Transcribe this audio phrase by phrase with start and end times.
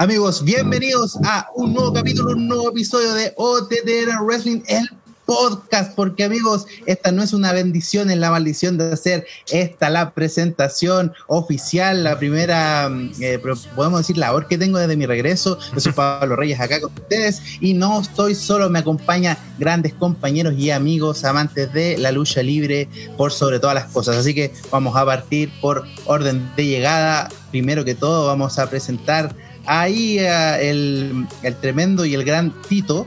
[0.00, 4.88] Amigos, bienvenidos a un nuevo capítulo, un nuevo episodio de OTTR Wrestling, el
[5.26, 10.12] podcast, porque amigos, esta no es una bendición, es la maldición de hacer esta la
[10.12, 13.40] presentación oficial, la primera, mm, eh,
[13.74, 15.58] podemos decir, labor que tengo desde mi regreso.
[15.74, 20.54] Yo soy Pablo Reyes acá con ustedes y no estoy solo, me acompaña grandes compañeros
[20.56, 24.16] y amigos amantes de la lucha libre por sobre todas las cosas.
[24.16, 27.28] Así que vamos a partir por orden de llegada.
[27.50, 29.34] Primero que todo, vamos a presentar
[29.68, 33.06] ahí eh, el, el, tremendo y el gran Tito.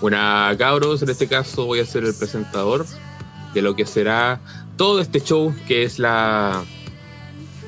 [0.00, 2.86] Buena cabros, en este caso voy a ser el presentador
[3.52, 4.40] de lo que será
[4.76, 6.64] todo este show que es la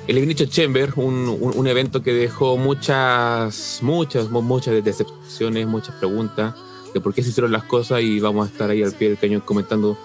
[0.07, 6.55] el Ignition Chamber, un, un, un, evento que dejó muchas, muchas, muchas decepciones, muchas preguntas
[6.93, 9.19] de por qué se hicieron las cosas y vamos a estar ahí al pie del
[9.19, 9.97] cañón comentando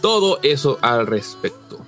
[0.00, 1.78] todo eso al respecto.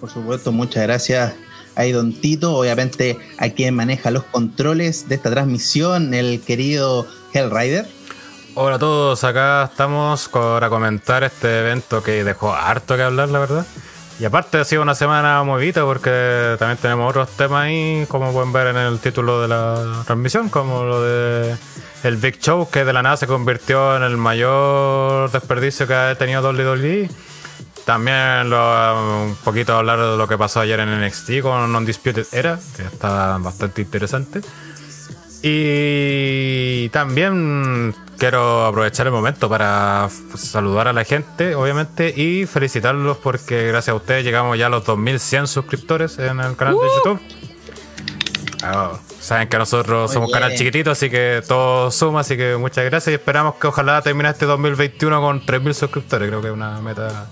[0.00, 1.34] Por supuesto, muchas gracias
[1.76, 7.86] ahí Don Tito, obviamente a quien maneja los controles de esta transmisión, el querido Hellrider.
[8.54, 13.40] Hola a todos, acá estamos para comentar este evento que dejó harto que hablar, la
[13.40, 13.66] verdad.
[14.20, 18.52] Y aparte ha sido una semana movida porque también tenemos otros temas ahí, como pueden
[18.52, 21.56] ver en el título de la transmisión, como lo de
[22.04, 26.14] el Big Show, que de la nada se convirtió en el mayor desperdicio que ha
[26.14, 27.08] tenido WWE
[27.84, 32.58] también lo, un poquito hablar de lo que pasó ayer en NXT con Undisputed Era,
[32.76, 34.40] que está bastante interesante.
[35.42, 43.66] Y también quiero aprovechar el momento para saludar a la gente, obviamente, y felicitarlos porque
[43.66, 46.94] gracias a ustedes llegamos ya a los 2100 suscriptores en el canal de ¡Uh!
[46.96, 47.20] YouTube.
[48.62, 52.84] Ah, saben que nosotros somos un canal chiquitito, así que todo suma, así que muchas
[52.84, 56.28] gracias y esperamos que ojalá termine este 2021 con 3000 suscriptores.
[56.28, 57.26] Creo que es una meta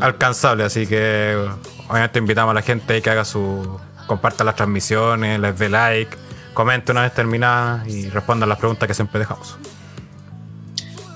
[0.00, 0.64] alcanzable.
[0.64, 1.36] Así que
[1.88, 3.78] obviamente invitamos a la gente que haga su.
[4.06, 6.16] comparta las transmisiones, les dé like,
[6.54, 9.58] comente una vez terminada y responda las preguntas que siempre dejamos.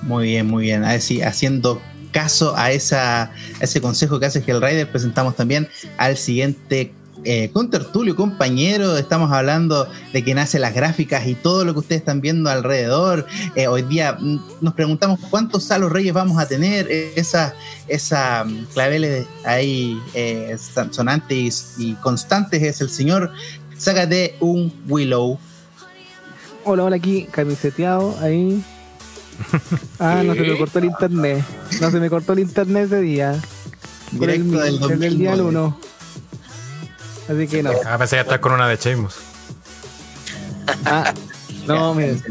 [0.03, 0.83] Muy bien, muy bien.
[0.83, 1.81] A ver si haciendo
[2.11, 6.93] caso a, esa, ese consejo que hace Hellrider, presentamos también al siguiente
[7.29, 11.79] eh, con Tertulio, compañero, estamos hablando de que nace las gráficas y todo lo que
[11.79, 13.27] ustedes están viendo alrededor.
[13.53, 17.53] Eh, hoy día mm, nos preguntamos cuántos salos reyes vamos a tener, eh, esas
[17.89, 20.55] esa, mm, claveles ahí eh,
[20.91, 23.33] sonantes y, constantes es el señor.
[23.77, 25.37] Sácate un Willow.
[26.63, 28.63] Hola, hola, aquí, camiseteado, ahí.
[29.99, 31.43] Ah, no se me cortó el internet.
[31.81, 33.35] No se me cortó el internet ese día.
[34.13, 35.96] Directo del, del día 1.
[37.29, 37.71] Así que no.
[37.85, 39.15] Ah, pensé que estar con una de Sheamus.
[40.85, 41.13] Ah,
[41.65, 42.23] no, miren.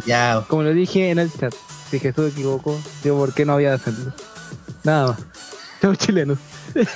[0.48, 1.54] Como lo dije en el chat,
[1.90, 4.12] si Jesús equivocó, digo, ¿por qué no había de hacerlo?
[4.84, 5.18] Nada más.
[5.82, 6.38] Chau, chilenos.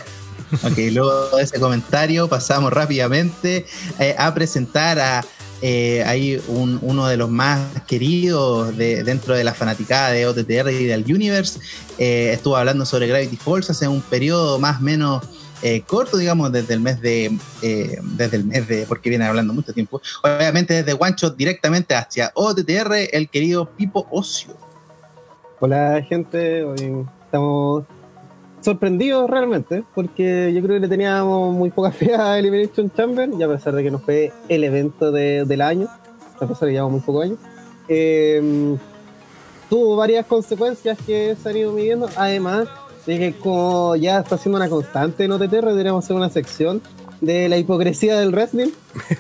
[0.65, 3.67] Ok, luego de ese comentario pasamos rápidamente
[4.01, 5.25] eh, a presentar a
[5.63, 10.71] eh, ahí un, uno de los más queridos de, dentro de la fanaticada de OTTR
[10.71, 11.61] y del Universe.
[11.99, 15.23] Eh, estuvo hablando sobre Gravity Falls hace un periodo más o menos
[15.63, 19.53] eh, corto, digamos, desde el mes de, eh, desde el mes de, porque viene hablando
[19.53, 24.55] mucho tiempo, obviamente desde One Shot directamente hacia OTTR, el querido Pipo Ocio.
[25.61, 27.85] Hola gente, hoy estamos
[28.63, 33.43] sorprendidos realmente, porque yo creo que le teníamos muy poca fe a Elimination Chamber, y
[33.43, 35.89] a pesar de que no fue el evento de, del año,
[36.37, 37.39] a pesar de que llevamos muy pocos años,
[37.89, 38.77] eh,
[39.69, 42.67] tuvo varias consecuencias que se han ido midiendo, además
[43.03, 46.83] Así que como ya está siendo una constante en OTT, deberíamos hacer una sección
[47.21, 48.71] de la hipocresía del wrestling.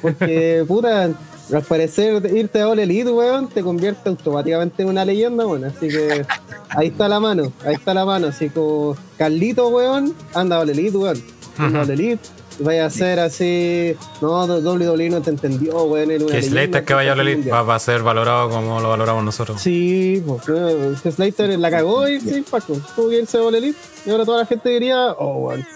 [0.02, 5.46] Porque, puta, al parecer irte a All Elite, weón, te convierte automáticamente en una leyenda,
[5.46, 5.64] weón.
[5.64, 6.24] Así que
[6.70, 8.28] ahí está la mano, ahí está la mano.
[8.28, 11.22] Así como Carlito, weón, anda a All Elite, weón.
[11.58, 12.39] Anda a All Elite.
[12.60, 16.26] Vaya a ser así, no, WWE no te entendió, weón.
[16.26, 19.60] Que Slater que vaya a Elite va, a ser valorado como lo valoramos nosotros.
[19.60, 23.78] Sí, pues Slater la cagó y sí, Paco, tuvo que irse a Elite.
[24.04, 25.66] Y ahora toda la gente diría, oh, weón,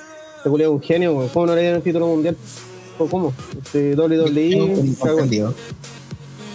[0.43, 1.29] te este un genio, weón.
[1.31, 2.37] ¿Cómo no le dieron el título mundial?
[2.99, 3.33] ¿Cómo?
[3.65, 4.95] Este, WWE.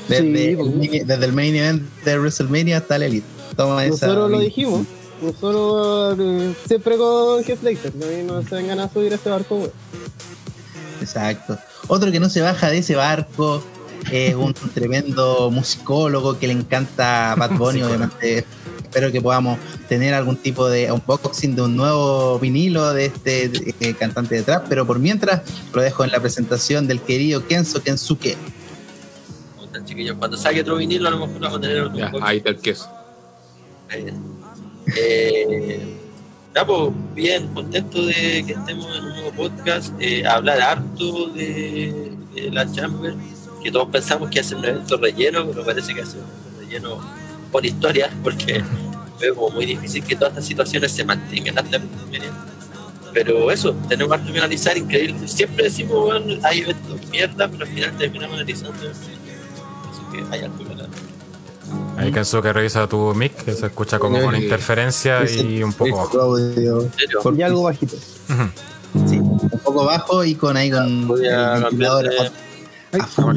[0.08, 3.28] Desde, el, desde el main event de WrestleMania hasta el Elite.
[3.56, 4.86] Toma Nosotros lo dijimos.
[5.22, 7.96] Nosotros eh, siempre con Heath Slater.
[8.26, 9.72] No se vengan a subir a este barco, weón.
[11.02, 11.58] Exacto.
[11.88, 13.64] Otro que no se baja de ese barco
[14.12, 18.46] es un tremendo musicólogo que le encanta Bad Bunny, obviamente
[18.90, 23.94] espero que podamos tener algún tipo de unboxing de un nuevo vinilo de este eh,
[23.94, 25.44] cantante de trap, pero por mientras
[25.74, 28.36] lo dejo en la presentación del querido Kenzo Kensuke.
[29.86, 32.50] Chiquillos, cuando saque otro vinilo a lo mejor vamos a tener otro ya, Ahí está
[32.50, 32.90] el queso.
[34.96, 36.00] Eh,
[36.66, 42.12] pues, bien, contento de que estemos en un nuevo podcast, eh, hablar harto de,
[42.52, 43.14] la Chamber,
[43.64, 47.02] que todos pensamos que hace un evento relleno, pero parece que hace un evento relleno
[47.52, 48.64] por historia, porque
[49.20, 51.84] veo como muy difícil que todas estas situaciones se mantengan hasta el
[53.14, 55.28] Pero eso, tenemos que analizar increíble.
[55.28, 58.90] Siempre decimos, bueno, hay eventos mierda, pero al final terminamos analizando.
[58.90, 60.64] Así que hay algo
[62.00, 65.98] Ahí Kenzo que revisa tu mic, que se escucha como con interferencia y un poco
[65.98, 67.36] bajo.
[67.36, 67.98] Y algo bajito.
[69.06, 72.06] Sí, un poco bajo y con ahí con Voy a cambiar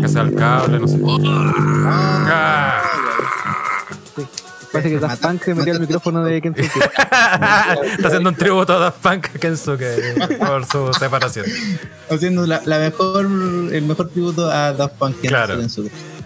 [0.01, 0.99] que sea el cable, no sé.
[1.87, 2.83] Ah.
[4.73, 6.71] Parece que Daft Punk se metió el micrófono de Kensuke.
[6.87, 11.45] Está haciendo un tributo a Daft Punk Kensuke por su separación.
[12.09, 15.61] Haciendo la, mejor, el mejor tributo a Daft Punk claro.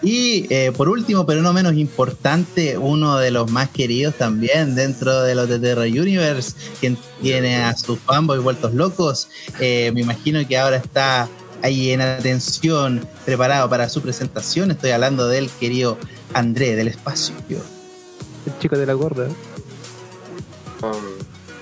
[0.03, 5.23] Y eh, por último, pero no menos importante, uno de los más queridos también dentro
[5.23, 9.29] de los de Terra Universe, quien tiene a sus fanboys vueltos locos.
[9.61, 11.29] Eh, me imagino que ahora está
[11.63, 14.71] ahí en atención, preparado para su presentación.
[14.71, 15.99] Estoy hablando del querido
[16.35, 17.35] André del espacio.
[18.47, 19.29] El chico de la gorda.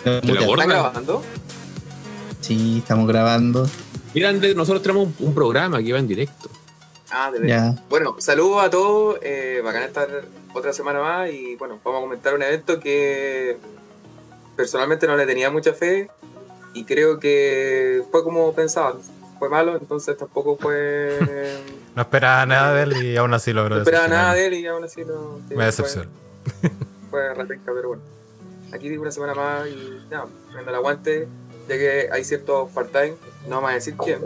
[0.05, 0.65] ¿De la gorda?
[0.65, 1.23] ¿Están grabando?
[2.41, 3.69] Sí, estamos grabando.
[4.15, 6.51] Mira, nosotros tenemos un, programa que va en directo.
[7.17, 7.79] Ah, de verdad.
[7.89, 9.21] Bueno, saludos a todos.
[9.23, 10.09] Eh, bacán estar
[10.53, 13.57] otra semana más y bueno, vamos a comentar un evento que
[14.57, 16.11] personalmente no le tenía mucha fe
[16.75, 18.97] y creo que fue como pensaba.
[19.39, 21.19] Fue malo, entonces tampoco fue.
[21.95, 24.67] no esperaba nada de él y aún así logró No esperaba nada de él y
[24.67, 25.39] aún así lo.
[25.51, 26.11] Me decepcionó.
[27.11, 28.03] Fue retenca, pero bueno.
[28.73, 31.29] Aquí digo una semana más y nada, prendo el aguante,
[31.69, 33.15] ya que hay ciertos part-time,
[33.47, 34.21] no vamos a decir quién.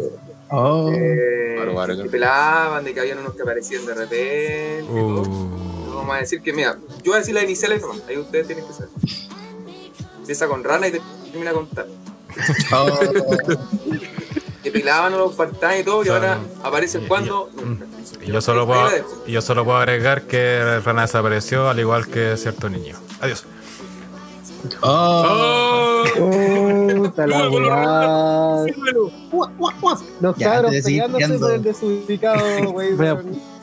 [0.50, 1.56] Oh, eh,
[2.02, 4.82] que pelaban, de que habían unos que aparecían de repente.
[4.90, 5.22] Uh.
[5.86, 8.46] No vamos a decir que, mira, yo voy a decir las iniciales nomás, ahí ustedes
[8.46, 8.90] tienen que saber.
[10.18, 11.00] Empieza con rana y
[11.30, 11.88] termina con tal.
[12.72, 12.98] Oh.
[14.62, 17.50] que pilaban los part-time y todo, y ahora aparecen cuando.
[18.22, 18.88] Y yo solo, puedo,
[19.26, 22.96] yo solo puedo agregar que Rana desapareció, al igual que cierto niño.
[23.20, 23.44] Adiós.
[24.82, 28.64] Oh, oh la weá.
[30.20, 32.96] Los cabros peleándose por el desubicado, wey.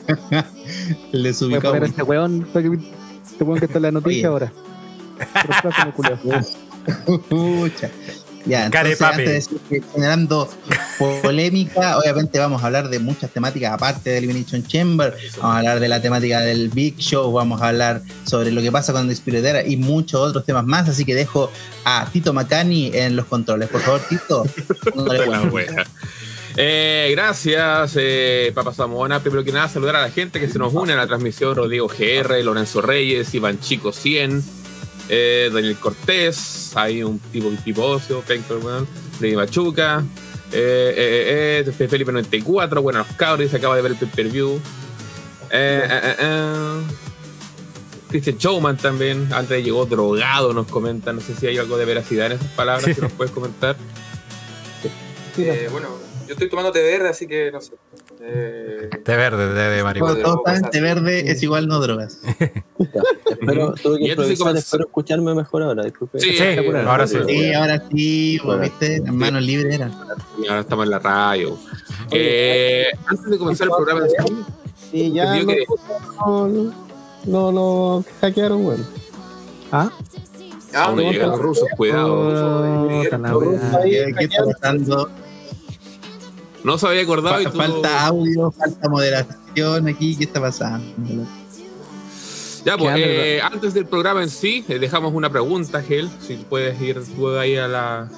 [1.12, 1.60] el desubicado.
[1.60, 2.46] Voy a poner este weón,
[3.24, 4.52] este weón que está en la noticia ahora.
[7.28, 7.90] Pucha.
[8.46, 9.50] Ya, entonces,
[9.92, 10.48] generando
[11.22, 15.80] polémica, obviamente vamos a hablar de muchas temáticas aparte de Elimination Chamber, vamos a hablar
[15.80, 19.66] de la temática del Big Show, vamos a hablar sobre lo que pasa con Despiritera
[19.66, 21.50] y muchos otros temas más, así que dejo
[21.84, 23.68] a Tito Macani en los controles.
[23.68, 24.44] Por favor, Tito.
[26.58, 29.20] Eh, gracias, eh, Papa Zamora.
[29.20, 31.86] Primero que nada, saludar a la gente que se nos une a la transmisión: Rodrigo
[31.86, 34.42] GR, Lorenzo Reyes, Iván Chico 100,
[35.08, 38.86] eh, Daniel Cortés, hay un tipo pipocio, Pinkerman,
[39.20, 40.04] de Machuca,
[40.52, 44.60] eh, eh, eh, eh Felipe 94, bueno, los cabros, se acaba de ver el pay-per-view.
[48.08, 52.26] Christian Showman también, antes llegó drogado, nos comenta, no sé si hay algo de veracidad
[52.26, 53.76] en esas palabras que nos puedes comentar.
[55.70, 57.74] bueno, yo estoy tomando té verde, así que no sé.
[58.20, 60.22] Eh, té verde, té de marihuana.
[60.22, 62.18] Todo té verde es igual no drogas.
[63.30, 66.20] espero, tuve que improvisar, espero escucharme mejor ahora, disculpe.
[66.20, 66.38] Sí,
[66.86, 67.18] ahora sí.
[67.26, 69.94] Sí, ahora sí, pues, viste, las manos libres eran.
[70.42, 71.58] Y ahora estamos en la radio.
[72.10, 74.10] Eh, antes de comenzar el programa de
[74.90, 75.64] Sí, ya no, que...
[76.26, 76.72] no,
[77.24, 78.84] no, no, hackearon, bueno.
[79.72, 79.90] ¿Ah?
[80.74, 82.90] Ah, no llegan los rusos, cuidado.
[83.82, 85.10] ¿Qué está pasando?
[86.66, 87.42] No se había acordado.
[87.42, 90.16] Fa- Falta audio, falta moderación aquí.
[90.16, 90.84] ¿Qué está pasando?
[92.64, 96.10] Ya, pues, eh, antes del programa en sí, eh, dejamos una pregunta, Gel.
[96.20, 98.08] Si puedes ir tú ahí a la,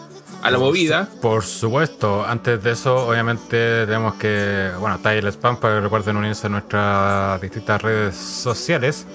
[0.42, 1.06] a la movida.
[1.20, 5.80] Por supuesto, antes de eso, obviamente tenemos que, bueno, está ahí el spam para que
[5.82, 9.06] recuerden unirse a nuestras distintas redes sociales.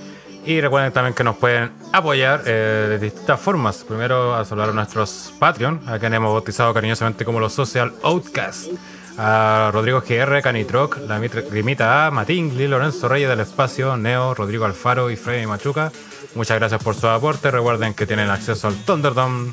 [0.45, 3.77] Y recuerden también que nos pueden apoyar eh, de distintas formas.
[3.77, 8.69] Primero, a saludar a nuestros Patreon, a quienes hemos bautizado cariñosamente como los Social Outcasts.
[9.17, 14.65] A Rodrigo GR, Canitroc, la Mit- Grimita A, Matingli, Lorenzo Reyes del Espacio, Neo, Rodrigo
[14.65, 15.91] Alfaro y Freddy Machuca.
[16.35, 17.51] Muchas gracias por su aporte.
[17.51, 19.51] Recuerden que tienen acceso al Thunderdome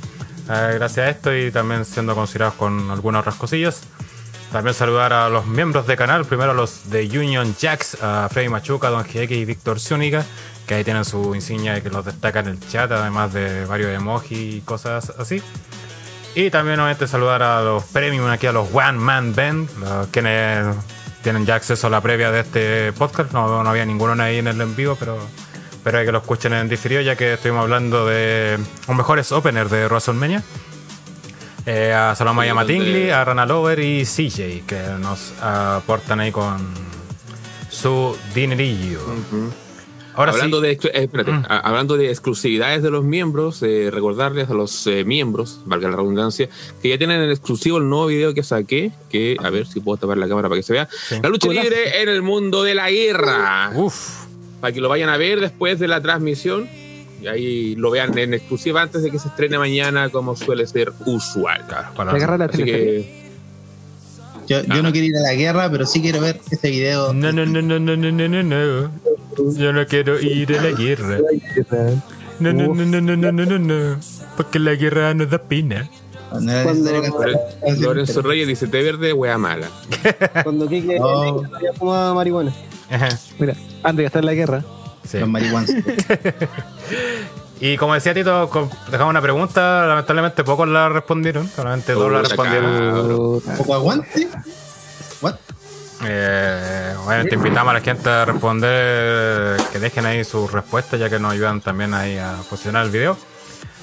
[0.48, 3.82] eh, gracias a esto y también siendo considerados con algunas otras cosillas.
[4.50, 8.48] También saludar a los miembros de canal, primero a los de Union Jacks, a Freddy
[8.48, 10.24] Machuca, Don GX y Víctor Zúñiga,
[10.66, 13.90] que ahí tienen su insignia y que los destaca en el chat, además de varios
[13.92, 15.40] emojis y cosas así.
[16.34, 19.68] Y también obviamente saludar a los premium aquí, a los One Man Band,
[20.10, 20.76] quienes
[21.22, 23.32] tienen ya acceso a la previa de este podcast.
[23.32, 25.18] No, no había ninguno ahí en el en vivo, pero,
[25.82, 29.70] pero hay que lo escuchen en diferido, ya que estuvimos hablando de los mejores openers
[29.70, 30.42] de WrestleMania.
[31.66, 36.58] Eh, a Salomaya Sí, a Rana Lover y CJ, que nos aportan ahí con
[37.68, 39.00] su dinerillo.
[40.20, 41.44] Ahora hablando, de, eh, mm.
[41.48, 46.48] hablando de exclusividades de los miembros, eh, recordarles a los eh, miembros, valga la redundancia,
[46.82, 49.96] que ya tienen en exclusivo el nuevo video que saqué, que a ver si puedo
[49.96, 50.88] tapar la cámara para que se vea.
[51.22, 53.72] La lucha libre en el mundo de la guerra.
[53.74, 54.26] Uf.
[54.60, 56.68] Para que lo vayan a ver después de la transmisión.
[57.22, 60.92] Y ahí lo vean en exclusiva antes de que se estrene mañana, como suele ser
[61.06, 61.64] usual.
[61.66, 63.20] Claro, para la la Así que,
[64.46, 64.82] yo, yo, ah.
[64.82, 67.12] no quiero ir a la guerra, pero sí quiero ver este video.
[67.12, 68.90] No, no, no, no, no, no, no, no.
[69.56, 71.18] Yo no quiero ir a la guerra.
[72.38, 74.00] No, no, no, no, no, no, no, no, no.
[74.36, 75.88] Porque la guerra no da pena.
[76.40, 77.78] No era Cuando- necesario cantar.
[77.80, 79.68] Lorenzo Reyes dice: té verde, wea mala.
[80.44, 81.42] Cuando Kike No.
[81.78, 82.52] fumado marihuana.
[82.90, 83.08] Ajá,
[83.38, 84.64] Mira, antes de estar en la guerra,
[85.06, 85.18] sí.
[85.18, 85.70] Los marihuanos.
[87.62, 89.84] Y como decía Tito, con- dejamos una pregunta.
[89.86, 91.46] Lamentablemente pocos la respondieron.
[91.46, 93.42] Solamente dos la Puta respondieron.
[93.58, 94.28] ¿Poco aguante?
[95.20, 95.34] What?
[96.02, 101.18] Eh, obviamente invitamos a la gente a responder, que dejen ahí sus respuestas, ya que
[101.18, 103.16] nos ayudan también ahí a posicionar el video.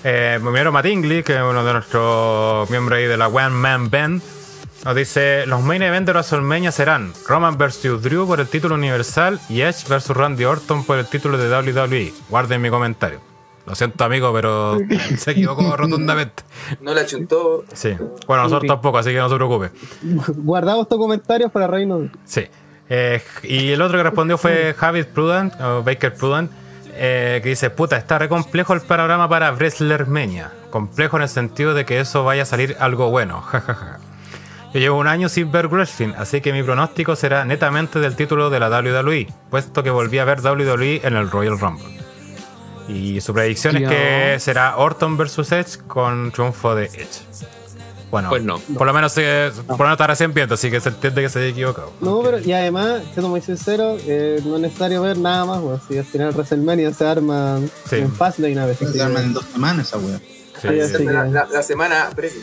[0.03, 4.21] Eh, primero Matingli, que es uno de nuestros miembros ahí de la One Man Band,
[4.85, 8.01] nos dice, los main event de WrestleMania serán Roman vs.
[8.01, 10.09] Drew por el título universal y Edge vs.
[10.09, 12.13] Randy Orton por el título de WWE.
[12.29, 13.36] Guarden mi comentario.
[13.67, 14.79] Lo siento amigo, pero
[15.17, 16.43] se equivocó rotundamente.
[16.79, 17.65] No la chuntó.
[17.73, 17.95] Sí.
[18.25, 19.71] Bueno, nosotros tampoco, así que no se preocupe.
[20.37, 22.09] Guardamos estos comentarios para Reino.
[22.23, 22.45] Sí.
[22.89, 26.49] Eh, y el otro que respondió fue Javis Prudent, o Baker Prudent,
[26.93, 30.49] eh, que dice, puta, está re complejo el panorama para WrestlerMania.
[30.69, 33.41] Complejo en el sentido de que eso vaya a salir algo bueno.
[33.51, 33.99] jajaja.
[34.73, 38.49] Yo llevo un año sin ver wrestling, así que mi pronóstico será netamente del título
[38.49, 41.96] de la WWE, puesto que volví a ver WWE en el Royal Rumble.
[42.87, 47.25] Y su predicción es que será Orton vs Edge con triunfo de Edge.
[48.09, 48.57] Bueno, Pues no.
[48.77, 51.27] por lo menos se, por lo menos está recién viendo, así que se entiende que
[51.29, 51.91] se haya equivocado.
[51.99, 55.81] No, pero y además, siendo muy sincero, eh, no es necesario ver nada más, weón.
[55.89, 57.97] Si al final WrestleMania se arma Sí.
[57.97, 58.93] en Fastlane a veces.
[58.93, 60.19] Se arman en dos semanas esa wea.
[60.61, 60.67] Sí.
[60.69, 62.41] Ahí así La, que- la- la semana previa.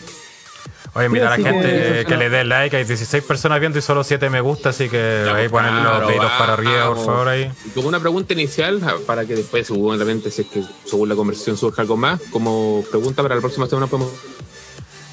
[0.94, 2.76] Oye, invitar a Sí, la gente que- le dé like.
[2.76, 5.82] Hay 16 personas viendo y solo 7 me gusta, así que Ya, ahí pues, ponen
[5.82, 7.28] los deditos para arriba, por favor.
[7.28, 7.50] Ahí.
[7.66, 11.56] Y Como una pregunta inicial, para que después, seguramente, si es que según la conversación
[11.56, 14.12] surja algo más, como pregunta para la próxima semana podemos.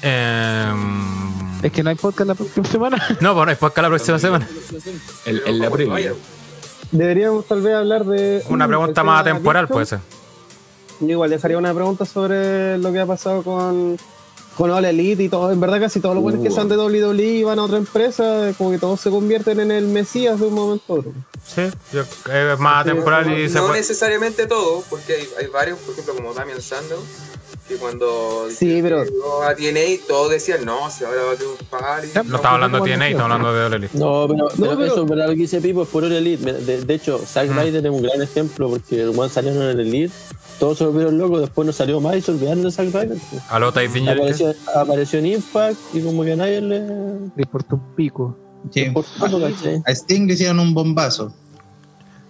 [0.02, 3.06] Em, es que no hay podcast la próxima semana.
[3.20, 4.48] no, bueno, es podcast la próxima semana.
[5.26, 6.12] En, en la previa.
[6.90, 8.42] Deberíamos tal vez hablar de.
[8.48, 10.00] Una pregunta el más temporal, puede ser.
[11.00, 13.96] Yo igual dejaría una pregunta sobre lo que ha pasado con,
[14.56, 15.50] con All Elite y todo.
[15.52, 16.54] En verdad, casi todos los buenos que Uh.
[16.54, 19.86] son de WWE y van a otra empresa, como que todos se convierten en el
[19.86, 21.12] Mesías de un momento a otro.
[21.46, 23.80] Sí, es más temporal y se no puede.
[23.80, 26.98] necesariamente todo, porque hay, hay varios, por ejemplo, como Damian Sandow,
[27.68, 31.52] que cuando Sí, pero- llegó a TNA, todos decían, no, si ahora va a tener
[31.52, 32.08] un party.
[32.14, 33.98] No estamos hablando de TNA, estamos hablando de All Elite.
[33.98, 36.52] No, pero, pero pero- eso, pero lo que dice Pipo es por el Elite.
[36.52, 39.80] De, de hecho, Zack Ryder es un gran ejemplo porque el One salió en el
[39.80, 40.12] Elite,
[40.58, 43.18] todos se volvieron locos, después no salió más y se olvidaron de Zack Ryder.
[43.30, 43.42] pues.
[43.48, 44.16] A Lota y Finger.
[44.18, 46.80] Apareció, apareció en Impact y como que a nadie le.
[46.80, 48.36] Le importa un pico.
[49.86, 51.32] A Sting le hicieron un bombazo.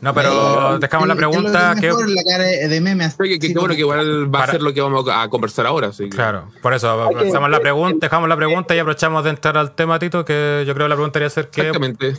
[0.03, 1.75] No, pero dejamos la ¿Qué- qué es lo pregunta.
[2.07, 4.61] que la cara de meme así Oye, que, bueno que igual va Para- a ser
[4.63, 5.87] lo que vamos a conversar ahora.
[5.89, 9.57] Así que- Claro, por eso dejamos la pregunta, dejamos la pregunta y aprovechamos de entrar
[9.57, 11.71] al tema, Tito, que yo creo que la pregunta debería ser ¿qué.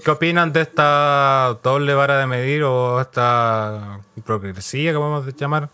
[0.02, 5.70] ¿qué opinan de esta doble vara de medir o esta hipocresía que podemos llamar?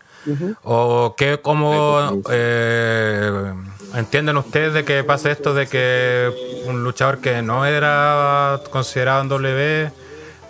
[0.64, 3.54] O qué, cómo, eh,
[3.94, 6.32] ¿entienden ustedes de que pase esto de que
[6.66, 9.92] un luchador que no era considerado en W,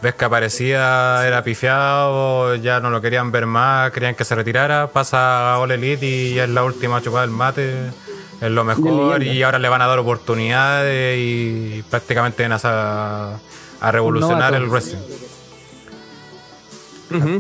[0.02, 4.88] ves que aparecía, era pifiado, ya no lo querían ver más, querían que se retirara,
[4.88, 7.92] pasa a All Elite y es la última chupada del mate,
[8.42, 13.40] es lo mejor y ahora le van a dar oportunidades y prácticamente a,
[13.82, 15.29] a revolucionar el wrestling?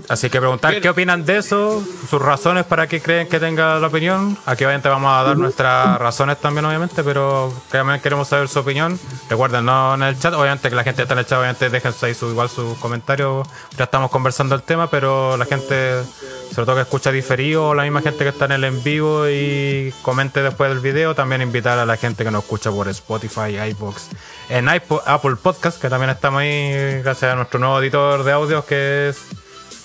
[0.07, 3.87] Así que preguntar qué opinan de eso, sus razones para que creen que tenga la
[3.87, 4.37] opinión.
[4.45, 8.99] Aquí obviamente vamos a dar nuestras razones también, obviamente, pero también queremos saber su opinión.
[9.29, 11.93] Recuerden, no en el chat, obviamente que la gente está en el chat, obviamente dejen
[12.01, 13.47] ahí su, igual sus comentarios.
[13.77, 16.03] Ya estamos conversando el tema, pero la gente,
[16.51, 19.27] sobre todo que escucha diferido, o la misma gente que está en el en vivo
[19.29, 23.57] y comente después del video, también invitar a la gente que nos escucha por Spotify,
[23.69, 24.09] iBox,
[24.49, 29.09] en Apple Podcast, que también estamos ahí gracias a nuestro nuevo editor de audios que
[29.09, 29.17] es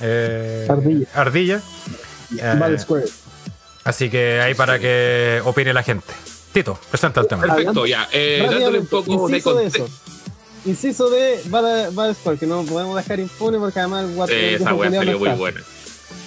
[0.01, 1.07] eh, Ardilla.
[1.15, 1.63] Ardilla.
[2.39, 2.77] Eh,
[3.85, 6.13] así que ahí para que opine la gente.
[6.53, 7.43] Tito, presenta el tema.
[7.43, 8.09] Perfecto, ya.
[8.13, 9.89] Eh, dándole un poco de contexto.
[10.65, 14.91] Inciso de Bad, Square, que no podemos dejar impune porque además el sí, esa wea
[14.91, 15.61] salió muy buena.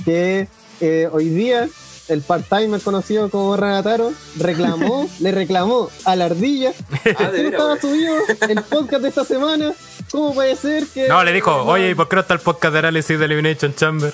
[0.05, 0.47] Que
[0.79, 1.67] eh, hoy día
[2.07, 6.73] el part-timer conocido como Renataro reclamó, le reclamó a la ardilla
[7.19, 8.15] ah, que no estaba subido
[8.49, 9.73] el podcast de esta semana
[10.11, 11.07] ¿Cómo puede ser que.?
[11.07, 13.73] No, le dijo, oye, ¿y por qué no está el podcast de análisis de Elimination
[13.75, 14.13] Chamber?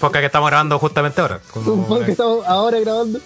[0.00, 1.40] Podcast que estamos grabando justamente ahora.
[1.54, 3.20] Un podcast que estamos ahora grabando.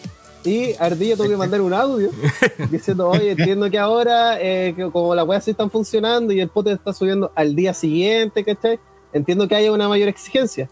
[0.45, 2.11] Y Ardilla tuvo que mandar un audio
[2.71, 6.79] diciendo, oye, entiendo que ahora, eh, como las weas sí están funcionando y el podcast
[6.79, 8.81] está subiendo al día siguiente, ¿cachai?
[9.13, 10.69] Entiendo que haya una mayor exigencia,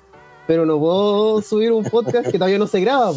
[0.50, 3.12] pero no puedo subir un podcast que todavía no se graba.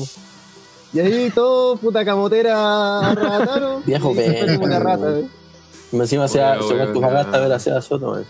[0.93, 3.82] Y ahí todo, puta camotera.
[3.88, 4.13] Viejo,
[4.62, 5.26] una rata, ¿eh?
[5.91, 8.24] Encima sea, ver a Sea Soto.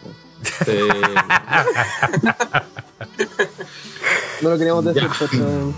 [4.41, 5.05] no lo queríamos decir,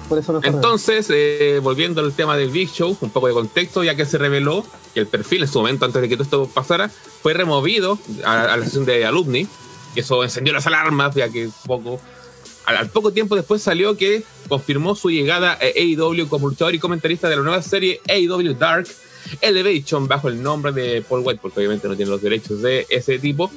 [0.07, 3.83] por eso no Entonces, eh, volviendo al tema del Big Show, un poco de contexto,
[3.83, 6.47] ya que se reveló que el perfil en su momento, antes de que todo esto
[6.53, 6.89] pasara,
[7.23, 9.47] fue removido a, la sesión de alumni,
[9.95, 11.99] eso encendió las alarmas, ya que poco.
[12.65, 17.29] Al, poco tiempo después salió que confirmó su llegada a AEW como luchador y comentarista
[17.29, 18.87] de la nueva serie AEW Dark,
[19.41, 23.19] Elevation bajo el nombre de Paul White, porque obviamente no tiene los derechos de ese
[23.19, 23.51] tipo.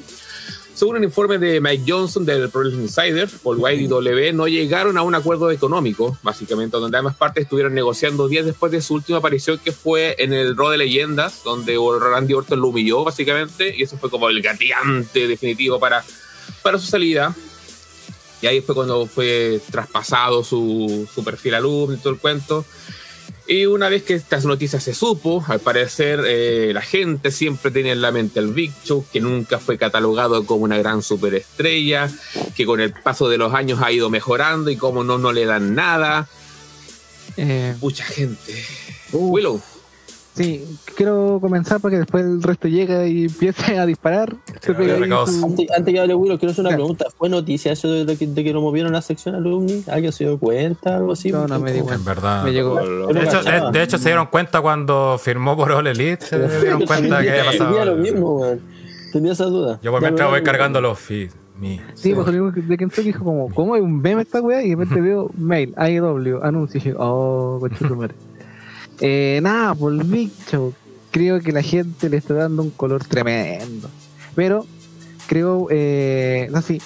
[0.78, 4.96] Según un informe de Mike Johnson del Pro Insider, Paul White y W no llegaron
[4.96, 9.18] a un acuerdo económico, básicamente, donde ambas partes estuvieron negociando días después de su última
[9.18, 13.82] aparición, que fue en el Raw de Leyendas, donde Randy Orton lo humilló, básicamente, y
[13.82, 16.04] eso fue como el gateante definitivo para,
[16.62, 17.34] para su salida.
[18.40, 22.64] Y ahí fue cuando fue traspasado su, su perfil alumno y todo el cuento.
[23.50, 27.92] Y una vez que estas noticias se supo, al parecer eh, la gente siempre tenía
[27.92, 32.10] en la mente al Big Show, que nunca fue catalogado como una gran superestrella,
[32.54, 35.46] que con el paso de los años ha ido mejorando y como no, no le
[35.46, 36.28] dan nada.
[37.38, 38.62] Eh, Mucha gente.
[39.12, 39.62] Willow.
[40.38, 44.34] Sí, quiero comenzar para que después el resto llegue y empiece a disparar.
[44.54, 47.06] Antes, que hable Willow, quiero hacer una pregunta.
[47.16, 49.82] ¿Fue noticia eso de que, de que lo movieron a la sección alumni?
[49.88, 50.96] ¿Alguien se dio cuenta?
[50.96, 51.32] Algo así?
[51.32, 51.96] No, no me di cuenta.
[51.96, 52.44] En verdad.
[52.44, 52.76] Me llegó.
[52.76, 56.24] De hecho, de, hecho, se dieron cuenta cuando firmó por All Elite.
[56.24, 57.70] Se dieron cuenta que había pasado.
[57.70, 58.60] Tenía lo mismo, man.
[59.12, 59.80] Tenía esa duda.
[59.82, 61.34] Yo por mientras voy cargando los feeds.
[61.94, 64.62] Sí, porque de Kentucky dijo como, ¿cómo hay un meme esta weá?
[64.62, 68.14] Y de repente veo mail, AEW, anuncio y dije, oh, coche tu madre.
[69.00, 70.74] Eh, nada, por el bicho.
[71.10, 73.88] Creo que la gente le está dando un color tremendo.
[74.34, 74.66] Pero
[75.26, 76.80] creo, eh, no, sí,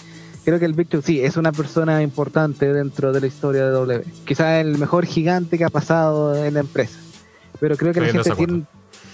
[0.45, 4.05] creo que el Victor sí es una persona importante dentro de la historia de W.
[4.25, 6.99] Quizás el mejor gigante que ha pasado en la empresa.
[7.61, 8.65] Pero creo que la gente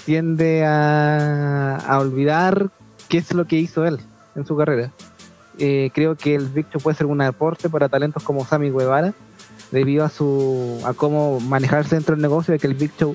[0.04, 2.70] tiende, a, a, olvidar
[3.08, 3.98] qué es lo que hizo él
[4.34, 4.90] en su carrera.
[5.58, 9.12] Eh, creo que el Victor puede ser un aporte para talentos como Sammy Guevara
[9.70, 13.14] debido a su a cómo manejarse dentro del negocio de que el Big Show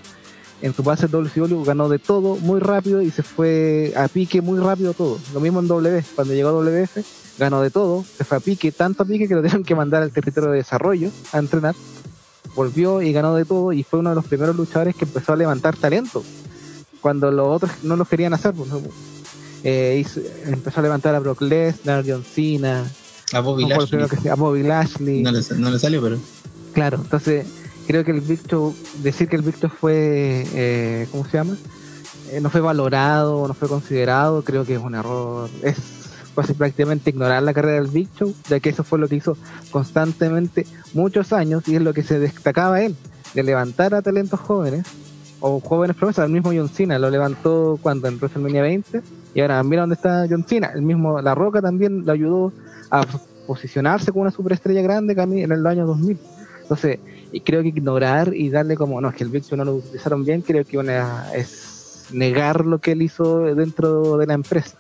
[0.62, 4.60] en su base WCW ganó de todo muy rápido y se fue a pique muy
[4.60, 5.20] rápido todo.
[5.34, 6.98] Lo mismo en W, cuando llegó a WF,
[7.38, 10.04] ganó de todo, se fue a pique, tanto a pique que lo tuvieron que mandar
[10.04, 11.76] al territorio de desarrollo a entrenar.
[12.56, 15.36] Volvió y ganó de todo y fue uno de los primeros luchadores que empezó a
[15.36, 16.24] levantar talento.
[17.02, 18.70] Cuando los otros no lo querían hacer, pues,
[19.66, 20.06] eh,
[20.46, 22.86] empezó a levantar a Brock Lesnar, John Cena,
[23.34, 24.30] a Bobby Lashley.
[24.30, 25.22] a Bobby Lashley.
[25.24, 26.18] No le, no le salió, pero.
[26.74, 27.46] Claro, entonces
[27.88, 31.56] creo que el Victor, decir que el Victor fue, eh, ¿cómo se llama?
[32.32, 35.50] Eh, no fue valorado, no fue considerado, creo que es un error.
[35.62, 35.78] Es
[36.36, 39.38] casi prácticamente ignorar la carrera del Victor, ya que eso fue lo que hizo
[39.70, 42.96] constantemente muchos años y es lo que se destacaba él,
[43.36, 44.88] de levantar a talentos jóvenes
[45.40, 46.26] o jóvenes promesas.
[46.26, 49.02] El mismo John Cena lo levantó cuando en WrestleMania 20
[49.36, 50.72] y ahora mira dónde está John Cena.
[50.74, 52.52] El mismo La Roca también lo ayudó
[52.90, 53.06] a
[53.46, 56.18] posicionarse como una superestrella grande en el año 2000.
[56.74, 57.00] Entonces,
[57.32, 60.24] Y creo que ignorar y darle como, no, es que el Big no lo utilizaron
[60.24, 64.78] bien, creo que una, es negar lo que él hizo dentro de la empresa.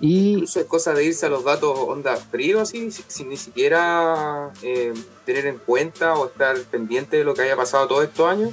[0.00, 3.36] Y Incluso es cosa de irse a los datos onda frío, así, si- sin ni
[3.36, 4.94] siquiera eh,
[5.26, 8.52] tener en cuenta o estar pendiente de lo que haya pasado todos estos años.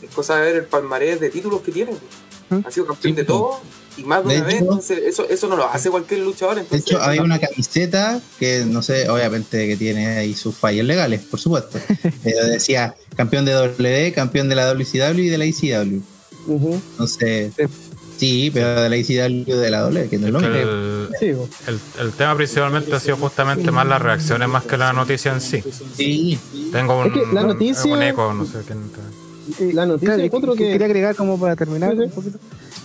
[0.00, 1.92] Es cosa de ver el palmarés de títulos que tiene.
[2.48, 2.60] ¿Mm?
[2.64, 3.60] Ha sido campeón Sí, de todo
[3.96, 4.54] y más de, De una vez.
[4.56, 6.54] hecho- Entonces, eso, eso no lo hace cualquier luchador.
[6.56, 10.86] De Entonces, hecho, había una camiseta que no sé, obviamente que tiene ahí sus fallos
[10.86, 11.78] legales, por supuesto.
[12.24, 16.00] Pero decía campeón de W, campeón de la WCW y de la ECW.
[16.46, 16.80] Ujú.
[16.92, 17.64] Entonces, Sí.
[18.18, 20.56] sí, pero de la ECW y de la W, que no es lo mismo.
[20.58, 21.08] El,
[21.66, 25.40] el- el tema principalmente ha sido justamente más las reacciones más que la noticia en
[25.40, 25.62] sí.
[25.96, 26.38] Sí,
[26.72, 28.78] Tengo un, Es que la noticia- un eco, no sé quién.
[28.78, 29.29] Y
[29.72, 32.04] la noticia Claro, que que quería agregar como para terminar Sí, sí.
[32.04, 32.38] un poquito,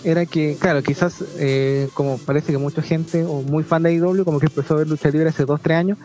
[0.04, 4.24] era que, claro, quizás eh, como parece que mucha gente o muy fan de IW
[4.24, 5.98] como que empezó a ver lucha libre hace 2, 3 años,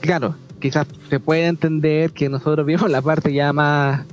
[0.00, 4.04] claro, quizás se puede entender que nosotros vimos la parte ya más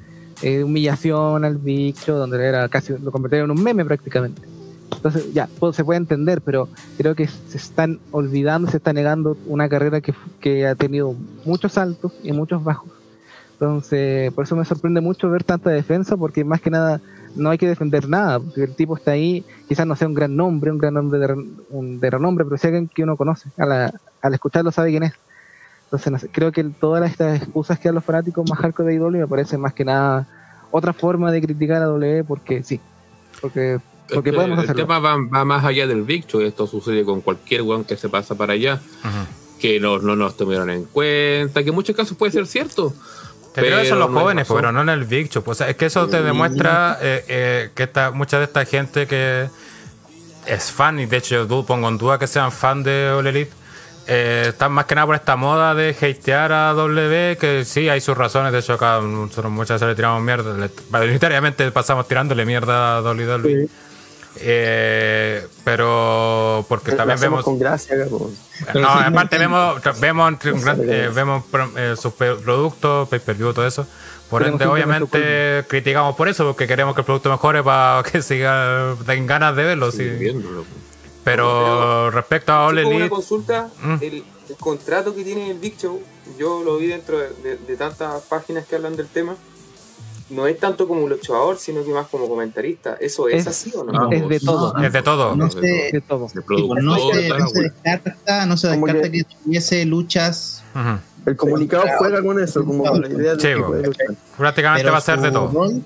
[0.42, 4.42] eh, humillación al bicho, donde era casi lo convirtieron en un meme prácticamente.
[4.96, 9.36] Entonces, ya, pues, se puede entender, pero creo que se están olvidando, se está negando
[9.48, 12.90] una carrera que, que ha tenido muchos altos y muchos bajos.
[13.60, 17.02] Entonces, por eso me sorprende mucho ver tanta defensa, porque más que nada
[17.36, 20.36] no hay que defender nada, porque el tipo está ahí, quizás no sea un gran
[20.36, 21.34] nombre, un gran nombre de,
[21.70, 25.04] un- de renombre, pero sí alguien que uno conoce, a la- al escucharlo sabe quién
[25.04, 25.14] es.
[25.86, 28.96] Entonces, no sé, creo que todas estas excusas que dan los fanáticos más hardcore de
[28.96, 30.28] IW me parece más que nada
[30.72, 32.82] otra forma de criticar a W, porque sí,
[33.42, 34.84] porque, porque Es que podemos el hacerlo.
[34.84, 38.36] tema va, va más allá del y esto sucede con cualquier weón que se pasa
[38.36, 38.82] para allá,
[39.60, 42.94] que no, no nos tuvieron en cuenta, que en muchos casos puede ser cierto.
[43.56, 45.44] Pero, eso en los jóvenes, pero no en el Big Show.
[45.44, 48.66] pues, O sea, es que eso te demuestra eh, eh, que esta, mucha de esta
[48.66, 49.48] gente que
[50.46, 53.52] es fan, y de hecho yo pongo en duda que sean fan de All Elite,
[54.08, 58.02] eh, están más que nada por esta moda de hatear a W, que sí, hay
[58.02, 58.52] sus razones.
[58.52, 63.68] De hecho, acá nosotros muchas veces le tiramos mierda, mayoritariamente pasamos tirándole mierda a WWE.
[64.38, 68.36] Eh, pero porque también vemos con gracia, cabrón.
[68.74, 71.44] no, aparte vemos, vemos, eh, vemos
[71.78, 73.88] eh, sus productos, pay per view, todo eso.
[74.30, 78.96] Por ende, obviamente criticamos por eso, porque queremos que el producto mejore para que siga,
[79.06, 79.92] den ganas de verlo.
[79.92, 80.10] sí.
[81.24, 83.94] Pero respecto a como una consulta, Mm.
[84.02, 86.00] el, el contrato que tiene el Big Show,
[86.38, 89.36] yo lo vi dentro de, de- de tantas páginas que hablan del tema,
[90.30, 92.98] no es tanto como luchador, sino que más como comentarista.
[93.00, 93.92] ¿Eso es, Es- así o no?
[93.92, 94.12] no.
[94.12, 95.36] es de todo, es de todo.
[95.36, 96.28] no No, sé, de todo.
[96.82, 100.64] No, se, no se descarta, no se descarta que- que tuviese luchas.
[101.26, 104.08] El comunicado juega con eso, como con la idea de Sí, luchar.
[104.38, 105.50] Prácticamente pero va a ser de su todo.
[105.52, 105.82] rol-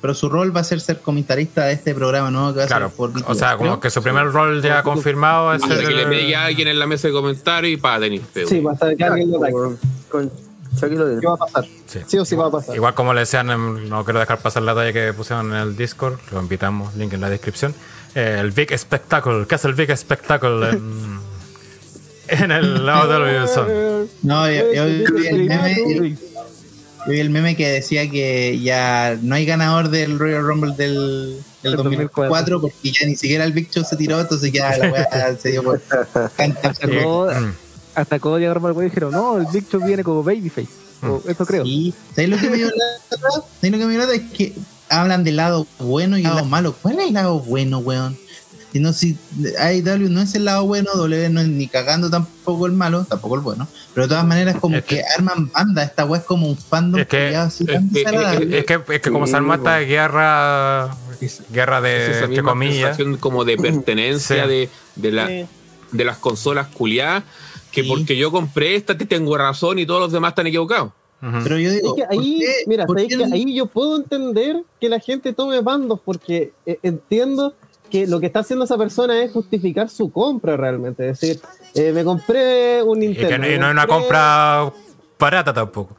[0.00, 3.34] pero su rol va a ser ser comentarista de este programa a Claro, por o
[3.36, 6.46] sea, como que su primer rol ya confirmado es Hasta el- que le pegue a
[6.46, 8.48] alguien en la mesa de comentarios y para tenis feo.
[8.48, 9.30] sí, va a estar alguien.
[10.10, 10.51] Con- lo
[11.20, 11.64] ¿Qué va a pasar?
[11.86, 12.00] Sí.
[12.06, 12.74] Sí o sí va a pasar.
[12.74, 15.76] Igual como le decían, em, no quiero dejar pasar la talla que pusieron en el
[15.76, 17.74] Discord, lo invitamos, link en la descripción.
[18.14, 21.18] Eh, el Big Spectacle, ¿qué es el Big Spectacle en,
[22.28, 24.08] en el lado de Wilson?
[24.22, 26.16] No, yo, vi el meme, yo-
[27.08, 30.94] vi el meme que decía que ya no hay ganador del Royal Rumble del,
[31.62, 34.76] del Del 2004 2004 porque ya ni siquiera el Big Show se tiró, entonces ya
[34.76, 35.80] la weá se dio por
[37.94, 38.00] Sacó- Mm.
[38.00, 40.68] hasta Cody y dijeron, no, el Big Show viene como Babyface.
[41.02, 41.64] O eso creo.
[41.64, 43.16] Y ¿sabes lo que me dio lata?
[43.60, 44.14] ¿Sabes lo que me dio lata?
[44.14, 44.54] Es que
[44.88, 46.74] hablan del lado bueno y el lado malo.
[46.80, 48.16] ¿Cuál es el lado bueno, weón?
[48.72, 49.18] Si no, si
[49.58, 53.34] AEW no es el lado bueno, W no es ni cagando tampoco el malo, tampoco
[53.34, 53.68] el bueno.
[53.92, 55.82] Pero de todas maneras, como Es que- que, arman banda.
[55.82, 58.58] Esta weá es como un fandom Es que- así es tan que-.
[58.60, 60.96] Es que, es que como se armó esta guerra,
[61.50, 64.48] guerra Es de, esa entre comillas, como de pertenencia Sí.
[64.48, 65.46] de, de, la, Sí.
[65.90, 67.24] de las consolas culiadas,
[67.72, 67.88] que Sí.
[67.88, 70.92] porque yo compré esta te tengo razón y todos los demás están equivocados.
[71.44, 74.88] Pero yo digo, Es que ¿por ahí, qué- mira, que ahí yo puedo entender que
[74.88, 77.54] la gente tome bandos porque eh, entiendo
[77.90, 81.10] que lo que está haciendo esa persona es justificar su compra realmente.
[81.10, 81.40] Es decir,
[81.74, 83.28] eh, me compré un y Nintendo.
[83.28, 84.72] que no, y me no es una compra
[85.22, 85.96] barata tampoco.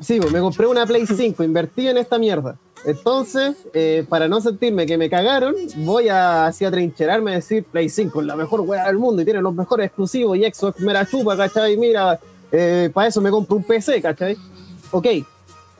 [0.00, 2.56] Sí, pues, me compré una Play 5, invertí en esta mierda.
[2.84, 7.64] Entonces, eh, para no sentirme que me cagaron, voy a así a trincherarme a decir
[7.64, 10.80] Play 5 es la mejor weá del mundo y tiene los mejores exclusivos y Xbox
[10.80, 11.76] me la chupa, ¿cachai?
[11.76, 12.18] Mira,
[12.50, 14.36] eh, para eso me compro un PC, ¿cachai?
[14.90, 15.06] Ok,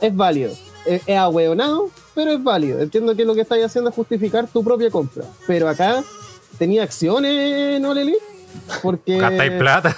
[0.01, 0.53] es válido.
[0.87, 2.81] Es, es ahueonado, pero es válido.
[2.81, 5.25] Entiendo que lo que estáis haciendo es justificar tu propia compra.
[5.47, 6.05] Pero acá
[6.59, 8.17] tenía acciones, ¿no, Leli?
[8.83, 9.17] Porque...
[9.17, 9.97] Gastáis plata.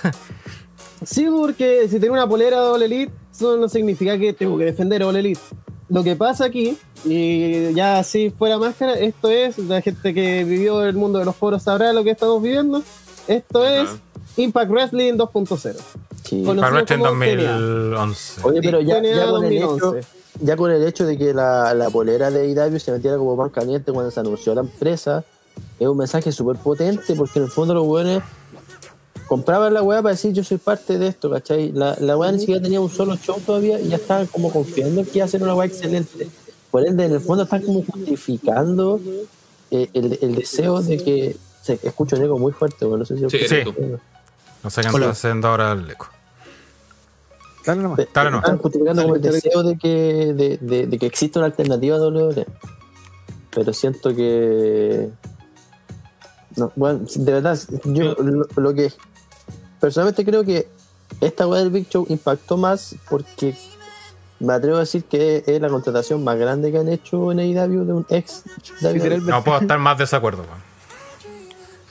[1.04, 4.66] Sí, porque si tengo una polera de All Elite, eso no significa que tengo que
[4.66, 5.40] defender a All Elite.
[5.88, 10.82] Lo que pasa aquí, y ya así fuera máscara, esto es, la gente que vivió
[10.84, 12.82] el mundo de los foros sabrá lo que estamos viviendo.
[13.28, 13.98] Esto es Ajá.
[14.36, 15.76] Impact Wrestling 2.0.
[16.24, 16.38] Sí.
[16.38, 18.40] En como 2011.
[18.42, 20.08] Oye, pero ya, ya con el hecho, 2011.
[20.40, 23.50] ya con el hecho de que la, la polera de IW se metiera como pan
[23.50, 25.24] caliente cuando se anunció la empresa,
[25.78, 28.22] es un mensaje súper potente porque en el fondo los weones
[29.26, 31.72] compraban la weá para decir yo soy parte de esto, ¿cachai?
[31.72, 35.00] La, la weá ni siquiera tenía un solo show todavía y ya estaban como confiando
[35.00, 36.28] en que iba a ser una weá excelente.
[36.70, 39.00] Por ende, en el fondo están como justificando
[39.70, 41.36] eh, el, el deseo de que.
[41.62, 43.62] Se escucho un eco muy fuerte, weón, no sé si Sí, Sí.
[44.62, 46.08] No sé qué está haciendo ahora el eco.
[47.64, 48.00] Dale nomás.
[48.12, 48.38] Dale, no.
[48.38, 52.00] Están justificando como el deseo de que, de, de, de que exista una alternativa a
[52.00, 52.46] WWE.
[53.50, 55.10] Pero siento que.
[56.56, 58.92] No, bueno, de verdad, yo lo, lo que.
[59.84, 60.66] Personalmente creo que
[61.20, 63.54] esta weá del Big Show impactó más porque
[64.40, 67.84] me atrevo a decir que es la contratación más grande que han hecho en AEW
[67.84, 68.44] de un ex.
[69.26, 70.46] No puedo estar más de desacuerdo.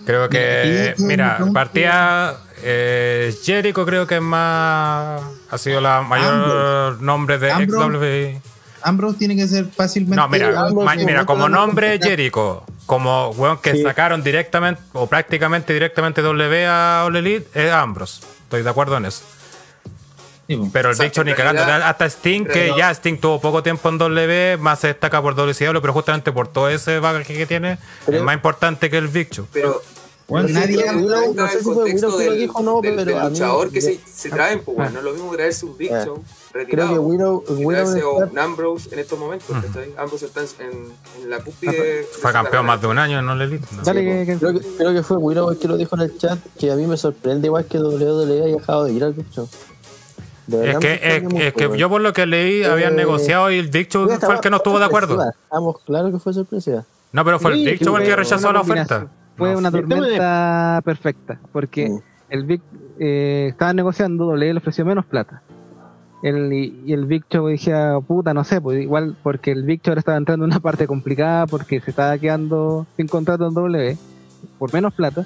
[0.07, 5.21] Creo que, Mira, partía eh, Jericho, creo que es más.
[5.51, 7.85] Ha sido la mayor nombre de ex Ambrose.
[7.97, 8.41] WWE.
[8.81, 10.15] Ambrose tiene que ser fácilmente.
[10.15, 11.99] No, mira, ma- mira, como nombre.
[12.01, 13.83] Jericho, como weón que Sí.
[13.83, 18.21] sacaron directamente o prácticamente directamente W a All Elite, es Ambrose.
[18.43, 19.23] Estoy de acuerdo en eso.
[20.47, 20.59] Sí.
[20.73, 21.63] Pero el O sea, Big Show en ni cagando.
[21.63, 25.79] Hasta Sting, que ya Sting tuvo poco tiempo en W, más se destaca por WCW,
[25.81, 29.29] pero justamente por todo ese bagaje que tiene, Pero- es más importante que el Big
[29.29, 29.47] Show.
[29.53, 29.81] Pero
[30.25, 30.85] Bueno, No nadie si
[31.35, 33.99] no sé fue que dijo, no, del, pero del a mí- luchador que se, de-
[34.11, 36.93] se traen, pues, bueno, no es lo mismo traerse un Big Eh, Show Creo retirado.
[36.93, 39.49] que Willow, que Willow traerse o está- Ambrose en estos momentos.
[39.97, 40.69] Ambrose está en,
[41.23, 41.71] en la cúspide.
[41.71, 43.65] de Fue campeón más de un año en All Elite.
[43.75, 43.81] ¿no?
[43.83, 46.17] Dale, que, que- Creo que, creo que fue Willow el que lo dijo en el
[46.17, 49.29] chat, que a mí me sorprende igual que WWE haya dejado de ir al Big
[49.31, 49.47] Show.
[50.51, 53.87] Es que, es, que yo por lo que leí habían Eh, negociado y el Big
[53.87, 55.17] Show fue el que no estuvo de acuerdo.
[55.43, 56.83] Estamos claro que fue sorpresiva.
[57.13, 59.07] No, pero fue el Sí, Big Show el que rechazó la oferta.
[59.37, 59.59] Fue No.
[59.59, 61.99] una tormenta perfecta, porque Mm.
[62.29, 62.61] el Big
[62.99, 65.41] eh, estaba negociando, W le ofreció menos plata.
[66.23, 69.93] El, y, el Big Show ah, puta, no sé, pues igual porque el Big Show
[69.97, 73.97] estaba entrando en una parte complicada porque se estaba quedando sin contrato en W
[74.57, 75.25] por menos plata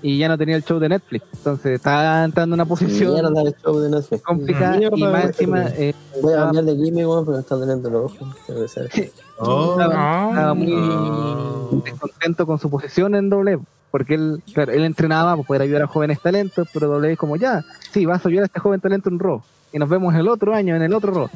[0.00, 1.26] y ya no tenía el show de Netflix.
[1.34, 4.22] Entonces estaba entrando en una posición Mierda el show de Netflix.
[4.22, 7.60] complicada Mierda, y más encima eh, Voy a estaba- cambiar de weón, porque me están
[7.60, 8.36] teniendo los ojos.
[9.40, 15.34] Oh, estaba, estaba muy descontento con su posición en W, porque él, claro, él entrenaba
[15.34, 18.44] para poder ayudar a jóvenes talentos, pero W es como ya, sí, vas a ayudar
[18.44, 21.12] a este joven talento en Raw, y nos vemos el otro año en el otro
[21.12, 21.30] Raw.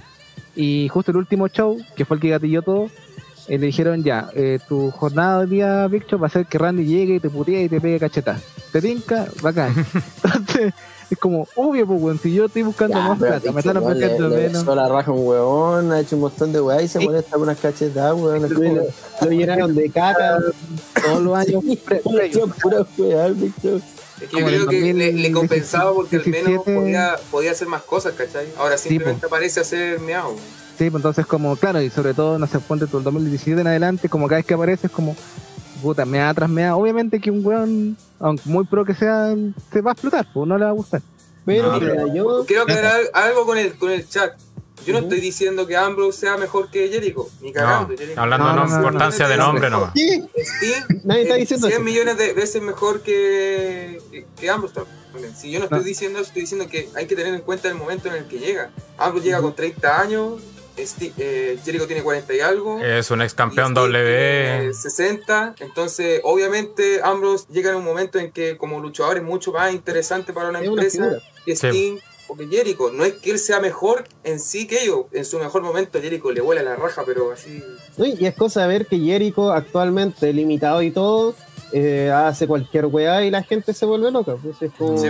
[0.54, 2.90] Y justo el último show, que fue el que gatilló todo,
[3.48, 6.58] eh, le dijeron ya, eh, tu jornada de día, Big Show, va a ser que
[6.58, 8.42] Randy llegue y te putee y te pegue cachetas.
[8.70, 9.26] ¿Te tinca?
[9.42, 9.74] Bacán.
[10.24, 10.74] Entonces,
[11.14, 14.08] es como, obvio, pues, weón, si yo estoy buscando Ya, más plata, me están le,
[14.18, 14.52] le menos.
[14.52, 17.42] besó la raja un weón, ha hecho un montón de weá y se molesta con
[17.42, 18.42] unas cachetadas, weón.
[18.42, 18.82] Lo,
[19.22, 20.38] lo llenaron de caca.
[21.04, 21.62] Todos los años
[22.62, 23.80] pura weá, yo
[24.30, 26.74] creo que le, le 2017, compensaba porque al menos 17.
[26.74, 28.46] podía, podía hacer más cosas, ¿cachai?
[28.56, 30.34] Ahora simplemente aparece a hacer meao.
[30.78, 33.66] Sí, pues entonces como, claro, y sobre todo, no sé, ponte tú el 2017 en
[33.66, 35.14] adelante, como cada vez que aparece es como,
[35.82, 36.76] puta, me da tras me da.
[36.76, 39.34] Obviamente que un weón, aunque muy pro que sea,
[39.72, 41.02] se va a explotar, pues no le va a gustar.
[41.44, 42.44] Pero No, yo.
[42.46, 44.32] Quiero aclarar algo con el, con el chat.
[44.86, 47.96] Yo no estoy diciendo que Ambrose sea mejor que Jericho, ni No, cagando.
[47.96, 48.20] Jericho.
[48.20, 49.92] hablando No, de no, no, importancia de nombre nomás.
[49.94, 50.24] ¿Qué?
[51.04, 51.82] Nadie está es diciendo 100 eso.
[51.84, 54.00] millones de veces mejor que,
[54.40, 55.36] que, Ambrose también.
[55.36, 55.84] Si yo no estoy No.
[55.84, 58.38] diciendo eso, estoy diciendo que hay que tener en cuenta el momento en el que
[58.40, 58.70] llega.
[58.98, 60.42] Ambrose llega con 30 años,
[60.76, 62.80] Sting- eh, Jericho tiene 40 y algo.
[62.80, 64.58] Es un ex campeón W.
[64.58, 69.52] tiene 60, entonces obviamente Ambrose llega en un momento en que como luchador es mucho
[69.52, 71.22] más interesante para una Es una empresa figura.
[71.44, 71.66] que Sí.
[71.68, 72.90] Sting o que Jericho.
[72.92, 76.30] No es que él sea mejor en sí que ellos, en su mejor momento Jericho
[76.32, 77.62] le vuela la raja, pero así...
[77.98, 81.34] Y es cosa de ver que Jericho actualmente limitado y todo
[81.74, 84.36] eh, hace cualquier weá y la gente se vuelve loca.
[84.42, 84.96] Pues es como.
[84.98, 85.08] Sí.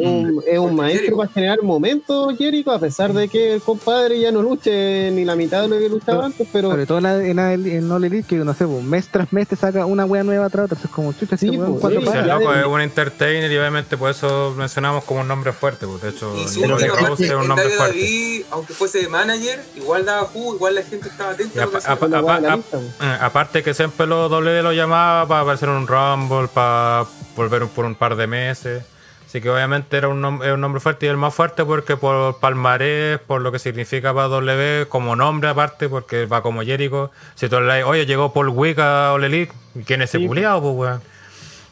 [0.00, 3.54] Es un, es un Porque maestro Jericho- para generar momentos, Jericho, a pesar de que
[3.54, 6.70] el compadre ya no luche ni la mitad de lo que luchaba antes, pero.
[6.70, 9.32] Sobre todo en, la- en, la- en All Elite, que no sé, pues, mes tras
[9.32, 11.80] mes te saca una wea nueva tras otra, es como chucha, Sí, este weón, pues,
[11.80, 15.28] ¿cuánto sí, Sí, el loco es un entertainer y obviamente por eso mencionamos como un
[15.28, 15.86] nombre fuerte.
[15.86, 17.98] pues, De hecho, Rhodes match es un nombre fuerte.
[17.98, 21.72] WWE, aunque fuese de manager, igual daba jugo, igual la gente estaba atenta a lo
[21.72, 22.82] la apa- lista, pues.
[23.00, 27.06] Eh, aparte que siempre los W lo llamaba para aparecer en un Rumble, para
[27.36, 28.82] volver un- por un par de meses.
[29.26, 31.96] Así que obviamente era un, nom- es un nombre fuerte y el más fuerte porque
[31.96, 37.10] por palmarés, por lo que significa para W, como nombre aparte, porque va como Jericho.
[37.34, 39.52] Si tú le das, oye, llegó Paul Wick a Elite,
[39.84, 40.26] ¿quién es ese Sí.
[40.28, 41.00] culiao, pues, weón?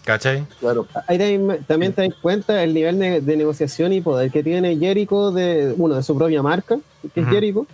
[0.04, 0.44] ¿Cachai?
[0.60, 0.86] Claro.
[1.06, 4.76] Ahí también, también te das cuenta el nivel de, de negociación y poder que tiene
[4.76, 6.76] Jericho de, uno, de su propia marca,
[7.14, 7.26] que es.
[7.28, 7.66] Jericho,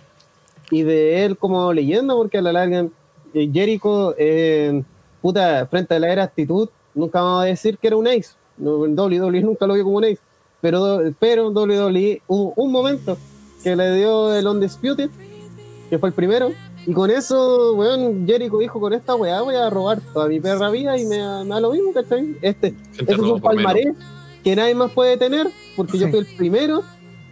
[0.69, 2.85] y de él como leyenda, porque a la larga
[3.33, 4.81] eh, Jericho, eh,
[5.21, 8.29] puta, frente a la era actitud, nunca vamos a decir que era un ace.
[8.57, 10.19] No, en WWE nunca lo vio como un ace.
[10.61, 13.17] Pero, pero en WWE hubo un momento
[13.63, 15.09] que le dio el Undisputed
[15.89, 16.51] que fue el primero.
[16.85, 20.69] Y con eso, weón, Jericho dijo, con esta weá voy a robar toda mi perra
[20.71, 22.37] vida y me, da- me da lo mismo, ¿cachai?
[22.41, 23.41] Este, este es un menos.
[23.41, 23.95] palmarés
[24.43, 26.11] que nadie más puede tener, porque yo Sí.
[26.11, 26.81] fui el primero.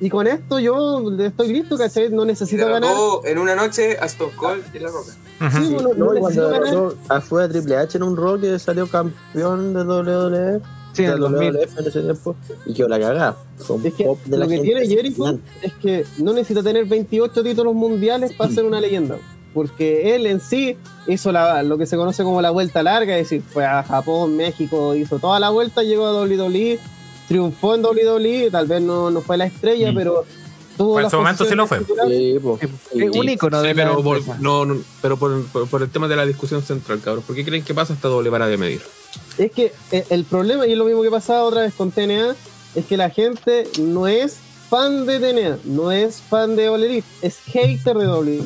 [0.02, 2.10] Y con esto yo estoy listo, ¿cachai?
[2.10, 2.94] No Y necesito ganar.
[3.26, 5.12] en una noche a Stone Cold y La Roca.
[5.42, 5.66] Ujú.
[5.66, 6.64] Sí, no, no No, y necesito cuando ganar.
[6.70, 10.62] derrotó a- fue a Triple H en un Raw que salió campeón de WWE,
[10.94, 11.54] Sí, en el 2000.
[11.54, 13.38] WWF en ese tiempo, y quedó la cagada.
[13.84, 16.86] Es que pop de la lo que gente tiene Jericho es que no necesita tener
[16.86, 19.18] 28 títulos mundiales para ser una leyenda.
[19.54, 23.30] Porque él en sí hizo la- lo que se conoce como la vuelta larga, es
[23.30, 26.80] decir, fue a Japón, México, hizo toda la vuelta, llegó a WWE,
[27.28, 29.96] triunfó en WWE, tal vez no, no fue la estrella, Mm.
[29.96, 30.24] pero
[30.78, 31.80] tuvo en su momento sí lo fue.
[31.80, 32.38] Sí,
[33.00, 34.38] Es un icono Sí, de la pero, por, empresa.
[34.42, 37.24] no, no, pero por, por- por el tema de la discusión central, cabrón.
[37.26, 38.82] ¿Por qué creen que pasa esta doble vara de medir?
[39.38, 42.36] Es que eh, el problema, y es lo mismo que pasaba otra vez con TNA,
[42.76, 44.38] es que la gente no es
[44.70, 46.84] fan de TNA, no es fan de All
[47.22, 48.42] es hater de WWE.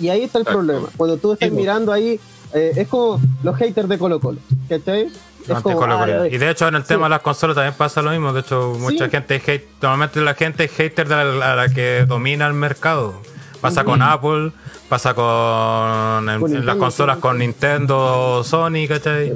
[0.00, 0.88] Y ahí está el problema.
[0.96, 1.60] Cuando tú estás Sí, po.
[1.60, 2.18] mirando ahí,
[2.54, 4.38] eh, es como los haters de Colo Colo.
[4.68, 5.02] ¿Cachai?
[5.06, 8.02] Es como, Anticolor, ah, y de hecho en el tema de las consolas también pasa
[8.02, 8.32] lo mismo.
[8.32, 9.10] De hecho, mucha Sí.
[9.10, 13.14] gente es hate, normalmente la gente es hater de la que domina el mercado.
[13.60, 14.52] Pasa con Apple,
[14.88, 19.34] pasa con, en, las consolas con Nintendo, Sony, ¿cachai?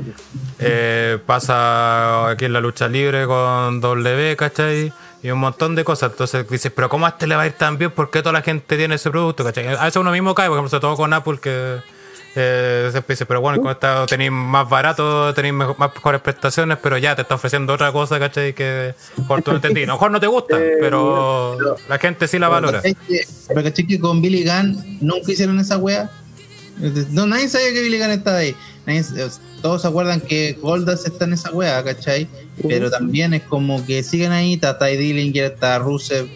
[0.58, 4.92] Eh, pasa aquí en la lucha libre con W, ¿cachai?
[5.22, 6.12] Y un montón de cosas.
[6.12, 7.90] Entonces dices, pero ¿cómo a este le va a ir tan bien?
[7.90, 9.44] ¿Por qué toda la gente tiene ese producto?
[9.44, 9.66] ¿cachai?
[9.66, 11.80] A eso uno mismo cae, por ejemplo, sobre todo con Apple, que
[12.34, 16.78] eh, siempre dice, pero bueno, con esta tenéis más barato, tenéis mejor- más mejores prestaciones,
[16.82, 18.54] pero ya te está ofreciendo otra cosa, ¿cachai?
[18.54, 19.82] Que mejor tú no entendí.
[19.82, 21.56] A lo mejor no te gusta, Eh, pero
[21.88, 22.78] la gente sí la valora.
[22.78, 26.10] ¿Cachai que- Pero caché que con Billy Gunn nunca hicieron esa wea.
[27.10, 28.56] No, nadie sabía que Billy Gunn estaba ahí.
[28.86, 29.04] Nadie-
[29.60, 32.26] todos se acuerdan que Goldas está en esa wea, ¿cachai?
[32.68, 36.28] Pero también es como que siguen ahí, está Ty Dillinger, está Rusev.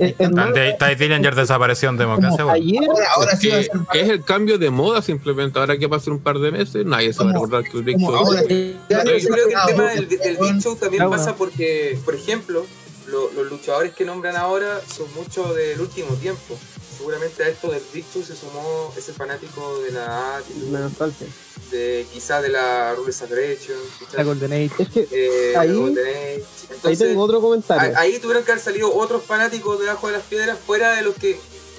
[0.00, 2.44] Es- es Ty Dillinger desapareció en democracia.
[2.44, 2.50] bueno.
[2.52, 3.60] ayer, Ahora, ahora sí a
[3.92, 5.58] Que es el cambio de moda simplemente.
[5.58, 7.98] Ahora que pasa un par de meses, nadie se va a recordar que el Big
[7.98, 10.36] Show- ahora- Yo creo que el tema del, del.
[10.38, 12.66] Big Show también pasa porque, por ejemplo,
[13.08, 16.58] lo- los luchadores que nombran ahora son muchos del último tiempo.
[16.96, 21.26] Seguramente a esto del Big Show se sumó ese fanático de la me nostalgia.
[21.70, 23.78] De quizá de la Rules Aggression,
[24.16, 24.70] La Golden Age.
[24.82, 26.16] Es que eh, ahí- de Golden Age.
[26.34, 27.96] ahí Entonces, tengo otro comentario.
[27.96, 31.14] a- ahí tuvieron que haber salido otros fanáticos debajo de las piedras fuera de los
[31.14, 31.38] que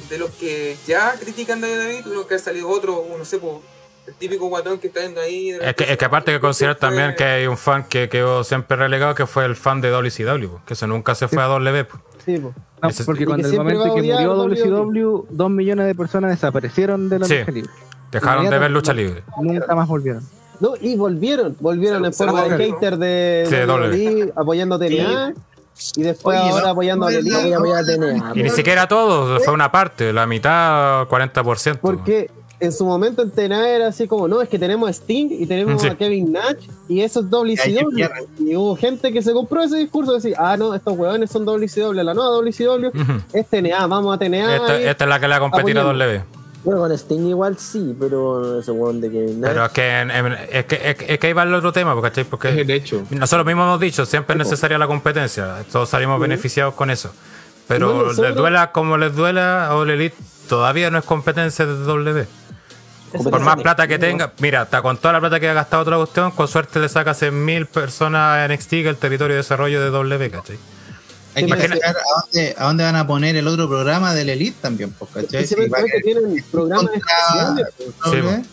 [0.10, 3.62] de los que ya critican de David, tuvieron que haber salido otro, no sé, po,
[4.06, 5.52] el típico guatón que está viendo ahí.
[5.52, 8.76] Es que, es que aparte que considerar también que hay un fan que quedó siempre
[8.76, 11.86] relegado, que fue el fan de WCW, que eso nunca se fue a W.
[11.86, 11.98] po.
[12.26, 12.54] Sí, po.
[12.82, 14.36] No, Ese- porque cuando el momento a que murió.
[14.36, 17.38] WCW, dos millones de personas desaparecieron de la Sí.
[17.38, 17.72] lucha libre.
[18.12, 19.24] Dejaron de ver lucha libre.
[19.42, 20.24] Nunca más volvieron.
[20.60, 25.34] No, y volvieron, volvieron Se- en forma de hater de Sí, WWE, apoyando a TNA,
[25.96, 27.50] y después Oye, ahora no, apoyando a no, All no, Elite.
[27.50, 28.16] Ya voy a tener.
[28.36, 31.80] Y ni siquiera todo, fue una parte, la mitad, 40%.
[31.82, 35.30] Porque en su momento en TNA era así como, no, es que tenemos a Sting
[35.32, 35.88] y tenemos Sí.
[35.88, 38.08] a Kevin Nash y eso es WCW.
[38.38, 41.44] Y hubo gente que se compró ese discurso de decir, ah, no, estos hueones son
[41.44, 43.14] WCW, la nueva WCW Ujú.
[43.34, 44.58] es TNA, vamos a TNA.
[44.58, 46.24] Esta, es la que le va a competir a apoyando.
[46.64, 49.36] Bueno, con Sting igual sí, pero ese weón de que.
[49.42, 51.72] Pero es que, en- en- es que, es que- es que ahí va el otro
[51.72, 52.22] tema, ¿cachai?
[52.24, 53.04] Es Porque el hecho.
[53.10, 57.12] nosotros mismos hemos dicho, siempre es necesaria la competencia, todos salimos beneficiados con eso.
[57.68, 60.16] Pero No, les duela como les duela a Elite,
[60.50, 62.28] todavía no es competencia de W.
[63.24, 65.98] Por más plata que tenga, mira, hasta con toda la plata que ha gastado otra
[65.98, 69.90] cuestión, con suerte le saca 100.000 personas a NXT que el territorio de desarrollo de
[69.90, 70.58] W, ¿cachai?
[71.36, 74.58] Hay que pensar a dónde, a dónde van a poner el otro programa del Elite
[74.62, 75.46] también, pues, ¿cachai?
[75.48, 75.56] Si
[76.04, 78.48] tienen programas especiales, Sí,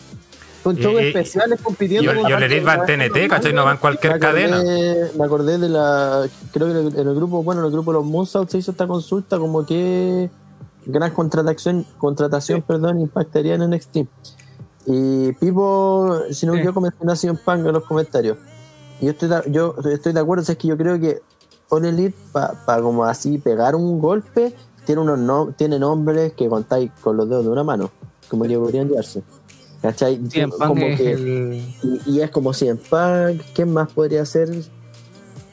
[0.63, 2.15] con shows Y- y- especiales Y, compitiendo.
[2.29, 3.53] y All Elite va en TNT, ¿cachai?
[3.53, 4.63] No va en Me cualquier cadena.
[5.17, 6.29] me acordé de la.
[6.53, 8.71] Creo que en el, el grupo, bueno, en el grupo de los Moonsault se hizo
[8.73, 10.31] esta consulta como que
[10.87, 14.07] gran contratación, contratación, perdón, impactaría en NXT.
[14.87, 16.63] Y Pipo, si no me Sí.
[16.69, 18.39] equivoco, mencionó a Punk en los comentarios.
[19.01, 21.21] Y yo estoy de, yo estoy de acuerdo, es que yo creo que
[21.71, 24.55] All Elite, para como así pegar un golpe,
[24.87, 27.91] tiene unos no, tiene nombres que contáis con los dedos de una mano,
[28.29, 29.23] como que podrían llevarse.
[29.83, 30.21] ¿Cachai?
[30.59, 34.49] Como es que- el y, y es como CM Punk, ¿quién más podría ser?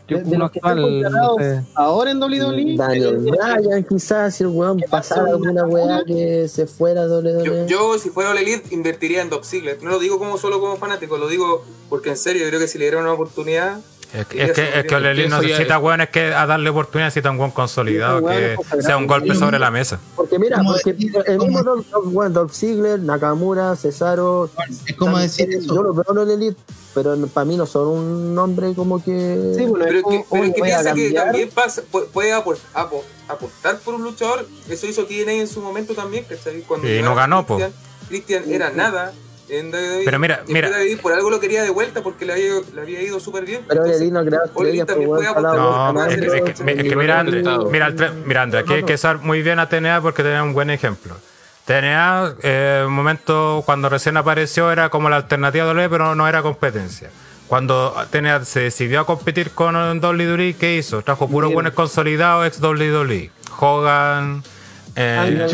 [0.07, 1.01] de uno los que están actual.
[1.11, 1.63] no sé.
[1.73, 2.75] Ahora en WWE.
[2.77, 7.65] Daniel Bryan, quizás, si el weón pasara alguna weá que se fuera a Yo, WWE.
[7.67, 9.81] yo, si fuera All Elite, invertiría en Doc Ziggler.
[9.81, 12.67] No lo digo como solo como fanático, lo digo porque en serio, yo creo que
[12.67, 13.79] si le dieran una oportunidad,
[14.13, 16.69] Es que, es que, es que Ole Elite no necesita es- weones que a darle
[16.69, 19.99] oportunidad, necesita un buen consolidado Sí, que sea un golpe sobre la mesa.
[20.15, 20.91] Porque mira, ¿Cómo porque
[21.27, 24.49] el mismo Dolph, Dolph- bueno, Dolph Ziggler, Nakamura, Cesaro.
[24.87, 25.83] Es como decir Yo eso.
[25.83, 26.61] lo veo en el Elite,
[26.93, 29.53] pero para mí no son un nombre como que.
[29.57, 31.49] Sí, bueno, Pero es que, como, pero es oye, que voy a piensa que también
[31.49, 34.47] pasa, pu- puede apostar por un luchador.
[34.69, 36.61] Eso hizo TNA en su momento también, ¿cachai?
[36.61, 37.57] Cuando Y no ganó, po.
[37.57, 37.73] Christian,
[38.07, 39.13] Christian era nada
[39.49, 39.71] en.
[39.71, 40.69] Pero mira, Y mira.
[40.69, 43.61] WWE por algo lo quería de vuelta porque le había, le había ido súper bien.
[43.67, 45.43] Pero Entonces, Elite no estrellas, también pues, puede.
[45.43, 47.93] No, es que, es que- es que mira, André, mira,
[48.25, 51.15] mira, André, aquí hay que usar muy bien a TNA porque tenía un buen ejemplo.
[51.65, 56.27] TNA, eh, un momento cuando recién apareció, era como la alternativa de WWE, pero no
[56.27, 57.09] era competencia.
[57.47, 61.01] Cuando TNA se decidió a competir con WWE, ¿qué hizo?
[61.01, 63.31] Trajo puros buenos consolidados ex WWE.
[63.59, 64.43] Hogan,
[64.95, 65.47] eh.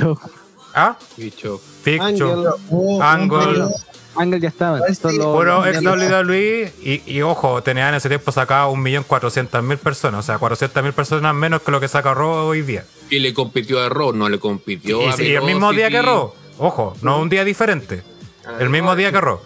[0.74, 0.98] ¿ah?
[1.18, 1.62] Bicho.
[1.62, 1.71] Big
[2.16, 3.66] Show, Oh, Angle,
[4.16, 4.80] Ángel ya estaba.
[5.02, 10.38] Puro ex WWE y, y ojo, TNA en ese tiempo sacaba 1.400.000 personas, o sea,
[10.40, 12.84] 400.000 personas menos que lo que saca Raw hoy día.
[13.10, 16.02] Y le compitió a Raw, no le compitió Y, a y el mismo día que.
[16.02, 18.04] Raw, ojo, no un día diferente,
[18.60, 19.40] el mismo día que Raw.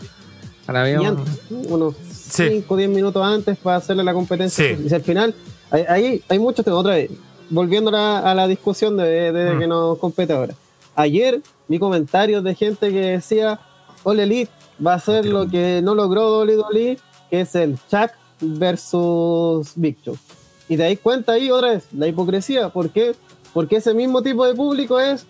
[1.49, 2.47] unos Sí.
[2.49, 4.75] 5 o 10 minutos antes para hacerle la competencia.
[4.75, 4.83] Sí.
[4.83, 5.35] Y si al final,
[5.69, 6.79] ahí, hay muchos temas.
[6.79, 7.11] Otra vez,
[7.49, 9.59] volviendo a la, a la discusión de, de Mm.
[9.59, 10.53] que nos compete ahora.
[10.95, 13.59] Ayer vi comentarios de gente que decía:
[14.03, 14.51] All Elite
[14.85, 16.97] va a hacer lo que no logró WWE,
[17.29, 20.17] que es el Chuck versus Big Show.
[20.67, 22.69] Y te das cuenta ahí otra vez la hipocresía.
[22.69, 23.15] ¿Por qué?
[23.53, 25.25] Porque ese mismo tipo de público es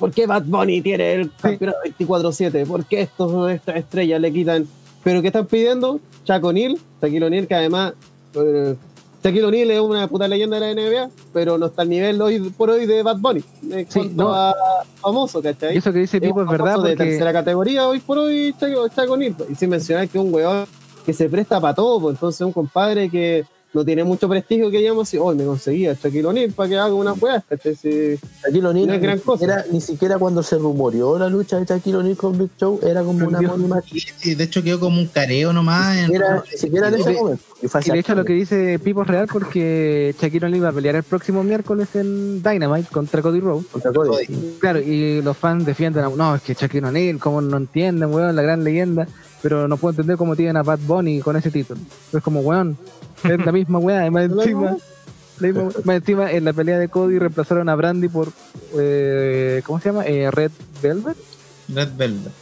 [0.00, 2.66] ¿Por qué Bad Bunny tiene el campeonato 24-7?
[2.66, 4.66] ¿Por qué estos, estas estrellas le quitan?
[5.04, 6.00] ¿Pero qué están pidiendo?
[6.24, 7.92] Chaco O'Neal, Shaquille O'Neal, que además
[8.34, 8.76] eh,
[9.22, 12.40] Shaquille O'Neal es una puta leyenda de la NBA, pero no está al nivel hoy
[12.56, 13.44] por hoy de Bad Bunny.
[13.70, 14.34] En Sí, cuanto no.
[14.34, 14.54] a
[15.00, 15.74] famoso, ¿cachai?
[15.74, 18.00] Y eso que dice Es Pipo un es verdad famoso de porque tercera categoría hoy
[18.00, 19.34] por hoy Chaco O'Neal.
[19.50, 20.64] Y sin mencionar que es un weón
[21.04, 24.78] que se presta para todo, pues entonces un compadre que no tiene mucho prestigio que
[24.78, 27.76] digamos así, hoy me conseguía Shaquille O'Neal para que haga unas weas, ¿cachai?
[27.76, 29.38] Si- Shaquille O'Neal No es gran ni, cosa.
[29.38, 33.02] siquiera- ni siquiera cuando se rumoreó la lucha de Shaquille O'Neal con Big Show era
[33.04, 33.38] como una
[34.18, 35.94] sí, de hecho quedó como un careo nomás.
[35.94, 37.42] Ni en- siquiera, ni siquiera en ese momento.
[37.62, 40.68] Y fue Y de hecho lo que dice Pipo es real porque Shaquille O'Neal va
[40.70, 43.66] a pelear el próximo miércoles en Dynamite contra Cody Rhodes.
[43.70, 44.26] contra Cody.
[44.58, 48.34] Claro, y los fans defienden, a- no, es que Shaquille O'Neal, como no entienden, weón,
[48.34, 49.06] la gran leyenda,
[49.42, 51.80] pero no puedo entender cómo tienen a Bad Bunny con ese título.
[52.12, 52.76] Es como, weón,
[53.24, 54.76] es la misma weá, y más ¿La encima,
[55.40, 58.28] la misma más encima en la pelea de Cody reemplazaron a Brandy por,
[58.78, 60.06] eh, ¿cómo se llama?
[60.06, 60.50] Eh, Red
[60.82, 61.16] Velvet.
[61.68, 62.32] Red Velvet.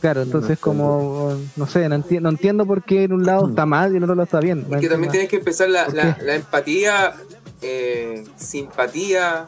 [0.00, 3.64] Claro, entonces como, no sé, no, enti- no entiendo por qué en un lado está
[3.66, 4.66] mal y en otro lado está bien.
[4.70, 7.14] Es que también tienes que empezar la, ¿Por la, la empatía,
[7.62, 9.46] eh, simpatía,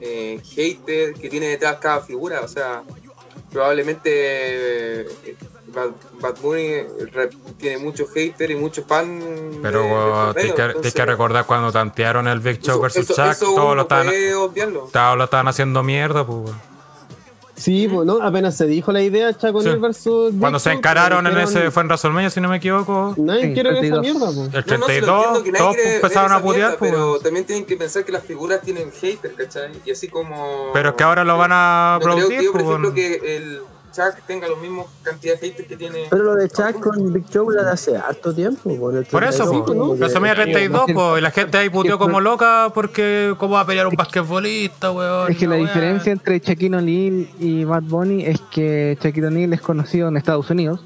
[0.00, 2.40] eh, hater que tiene detrás cada figura.
[2.42, 2.82] O sea,
[3.52, 4.10] probablemente
[5.02, 5.06] eh,
[5.74, 5.90] Bad,
[6.20, 9.24] Bad Bunny re- tiene muchos haters y muchos fans.
[9.62, 12.60] Pero de- de weón, por tienes que, entonces, tienes que recordar cuando tantearon el Big
[12.60, 14.06] Show versus Chuck, todos lo estaban,
[14.92, 16.50] todos lo estaban haciendo mierda, pues.
[17.58, 19.70] Sí, pues no, apenas se dijo la idea Chaco Sí.
[19.80, 22.56] Versus Big Cuando se Show, encararon en dijeron, ese, fue en WrestleMania, si no me
[22.58, 24.02] equivoco, Nadie Sí, quiere ver esa 32.
[24.02, 24.36] mierda, pues.
[24.36, 27.18] el No, no, sí lo 32, entiendo, que nadie todos empezaron a putear, pues, pero
[27.18, 29.70] también tienen que pensar que las figuras tienen haters, ¿cachai?
[29.86, 30.68] Y así como...
[30.74, 32.88] pero es que ahora lo van a No creo que aplaudir, yo, por pues, ejemplo,
[32.90, 32.94] weón.
[33.22, 33.60] que el
[33.96, 36.04] Chuck tenga los mismos cantidad de haters que tiene...
[36.10, 38.62] Pero lo de Chuck con Big Show era de hace harto tiempo.
[38.76, 41.98] Por, Por eso, 32, pues, como que- WrestleMania 32, pues, y la gente ahí puteó
[41.98, 45.32] como loca porque cómo va a pelear un basquetbolista, weón.
[45.32, 49.60] Es que la diferencia entre Shaquille O'Neal y Bad Bunny es que Shaquille O'Neal es
[49.62, 50.80] conocido en Estados Unidos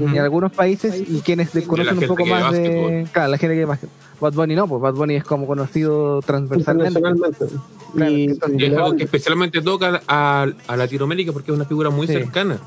[0.00, 3.90] En algunos países y quienes desconocen un poco más de claro, la gente que básquet.
[4.20, 7.00] Bad Bunny no, pues Bad Bunny es como conocido transversalmente.
[7.00, 12.06] Claro, Y, es algo que especialmente toca a, a Latinoamérica porque es una figura muy
[12.06, 12.14] Sí.
[12.14, 12.58] cercana.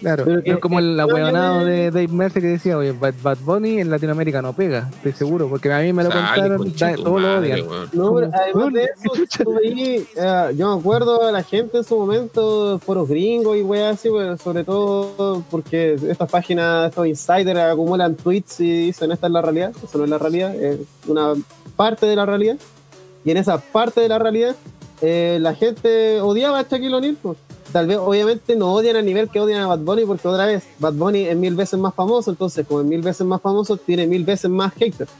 [0.00, 3.38] Claro, Pero que- es como el ahueonado de Dave Mercer que decía, oye, Bad, Bad
[3.38, 7.20] Bunny en Latinoamérica no pega, estoy seguro, porque a mí me lo Sale, contaron, todos
[7.22, 7.60] lo odian.
[7.92, 11.84] No, pero además de eso, tú veí, eh, yo me acuerdo a la gente en
[11.84, 17.58] su momento, foros gringos y weas así, pues, sobre todo porque estas páginas, estos insiders
[17.60, 21.32] acumulan tweets y dicen esta es la realidad, eso no es la realidad, es una
[21.74, 22.56] parte de la realidad.
[23.24, 24.54] Y en esa parte de la realidad,
[25.00, 27.38] eh, la gente odiaba a Shaquille O'Neal, pues.
[27.72, 30.62] Tal vez, obviamente, no odian a nivel que odian a Bad Bunny, porque otra vez,
[30.78, 34.06] Bad Bunny es mil veces más famoso, entonces, como es mil veces más famoso, tiene
[34.06, 35.10] mil veces más haters.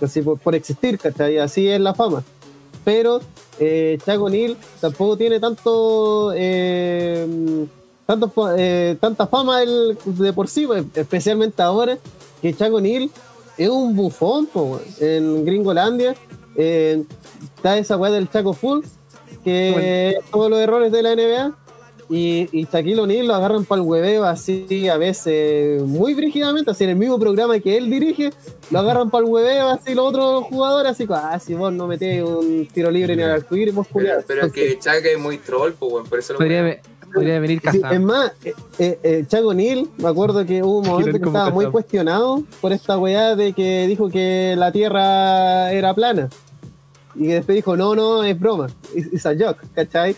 [0.00, 1.38] Así por, por existir, ¿cachai?
[1.38, 2.22] Así es la fama.
[2.84, 3.20] Pero
[3.58, 7.66] eh, Chaco O'Neal tampoco tiene tanto, eh,
[8.06, 11.98] tanto eh, tanta fama el- de por sí, pues, especialmente ahora
[12.40, 13.10] que Chaco O'Neal
[13.58, 16.14] es un bufón po, en Gringolandia.
[16.56, 17.04] eh,
[17.56, 18.80] está esa weá del Chaco Full,
[19.44, 21.54] que todos los errores de la NBA.
[22.12, 26.82] Y, y Shaquille O'Neal lo agarran para el hueveo así a veces muy brígidamente, así
[26.82, 28.32] en el mismo programa que él dirige,
[28.72, 31.86] lo agarran para el hueveo así los otros jugadores, así como, ah, si vos no
[31.86, 34.22] metés un tiro libre ni al arcoíris, vos Pero, culiao".
[34.26, 36.80] pero es que Chuck es muy troll, pues, weón, por eso lo Podría,
[37.14, 37.94] podría venir Sí, casado.
[37.94, 41.50] es más, eh, eh, eh, Chaco Neal, me acuerdo que hubo un momento que estaba
[41.50, 46.28] muy cuestionado por esta weá de que dijo que la Tierra era plana.
[47.14, 48.66] Y que después dijo, no, no, es broma,
[49.12, 50.16] es a joke, ¿cachai?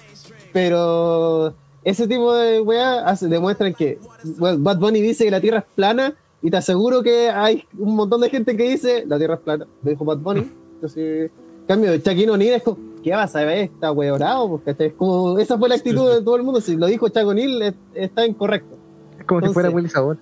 [0.52, 1.54] Pero
[1.84, 3.98] ese tipo de weá demuestran que
[4.38, 8.20] Bad Bunny dice que la Tierra es plana y te aseguro que hay un montón
[8.20, 10.50] de gente que dice la Tierra es plana, lo dijo Bad Bunny.
[10.74, 11.30] Entonces,
[11.60, 13.58] en cambio, Chaquino O'Neal es como, ¿qué vas a ver?
[13.58, 14.88] Está weorado, ¿cachai?
[14.88, 16.60] Es como, esa fue la actitud de todo el mundo.
[16.60, 18.76] Si lo dijo Chaco O'Neal, es- está incorrecto.
[19.18, 20.18] Es como si fuera Willy Sabor.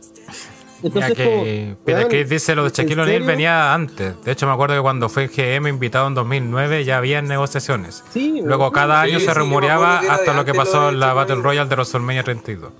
[0.83, 4.14] Mira Entonces, como, que weón, dice lo de ¿en Shaquille O'Neal venía antes.
[4.24, 8.03] De hecho, me acuerdo que cuando fue GM invitado en 2009 ya había negociaciones.
[8.12, 8.72] Sí, Luego weón.
[8.72, 11.37] cada Sí, año sí, se rumoreaba hasta lo que pasó en la Battle.
[11.37, 12.70] Royale de WrestleMania 32.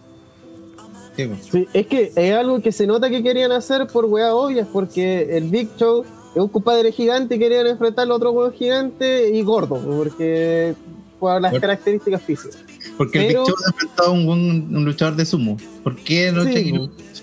[1.51, 5.37] Sí, es que es algo que se nota que querían hacer por weas obvias, porque
[5.37, 6.03] el Big Show
[6.35, 10.75] es un compadre gigante y querían enfrentar al otro huevo gigante y gordo, porque
[11.19, 12.59] por las Por- características físicas.
[12.97, 15.59] Porque el Big Show ha enfrentado a un, buen- un luchador de sumo.
[15.83, 16.45] ¿Por qué no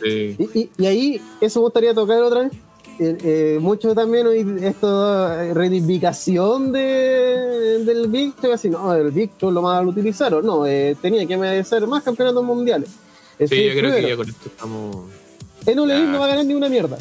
[0.02, 0.36] Sí.
[0.40, 2.52] Y, y- y ahí, eso me gustaría tocar otra vez.
[3.00, 9.12] Eh, eh, mucho también hoy esto eh, reivindicación de, del Big Show, así no, el
[9.12, 12.90] Big Show lo más lo utilizaron, no, eh, tenía que merecer más campeonatos mundiales.
[13.38, 14.96] Eh, Sí, yo creo que primero, ya con esto estamos.
[15.68, 16.98] En All Elite no va a ganar ni una mierda.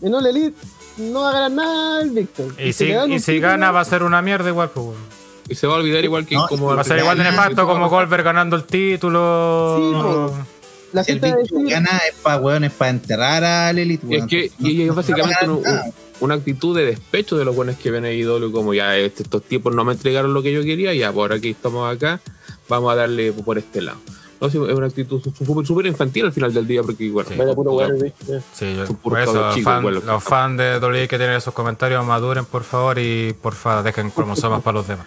[0.00, 0.56] En All Elite
[0.98, 2.46] no va a ganar nada el Victor.
[2.60, 4.86] Y si, y si gana va a ser una mierda igual, pues.
[4.86, 5.00] bueno.
[5.48, 6.66] Y se va a olvidar igual que No, como.
[6.74, 9.76] Va a ser igual de nefasto como Goldberg ganando el título.
[9.78, 10.46] Sí, pues.
[10.92, 14.04] La Si el a Big decir, gana es para weón, es para enterrar al Elite,
[14.06, 14.28] Es weón.
[14.28, 15.84] que y es básicamente No a
[16.20, 19.42] una actitud de despecho de los buenos que ven a IW, como ya este- estos
[19.42, 22.20] tipos no me entregaron lo que yo quería, ya por aquí estamos acá,
[22.68, 23.98] vamos a darle por este lado.
[24.40, 25.20] No, sí, es una actitud
[25.64, 27.36] súper infantil al final del día, porque bueno, Sí.
[27.54, 28.40] Puro weón, ¿viste?
[28.54, 31.54] Sí, yo- por puros eso, chicos, fan- igual los fans de WWE que tienen esos
[31.54, 35.06] comentarios maduren, por favor, y por favor dejen cromosomas para los demás.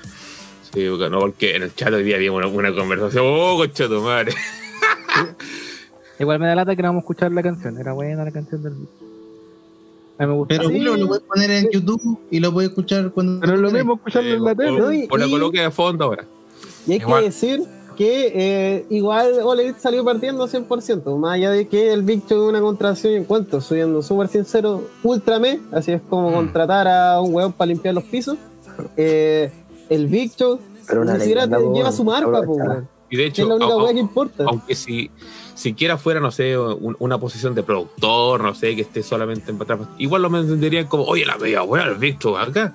[0.74, 3.88] Sí, porque no, porque en el chat hoy día había una, una conversación, oh, concha
[3.88, 4.34] tu madre.
[6.20, 7.78] Igual me da lata que no vamos a escuchar la canción.
[7.78, 8.74] Era buena la canción del
[10.18, 10.56] me gusta.
[10.56, 10.80] Pero Sí.
[10.80, 13.40] Lo puedes poner en YouTube y lo puedes escuchar cuando.
[13.42, 15.08] Pero es lo mismo escucharlo en la tele.
[15.12, 16.26] O la coloque de fondo ahora.
[16.88, 17.20] y hay Igual.
[17.22, 17.64] que decir
[17.98, 22.50] que eh, igual Elite salió partiendo 100%, más allá de que el Big Show es
[22.50, 26.34] una contratación y encuentro, siendo súper sincero, ultra me, así es como Mm.
[26.34, 28.38] contratar a un weón para limpiar los pisos.
[28.98, 29.50] Eh,
[29.90, 33.42] el Big Show Pero una ni siquiera lleva su marca, weón, Y de que hecho,
[33.44, 34.44] es la única au- au- weá que importa.
[34.48, 35.12] aunque si
[35.54, 39.62] siquiera fuera, no sé, un- una posición de productor, no sé, que esté solamente en
[39.62, 42.74] atrás, igual lo entenderían como, oye, la media buena, el visto acá.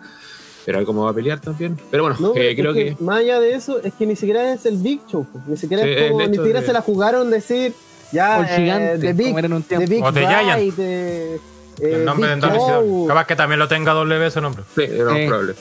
[0.66, 1.78] Pero cómo va a pelear también.
[1.90, 4.66] Pero bueno, No, eh, creo que, más allá de eso, es que ni siquiera es
[4.66, 7.30] el Big Show, ni siquiera, Sí, es como- el ni siquiera de- se la jugaron
[7.30, 7.72] decir
[8.12, 9.86] ya O el gigante, eh, de Big, como era en un de.
[9.86, 10.76] Big O de Giant.
[10.76, 11.40] De, eh,
[11.80, 12.68] el nombre de Big WCW.
[12.68, 13.06] Show.
[13.08, 14.62] Capaz que también lo tenga W ese nombre.
[14.74, 15.54] sí, era probable.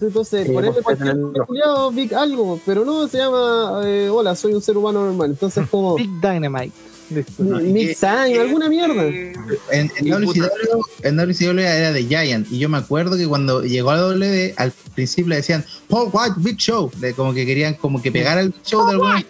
[0.00, 1.46] Entonces, Sí, ponerle pues, cualquier tenerlo.
[1.46, 5.30] culiao, Big algo, pero no se llama eh, hola, soy un ser humano normal.
[5.30, 6.72] Entonces, como Big Dynamite.
[7.10, 7.42] Listo.
[7.42, 9.02] Mix Time, alguna mierda.
[9.06, 12.46] En, en WCW, en WCW era de Giant.
[12.52, 16.34] Y yo me acuerdo que cuando llegó a W, al principio le decían Paul White
[16.36, 16.90] Big Show.
[17.00, 19.24] Le- como que querían como que pegar al Big Show de alguna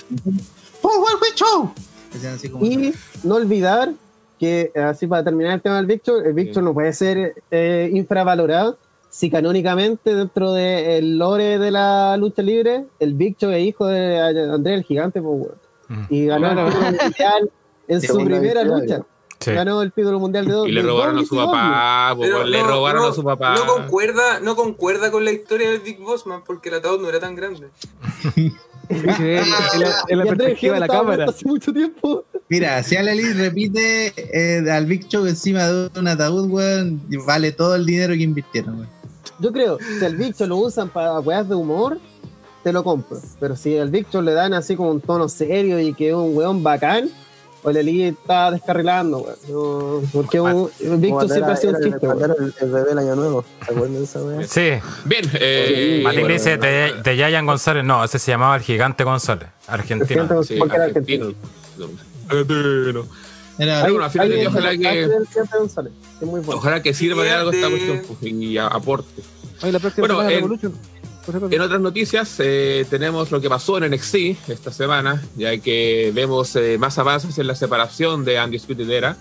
[0.83, 1.71] Paul White Big Show.
[2.13, 2.65] Decían así como.
[2.67, 2.93] Y
[3.23, 3.93] no olvidar
[4.41, 6.55] que, así para terminar el tema del Big Show, el Big Sí.
[6.55, 8.77] Show no puede ser eh, infravalorado
[9.11, 14.21] si canónicamente dentro del lore de la lucha libre, el Big Show es hijo de
[14.21, 15.53] André el Gigante, pues.
[15.89, 16.05] Mm.
[16.11, 17.51] y ganó el título mundial
[17.89, 19.01] en su primera lucha.
[19.41, 19.53] Sí.
[19.53, 20.69] Ganó el título mundial de dos.
[20.69, 23.55] Y le de robaron a su papá, Pero le no, robaron no, a su papá.
[23.55, 27.09] No concuerda, no concuerda con la historia del Big Boss Man porque el ataúd no
[27.09, 27.69] era tan grande.
[28.91, 31.27] Es la- es la- perspectiva de cámara.
[31.29, 32.25] hace mucho tiempo.
[32.49, 37.53] Mira, si Al Elite repite eh, al Big Show encima de un ataúd, weón, vale
[37.53, 38.89] todo el dinero que invirtieron, weón.
[39.39, 41.99] Yo creo, si el Big Show lo usan para weas de humor,
[42.65, 43.19] te lo compro.
[43.39, 46.15] Pero si al Big Show le dan así como un tono serio y que es
[46.15, 47.09] un weón bacán,
[47.63, 49.37] o el Elite está descarrilando, weón.
[49.49, 52.35] No, porque un, el Show siempre ha sido un chiste, weón.
[52.39, 53.45] el, el bebé del año nuevo.
[53.65, 54.47] ¿Se acuerdan de esa weá?
[54.47, 54.71] Sí.
[55.05, 57.85] Bien, eh, Martín bueno, dice de, de Yayan González.
[57.85, 60.23] No, ese se llamaba el Gigante González, argentino.
[60.23, 60.43] Argentino.
[60.43, 61.33] sí, porque era argentino.
[62.29, 63.07] Argentino.
[63.59, 66.59] Era, ojalá que, el Gigante González, que es muy bueno.
[66.61, 69.23] ojalá que sirva de algo esta cuestión pues, y aporte.
[69.63, 70.71] Oye, la Bueno.
[71.51, 76.57] En otras noticias, eh, tenemos lo que pasó en NXT esta semana, ya que vemos
[76.57, 79.15] eh, más avances en la separación de Undisputed Era,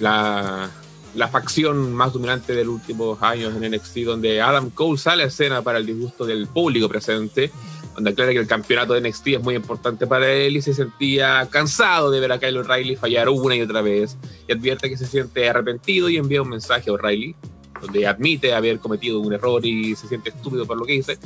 [0.00, 0.68] la,
[1.14, 5.26] la facción más dominante de los últimos años en NXT, donde Adam Cole sale a
[5.26, 7.50] escena para el disgusto del público presente,
[7.98, 11.48] donde aclara que el campeonato de NXT es muy importante para él y se sentía
[11.50, 14.16] cansado de ver a Kyle O'Reilly fallar una y otra vez.
[14.46, 17.34] Y advierte que se siente arrepentido y envía un mensaje a O'Reilly,
[17.80, 21.18] donde admite haber cometido un error y se siente estúpido por lo que dice.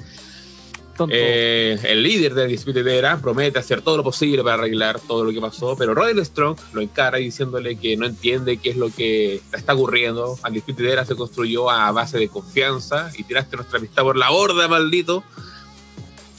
[0.96, 1.14] Tonto.
[1.14, 5.30] Eh, el líder de Dispute Era promete hacer todo lo posible para arreglar todo lo
[5.30, 9.42] que pasó, pero Roderick Strong lo encara diciéndole que no entiende qué es lo que
[9.52, 10.38] está ocurriendo.
[10.50, 14.68] Dispute Era se construyó a base de confianza y tiraste nuestra amistad por la borda,
[14.68, 15.22] maldito.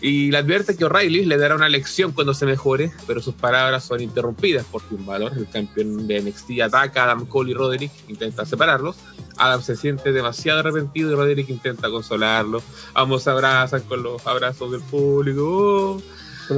[0.06, 3.86] Y le advierte que O'Reilly le dará una lección cuando se mejore, pero sus palabras
[3.86, 5.32] son interrumpidas por Finn Balor.
[5.38, 8.98] El campeón de NXT ataca a Adam Cole y Roderick, intenta separarlos.
[9.38, 12.62] Adam se siente demasiado arrepentido y Roderick intenta consolarlo.
[12.94, 16.02] Ambos se abrazan con los abrazos del público.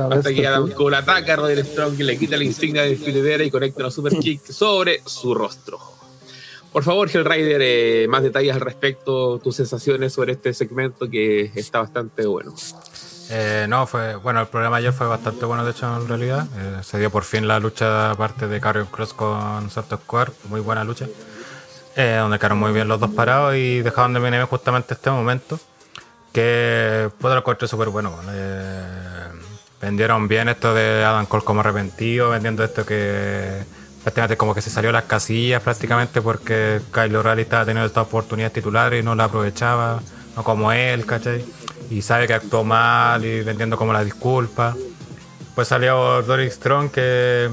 [0.10, 0.72] Hasta que Adam.
[0.72, 3.92] Cole ataca a Roderick Strong y le quita la insignia de Spiritera y conecta una
[3.92, 5.80] super kick sobre su rostro.
[6.72, 11.80] Por favor, Hellrider, eh, más detalles al respecto, tus sensaciones sobre este segmento que está
[11.80, 12.54] bastante bueno.
[13.30, 16.48] Eh, no, fue bueno, el programa ayer fue bastante bueno, de hecho, en realidad.
[16.58, 20.60] Eh, se dio por fin la lucha aparte de Carrion Cross con Santos Square, muy
[20.62, 21.08] buena lucha.
[21.96, 25.60] Eh, donde quedaron muy bien los dos parados y dejaron de venir justamente este momento.
[26.34, 28.14] Que puedo lo encontré súper bueno.
[28.30, 28.84] Eh,
[29.82, 33.64] vendieron bien esto de Adam Cole como arrepentido, vendiendo esto que
[34.04, 38.52] prácticamente como que se salió las casillas prácticamente porque Kyle O'Reilly estaba teniendo esta oportunidad
[38.52, 40.00] titular y no la aprovechaba,
[40.36, 41.46] no como él, ¿cachai?
[41.90, 44.76] Y sabe que actuó mal y vendiendo como la disculpa.
[45.56, 47.50] Pues salió Doris Strong que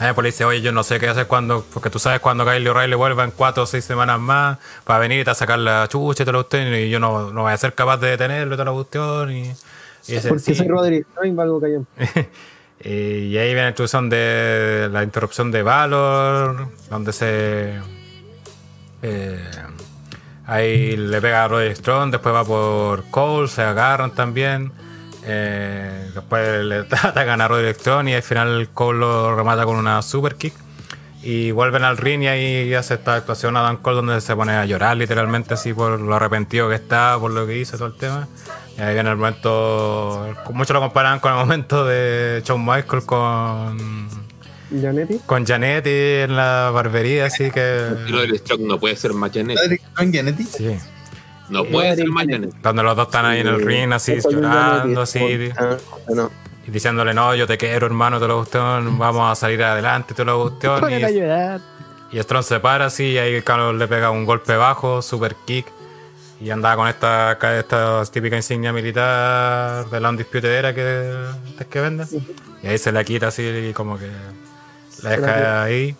[0.00, 2.44] eh, pues le dice, oye, yo no sé qué hacer cuando, porque tú sabes cuando
[2.44, 5.58] Kyle O'Reilly vuelva en cuatro o seis semanas más para venir y te a sacar
[5.58, 8.10] la chucha y te lo cuestión y yo no, no voy a ser capaz de
[8.10, 9.42] detenerlo y te lo cuestión y,
[10.08, 11.86] y dice, Porque soy Roderick Strong, valgo callón.
[12.84, 17.80] Y ahí viene la introducción de la interrupción de Valor, donde se.
[19.02, 19.40] eh,
[20.52, 24.72] ahí le pega a Roderick Strong, después va por Cole, se agarran también.
[25.24, 30.02] eh, después le atacan a Roderick Strong y al final Cole lo remata con una
[30.02, 30.54] super kick.
[31.24, 34.64] Y vuelven al ring y ahí hace esta actuación Adam Cole donde se pone a
[34.66, 38.26] llorar literalmente así por lo arrepentido que está, por lo que hizo, todo el tema.
[38.76, 44.08] Y ahí viene el momento, muchos lo comparan con el momento de Shawn Michaels con,
[44.80, 45.18] Janetti.
[45.26, 47.88] con Janetti en la barbería, así que...
[48.08, 49.56] Roderick Strong no puede ser más Janet.
[49.56, 50.44] Roderick Strong, Janetti.
[50.44, 50.76] Sí,
[51.50, 52.54] No puede ser más Janet.
[52.62, 55.50] donde los dos están ahí en el ring así llorando, Janetti.
[55.50, 55.76] así, Ah,
[56.14, 56.30] no.
[56.66, 60.24] y diciéndole, no, yo te quiero hermano, te lo gustó, vamos a salir adelante, te
[60.24, 64.54] lo a Y, y Strong se para así y ahí Carlos le pega un golpe
[64.56, 65.66] bajo, super kick.
[66.40, 71.12] Y andaba con esta, esta típica insignia militar de la Undisputed Era que,
[71.70, 72.08] que venden.
[72.64, 74.08] Y ahí se la quita así y como que
[75.02, 75.96] la deja ahí.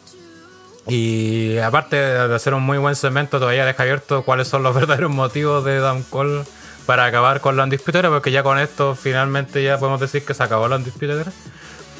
[0.88, 5.10] Y aparte de hacer un muy buen segmento, todavía deja abierto cuáles son los verdaderos
[5.10, 6.44] motivos de Dan Cole
[6.86, 10.34] para acabar con la Undisputed Era, porque ya con esto finalmente ya podemos decir que
[10.34, 11.26] se acabó la Undisputed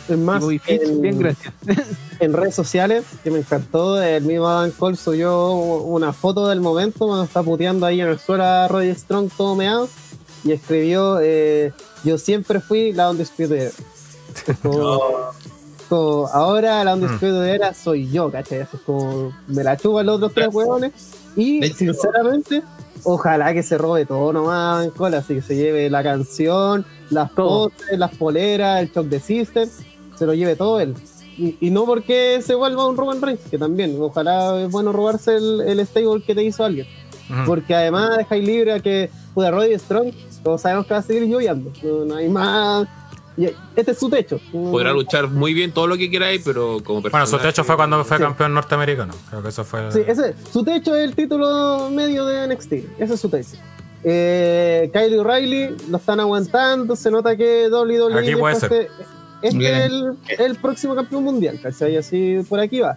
[0.09, 1.55] más, en, bien, gracias.
[2.21, 7.07] en redes sociales, que me encantó, el mismo Adam Cole subió una foto del momento
[7.07, 9.89] cuando está puteando ahí en el suelo a Roddy Strong todo meado
[10.45, 11.73] y escribió, eh,
[12.05, 13.73] yo siempre fui la Undisputed
[14.47, 15.33] Era.
[15.97, 18.61] Como- ahora la Undisputed Era soy yo, ¿cachai?
[18.61, 20.93] Así es como, me la chupan los otros tres hueones
[21.37, 22.63] y sinceramente...
[23.05, 27.33] Ojalá que se robe todo nomás Adam Cole, así que se lleve la canción, las
[27.33, 29.69] poses, las poleras, el shock de System,
[30.17, 30.95] se lo lleve todo él.
[31.37, 35.35] Y, y no porque se vuelva un Roman Reigns, que también, ojalá es bueno robarse
[35.35, 36.87] el, el stable que te hizo alguien.
[37.45, 40.13] Porque además ahí libre a que pueda Roddy Strong,
[40.45, 41.73] todos sabemos que va a seguir lloviendo.
[41.83, 42.87] No, no hay más.
[43.77, 44.39] Este es su techo.
[44.53, 48.05] Podrá luchar muy bien todo lo que queráis, pero como Bueno, su techo fue cuando
[48.05, 48.23] fue Sí.
[48.23, 49.15] campeón norteamericano.
[49.31, 49.91] Creo que eso fue.
[49.91, 52.73] Sí, ese, su techo es el título medio de NXT.
[52.99, 53.57] Ese es su techo.
[54.05, 56.95] Eh, Kylie O'Reilly lo están aguantando.
[56.97, 58.91] Se nota que WWE Aquí puede ser.
[59.41, 61.59] este es el, el próximo campeón mundial.
[61.63, 61.97] ¿cachai?
[61.97, 62.97] Así por aquí va.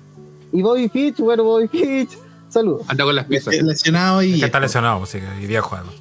[0.52, 2.18] Y Bobby Fitch, bueno, Bobby Fitch,
[2.50, 2.84] saludos.
[2.88, 3.54] Anda con las piezas.
[3.56, 4.40] Lesionado y.
[4.40, 5.96] que está lesionado, así que, y viejo además.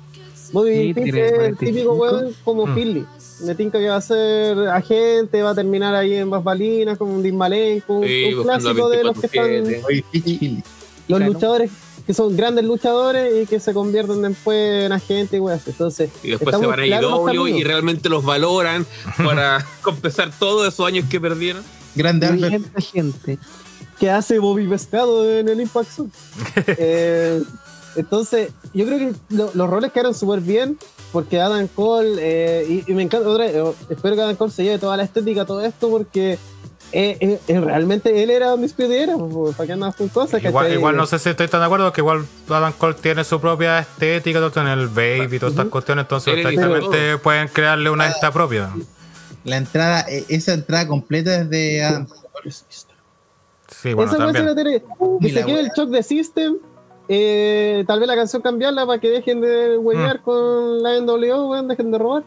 [0.53, 1.59] Bobby Fitch es el 45.
[1.59, 2.75] típico weón como Mm.
[2.75, 3.07] Philly.
[3.43, 7.23] Me tinca que va a ser agente, va a terminar ahí en Basbalinas con un
[7.23, 9.83] Dismalenko, un, Sí, un clásico de los que están 24/7.
[9.87, 10.63] Oye, Fitch Philly.
[11.09, 11.33] los Claro.
[11.33, 11.71] luchadores
[12.07, 15.67] que son grandes luchadores y que se convierten después en agentes y weas.
[15.67, 20.87] Entonces, Y después se van a IW y realmente los valoran para compensar todos esos
[20.87, 21.63] años que perdieron.
[21.95, 23.39] Grande gente, gente.
[23.99, 26.11] ¿Qué hace Bobby Pescado en el Impact Zone?
[26.79, 27.43] Eh,
[27.97, 30.77] entonces, yo creo que lo- los roles quedaron súper bien
[31.15, 34.51] porque Adam Cole, eh, y, y me encanta, otra vez, eh, espero que Adam Cole
[34.51, 36.39] se lleve toda la estética, todo esto, porque
[36.91, 40.43] eh, eh, realmente él era Undisputed Era, pues, ¿para qué andas con cosas?
[40.43, 40.77] Igual, cachai?
[40.77, 43.79] igual no sé si estoy tan de acuerdo que igual Adam Cole tiene su propia
[43.79, 48.33] estética, todo en el baby y todas estas cuestiones, entonces prácticamente pueden crearle una esta
[48.33, 48.71] propia.
[49.45, 52.51] La entrada, eh, esa entrada completa es de Adam Cole.
[52.51, 54.47] Sí, bueno, Esa también.
[54.47, 54.83] la Que
[55.21, 56.59] Y se quede el shock de System.
[57.09, 59.85] Eh, tal vez la canción cambiarla para que dejen de Mm.
[59.87, 62.23] huevear con la NWO, weón, dejen de robar.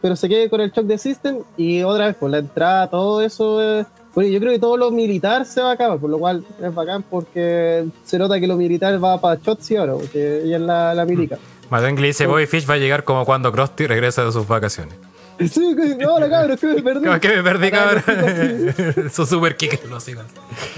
[0.00, 3.20] Pero se quede con el shock de System y otra vez, con la entrada, todo
[3.22, 3.62] eso.
[3.62, 6.44] eh, bueno, yo creo que todo lo militar se va a acabar, por lo cual
[6.62, 10.62] es bacán porque se nota que lo militar va para Chotzi ahora, porque ella es
[10.62, 11.38] la, la milica.
[11.70, 14.94] Madden dice Bobby Fish va a llegar como cuando Krusty regresa de sus vacaciones.
[15.38, 17.20] Sí, que- ahora cabrón, que me perdí.
[17.20, 19.10] ¿Qué me perdí, cabrón?
[19.12, 20.26] Su super kick lo sigan.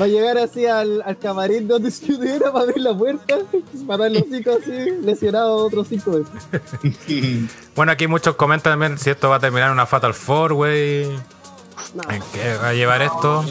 [0.01, 3.37] Va a llegar así al, al camarín donde se era para abrir la puerta,
[3.87, 7.47] para dar los cinco así, lesionado otros cinco veces.
[7.77, 11.03] Bueno, aquí muchos comentan también si esto va a terminar en una Fatal Four, güey.
[11.05, 13.45] ¿En qué va a llevar esto?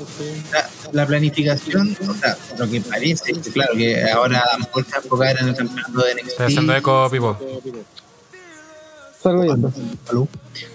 [0.51, 4.91] La, la planificación, o sea, lo que parece, que claro, que ahora Adam Cole se
[4.93, 6.28] va a enfocar en el campeonato de NXT.
[6.30, 7.38] Estoy haciendo eco, Pipo.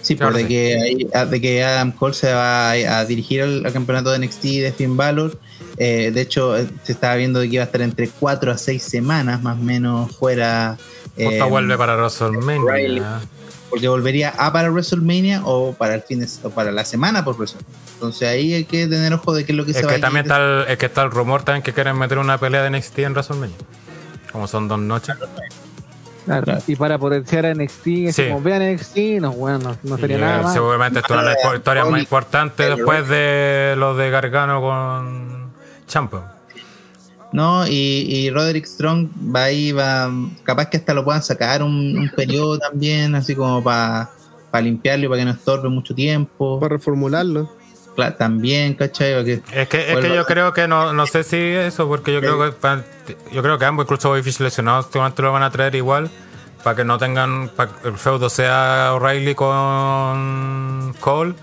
[0.01, 0.47] Sí, Claro, por de sí.
[0.49, 4.11] que, ahí- ah, de que Adam Cole se va a, a dirigir al, al campeonato
[4.11, 5.39] de NXT de Finn Balor.
[5.77, 8.57] Eh, de hecho, eh, se estaba viendo de que iba a estar entre 4 a
[8.57, 10.77] 6 semanas más o menos fuera.
[11.17, 12.01] eh, vuelve para Riley.
[12.03, 13.21] WrestleMania.
[13.69, 17.35] porque volvería a para WrestleMania o para el fin de, o para la semana por
[17.37, 17.75] WrestleMania.
[17.93, 19.95] Entonces ahí hay que tener ojo de qué es lo que Es se va que
[19.95, 22.61] a también está el, es que está el rumor también que quieren meter una pelea
[22.63, 23.55] de NXT en WrestleMania.
[24.31, 25.15] Como son dos noches.
[26.25, 26.43] Claro.
[26.43, 26.61] Claro.
[26.67, 28.27] Y para potenciar a NXT, es Sí.
[28.27, 30.53] como vean NXT, no, bueno, no sería Y, nada más.
[30.53, 35.51] Seguramente esto es una de las historias más importantes después de los de Gargano con
[35.87, 36.35] Champa.
[37.33, 40.11] No, y, y Roderick Strong va ahí, va,
[40.43, 44.09] capaz que hasta lo puedan sacar un, un periodo también, así como para
[44.61, 46.59] limpiarlo y para que no estorbe mucho tiempo.
[46.59, 47.49] Para reformularlo.
[48.17, 49.23] También, ¿cachai?
[49.25, 52.13] Que- Es que, es que yo a- creo que no, no sé si eso, porque
[52.13, 52.83] yo creo que
[53.31, 56.09] yo creo que ambos, incluso Bobby lesionados, seguramente lo van a traer igual,
[56.63, 61.33] para que no tengan, para que el feudo sea O'Reilly con Cole,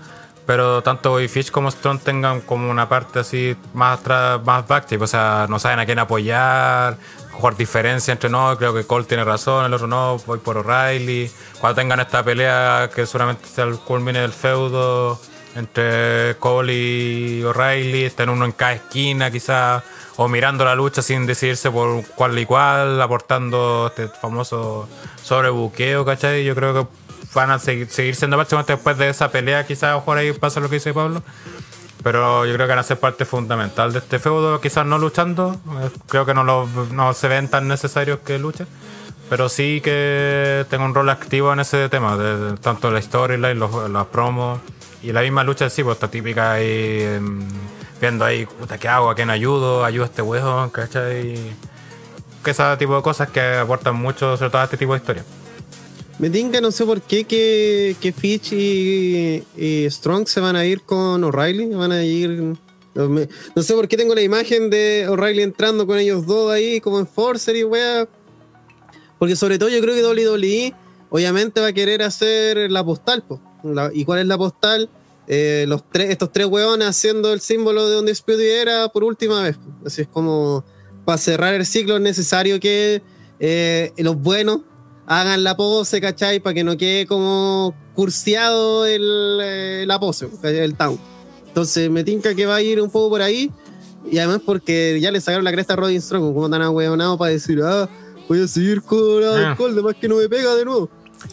[0.45, 5.01] pero tanto Bobby Fish como Strong tengan como una parte así más atrás, más backstep,
[5.01, 6.97] o sea, no saben a quién apoyar,
[7.31, 11.31] jugar diferencia entre no, creo que Cole tiene razón, el otro no, voy por O'Reilly.
[11.59, 15.19] Cuando tengan esta pelea que seguramente sea el culmine del feudo
[15.55, 19.83] entre Cole y O'Reilly, estén uno en cada esquina quizás,
[20.17, 24.87] o mirando la lucha sin decidirse por cuál y cuál, aportando este famoso
[25.23, 26.43] sobrebuqueo, ¿cachai?
[26.43, 26.87] Yo creo que
[27.33, 30.75] van a seguir, seguir siendo parte después de esa pelea, quizás ahí pasa lo que
[30.75, 31.21] dice Pablo.
[32.01, 35.59] Pero yo creo que van a ser parte fundamental de este feudo, quizás no luchando,
[35.81, 38.67] eh, creo que no, se ven tan necesarios que luchen,
[39.29, 43.59] pero sí que tenga un rol activo en ese tema, de, de- tanto la storyline,
[43.59, 44.59] los, las promos
[45.01, 47.47] y la misma lucha en sí, pues esta típica ahí, em,
[48.01, 49.09] viendo ahí, puta, ¿qué hago?
[49.09, 49.85] ¿A quién ayudo?
[49.85, 50.69] ¿Ayudo a este huevo?
[50.71, 51.35] ¿Cachai?
[52.43, 55.25] Que ese tipo de cosas que aportan mucho, sobre todo a este tipo de historias.
[56.19, 60.81] Me tinca, no sé por qué, que, que Fitch y, Strong se van a ir
[60.81, 61.67] con O'Reilly.
[61.67, 62.57] Van a ir.
[62.93, 66.99] No, sé por qué tengo la imagen de O'Reilly entrando con ellos dos ahí, como
[66.99, 68.05] Enforcer y wea.
[69.17, 70.73] Porque sobre todo yo creo que WWE
[71.09, 73.23] obviamente va a querer hacer la postal.
[73.23, 73.39] po.
[73.63, 74.89] La- ¿Y cuál es la postal?
[75.27, 78.13] Eh, los tres, estos tres weones haciendo el símbolo de donde
[78.61, 79.57] Era por última vez.
[79.85, 80.63] Así es como
[81.05, 83.01] para cerrar el ciclo es necesario que
[83.39, 84.61] eh, los buenos
[85.05, 86.39] hagan la pose, ¿cachai?
[86.39, 90.99] Para que no quede como cursiado el, eh, la pose, el town.
[91.47, 93.51] Entonces me tinca que va a ir un poco por ahí.
[94.09, 97.31] Y además porque ya le sacaron la cresta a Rodin Strong, como tan ahueonado para
[97.31, 97.89] decir, ah,
[98.27, 99.51] voy a seguir con Ah.
[99.51, 100.89] alcohol, además que no me pega de nuevo.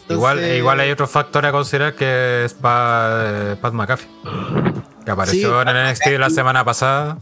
[0.09, 4.07] Igual, Entonces- igual hay otro factor a considerar que es eh, Pat McAfee,
[5.05, 5.69] que apareció Sí.
[5.69, 7.17] en NXT la semana pasada,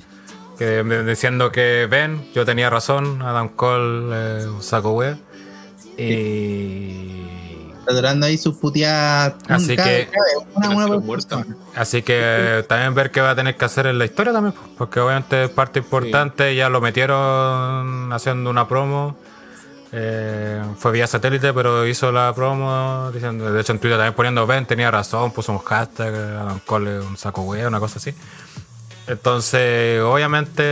[0.57, 5.17] que, diciendo que ven, yo tenía razón, Adam Cole eh, un saco wea.
[5.97, 7.11] Y
[7.87, 9.35] Adorando ahí sus puteadas.
[9.47, 10.09] Así cada- que-
[10.55, 11.03] cada una,
[11.75, 14.99] así que también ver qué va a tener que hacer en la historia también, porque
[14.99, 19.15] obviamente es parte importante, ya lo metieron haciendo una promo.
[19.97, 24.45] Eh, fue vía satélite, pero hizo la promo diciendo, de hecho en Twitter también poniendo
[24.45, 28.13] ven, tenía razón, puso un hashtag, Adam Cole un saco wea, una cosa así.
[29.07, 30.63] Entonces, obviamente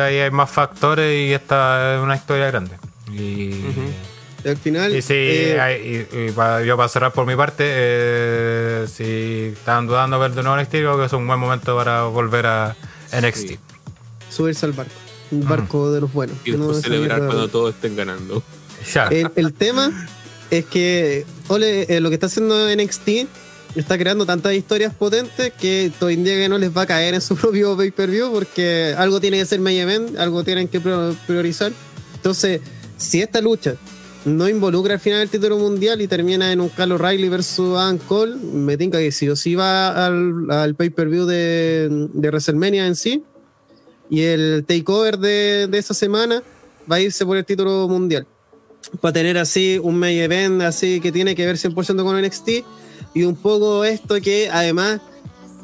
[0.00, 2.76] ahí hay más factores y esta es una historia grande.
[3.12, 3.64] Y,
[4.44, 7.36] Y al final, y sí, eh, hay- y, y para, yo para cerrar por mi
[7.36, 11.76] parte, eh, si estaban dudando ver de nuevo NXT, creo que es un buen momento
[11.76, 12.76] para volver a
[13.12, 13.48] NXT.
[13.48, 13.58] Sí.
[14.30, 14.92] subirse al barco.
[15.32, 16.36] Un barco de los buenos.
[16.44, 18.42] Y no celebrar cuando todos estén ganando.
[19.10, 20.08] El, tema
[20.50, 23.08] es que eh, lo que está haciendo NXT
[23.76, 27.20] está creando tantas historias potentes que en día que no les va a caer en
[27.20, 31.72] su propio pay-per-view porque algo tiene que ser main event, algo tienen que priorizar.
[32.14, 32.60] Entonces,
[32.96, 33.76] si esta lucha
[34.24, 37.98] no involucra al final el título mundial y termina en un Carl O'Reilly versus Adam
[37.98, 42.96] Cole, me tinca que sí o sí va al, al pay-per-view de, de WrestleMania en
[42.96, 43.24] sí
[44.10, 46.42] y el takeover de, de esa semana
[46.90, 48.26] va a irse por el título mundial.
[49.00, 52.48] Para tener así un main event así que tiene que ver 100% con NXT
[53.14, 55.00] y un poco esto que además,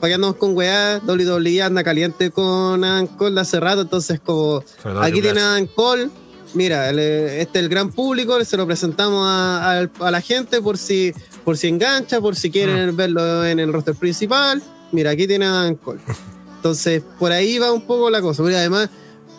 [0.03, 5.01] andamos con weá, WWE anda caliente con Adam Cole de hace rato, entonces como todo
[5.01, 5.41] aquí tiene.
[5.41, 6.11] Adam Cole,
[6.55, 10.61] mira, el, este es el gran público, se lo presentamos a, a- a la gente
[10.63, 11.13] por si,
[11.45, 12.97] por si engancha, por si quieren Mm.
[12.97, 14.63] verlo en el roster principal,
[14.93, 16.01] mira, aquí tiene Adam Cole.
[16.57, 18.89] Entonces, por ahí va un poco la cosa, porque además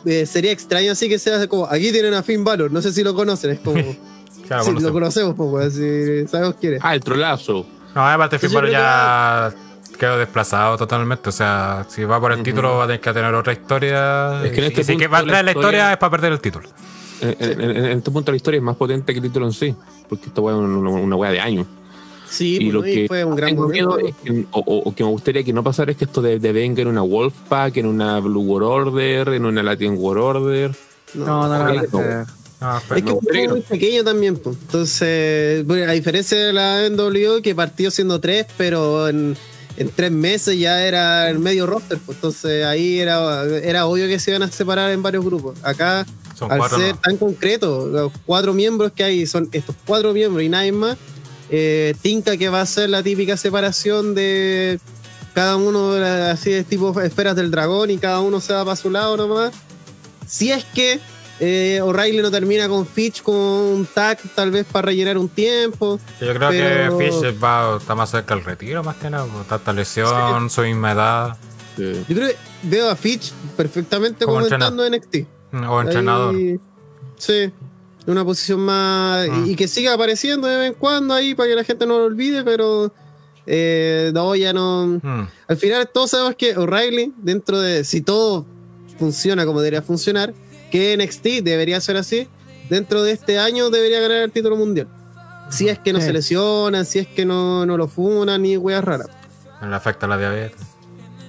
[0.08, 3.04] eh, sería extraño así que sea como, aquí tienen a Finn Balor, no sé si
[3.04, 3.76] lo conocen, es como...
[4.48, 4.84] Claro, sí, conocemos.
[4.84, 6.80] lo conocemos, pues, así, sabemos quién es.
[6.84, 7.66] Ah, el trolazo.
[7.94, 9.54] No, aparte Finn Balor ya
[10.00, 11.30] quedó desplazado totalmente.
[11.30, 14.44] O sea, si va por el título va a tener que tener otra historia.
[14.46, 15.98] Es que en y este si que va a la traer la historia historia- es
[15.98, 16.70] para perder el título.
[17.20, 19.54] En, en- en- en este punto la historia es más potente que el título en
[19.54, 19.76] sí,
[20.08, 21.66] porque esta weá es una, una weá de años.
[22.30, 23.96] Sí, y pues, lo que fue un gran tengo momento.
[23.98, 26.22] miedo es que, o, o- o que me gustaría que no pasara es que esto
[26.22, 30.24] de, de venga en una Wolfpack, en una Blue World Order, en una Latin World
[30.24, 30.72] Order.
[31.14, 32.28] No, no, no, no, no.
[32.96, 34.58] Es que es muy pequeño también, pues.
[34.60, 39.38] Entonces, bueno, a diferencia de la NWO, que partió siendo tres, pero en,
[39.78, 42.18] en tres meses ya era el medio roster, pues.
[42.18, 45.58] Entonces ahí era, era obvio que se iban a separar en varios grupos.
[45.64, 46.06] Acá,
[46.36, 46.80] son al cuatro.
[46.80, 47.02] ser ¿no?
[47.02, 50.98] tan concreto, los cuatro miembros que hay son estos cuatro miembros y nadie más,
[51.50, 54.80] eh, Tinka que va a ser la típica separación de
[55.34, 58.64] cada uno de las- así de tipo esferas del dragón y cada uno se va
[58.66, 59.54] para su lado nomás.
[60.26, 61.00] Si es que
[61.40, 66.00] eh, O'Reilly no termina con Fitch con un tag tal vez para rellenar un tiempo.
[66.20, 69.26] Yo creo pero- que Fish va, está más cerca del retiro, más que nada.
[69.26, 71.38] por Tanta lesión, su misma edad.
[71.78, 75.28] Yo creo que veo a Fitch perfectamente Como comentando NXT.
[75.70, 76.36] O entrenador.
[76.36, 76.60] Ahí,
[77.18, 77.52] sí,
[78.08, 79.28] en una posición más.
[79.30, 79.44] Ah.
[79.46, 82.00] Y, y que siga apareciendo de vez en cuando ahí para que la gente no
[82.00, 82.92] lo olvide, pero.
[83.46, 85.00] eh, no, ya no.
[85.04, 85.28] Mm.
[85.48, 87.84] Al final, todos sabemos que O'Reilly, dentro de.
[87.84, 88.46] Si todo
[88.98, 90.34] funciona como debería funcionar,
[90.72, 92.28] que NXT debería ser así,
[92.70, 94.88] dentro de este año debería ganar el título mundial.
[95.50, 96.06] Si es que no Sí.
[96.08, 99.08] se lesionan, si es que no, no lo funan, ni weas raras.
[99.62, 100.60] Le afecta la diabetes.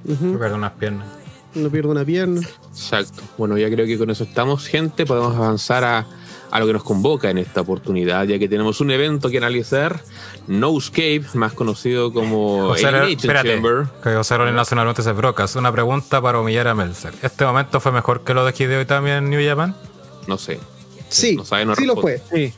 [0.05, 1.07] Ujú, Que pierde unas piernas.
[1.55, 2.41] No pierde una pierna.
[2.71, 3.23] Exacto.
[3.37, 5.07] Bueno, ya creo que con eso estamos, gente.
[5.07, 6.07] Podemos avanzar a,
[6.51, 10.01] a lo que nos convoca en esta oportunidad, ya que tenemos un evento que analizar.
[10.47, 13.87] Noescape, más conocido como José, Elimination espérate, Chamber.
[14.03, 15.55] que José Rolín nacionalmente se brocas.
[15.57, 17.13] Una pregunta para humillar a Melzer.
[17.23, 19.77] ¿Este momento fue mejor que lo de Hideo Itami en New Japan?
[20.27, 20.59] No sé.
[21.11, 22.21] Sí, No sabe, no sí lo fue.
[22.33, 22.53] Sí.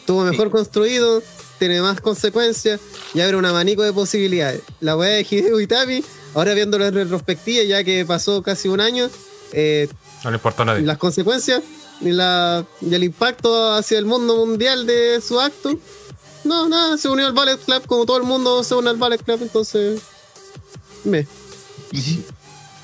[0.00, 1.22] Estuvo mejor construido,
[1.58, 2.80] tiene más consecuencias
[3.14, 4.62] y abre un abanico de posibilidades.
[4.80, 6.02] La weá de Hideo Itami,
[6.34, 9.08] ahora viéndolo en retrospectiva, ya que pasó casi un año,
[9.52, 9.88] eh,
[10.24, 10.82] No le importó a nadie.
[10.82, 11.62] las consecuencias
[12.00, 15.78] y, la, y el impacto hacia el mundo mundial de su acto,
[16.44, 19.22] no, nada, se unió al Ballet Club como todo el mundo se une al Ballet
[19.22, 20.00] Club, entonces.
[21.04, 21.26] Me.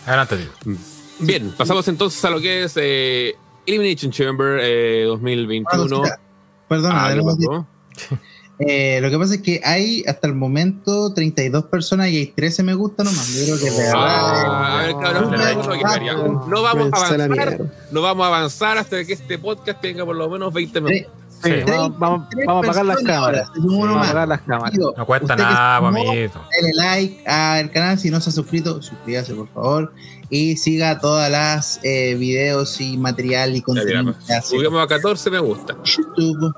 [0.06, 0.76] Adelante, tío.
[1.18, 5.88] Bien, pasamos entonces a lo que es eh, Elimination Chamber eh, Una 2021.
[5.98, 6.20] cosita.
[6.68, 7.66] Perdona, Ah,
[8.58, 12.62] eh, lo que pasa es que hay hasta el momento 32 personas y hay 13
[12.62, 13.28] me gusta nomás.
[13.34, 13.94] Yo creo que de verdad.
[13.96, 16.14] Ah, a ver, cabrón, lo que quería.
[16.14, 20.30] no vamos a avanzar, no vamos a avanzar hasta que este podcast tenga por lo
[20.30, 21.12] menos 20 eh, minutos.
[21.42, 23.50] Sí, vamos, vamos- a apagar las cámaras.
[23.56, 24.78] Vamos a apagar las cámaras.
[24.96, 26.40] No cuesta nada, amiguito.
[26.60, 29.92] Dale like al canal si no se ha suscrito, suscríbase por favor
[30.28, 35.76] y siga todas las eh, videos y material y contenido subimos a 14 me gusta.
[35.84, 36.54] YouTube.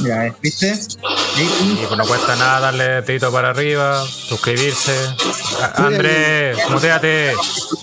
[0.00, 0.78] Mira, eh, ¿viste?
[1.36, 4.94] Y pues no cuesta nada darle dedito para arriba, suscribirse.
[5.74, 7.32] Andrés, muteate.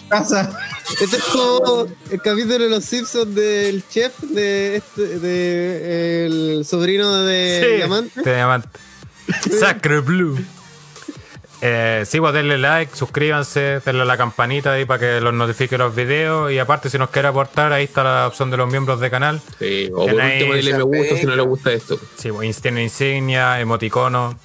[0.09, 0.57] pasa.
[1.01, 7.23] Este es como el capítulo de los Simpsons del chef de este, de el sobrino
[7.23, 8.21] de Diamante.
[8.21, 8.69] De diamante.
[9.59, 10.37] Sacre Blue.
[11.61, 15.77] Eh, sí, pues denle like, suscríbanse, denle a la campanita ahí para que los notifique
[15.77, 16.51] los videos.
[16.51, 19.41] Y aparte, si nos quiere aportar, ahí está la opción de los miembros de canal.
[19.57, 21.99] Sí, o por último, dile me gusta si no le gusta esto.
[22.17, 24.37] Sí, pues tiene insignia, emoticono.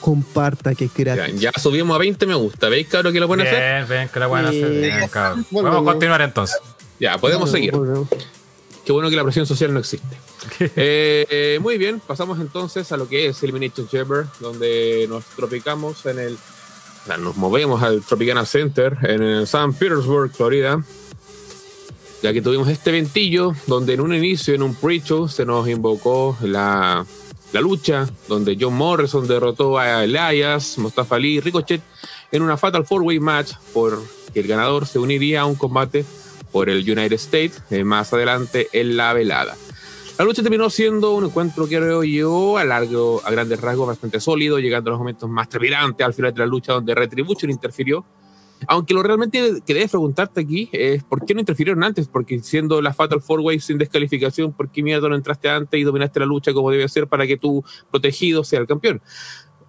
[0.00, 2.68] Comparta que es Ya, subimos a 20 me gusta.
[2.68, 3.86] ¿Veis, cabrón, que lo pueden hacer?
[3.86, 4.70] Bien, bien, que la pueden hacer.
[4.70, 5.46] Bien, cabrón.
[5.50, 6.58] Bueno, Vamos a continuar entonces.
[7.00, 7.72] Ya, podemos seguir.
[8.84, 10.16] Qué bueno que la presión social no existe.
[10.60, 16.06] Eh, eh, muy bien, pasamos entonces a lo que es Elimination Chamber, donde nos tropicamos
[16.06, 16.34] en el.
[16.34, 20.82] O sea, nos movemos al Tropicana Center en el San Petersburg, Florida.
[22.22, 26.36] Ya que tuvimos este ventillo donde en un inicio, en un pre-show, se nos invocó
[26.42, 27.06] la
[27.52, 31.80] la lucha, donde John Morrison derrotó a Elias, Mustafa Ali y Ricochet
[32.30, 36.04] en una Fatal Four Way Match, por que el ganador se uniría a un combate
[36.52, 39.56] por el United States eh, más adelante en la velada.
[40.18, 44.58] La lucha terminó siendo un encuentro, creo yo, a largo, a grandes rasgos, bastante sólido,
[44.58, 48.04] llegando a los momentos más trepidantes al final de la lucha, donde Retribution interfirió.
[48.66, 52.82] Aunque lo realmente que debes preguntarte aquí es por qué no interfirieron antes, porque siendo
[52.82, 56.26] la Fatal Four Way sin descalificación, ¿por qué mierda no entraste antes y dominaste la
[56.26, 59.00] lucha como debe ser para que tu protegido sea el campeón?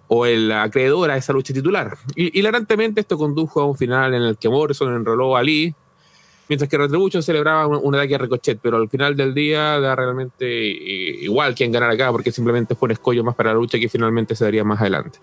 [0.08, 1.96] O el acreedor a esa lucha titular.
[2.16, 5.74] Y hilarantemente esto condujo a un final en el que Morrison enroló a Lee,
[6.48, 9.94] mientras que Retribution celebraba un, un ataque a Ricochet, pero al final del día da
[9.94, 13.78] realmente eh, igual quién ganar acá, porque simplemente fue un escollo más para la lucha
[13.78, 15.20] que finalmente se daría más adelante.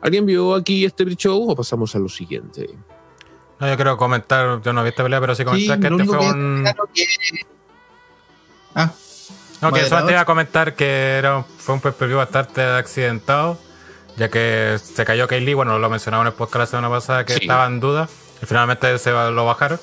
[0.00, 2.68] ¿Alguien vio aquí este show o pasamos a lo siguiente?
[3.58, 6.04] No, yo quiero comentar, yo no vi esta pelea, pero sí comentar Sí, que este
[6.04, 6.60] fue que un.
[6.62, 7.04] claro que-
[8.74, 8.90] Ah,
[9.60, 9.88] No, que Moderador.
[9.88, 13.58] solo te iba a comentar que era, fue un pay-per-view bastante accidentado,
[14.16, 17.32] ya que se cayó Kaylee, bueno, lo mencionaba en el podcast la semana pasada que
[17.34, 17.40] Sí.
[17.42, 18.08] estaba en duda,
[18.40, 19.80] y finalmente se lo bajaron,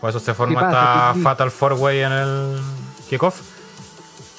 [0.00, 1.22] por eso se forma ¿Qué pasa, esta?
[1.22, 2.60] Fatal Four Way en el
[3.10, 3.40] kickoff.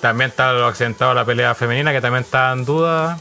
[0.02, 3.20] También está lo accidentado la pelea femenina, que también está en duda,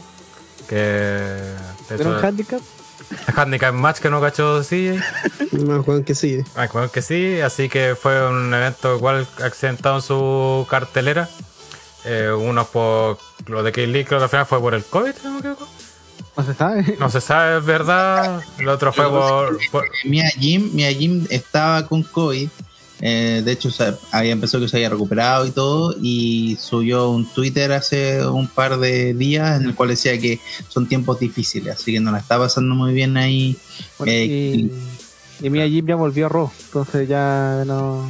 [0.69, 1.55] que
[1.89, 2.61] ¿Era un handicap?
[3.27, 4.91] el handicap match que no cachó sí,
[5.65, 6.43] Más Juan que sí.
[6.55, 11.27] Ah, creo que sí, así que fue un evento igual accidentado en su cartelera.
[12.05, 13.17] Eh, uno por
[13.47, 15.67] lo de Kaylee, creo que al final fue por el COVID, no me equivoco.
[16.37, 16.95] No se sabe.
[16.99, 18.41] No se sabe, es verdad.
[18.57, 19.57] El otro fue por.
[19.71, 22.47] por- Mia Jim, Mia Jim estaba con COVID.
[23.01, 23.69] Eh, de hecho,
[24.11, 25.95] había empezado que se había recuperado y todo.
[26.01, 30.87] Y subió un Twitter hace un par de días en el cual decía que son
[30.87, 31.75] tiempos difíciles.
[31.75, 33.57] Así que no la está pasando muy bien ahí.
[33.97, 34.71] Bueno, Eh, y,
[35.41, 38.09] y Mia Jim ya volvió a Raw, entonces ya no,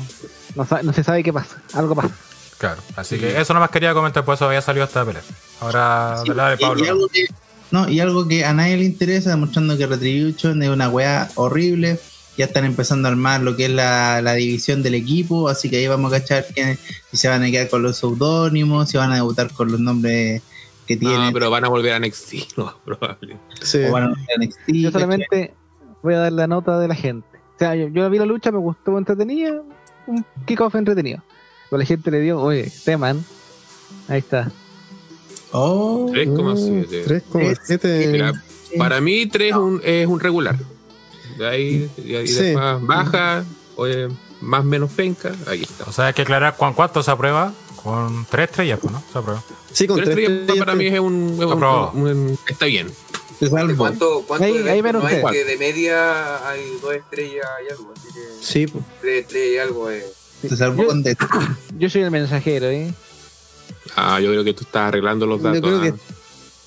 [0.55, 1.61] no, no se sabe qué pasa.
[1.73, 2.15] Algo pasa.
[2.57, 5.21] Claro, así que eso nomás quería comentar, por eso había salido esta pelea.
[5.61, 6.83] Ahora, Sí, del lado de y- Pablo.
[6.83, 7.25] y algo que-
[7.71, 11.99] no, y algo que a nadie le interesa, demostrando que Retribution es una weá horrible.
[12.39, 15.75] Ya están empezando a armar lo que es la, la división del equipo, así que
[15.75, 16.77] ahí vamos a cachar que
[17.11, 20.41] si se van a quedar con los seudónimos, si van a debutar con los nombres
[20.87, 23.35] que No, tienen, pero van a volver a NXT, no, probable.
[23.61, 23.79] Sí.
[23.83, 25.53] o van a volver a NXT, Yo solamente
[26.01, 27.27] voy a dar la nota de la gente.
[27.55, 29.61] O sea, yo, yo vi la lucha, me gustó, entretenida,
[30.07, 31.21] un kickoff entretenido.
[31.69, 33.21] Pero la gente le dio, oye, Teman,
[34.07, 34.49] ahí está.
[35.51, 37.03] Oh, 3,7.
[37.03, 38.11] 3,7.
[38.13, 38.31] Mira,
[38.77, 40.55] para mí 3 es un regular.
[41.39, 42.35] De ahí, y ahí Sí.
[42.43, 43.43] después baja,
[43.77, 44.09] oye,
[44.41, 45.85] más menos penca, ahí está.
[45.85, 47.53] O sea, hay que aclarar con cuánto se aprueba.
[47.81, 49.01] Con tres estrellas, pues, ¿no?
[49.11, 49.41] Se aprueba.
[49.71, 51.91] Sí, con Tres 3 estrellas para mí es un, es un- Aprobado.
[51.93, 52.91] un- está bien.
[53.39, 53.77] salvo.
[53.77, 57.93] ¿Cuánto, cuánto Ahí- eventos ahí no hay que de media hay dos estrellas y algo?
[57.95, 58.83] Así que Sí, pues.
[58.99, 60.03] tres estrellas y algo es.
[60.43, 61.15] Yo- con de-
[61.79, 62.93] Yo soy el mensajero, ¿eh?
[63.95, 65.61] Ah, yo creo que tú estás arreglando los Yo datos.
[65.61, 65.83] creo ah.
[65.83, 65.93] que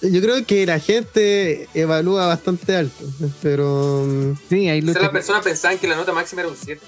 [0.02, 3.04] Yo creo que la gente evalúa bastante alto,
[3.40, 6.56] pero mm, Sí, hay O sea, las personas pensaban que la nota máxima era un
[6.60, 6.80] 7.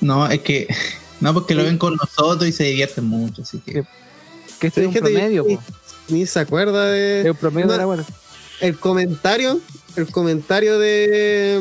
[0.00, 0.68] No, es que.
[1.20, 3.84] No, porque lo ven con nosotros y se divierten mucho, así que.
[4.60, 5.58] Que este es un promedio, que
[6.08, 8.04] ni se acuerda de un promedio No, de la buena.
[8.60, 9.60] el comentario,
[9.96, 11.58] el comentario de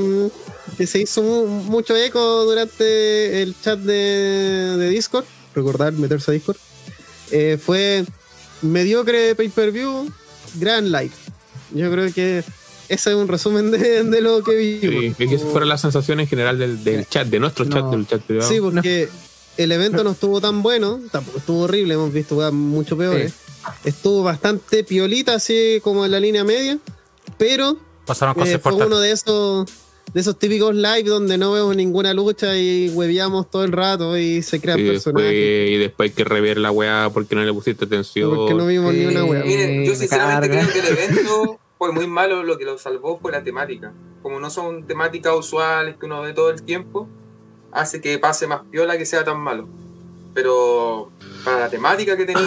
[0.70, 6.32] mm, que se hizo mu- mucho eco durante el chat de, de Discord, recordar meterse
[6.32, 6.58] a Discord,
[7.32, 8.04] eh, fue
[8.62, 10.12] mediocre pay-per-view,
[10.56, 11.16] gran like.
[11.74, 12.44] Yo creo que
[12.90, 15.16] ese es un resumen de, de lo que vimos.
[15.18, 18.08] Sí, que esa fuera la sensación en general del, del chat, de nuestro chat, del
[18.08, 18.50] chat privado.
[18.50, 19.10] Sí, porque
[19.58, 23.34] el evento no estuvo tan bueno, tampoco estuvo horrible, hemos visto weas mucho peores.
[23.84, 26.80] Estuvo bastante piolita, así como en la línea media,
[27.38, 29.70] pero Pasaron cosas eh, fue uno de esos
[30.14, 34.42] de esos típicos live donde no vemos ninguna lucha y hueveamos todo el rato y
[34.42, 35.70] se crean y, después, personajes.
[35.70, 38.34] y después hay que rever la weá porque no le pusiste atención.
[38.34, 39.44] Porque no vimos ni una wea.
[39.44, 40.72] Miren, yo me sinceramente carga.
[40.72, 42.44] creo que el evento fue muy malo.
[42.44, 43.94] Lo que lo salvó fue la temática.
[44.24, 47.08] Como no son temáticas usuales que uno ve todo el tiempo,
[47.72, 49.68] hace que pase más piola que sea tan malo.
[50.34, 51.12] Pero
[51.44, 52.42] para la temática que tenía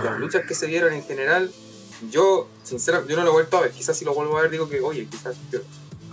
[0.00, 1.50] y las luchas que se dieron en general,
[2.10, 3.70] yo, sinceramente, yo no lo he vuelto a ver.
[3.72, 5.36] Quizás si lo vuelvo a ver, digo que, oye, quizás.
[5.52, 5.60] yo-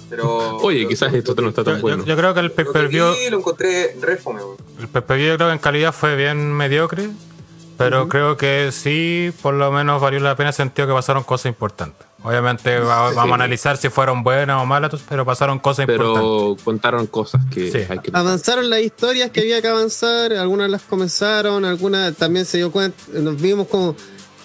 [0.10, 0.58] Pero.
[0.58, 2.06] Oye, quizás esto no está tan Yo, bueno.
[2.06, 4.58] yo creo que el pay-per-view vi lo encontré re fome, weón.
[4.80, 7.10] El pay-per-view yo creo que en calidad fue bien mediocre,
[7.78, 11.24] pero creo que sí, por lo menos valió la pena en el sentido que pasaron
[11.24, 12.08] cosas importantes.
[12.24, 16.22] Obviamente va- vamos a analizar si fueron buenas o malas, pero pasaron cosas importantes.
[16.22, 17.80] pero contaron cosas que Sí.
[17.88, 22.58] hay que Avanzaron las historias que había que avanzar, algunas las comenzaron, algunas también se
[22.58, 23.96] dio cuenta, nos vimos como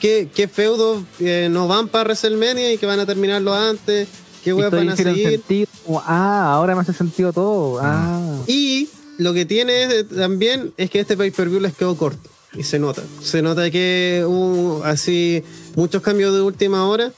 [0.00, 4.06] qué, qué feudos eh, no van para WrestleMania y que van a terminarlo antes,
[4.42, 5.42] qué weas van a seguir.
[5.84, 7.78] como, ah, ahora me hace sentido todo.
[7.80, 8.42] Ah.
[8.46, 8.88] Y
[9.18, 12.28] lo que tiene eh, también es que este pay-per-view les quedó corto.
[12.54, 13.02] y se nota.
[13.22, 15.42] Se nota que hubo así
[15.76, 17.12] muchos cambios de última hora.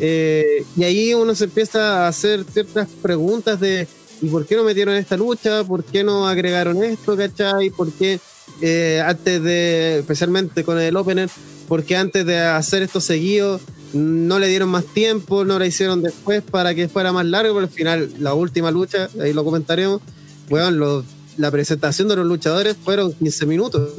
[0.00, 3.86] Eh, y ahí uno se empieza a hacer ciertas preguntas de
[4.22, 5.64] ¿y por qué no metieron esta lucha?
[5.64, 7.14] ¿Por qué no agregaron esto?
[7.16, 7.70] ¿Cachai?
[7.70, 8.18] ¿Por qué
[8.62, 11.28] eh, antes de, especialmente con el opener,
[11.68, 13.60] por qué antes de hacer esto seguido
[13.92, 17.54] no le dieron más tiempo, no la hicieron después para que fuera más largo?
[17.54, 20.00] Pero al final, la última lucha, ahí lo comentaremos,
[20.48, 21.04] bueno,
[21.36, 23.90] la presentación de los luchadores fueron 15 minutos.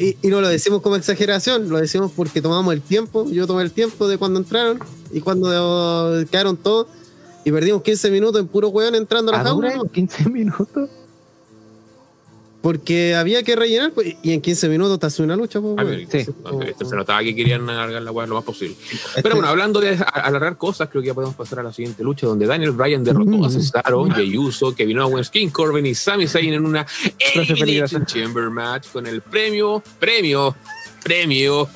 [0.00, 3.30] Y, y, no lo decimos como exageración, lo decimos porque tomamos el tiempo.
[3.30, 4.80] Yo tomé el tiempo de cuando entraron
[5.12, 5.48] y cuando
[6.30, 6.88] quedaron todos.
[7.44, 9.80] Y perdimos 15 minutos en puro weón entrando a la jaula.
[9.92, 10.90] 15 minutos?
[12.64, 15.60] Porque había que rellenar pues, y en 15 minutos te hace una lucha.
[15.60, 16.24] Pues, sí.
[16.24, 18.74] se notaba que querían alargar la weá lo más posible.
[19.22, 22.26] Pero bueno, hablando de alargar cosas, creo que ya podemos pasar a la siguiente lucha
[22.26, 26.54] donde Daniel Bryan derrotó a Cesaro, Jey Uso, Kevin Owens, King Corbin y Sami Zayn
[26.54, 26.86] en una
[27.34, 30.56] Elimination Chamber match con el premio, premio,
[31.04, 31.68] premio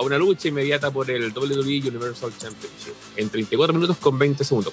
[0.00, 4.72] a una lucha inmediata por el WWE Universal Championship en 34 minutos con 20 segundos.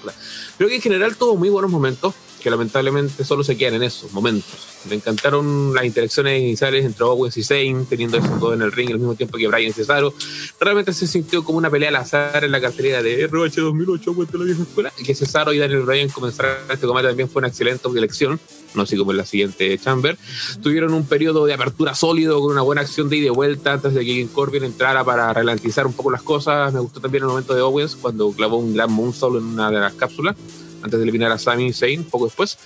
[0.58, 4.14] Creo que en general tuvo muy buenos momentos que lamentablemente solo se quedan en esos
[4.14, 4.54] momentos.
[4.88, 8.90] Me encantaron las interacciones iniciales entre Owens y Zayn, teniendo eso todo en el ring
[8.92, 10.14] al mismo tiempo que Brian Cesaro.
[10.62, 14.44] Realmente se sintió como una pelea al azar en la cartelera de ROH 2008, la
[14.46, 14.94] vieja escuela.
[15.04, 18.40] Que Cesaro y Daniel Bryan comenzaron este combate también fue una excelente elección,
[18.74, 20.18] no así como en la siguiente Chamber.
[20.62, 23.94] Tuvieron un periodo de apertura sólido con una buena acción de ida y vuelta antes
[23.94, 26.74] de que King Corbin entrara para ralentizar un poco las cosas.
[26.74, 29.80] Me gustó también el momento de Owens cuando clavó un gran moonsault en una de
[29.80, 30.36] las cápsulas
[30.82, 32.58] antes de eliminar a Sami Zayn poco después.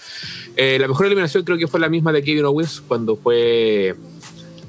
[0.55, 3.95] Eh, la mejor eliminación creo que fue la misma de Kevin Owens cuando fue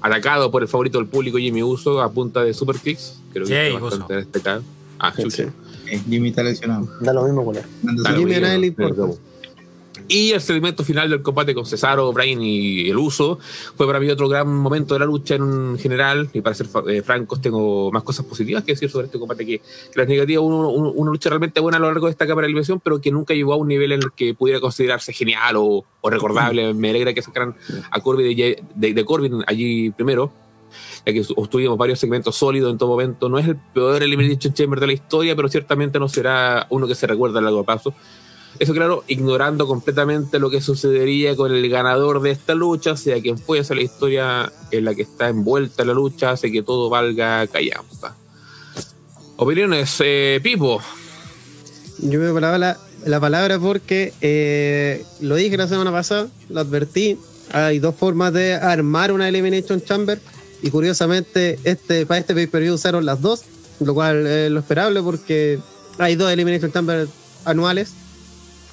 [0.00, 3.18] atacado por el favorito del público Jimmy Uso a punta de super kicks.
[3.32, 4.62] Creo que fue bastante respetado.
[4.98, 5.44] Ah, sí, sí.
[6.08, 6.88] Jimmy está lesionado.
[7.00, 7.64] Da lo mismo con él.
[8.16, 8.74] Jimmy era el
[10.12, 13.38] y el segmento final del combate con Cesaro, Brian y el uso
[13.74, 16.28] fue para mí otro gran momento de la lucha en general.
[16.34, 19.62] Y para ser eh, francos, tengo más cosas positivas que decir sobre este combate que,
[19.94, 20.44] las negativas.
[20.44, 23.32] una lucha realmente buena a lo largo de esta cámara de televisión, pero que nunca
[23.32, 26.74] llegó a un nivel en el que pudiera considerarse genial o, recordable.
[26.74, 27.56] Me alegra que sacaran
[27.90, 30.30] a Corbin de, de, Corbin allí primero
[31.06, 33.28] ya que tuvimos varios segmentos sólidos en todo momento.
[33.28, 36.94] No es el peor Elimination Chamber de la historia, pero ciertamente no será uno que
[36.94, 37.94] se recuerda a largo plazo.
[38.58, 43.38] Eso claro, ignorando completamente lo que sucedería con el ganador de esta lucha, sea quien
[43.38, 48.14] fuese la historia en la que está envuelta la lucha, hace que todo valga callampa.
[49.36, 50.80] Opiniones, eh, Pipo.
[51.98, 57.18] Yo me palabra la, la palabra porque eh, lo dije la semana pasada, lo advertí.
[57.52, 60.20] Hay dos formas de armar una Elimination Chamber
[60.62, 63.42] y curiosamente este, para este pay-per-view usaron las dos,
[63.80, 65.58] lo cual es lo esperable porque
[65.98, 67.08] hay dos Elimination Chamber
[67.44, 67.94] anuales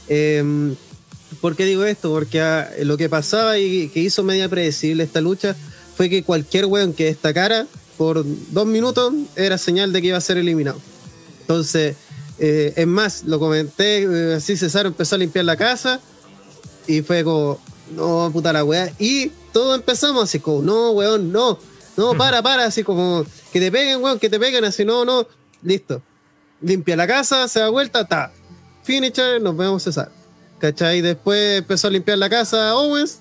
[0.09, 0.75] Em,
[1.41, 2.11] ¿Por qué digo esto?
[2.11, 5.55] Porque ah, lo que pasaba y que hizo media predecible esta lucha
[5.95, 10.21] fue que cualquier weón que destacara por dos minutos era señal de que iba a
[10.21, 10.79] ser eliminado.
[11.41, 11.95] Entonces,
[12.39, 15.99] eh, es más, lo comenté, eh, así César empezó a limpiar la casa
[16.87, 17.59] y fue como,
[17.95, 18.91] no, puta la weá.
[18.97, 21.59] Y todos empezamos así como, no, weón, no,
[21.97, 25.27] no, para, para, así como, que te peguen, weón, que te peguen, así, no, no,
[25.61, 26.01] listo.
[26.61, 28.31] Limpia la casa, se da vuelta, ta,
[28.83, 30.11] finisher, nos vemos César.
[30.59, 31.01] ¿Cachai?
[31.01, 33.19] Después empezó a limpiar la casa Owens,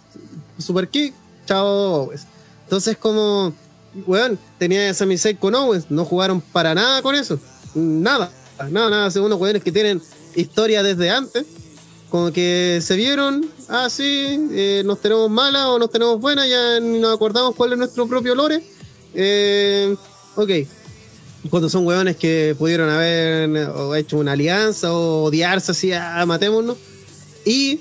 [0.59, 1.15] super kick,
[1.47, 2.27] chao Owens.
[2.65, 3.53] Entonces como,
[4.07, 7.39] weón, tenía esa Sami con Owens, no jugaron para nada con eso.
[7.75, 8.31] Nada,
[8.71, 9.11] nada, nada.
[9.11, 10.03] Son unos weones que tienen
[10.35, 11.47] historia desde antes.
[12.11, 16.81] Como que se vieron, ah, sí, eh, nos tenemos malas o nos tenemos buenas, ya
[16.81, 18.63] nos acordamos cuál es nuestro propio lore.
[19.15, 19.95] Eh,
[20.35, 20.51] ok,
[21.51, 26.77] cuando son hueones que pudieron haber hecho una alianza o odiarse así, ah, matémonos.
[27.45, 27.81] Y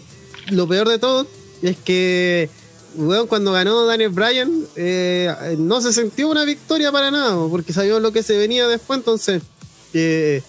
[0.52, 1.28] lo peor de todo
[1.62, 2.50] es que,
[2.96, 8.00] hueón, cuando ganó Daniel Bryan, eh, no se sintió una victoria para nada, porque sabía
[8.00, 9.00] lo que se venía después.
[9.00, 9.42] Entonces,
[9.94, 10.42] eh,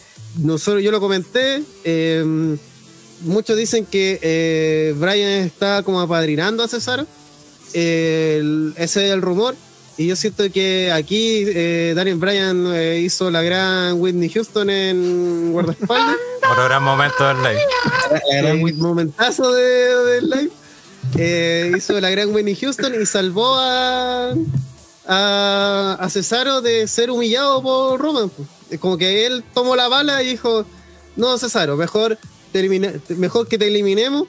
[0.42, 1.62] nosotros, yo lo comenté.
[1.84, 2.58] Em,
[3.22, 7.06] muchos dicen que eh, Bryan está como apadrinando a César.
[7.72, 9.56] ese es el rumor.
[9.98, 15.50] Y yo siento que aquí eh, Daniel Bryan eh, hizo la gran Whitney Houston en
[15.50, 16.14] guardaespaldas.
[16.48, 17.60] Otro gran momento del live.
[18.30, 20.50] La gran momentazo del live.
[21.16, 24.34] Eh, hizo la gran Whitney Houston y salvó a,
[25.06, 28.30] a, Cesaro de ser humillado por Roman.
[28.78, 30.64] Como que él tomó la bala y dijo,
[31.16, 32.18] no Cesaro, mejor,
[33.16, 34.28] mejor que te eliminemos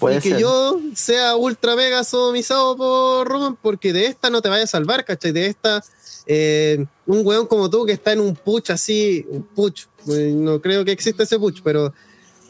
[0.00, 4.64] y que yo sea ultra mega sodomizado por Roman, porque de esta no te vaya
[4.64, 5.32] a salvar, ¿cachai?
[5.32, 5.82] De esta,
[6.26, 10.60] eh, un weón como tú que está en un puch así, un puch, eh, no
[10.60, 11.92] creo que exista ese puch, pero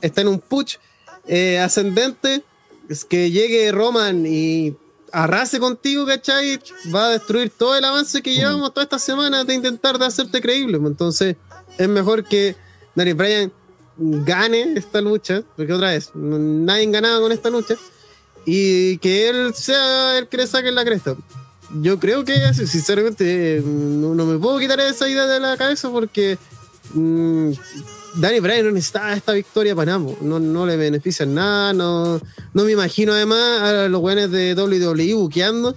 [0.01, 0.77] está en un puch
[1.27, 2.43] eh, ascendente,
[2.89, 4.77] es que llegue Roman y
[5.13, 6.61] arrase contigo, ¿cachai?
[6.95, 10.41] Va a destruir todo el avance que llevamos todas estas semanas de intentar de hacerte
[10.41, 10.79] creíble.
[10.79, 10.91] pues.
[10.91, 11.37] Entonces,
[11.79, 12.57] es mejor que
[12.95, 13.53] Daniel Bryan
[13.99, 17.77] gane esta lucha, porque otra vez, nadie ganaba con esta lucha,
[18.45, 21.17] y que él sea el que le saque la cresta.
[21.83, 26.39] Yo creo que, sinceramente, no, no me puedo quitar esa idea de la cabeza porque
[26.95, 27.51] mm,
[28.17, 30.17] Danny Bryan no necesitaba esta victoria para po.
[30.21, 32.21] no, no le beneficia en nada, no,
[32.55, 35.75] no me imagino además a los weones de WWE buqueando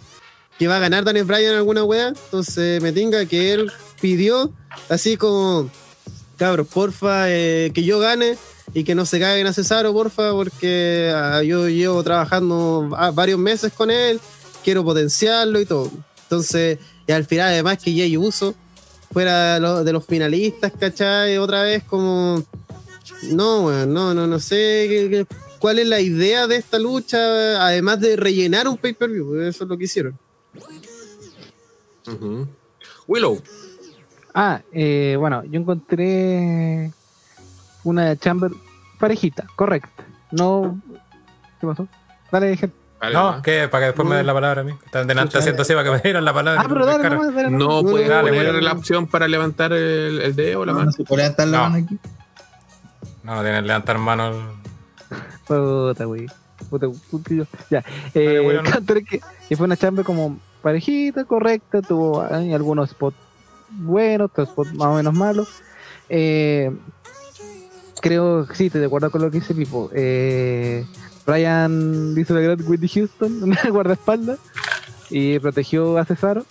[0.60, 3.72] que va a ganar Daniel Bryan alguna wea, entonces me tinga que él
[4.02, 4.52] pidió
[4.90, 5.72] así como
[6.40, 8.38] cabros, porfa, eh, que yo gane
[8.74, 13.38] y que no se caigan a Cesaro, porfa, porque ah, yo llevo trabajando ah, varios
[13.38, 14.20] meses con él,
[14.64, 15.92] quiero potenciarlo y todo.
[16.24, 18.56] Entonces, y al final, además, que Jay Uso
[19.12, 21.38] fuera de los, de los finalistas, ¿cachai?
[21.38, 22.44] Otra vez, como.
[23.24, 25.26] No, no, no, no sé
[25.60, 29.78] cuál es la idea de esta lucha, además de rellenar un pay-per-view, eso es lo
[29.78, 30.18] que hicieron.
[32.08, 32.48] Ujú.
[33.08, 33.42] Willow.
[34.34, 36.92] Ah, eh, bueno, yo encontré
[37.84, 38.52] una chamber
[39.00, 40.04] parejita, correcta.
[40.32, 40.80] No.
[41.60, 41.88] ¿Qué pasó?
[42.32, 42.76] Dale, gente.
[43.02, 43.42] Dale, No, nomás.
[43.42, 44.74] que para que después me den la palabra a mí.
[44.86, 46.62] Están delante haciendo así para que me dieran la palabra.
[46.62, 47.16] Ah, pero dale, Cara.
[47.16, 47.92] nomás, dale, No nomás.
[47.92, 48.62] puedes dale, poner dale.
[48.62, 50.92] la opción para levantar el, el dedo o la No, mano.
[50.92, 51.64] se puede levantar la No.
[51.70, 51.98] mano aquí.
[53.24, 54.36] No, tienen que levantar manos.
[55.48, 56.28] Puta, güey.
[56.70, 57.84] Puta, puta, yo- Ya.
[58.14, 58.86] Eh, no.
[59.06, 61.82] que, que fue una chamber como parejita, correcta.
[61.82, 63.18] Tuvo ahí algunos spots
[64.22, 65.50] otros spots más o menos malos.
[66.10, 66.72] Eh,
[68.02, 69.90] creo que sí, estoy de acuerdo con lo que dice Pipo.
[69.94, 70.86] Eh,
[71.26, 74.40] Brian hizo la gran Whitney Houston, una guardaespaldas,
[75.10, 76.46] y protegió a Cesaro.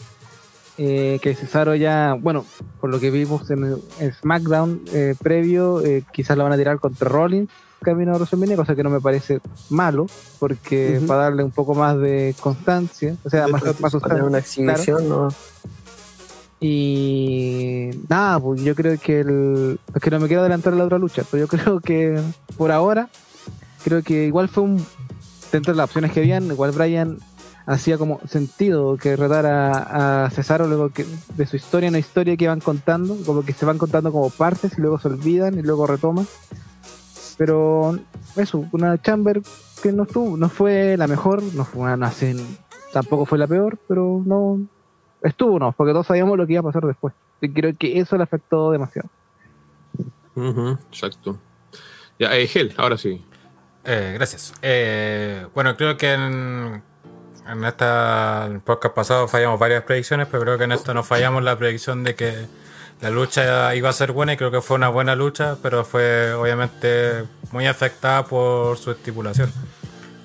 [0.81, 2.45] Eh, que Cesaro ya, bueno,
[2.81, 6.79] por lo que vimos en, en SmackDown eh, previo, eh, quizás la van a tirar
[6.79, 7.51] contra Rollins
[7.81, 9.41] camino a WrestleMania, cosa que no me parece
[9.71, 10.07] malo,
[10.39, 11.07] porque Ujú.
[11.07, 14.25] para darle un poco más de constancia, o sea, más, más Para sustancia.
[14.25, 15.29] una exhibición, ¿no?
[16.61, 19.81] Y nada, pues yo creo que el.
[20.01, 22.21] Que no me quiero adelantar a la otra lucha, pero yo creo que
[22.57, 23.09] por ahora,
[23.85, 24.85] creo que igual fue un.
[25.53, 27.19] Dentro de las opciones que habían, igual Brian
[27.65, 31.07] hacía como sentido que retara a Cesaro luego que
[31.37, 34.77] de su historia, una historia que van contando, como que se van contando como partes
[34.77, 36.27] y luego se olvidan y luego retoman.
[37.37, 37.99] Pero
[38.37, 39.43] eso, una Chamber
[39.83, 42.11] que no estuvo, no fue la mejor, no fue una, no
[42.93, 44.67] tampoco fue la peor, pero no,
[45.23, 47.15] estuvo no, porque todos sabíamos lo que iba a pasar después.
[47.41, 49.09] Y creo que eso le afectó demasiado.
[50.91, 51.39] Exacto.
[52.19, 53.25] Ya, eh, Gel, ahora sí.
[53.85, 54.55] Eh, gracias.
[54.63, 56.83] Eh, bueno, creo que en,
[57.49, 61.03] en esta en el podcast pasado fallamos varias predicciones, pero creo que en esto no
[61.03, 62.47] fallamos la predicción de que
[63.01, 66.33] la lucha iba a ser buena y creo que fue una buena lucha, pero fue
[66.35, 69.53] obviamente muy afectada por su estipulación.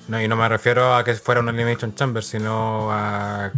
[0.08, 3.52] No, y no me refiero a que fuera una Elimination Chamber, sino a,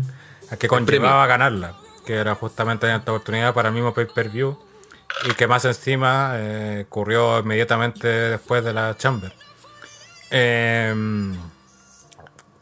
[0.50, 1.74] a que conllevaba ganarla,
[2.04, 4.58] que era justamente esta oportunidad para el mismo pay-per-view
[5.28, 9.32] y que más encima eh, ocurrió inmediatamente después de la Chamber.
[10.30, 10.94] Eh,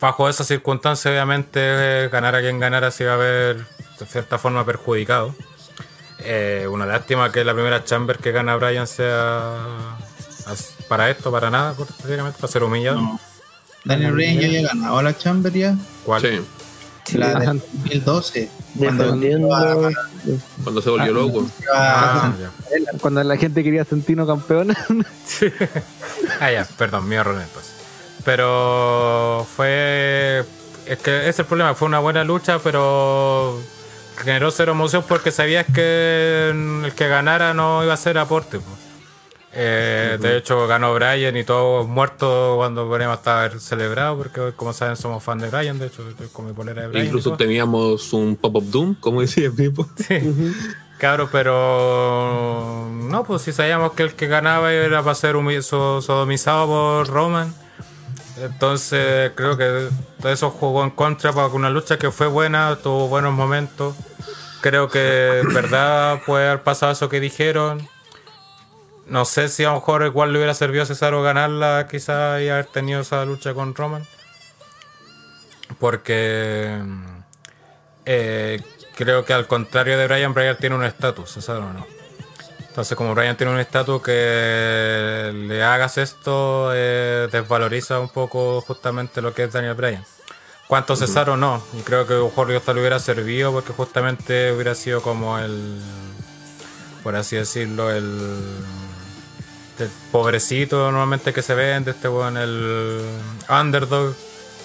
[0.01, 3.67] bajo esas circunstancias, obviamente, eh, ganar a quien ganara se iba a ver
[3.99, 5.35] de cierta forma perjudicado.
[6.19, 9.97] Eh, una lástima que la primera Chamber que gana Brian sea
[10.89, 13.01] para esto, para nada, prácticamente, para ser humillado.
[13.01, 13.21] No.
[13.85, 15.75] Daniel Bryan ya había ganado la Chamber ya.
[16.05, 16.21] ¿Cuál?
[16.23, 16.41] Sí,
[17.13, 17.39] La Ajá.
[17.53, 17.61] del
[18.05, 18.49] 2012.
[18.79, 19.49] Cuando Defendiendo.
[20.63, 21.47] cuando se volvió Ah, loco.
[21.75, 22.33] Ah.
[23.01, 24.75] Cuando la gente quería Santino campeón,
[26.41, 27.73] Ah, ya, perdón, mi error entonces.
[28.25, 30.45] Pero fue.
[30.87, 33.59] Es que ese es el problema, fue una buena lucha, pero
[34.23, 38.59] generó cero emoción porque sabías que el que ganara no iba a ser aporte.
[38.59, 38.65] po.
[39.57, 44.97] Eh, De hecho, ganó Brian y todos muertos cuando podríamos estar celebrados, porque como saben,
[44.97, 45.79] somos fan de Brian.
[45.79, 46.03] De hecho,
[46.33, 47.07] con mi polera de Brian.
[47.07, 49.89] Incluso teníamos un pop-up Doom, como decía el Pipo.
[49.97, 50.19] Sí.
[50.99, 57.09] Claro, pero no, pues si sabíamos que el que ganaba era para ser sodomizado por
[57.09, 57.55] Roman.
[58.41, 59.89] Entonces creo que
[60.21, 63.95] todo eso jugó en contra para una lucha que fue buena, tuvo buenos momentos.
[64.61, 67.87] Creo que en verdad puede haber pasado eso que dijeron.
[69.07, 72.49] No sé si a lo mejor igual le hubiera servido a Cesaro ganarla, quizás y
[72.49, 74.07] haber tenido esa lucha con Roman.
[75.79, 76.81] Porque
[78.07, 78.63] eh,
[78.97, 81.87] creo que al contrario de Brian, Brian tiene un estatus, Cesaro no.
[82.61, 89.23] Entonces, como Brian tiene un estatus que le hagas esto, eh, desvaloriza un poco justamente
[89.23, 90.05] lo que es Daniel Bryan.
[90.67, 94.51] Cuanto Cesaro no, y creo que a lo mejor hasta le hubiera servido porque justamente
[94.51, 95.81] hubiera sido como el,
[97.03, 98.41] por así decirlo, el,
[99.79, 103.01] el pobrecito normalmente que se vende, este weón, el
[103.49, 104.15] underdog,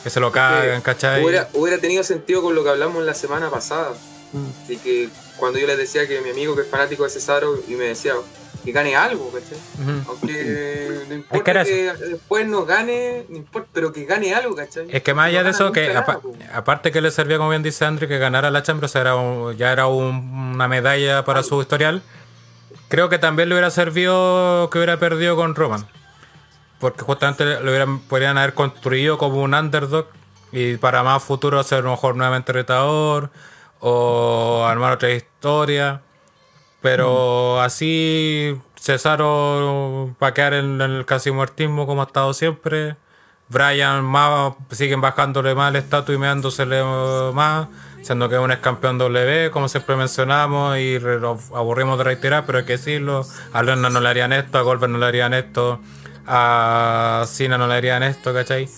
[0.04, 1.22] Que se lo cagan, ¿cachai?
[1.24, 3.92] Hubiera, hubiera tenido sentido con lo que hablamos la semana pasada.
[4.32, 4.46] Mm.
[4.64, 7.72] Así que cuando yo les decía que mi amigo que es fanático de Cesaro y
[7.74, 8.14] me decía
[8.64, 9.58] que gane algo, ¿cachai?
[10.08, 14.88] Aunque no importa era que, después no gane, no importa, pero que gane algo, ¿cachai?
[14.90, 16.34] Es que más allá No de eso, que apa- po.
[16.54, 19.72] aparte que le servía, como bien dice Andrew, que ganara la Champions era un- ya
[19.72, 22.02] era un- una medalla para su historial,
[22.90, 25.88] creo que también le hubiera servido que hubiera perdido con Roman.
[26.80, 30.08] Porque justamente lo hubieran, podrían haber construido como un underdog
[30.52, 33.30] y para más futuro ser a lo mejor nuevamente retador
[33.80, 36.02] o armar otra historia.
[36.82, 42.96] Pero así Cesaro va a quedar en, en el casi muertismo como ha estado siempre.
[43.50, 46.84] Brian más siguen bajándole más el estatus y meándosele
[47.34, 47.68] más,
[48.02, 52.46] siendo que es un ex campeón W, como siempre mencionamos, y nos aburrimos de reiterar,
[52.46, 53.26] pero hay que decirlo.
[53.54, 55.80] A Lerner no le harían esto, a Goldberg no le harían esto,
[56.26, 58.70] a Cena no le harían esto, ¿cachai?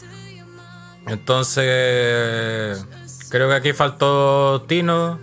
[1.08, 2.86] Entonces,
[3.30, 5.20] creo que aquí faltó Tino.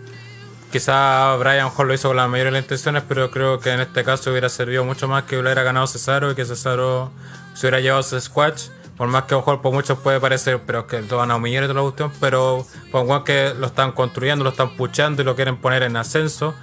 [0.70, 4.51] Quizá Brian Hall lo hizo con las intenciones, pero creo que en este caso hubiera
[4.51, 7.11] servido mucho más que hubiera ganado Cesaro y que Cesaro
[7.55, 8.69] se hubiera llevado ese squash.
[8.99, 11.37] Por más que a lo mejor por muchos puede parecer, pero que lo van a
[11.37, 15.23] humillar y toda la cuestión, pero por igual que lo están construyendo, lo están puchando
[15.23, 16.55] y lo quieren poner en ascenso,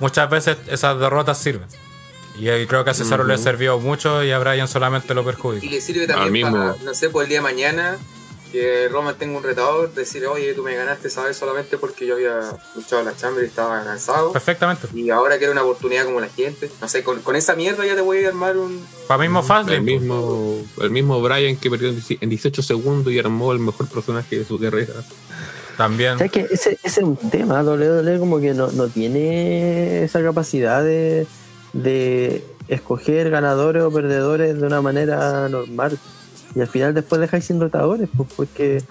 [0.00, 1.68] muchas veces esas derrotas sirven.
[2.36, 5.24] Y eh, creo que a Cesaro le sirvió mucho y a Brian solamente lo Y
[5.24, 5.66] perjudicó.
[5.70, 7.96] le sirve también mismo- para, no sé, por el día de mañana,
[8.54, 11.36] que Roman tenga un retador, decir, oye, tú me ganaste, ¿sabes?
[11.36, 12.38] Solamente porque yo había
[12.76, 14.30] luchado en la Chamber y estaba cansado.
[14.30, 14.86] Perfectamente.
[14.94, 16.70] Y ahora quiero una oportunidad como la gente.
[16.80, 18.86] No sé, con, con esa mierda ya te voy a armar un...
[19.08, 19.82] Para mismo El fácil.
[19.82, 23.88] mismo, el mismo Brian que perdió en 10 en 18 segundos y armó el mejor
[23.88, 24.94] personaje de su carrera.
[25.76, 26.18] También.
[26.18, 30.84] ¿Sabes que ese, ese es un tema, WWE como que no, no tiene esa capacidad
[30.84, 31.26] de,
[31.72, 35.98] de escoger ganadores o perdedores de una manera normal.
[36.54, 38.82] Y al final después dejáis sin rotadores, pues porque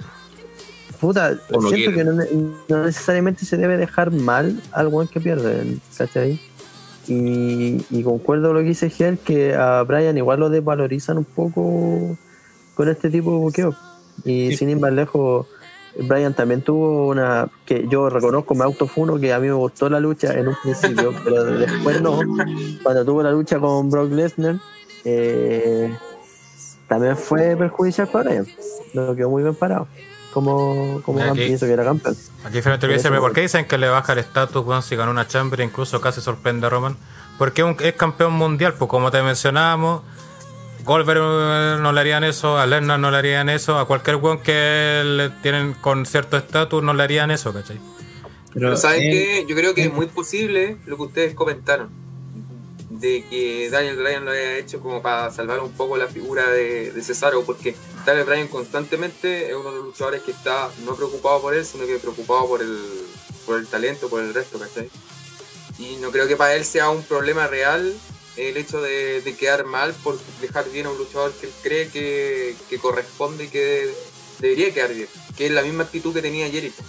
[1.00, 2.06] puta, no siento que quieren.
[2.16, 2.30] no, ne-
[2.70, 6.40] no necesariamente se debe dejar mal al buen que pierde, ¿cachai?
[7.08, 11.26] Y, y concuerdo con lo que dice Gel, que a Brian igual lo desvalorizan un
[11.26, 12.18] poco
[12.76, 13.76] con este tipo de buqueo.
[14.24, 15.48] Y sin ir más lejos,
[16.08, 20.00] Brian también tuvo una que yo reconozco, me autofuno, que a mí me gustó la
[20.00, 22.20] lucha en un principio, pero después no.
[22.84, 24.56] Cuando tuvo la lucha con Brock Lesnar,
[25.04, 25.94] eh,
[26.94, 28.48] también fue perjudicial para Brian.
[28.94, 29.88] No quedó muy bien parado.
[30.34, 32.16] Como, como Aquí- campeón, hizo que era campeón.
[32.44, 35.12] Aquí frente Por dice, ¿por qué dicen que le baja el estatus weón, si ganó
[35.12, 35.60] una Chamber?
[35.60, 36.98] Incluso casi sorprende a Roman.
[37.38, 40.02] Porque es un- es campeón mundial, pues como te mencionábamos,
[40.86, 44.40] Goldberg eh, no le harían eso, a Lesnar no le harían eso, a cualquier weón
[44.40, 47.80] que le tienen con cierto estatus no le harían eso, ¿cachai?
[48.54, 49.46] Pero ¿saben él- qué?
[49.48, 51.90] Yo creo que es muy posible lo que ustedes comentaron.
[53.04, 56.94] De que Daniel Bryan lo haya hecho como para salvar un poco la figura de,
[56.94, 57.44] de Cesaro.
[57.44, 57.76] Porque
[58.06, 61.86] Daniel Bryan constantemente es uno de los luchadores que está no preocupado por él, sino
[61.86, 62.80] que preocupado por el,
[63.46, 64.90] por el talento, por el resto, ¿cachai?
[65.80, 67.94] Y no creo que para él sea un problema real
[68.38, 71.90] el hecho de, de quedar mal por dejar bien a un luchador que él cree
[71.90, 73.94] que, que corresponde y que
[74.40, 75.10] debería quedar bien.
[75.36, 76.82] Que es la misma actitud que tenía Jericho.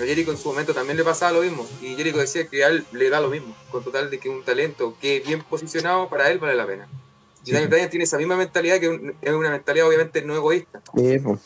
[0.00, 1.66] A Jericho en su momento también le pasaba lo mismo.
[1.80, 3.54] Y Jericho decía que a él le da lo mismo.
[3.70, 6.86] Con total de que un talento que es bien posicionado para él vale la pena.
[7.44, 10.80] Y Daniel Bryan tiene esa misma mentalidad que un- es una mentalidad obviamente no egoísta.
[10.96, 11.38] Sí, pues.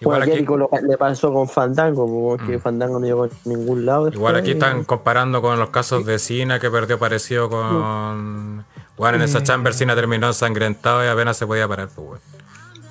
[0.00, 2.06] Igual aquí, Jericho lo- le pasó con Fandango,
[2.36, 2.60] porque Mm.
[2.60, 4.08] Fandango no llegó a ningún lado.
[4.08, 8.66] igual aquí están comparando con los casos de Cena que perdió parecido con...
[8.98, 12.20] Bueno, en esa Chamber Cena terminó ensangrentado y apenas se podía parar, pues weón.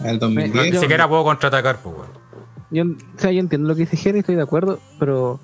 [0.02, 0.74] El Ni 2010.
[0.74, 2.10] Yo- siquiera puedo contraatacar, pues weón.
[2.72, 5.40] Yo, o sea, yo entiendo lo que dice Jerry, estoy de acuerdo, pero,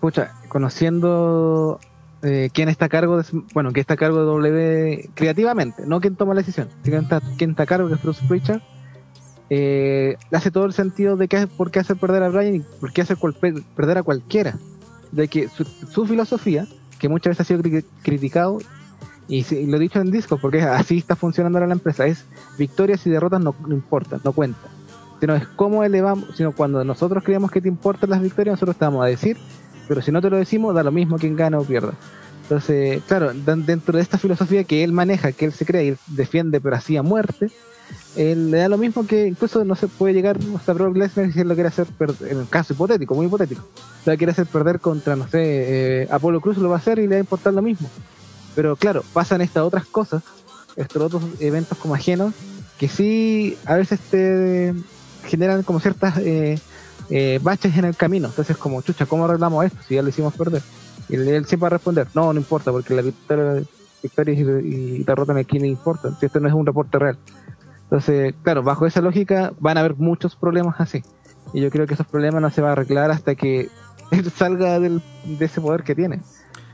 [0.00, 1.80] pucha, conociendo
[2.22, 6.00] eh, quién está a cargo de, bueno, quién está a cargo de W creativamente, no
[6.00, 8.60] quién toma la decisión, sino está, quién está a cargo, que es Bruce Pritchard,
[9.50, 12.92] eh, hace todo el sentido de que, por qué hacer perder a Brian y por
[12.92, 13.16] qué hacer
[13.74, 14.58] perder a cualquiera.
[15.12, 16.66] De que su, su filosofía,
[16.98, 18.58] que muchas veces ha sido cri- criticado,
[19.28, 22.24] y, y lo he dicho en disco, porque así está funcionando ahora la empresa, es
[22.58, 24.73] victorias y derrotas no importan, no cuentan
[25.24, 28.84] sino es cómo elevamos, sino cuando nosotros creemos que te importan las victorias, nosotros te
[28.84, 29.38] vamos a decir,
[29.88, 31.94] pero si no te lo decimos, da lo mismo quien gana o pierda.
[32.42, 36.60] Entonces, claro, dentro de esta filosofía que él maneja, que él se cree y defiende,
[36.60, 37.50] pero así a muerte,
[38.16, 41.40] él le da lo mismo que incluso no se puede llegar hasta Brock Lesnar si
[41.40, 41.86] él lo quiere hacer
[42.28, 43.66] en un caso hipotético, muy hipotético,
[44.04, 47.06] lo quiere hacer perder contra, no sé, eh, Apolo Cruz lo va a hacer y
[47.06, 47.88] le va a importar lo mismo.
[48.54, 50.22] Pero claro, pasan estas otras cosas,
[50.76, 52.34] estos otros eventos como ajenos,
[52.78, 54.74] que sí a veces te
[55.26, 56.58] generan como ciertas eh,
[57.10, 58.28] eh, baches en el camino.
[58.28, 60.62] Entonces, como, chucha, ¿cómo arreglamos esto si ya lo hicimos perder?
[61.08, 63.62] Y él, siempre va a responder, no, no importa, porque la victoria,
[64.02, 67.18] victoria y, y derrota aquí no importa, si esto no es un reporte real.
[67.84, 71.02] Entonces, claro, bajo esa lógica van a haber muchos problemas así.
[71.52, 73.68] Y yo creo que esos problemas no se van a arreglar hasta que
[74.10, 76.20] él salga del- de ese poder que tiene.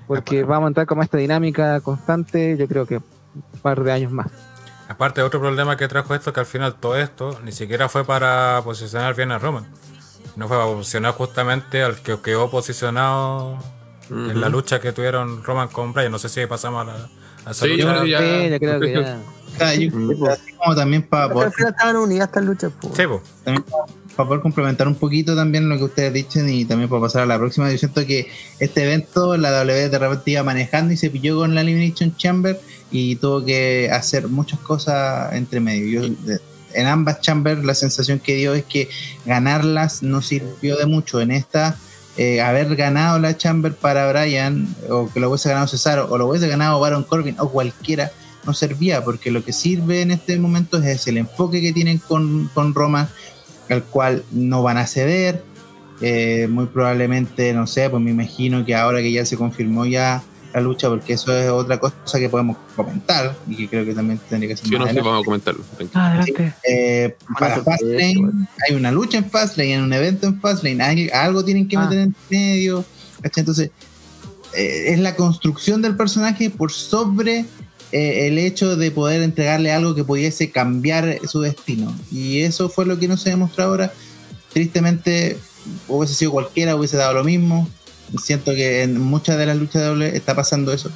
[0.07, 4.11] Porque vamos a entrar como esta dinámica constante, yo creo que un par de años
[4.13, 4.29] más.
[4.91, 8.61] Aparte, otro problema que trajo esto, que al final todo esto ni siquiera fue para
[8.65, 9.65] posicionar bien a Roman.
[10.35, 13.57] No fue para posicionar justamente al que quedó posicionado
[14.11, 16.11] en la lucha que tuvieron Roman con Bryan.
[16.11, 17.09] No sé si pasamos a la
[17.47, 17.83] a esa Sí, lucha.
[17.85, 19.19] yo creo que ya- Sí, yo creo que ya.
[19.55, 22.73] O sea, yo- así como también para al final estaban unidas estas luchas.
[22.93, 23.23] Sí, po.
[24.21, 27.27] Para poder complementar un poquito también lo que ustedes dicen y también para pasar a
[27.27, 28.29] la próxima, yo siento que
[28.59, 32.61] este evento la W de repente iba manejando y se pilló con la Elimination Chamber
[32.91, 36.03] y tuvo que hacer muchas cosas entre medio.
[36.03, 36.15] Yo,
[36.75, 38.91] en ambas chambers la sensación que dio es que
[39.25, 41.23] ganarlas no sirvió de mucho.
[41.23, 41.79] En esta,
[42.19, 46.27] eh, haber ganado la chamber para Brian o que lo hubiese ganado Cesaro o lo
[46.27, 48.13] hubiese ganado Baron Corbin o cualquiera
[48.45, 52.51] no servía porque lo que sirve en este momento es el enfoque que tienen con,
[52.53, 53.11] con Roma
[53.75, 55.43] al cual no van a ceder.
[56.03, 60.23] Eh, muy probablemente, no sé, pues me imagino que ahora que ya se confirmó ya
[60.55, 64.19] la lucha, porque eso es otra cosa que podemos comentar y que creo que también
[64.29, 65.09] tendría que ser Sí, más no sé, adelante.
[65.09, 65.63] vamos a comentarlo.
[65.77, 66.03] tranquilo.
[66.03, 66.53] Adelante.
[66.69, 68.15] Eh, para Fastlane
[68.69, 71.81] hay una lucha en Fastlane, hay un evento en Fastlane, hay- algo tienen que Ah.
[71.85, 72.85] meter en medio.
[73.23, 73.43] ¿cachai?
[73.43, 73.71] Entonces,
[74.57, 77.45] eh, es la construcción del personaje por sobre
[77.93, 81.95] eh, el hecho de poder entregarle algo que pudiese cambiar su destino.
[82.11, 83.93] Y eso fue lo que no se demostró ahora.
[84.53, 85.39] Tristemente,
[85.89, 87.69] hubiese sido cualquiera, hubiese dado lo mismo.
[88.23, 90.91] Siento que en muchas de las luchas de doble está pasando eso.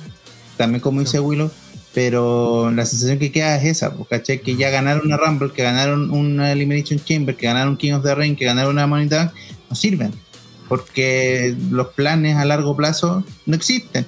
[0.56, 1.50] También como dice Willow.
[1.94, 4.40] Pero la sensación que queda es esa, pues, ¿cachai?
[4.40, 8.16] Que ya ganaron una Rumble, que ganaron una Elimination Chamber, que ganaron King of the
[8.16, 9.30] Ring, que ganaron una Money Bank,
[9.70, 10.12] no sirven.
[10.68, 14.06] Porque los planes a largo plazo no existen.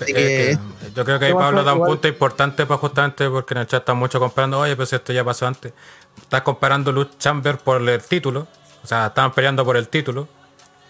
[0.00, 0.58] Así Eh, que- eh,
[0.94, 3.66] yo creo que ahí Pablo da un igual- punto importante para justamente porque en el
[3.66, 5.72] chat están mucho comparando, oye, pues esto ya pasó antes.
[6.20, 8.46] Estás comparando Luke Chamber por el título,
[8.82, 10.28] o sea, estaban peleando por el título.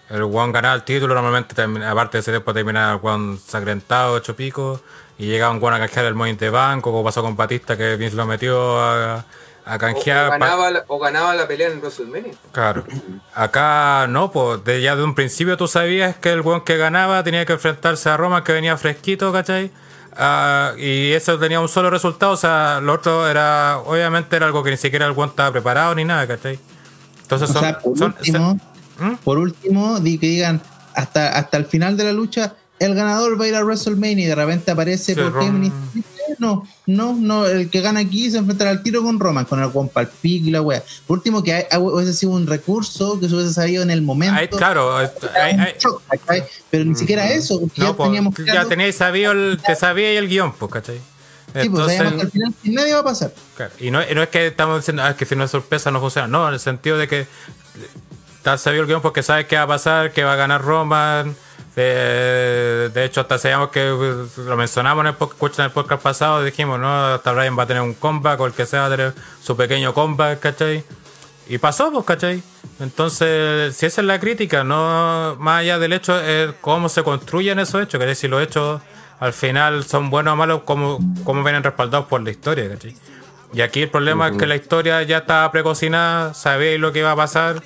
[0.08, 4.14] El One ganaba el título, normalmente termina- aparte de ese tiempo terminaba el One sangrentado,
[4.14, 4.80] ocho picos,
[5.18, 7.96] y llegaba un One a canjear el Money de Banco, como pasó con Batista que
[7.96, 9.24] Vince lo metió a,
[9.68, 12.32] a O, ganaba la, o ganaba la pelea en WrestleMania.
[12.52, 12.84] Claro.
[13.34, 17.22] Acá no, pues de, ya de un principio tú sabías que el weón que ganaba
[17.24, 19.72] tenía que enfrentarse a Roma que venía fresquito, ¿cachai?
[20.16, 24.62] Ah, y eso tenía un solo resultado, o sea, lo otro era, obviamente era algo
[24.62, 26.58] que ni siquiera el weón estaba preparado ni nada, ¿cachai?
[27.22, 27.62] Entonces O son...
[27.62, 28.60] sea, por son- último,
[29.00, 29.14] ¿Mm?
[29.16, 30.62] por último, di que digan
[30.94, 34.28] hasta, hasta el final de la lucha, el ganador va a ir a WrestleMania y
[34.28, 35.32] de repente aparece Sí, por
[36.38, 39.70] no, no, no, el que gana aquí se enfrentará al tiro con Roman, con el
[39.70, 40.82] Juan Palpic y la wea.
[41.06, 44.56] Por último, que hay- hubiese sido un recurso que se hubiese sabido en el momento.
[44.56, 44.98] Claro,
[46.70, 50.10] pero ni siquiera eso, porque no, ya pues, teníamos ya teníais sabido el, te sabía
[50.18, 51.00] el guion, pues, ¿cachai?
[51.60, 53.32] sí, pues, sabíamos que al final nadie va a pasar.
[53.56, 56.00] Claro, Y no, no es que estamos diciendo ah, que si no es sorpresa no
[56.00, 57.26] funciona, no, en el sentido de que
[58.36, 61.34] está sabido el guion porque sabes qué va a pasar, que va a ganar Roman.
[61.76, 66.02] De, de hecho, hasta sabíamos que pues, lo mencionamos en el, podcast, en el podcast
[66.02, 68.86] pasado, dijimos, no, hasta Brian va a tener un comeback o el que sea va
[68.86, 70.82] a tener su pequeño comeback, ¿cachai?
[71.48, 72.42] Y pasó, pues, ¿cachai?
[72.80, 77.58] Entonces, si esa es la crítica, no más allá del hecho, es cómo se construyen
[77.58, 78.14] esos hechos, ¿cachai?
[78.14, 78.80] Si los hechos
[79.20, 82.96] al final son buenos o malos, cómo, cómo vienen respaldados por la historia, ¿cachai?
[83.52, 87.12] Y aquí el problema es que la historia ya estaba precocinada, sabéis lo que iba
[87.12, 87.62] a pasar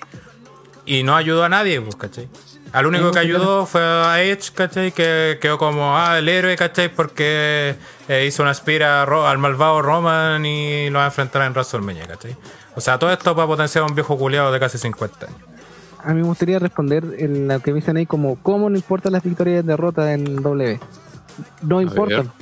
[0.84, 2.28] y no ayudó a nadie, pues, ¿cachai?
[2.72, 4.92] Al único que ayudó fue a Edge, ¿cachai?
[4.92, 6.88] Que quedó como, ah, el héroe, ¿cachai?
[6.94, 7.74] Porque
[8.08, 12.36] eh, hizo una aspira al malvado Roman y lo va a enfrentar en WrestleMania, ¿cachai?
[12.76, 15.38] O sea, todo esto para potenciar a un viejo culiado de casi 50 años.
[16.02, 19.12] A mí me gustaría responder en lo que me dicen ahí como cómo no importan
[19.12, 20.80] las victorias y derrotas en W.
[21.62, 22.32] No importan.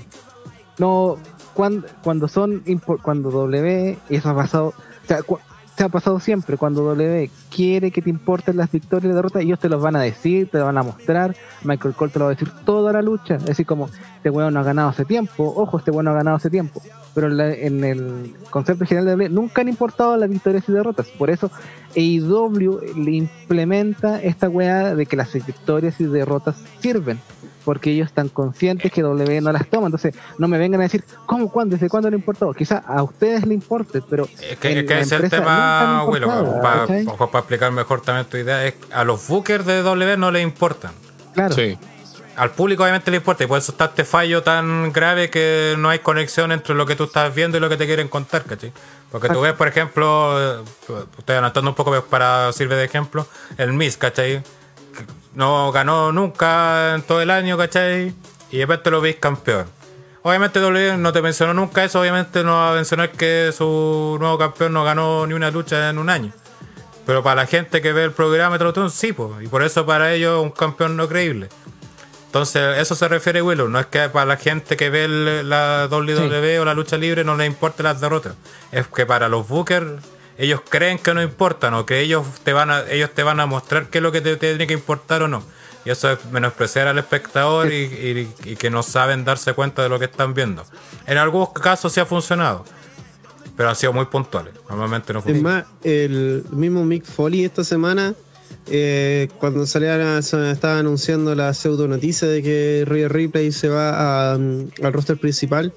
[0.77, 1.17] No,
[1.55, 4.75] cuando, cuando son impor- cuando W, y eso ha pasado, o
[5.09, 5.41] sea, cu-
[5.79, 9.61] se ha pasado siempre, cuando W quiere que te importen las victorias y derrotas, ellos
[9.61, 12.33] te los van a decir, te lo van a mostrar, Michael Cole te lo va
[12.33, 15.55] a decir toda la lucha, es decir, como, este weón no ha ganado hace tiempo,
[15.57, 16.83] ojo, este weón no ha ganado hace tiempo,
[17.15, 21.07] pero en, en el concepto general de W nunca han importado las victorias y derrotas,
[21.17, 21.49] por eso
[21.95, 27.21] AEW le implementa esta weá de que las victorias y derrotas sirven
[27.69, 29.89] porque ellos están conscientes que W no las toma.
[29.89, 32.55] Entonces, no me vengan a decir, ¿cómo, cuándo, desde cuándo le importó?
[32.55, 34.27] Quizá a ustedes le importe, pero.
[34.40, 38.24] Es que, en es que la ese es el tema, Willow, para explicar mejor también
[38.24, 40.93] tu idea, es a los bookers de W no les importan.
[41.35, 41.55] Claro.
[41.55, 41.77] Sí.
[42.36, 45.90] Al público obviamente le importa y por eso está este fallo tan grave que no
[45.90, 48.73] hay conexión entre lo que tú estás viendo y lo que te quieren contar, ¿cachai?
[49.12, 50.65] Porque tú ves, por ejemplo, eh,
[51.19, 53.27] estoy anotando un poco para sirve de ejemplo,
[53.59, 54.43] el Miss, ¿cachai?
[55.35, 58.15] No ganó nunca en todo el año, ¿cachai?
[58.51, 59.67] Y de repente lo veis campeón.
[60.23, 64.37] Obviamente W no te mencionó nunca eso, obviamente no va a mencionar que su nuevo
[64.37, 66.33] campeón no ganó ni una lucha en un año.
[67.07, 69.31] Pero para la gente que ve el programa de sí, pues.
[69.43, 71.49] Y por eso para ellos es un campeón no creíble.
[72.27, 73.69] Entonces, eso se refiere Willow.
[73.69, 77.25] No es que para la gente que ve el- la WWE o la lucha libre
[77.25, 78.35] no le importe las derrotas.
[78.71, 80.03] Es que para los bookers,
[80.39, 83.47] ellos creen que no importan o que ellos te van a, ellos te van a
[83.47, 85.43] mostrar qué es lo que te, te tiene que importar o no.
[85.85, 89.89] Y eso es menospreciar al espectador y, y- y que no saben darse cuenta de
[89.89, 90.65] lo que están viendo.
[91.06, 92.65] En algunos casos sí ha funcionado,
[93.56, 94.55] pero han sido muy puntuales.
[94.69, 95.51] Normalmente no Es funciona.
[95.51, 98.15] más, el mismo Mick Foley esta semana,
[98.66, 104.32] eh, cuando salía, se estaba anunciando la pseudo noticia de que Rhea Ripley se va
[104.32, 105.73] a, mm, al roster principal,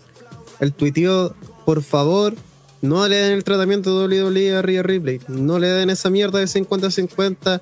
[0.60, 1.34] el tuiteó,
[1.66, 2.34] por favor,
[2.82, 6.40] no le den el tratamiento de WWE a Rhea Ripley, no le den esa mierda
[6.40, 7.62] de 50-50,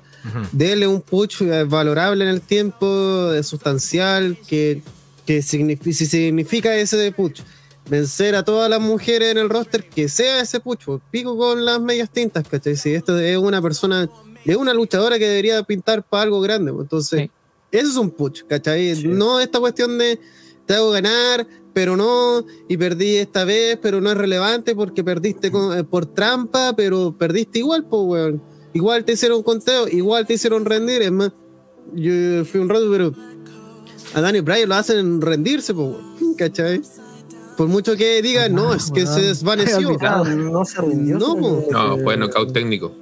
[0.52, 4.82] denle un push eh, valorable en el tiempo, eh, sustancial, que,
[5.26, 7.40] que signifi- si significa ese de push
[7.88, 11.80] vencer a todas las mujeres en el roster, que sea ese pucho, pico con las
[11.80, 12.76] medias tintas, ¿cachai?
[12.76, 14.08] Si esto es una persona,
[14.44, 17.30] es una luchadora que debería pintar para algo grande, pues, entonces, Sí.
[17.72, 19.02] eso es un push, ¿cachai?
[19.04, 20.20] No esta cuestión de
[20.74, 25.76] hago ganar, pero no, y perdí esta vez, pero no es relevante porque perdiste con-
[25.78, 28.42] eh, por trampa, pero perdiste igual, pues, weón.
[28.72, 31.32] Igual te hicieron conteo, igual te hicieron rendir, es más,
[31.94, 33.12] yo fui un rato, pero
[34.14, 36.80] a Dani Bryan lo hacen rendirse, pues, weón, ¿cachai?
[37.56, 39.88] Por mucho que digan, no, es que se desvaneció.
[39.88, 40.24] Olvidado.
[40.24, 41.18] Ah, no se rindió.
[41.18, 42.92] No, fue knockout técnico.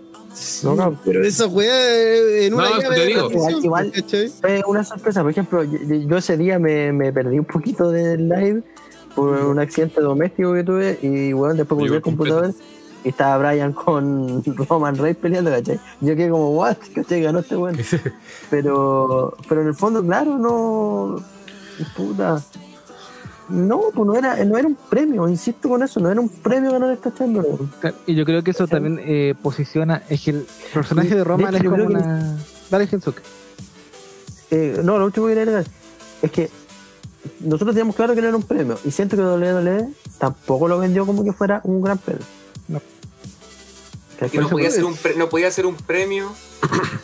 [0.63, 3.31] No, no, Pero esa weá eh, en una No, llave te digo.
[3.63, 3.93] Igual-.
[4.41, 5.23] Fue una sorpresa.
[5.23, 8.63] Por ejemplo, yo, ese día me, me perdí un poquito del live
[9.15, 12.55] por un accidente doméstico que tuve y bueno, después volví al computador
[13.05, 15.81] y estaba Brian con Roman Reigns peleando, ¿cachai?
[16.01, 17.23] Yo quedé como, what, ¿cachai?
[17.23, 17.77] Ganó este weón.
[18.51, 21.17] Pero, pero en el fondo, claro, no.
[21.97, 22.43] Puta.
[23.49, 26.71] No, pues no era, no era un premio, insisto con eso, no era un premio
[26.73, 27.11] ganar esta.
[27.11, 31.53] Claro, Y yo creo que eso también eh, posiciona, es que el personaje de Roman
[31.53, 32.37] De es hecho, como creo que- una...
[32.71, 33.23] Dale, Gensuke.
[34.51, 35.65] Eh, no, lo último que quería agregar
[36.23, 36.51] es que
[37.41, 39.89] nosotros teníamos claro que no era un premio y siento que WWE
[40.19, 42.25] tampoco lo vendió como que fuera un gran premio.
[42.69, 42.81] No.
[44.35, 46.33] No podía, ser un pre- no podía ser un premio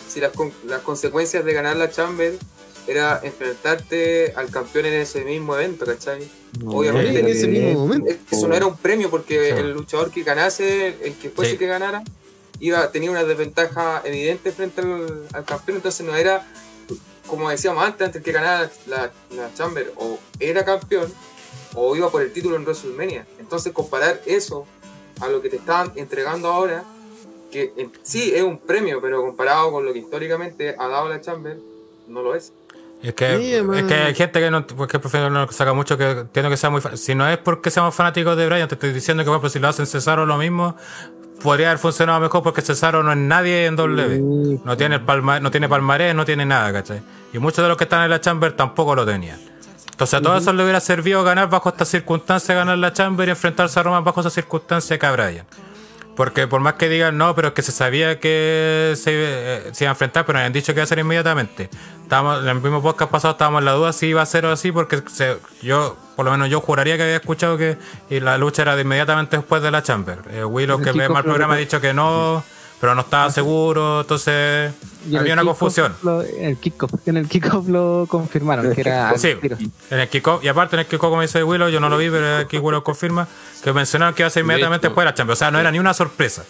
[0.08, 2.34] si las, con- las consecuencias de ganar la Chamber
[2.86, 6.28] era enfrentarte al campeón en ese mismo evento, ¿cachai?
[6.66, 8.12] Obviamente en ese mismo momento.
[8.31, 9.61] Eso no era un premio porque Sí.
[9.61, 11.59] el luchador que ganase, el que fuese Sí.
[11.59, 12.02] que ganara,
[12.61, 16.47] iba, tenía una desventaja evidente frente al, al campeón, entonces no era,
[17.27, 21.12] como decíamos antes, antes que ganara la, la Chamber, o era campeón
[21.74, 23.27] o iba por el título en WrestleMania.
[23.40, 24.66] Entonces comparar eso
[25.20, 26.85] a lo que te estaban entregando ahora,
[27.51, 31.20] que en- sí es un premio, pero comparado con lo que históricamente ha dado la
[31.20, 31.59] Chamber,
[32.09, 32.52] no lo es.
[33.05, 35.98] Es que, Sí, es que hay gente que no pues, que prefiere no saca mucho
[35.98, 38.94] que entiendo que sea muy si no es porque seamos fanáticos de Brian te estoy
[38.94, 40.74] diciendo que si lo hacen Cesaro lo mismo
[41.43, 44.60] podría haber funcionado mejor porque Cesaro no es nadie en W.
[44.64, 47.02] No tiene palma, no tiene palmarés no tiene nada ¿cachai?
[47.35, 49.39] y muchos de los que están en la Chamber tampoco lo tenían.
[49.90, 53.32] Entonces a todo eso le hubiera servido ganar bajo estas circunstancias ganar la Chamber y
[53.32, 55.44] enfrentarse a Roman bajo esas circunstancias que a Brian
[56.16, 59.85] porque por más que digan no, pero es que se sabía que se, eh, se
[59.85, 61.69] iba a enfrentar, pero me han dicho que iba a ser inmediatamente.
[62.03, 64.53] Estábamos, en el mismo podcast pasado estábamos en la duda si iba a ser o
[64.53, 67.78] así, porque se- yo, por lo menos yo juraría que había escuchado que
[68.11, 70.19] y la lucha era de inmediatamente después de la Chamber.
[70.31, 72.45] Eh, Willow, El que ve mal lo programa, ha dicho que no,
[72.85, 74.74] pero no estaba seguro, entonces
[75.09, 75.94] en había una confusión.
[76.02, 79.35] lo- en el kickoff, en el kickoff lo confirmaron, que era Sí,
[79.90, 82.11] en el kickoff, y aparte en el kickoff, como dice Willow, yo no lo vi,
[82.11, 83.27] pero aquí Willow confirma
[83.62, 85.39] que mencionaron que iba a ser inmediatamente después de la Champions.
[85.39, 86.44] O sea, no era ni una sorpresa.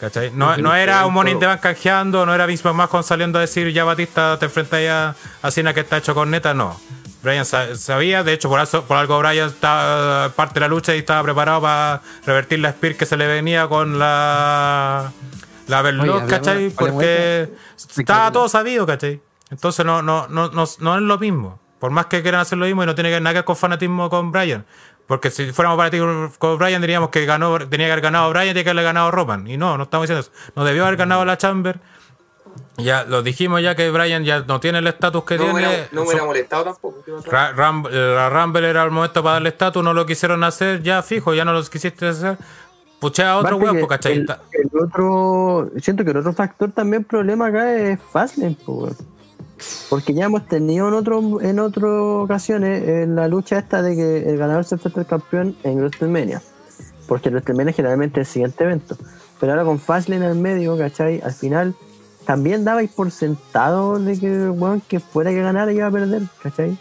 [0.00, 0.30] ¿Cachai?
[0.34, 3.70] No, no era un morning de van canjeando, no era Vince McMahon saliendo a decir
[3.70, 6.80] ya Batista te enfrentas ya a Cena que está hecho con neta, no.
[7.22, 10.94] Brian sa- sabía, de hecho por, eso- por algo Brian estaba parte de la lucha
[10.94, 15.12] y estaba preparado para revertir la Spear que se le venía con la
[15.66, 16.52] la Oye, Verloc, ¿cachai?
[16.54, 17.48] hablemos Porque
[17.98, 19.20] estaba todo sabido, ¿cachai?
[19.50, 21.58] Entonces no, no, no, no, no es lo mismo.
[21.78, 23.44] Por más que quieran hacer lo mismo y no tiene que ver nada que ver
[23.44, 24.64] con fanatismo con Brian.
[25.06, 28.48] Porque si fuéramos fanáticos con Brian diríamos que ganó, tenía que haber ganado Brian y
[28.50, 29.46] tenía que haberle ganado Roman.
[29.46, 30.50] Y no, no estamos diciendo eso.
[30.56, 31.78] No debió haber ganado la Chamber.
[32.78, 35.54] Ya lo dijimos ya que Brian ya no tiene el estatus que No tiene.
[35.54, 36.96] hubiera, no me hubiera molestado tampoco.
[37.26, 41.02] Ra- Ram- la Rumble era el momento para darle estatus, no lo quisieron hacer, ya
[41.02, 42.36] fijo, ya no lo quisiste hacer.
[43.08, 44.12] Puchea a otro huevo, ¿cachai?
[44.14, 48.96] el, el otro, siento que el otro factor también problema acá es Fastlane, po, weón.
[49.88, 54.28] porque ya hemos tenido en otro, en otras ocasiones en la lucha esta de que
[54.30, 56.42] el ganador se enfrenta al campeón en WrestleMania,
[57.08, 58.96] porque WrestleMania generalmente es el siguiente evento,
[59.40, 61.20] pero ahora con Fastlane en el medio, ¿cachai?
[61.22, 61.74] Al final
[62.26, 66.22] también dabais por sentado de que el weón que fuera que ganara iba a perder,
[66.42, 66.76] ¿cachai?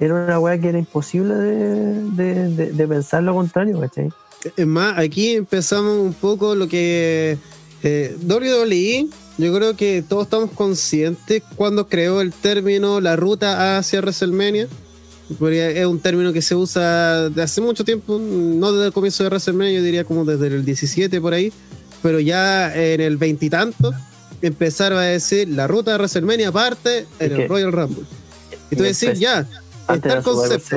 [0.00, 4.10] Era una weá que era imposible de, de, de- de pensar lo contrario, ¿cachai?
[4.56, 7.38] Es más, aquí empezamos un poco lo que
[7.82, 9.06] Eh, WWE,
[9.38, 14.68] yo creo que todos estamos conscientes cuando creó el término la ruta hacia WrestleMania.
[15.38, 19.22] Porque es un término que se usa de hace mucho tiempo, no desde el comienzo
[19.24, 21.52] de WrestleMania, yo diría como desde el 17 por ahí,
[22.02, 23.92] pero ya en el veintitanto
[24.40, 28.04] empezaron a decir la ruta de WrestleMania parte en el Royal Rumble.
[28.70, 29.46] Y tú decís, ya,
[29.92, 30.76] está el concepto.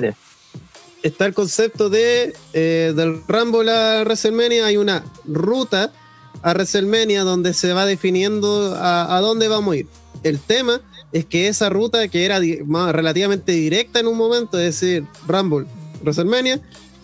[1.04, 4.66] Está el concepto de eh, del Rumble a WrestleMania.
[4.66, 5.92] Hay una ruta
[6.42, 9.88] a WrestleMania donde se va definiendo a, a dónde vamos a ir.
[10.24, 14.58] El tema es que esa ruta que era di- más relativamente directa en un momento,
[14.58, 15.66] es decir, Rumble,
[16.02, 16.62] WrestleMania,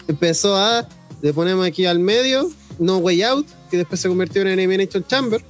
[0.08, 0.88] empezó a,
[1.22, 2.50] le ponemos aquí al medio,
[2.80, 5.44] No Way Out, que después se convirtió en Elimination Chamber.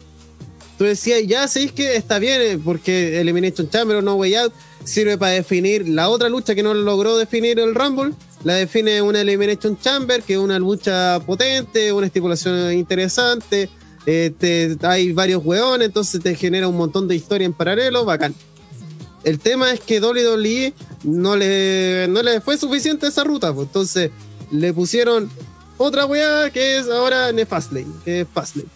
[0.78, 4.36] Tú decías, ya sí, es que está bien, eh, porque Elimination Chamber o No Way
[4.36, 4.54] Out
[4.84, 8.14] sirve para definir la otra lucha que no logró definir el Rumble.
[8.44, 13.70] La define una Elimination Chamber, que es una lucha potente, una estipulación interesante.
[14.10, 18.34] eh, te- hay varios hueones, entonces te genera un montón de historia en paralelo, bacán.
[19.26, 20.74] El tema es que WWE
[21.04, 24.12] no le, no le fue suficiente esa ruta, pues, entonces
[24.50, 25.30] le pusieron
[25.78, 28.70] otra weá que es ahora Nefastlane, que es Fastlane.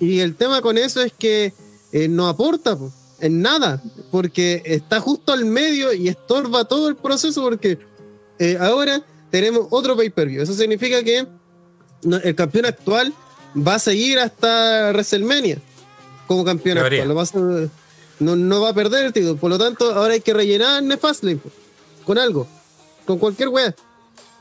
[0.00, 1.54] Y el tema con eso es que
[1.92, 6.96] eh, no aporta pues, en nada, porque está justo al medio y estorba todo el
[6.96, 7.78] proceso porque
[8.38, 10.42] eh, ahora tenemos otro pay-per-view.
[10.42, 11.26] Eso significa que
[12.22, 13.12] el campeón actual
[13.56, 15.58] va a seguir hasta WrestleMania
[16.26, 17.08] como campeón actual.
[17.08, 17.68] Lo a
[18.20, 19.36] no, no va a perder el título.
[19.36, 21.40] Por lo tanto, ahora hay que rellenar Nefastlane
[22.04, 22.46] con algo,
[23.06, 23.74] con cualquier wea.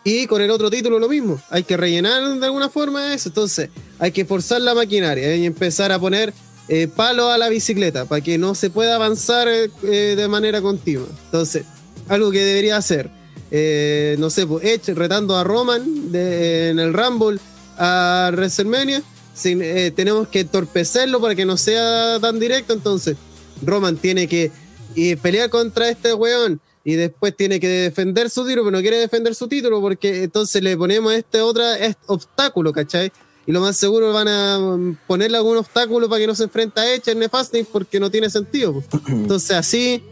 [0.05, 1.41] Y con el otro título lo mismo.
[1.49, 3.29] Hay que rellenar de alguna forma eso.
[3.29, 6.33] Entonces, hay que forzar la maquinaria y empezar a poner
[6.67, 10.61] eh, palo a la bicicleta para que no se pueda avanzar eh, eh, de manera
[10.61, 11.07] continua.
[11.25, 11.65] Entonces,
[12.09, 13.09] algo que debería hacer,
[13.55, 17.39] eh, no sé, pues Edge retando a Roman de- en el Rumble
[17.77, 19.01] a WrestleMania.
[19.35, 22.73] sin- eh, tenemos que entorpecerlo para que no sea tan directo.
[22.73, 23.15] Entonces,
[23.63, 24.51] Roman tiene que
[24.95, 28.97] eh, pelear contra este weón y después tiene que defender su título, pero no quiere
[28.97, 33.11] defender su título porque entonces le ponemos este otra este obstáculo, ¿cachai?
[33.47, 36.79] Y lo más seguro van a mm, ponerle algún obstáculo para que no se enfrente
[36.79, 38.73] a Edge en Nefasting porque no tiene sentido.
[38.81, 38.99] po.
[39.07, 40.03] Entonces así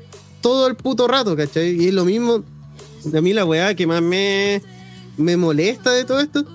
[0.42, 1.80] todo el puto rato, ¿cachai?
[1.80, 2.44] Y es lo mismo,
[3.14, 4.62] a mí la weá que más me,
[5.18, 6.46] me molesta de todo esto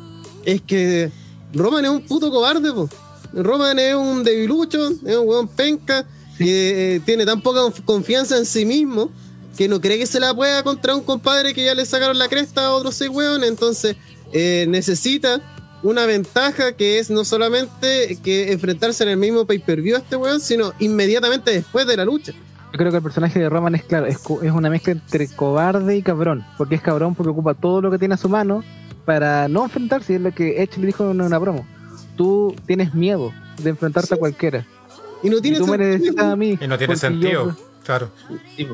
[0.44, 1.10] es que
[1.52, 2.88] Roman es un puto cobarde, po.
[3.32, 6.06] Roman es un debilucho, es un weón penca,
[6.38, 9.10] que eh, tiene tan poca conf- confianza en sí mismo
[9.56, 12.28] que no cree que se la pueda contra un compadre que ya le sacaron la
[12.28, 13.48] cresta a otros seis weones.
[13.48, 13.96] Entonces
[14.32, 15.40] eh, necesita
[15.82, 20.40] una ventaja que es no solamente que enfrentarse en el mismo pay-per-view a este weón,
[20.40, 22.32] sino inmediatamente después de la lucha.
[22.72, 25.28] Yo creo que el personaje de Roman es claro, es, co- es una mezcla entre
[25.28, 28.62] cobarde y cabrón, porque es cabrón porque ocupa todo lo que tiene a su mano
[29.04, 31.66] para no enfrentarse, y es lo que Edge le dijo en una promo.
[32.16, 33.32] Tú tienes miedo
[33.62, 34.66] de enfrentarte a cualquiera.
[35.22, 35.88] Y no Y tiene tú sentido.
[35.90, 36.58] necesitas a mí.
[36.60, 37.46] Y no tiene sentido.
[37.50, 38.10] yo- Claro.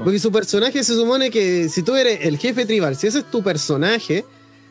[0.05, 3.31] Porque su personaje se supone que si tú eres el jefe tribal, si ese es
[3.31, 4.25] tu personaje,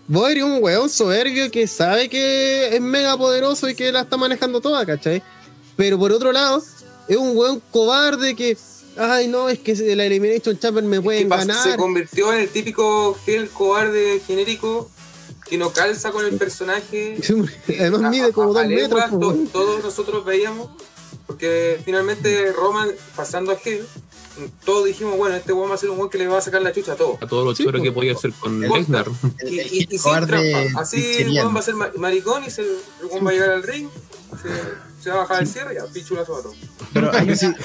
[0.07, 4.17] vos eres un weón soberbio que sabe que es mega poderoso y que la está
[4.17, 5.21] manejando toda, ¿cachai?
[5.77, 6.59] Pero por otro lado,
[7.07, 8.57] es un weón cobarde que,
[8.97, 11.63] ay no, es que la Elimination Chamber me Que pueden pas- ganar.
[11.63, 14.89] se convirtió en el típico fiel cobarde genérico
[15.49, 17.17] que no calza con el personaje.
[17.79, 19.09] Además A- mide a- como a dos metros.
[19.19, 20.69] to- todos nosotros veíamos,
[21.27, 23.85] porque finalmente Roman pasando a Hill,
[24.63, 26.61] todos dijimos, bueno, este weón va a ser un weón que le va a sacar
[26.61, 27.21] la chucha a todos.
[27.21, 29.05] A todo lo Sí, que podía hacer con El- Lesnar.
[29.45, 30.79] Y, y- y sin trampa.
[30.79, 32.77] Así el weón va a ser ma- maricón y se, el
[33.09, 33.89] weón va a llegar al ring,
[34.41, 36.55] se, se va a bajar el cierre y a pichulazo a todos.
[36.93, 37.55] Pero hay ese,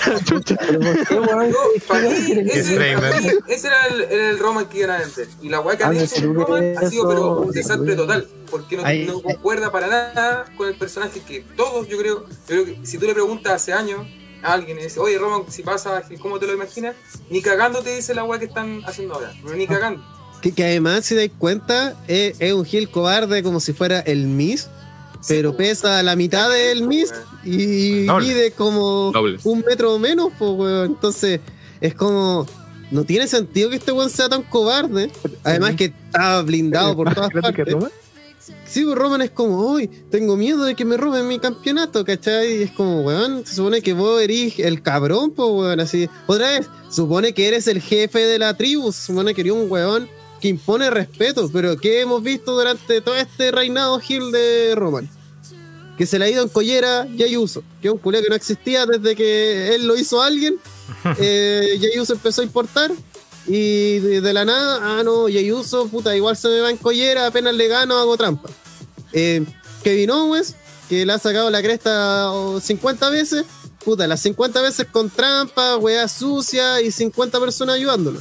[3.49, 5.29] ese era el, era el Roman que iban a vender.
[5.43, 8.27] Y la weá que ha Ah, dicho tú Roman ha sido pero un desastre total.
[8.51, 12.35] Porque no, Ahí- no concuerda para nada con el personaje que todos, yo creo, yo
[12.47, 14.07] creo que si tú le preguntas hace años
[14.43, 16.95] a alguien y dice, oye Roman, si pasa, ¿cómo te lo imaginas?
[17.31, 19.33] Ni cagando te dice la weá que están haciendo ahora.
[19.43, 20.03] Pero ni cagando.
[20.43, 24.27] Que, que además, si dais cuenta, es, es un Gil cobarde como si fuera el
[24.27, 24.69] Miss,
[25.29, 27.13] pero pesa la mitad del Miss
[27.45, 28.27] y Doble.
[28.27, 29.39] mide como Doble.
[29.45, 30.87] un metro o menos, pues, weón.
[30.87, 31.41] Entonces,
[31.81, 32.47] es como.
[32.91, 35.11] No tiene sentido que este weón sea tan cobarde.
[35.43, 37.73] Además, que está blindado por todas partes.
[37.73, 37.91] Roman.
[38.65, 42.59] Sí, pues Roman es como, uy, tengo miedo de que me roben mi campeonato, ¿cachai?
[42.59, 46.09] Y es como, weón, se supone que vos eres el cabrón, pues, weón, así.
[46.29, 49.71] Otra vez, supone que eres el jefe de la tribu, se supone que eres un
[49.71, 50.09] weón
[50.41, 55.09] que impone respeto, pero ¿qué hemos visto durante todo este reinado Gil de Roman?
[55.97, 58.35] Que se le ha ido en collera Jay Uso, que es un culé que no
[58.35, 60.57] existía desde que él lo hizo a alguien.
[61.19, 62.91] Eh, Jay Uso empezó a importar
[63.47, 66.77] y de, de la nada, ah no, Jay Uso, puta, igual se me va en
[66.77, 68.51] collera, apenas le gano, hago trampa.
[69.13, 69.45] Eh,
[69.83, 70.55] Kevin Owens
[70.89, 73.45] que le ha sacado la cresta oh, 50 veces,
[73.85, 78.21] puta, las 50 veces con trampa, weá sucia y 50 personas ayudándolo.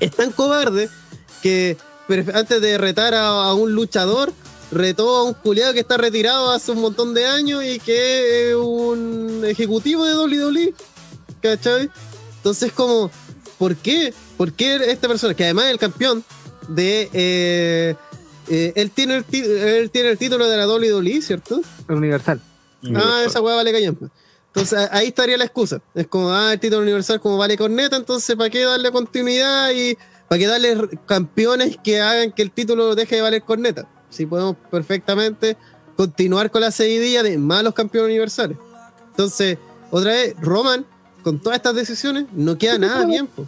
[0.00, 0.88] Es tan cobarde
[1.42, 1.76] que
[2.32, 4.32] antes de retar a, a un luchador,
[4.74, 8.56] retó a un culiado que está retirado hace un montón de años y que es
[8.56, 10.74] un ejecutivo de WWE.
[11.40, 11.90] ¿Cachai?
[12.36, 13.10] Entonces, como,
[13.58, 14.12] ¿por qué?
[14.36, 16.24] ¿Por qué esta persona, que además es el campeón
[16.68, 17.08] de.
[17.12, 17.94] eh,
[18.48, 21.62] eh, él, tiene el él tiene el título de la WWE, ¿cierto?
[21.88, 22.40] Universal.
[22.94, 24.10] Ah, esa hueá vale callampa.
[24.48, 25.80] Entonces ahí estaría la excusa.
[25.94, 29.96] Es como, ah, el título universal como vale corneta, entonces ¿para qué darle continuidad y
[30.28, 33.88] para qué darle campeones que hagan que el título deje de valer corneta?
[34.14, 35.56] Si podemos perfectamente
[35.96, 38.56] continuar con la seguidilla de malos campeones universales.
[39.10, 39.58] Entonces,
[39.90, 40.84] otra vez, Roman,
[41.22, 43.26] con todas estas decisiones, no queda nada bien.
[43.26, 43.46] po.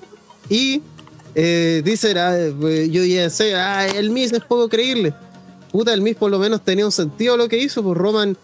[0.48, 0.82] Y
[1.34, 5.14] eh, dice, ah, eh, yo ya sé, ah, el Miz es poco creíble.
[5.72, 8.36] Puta, el Miz por lo menos tenía un sentido lo que hizo, pues Roman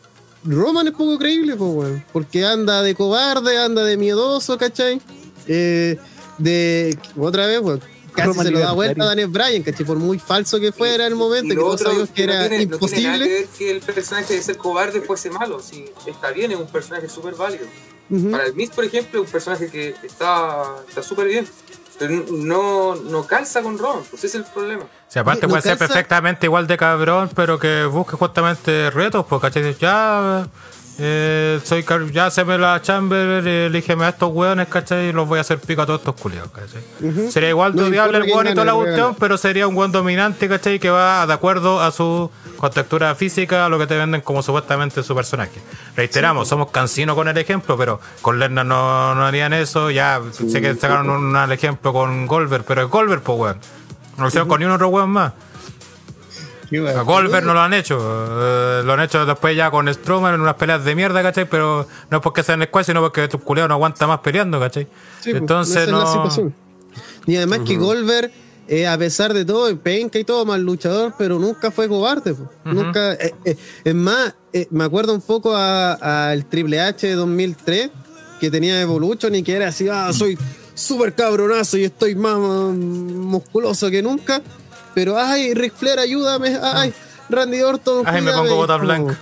[0.45, 2.05] Roman es poco creíble, pues, weón.
[2.13, 5.01] Porque anda de cobarde, anda de miedoso, ¿cachai?
[5.47, 5.99] Eh,
[6.39, 6.99] de.
[7.17, 7.81] Otra vez, weón.
[8.15, 9.87] Casi se lo da vuelta a Daniel Bryan, ¿cachai?
[9.87, 12.49] Por muy falso que fuera en el momento, Y que lo otro, que no era
[12.49, 13.27] tiene- no tiene nada imposible.
[13.27, 15.61] que ver que el personaje de ser cobarde fuese malo.
[15.61, 17.67] Si está bien, es un personaje súper válido.
[18.31, 21.47] Para el Miz, por ejemplo, es un personaje que está está súper bien.
[21.99, 24.85] Pero no, no calza con Ron, pues ese es el problema.
[25.09, 29.41] Si aparte puede ¿no ser perfectamente igual de cabrón, pero que busque justamente retos, pues,
[29.41, 29.77] ¿cachai?
[29.79, 30.47] Ya,
[30.99, 35.09] eh, soy car- ya haceme la chamber, eh, elígeme a estos hueones, ¿cachai?
[35.09, 36.83] Y los voy a hacer pico a todos estos culiados, ¿cachai?
[37.01, 37.31] Ujú.
[37.31, 40.49] Sería igual No odiable el hueón y toda la cuestión, pero sería un hueón dominante,
[40.49, 40.79] ¿cachai?
[40.79, 45.03] Que va de acuerdo a su contextura física, a lo que te venden como supuestamente
[45.03, 45.61] su personaje.
[45.97, 49.91] Reiteramos, somos cansinos con el ejemplo, pero con Lerner no, no harían eso.
[49.91, 53.59] Ya sé que sacaron un, un ejemplo con Goldberg, pero es Goldberg, pues, weón.
[54.19, 55.33] No lo hicieron con ni un otro weón más.
[56.79, 57.99] A Goldberg no lo han hecho.
[58.01, 61.49] eh, lo han hecho después ya con Strowman en unas peleas de mierda, ¿cachai?
[61.49, 64.85] Pero no es porque sean squad, sino porque tu culeo no aguanta más peleando, ¿cachai?
[65.21, 66.53] Sí, pues, Entonces no.
[67.27, 68.31] Y además que Goldberg,
[68.69, 72.35] eh, a pesar de todo, penca y todo, mal luchador, pero nunca fue cobarde.
[72.35, 72.51] po.
[72.65, 73.15] Nunca.
[73.15, 77.91] eh, eh, es más, eh, me acuerdo un poco al Triple H de 2003,
[78.41, 80.37] que tenía Evolution y que era así, ah, soy
[80.75, 84.43] súper cabronazo y estoy más mm, musculoso que nunca.
[84.95, 86.59] Pero, ay, Ric Flair, ayúdame.
[86.63, 86.93] Ay,
[87.29, 88.03] Randy Orton.
[88.07, 89.17] Ay, me cuídame", pongo botas blancas.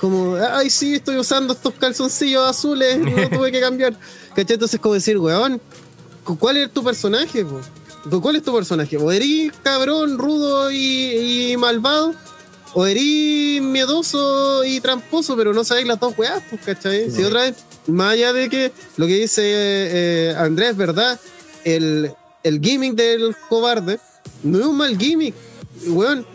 [0.00, 3.94] como, ay, sí, estoy usando estos calzoncillos azules, no tuve que cambiar.
[4.34, 4.54] ¿Cachai?
[4.54, 5.60] Entonces, como decir, weón,
[6.24, 7.44] ¿cu- ¿cuál es tu personaje?
[8.22, 8.96] ¿Cuál es tu personaje?
[8.96, 12.14] ¿O eres cabrón, rudo y, y malvado?
[12.72, 16.42] ¿O eres miedoso y tramposo, pero no sabéis las dos weas?
[16.48, 17.10] Pues, ¿cachai?
[17.10, 17.56] Si otra vez,
[17.88, 21.18] más allá de que lo que dice eh, Andrés, ¿verdad?
[21.64, 22.12] El,
[22.44, 23.98] el gimmick del cobarde
[24.42, 25.34] no es un mal gimmick,
[25.86, 26.26] weón.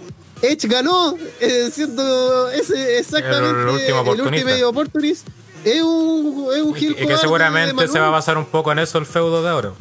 [0.42, 4.36] Edge ganó, eh, siendo ese exactamente El último oportunista.
[4.36, 5.28] Ultimate Opportunist.
[5.64, 8.98] Es un, es un Y, que seguramente se va a basar un poco en eso
[8.98, 9.72] el feudo de ahora.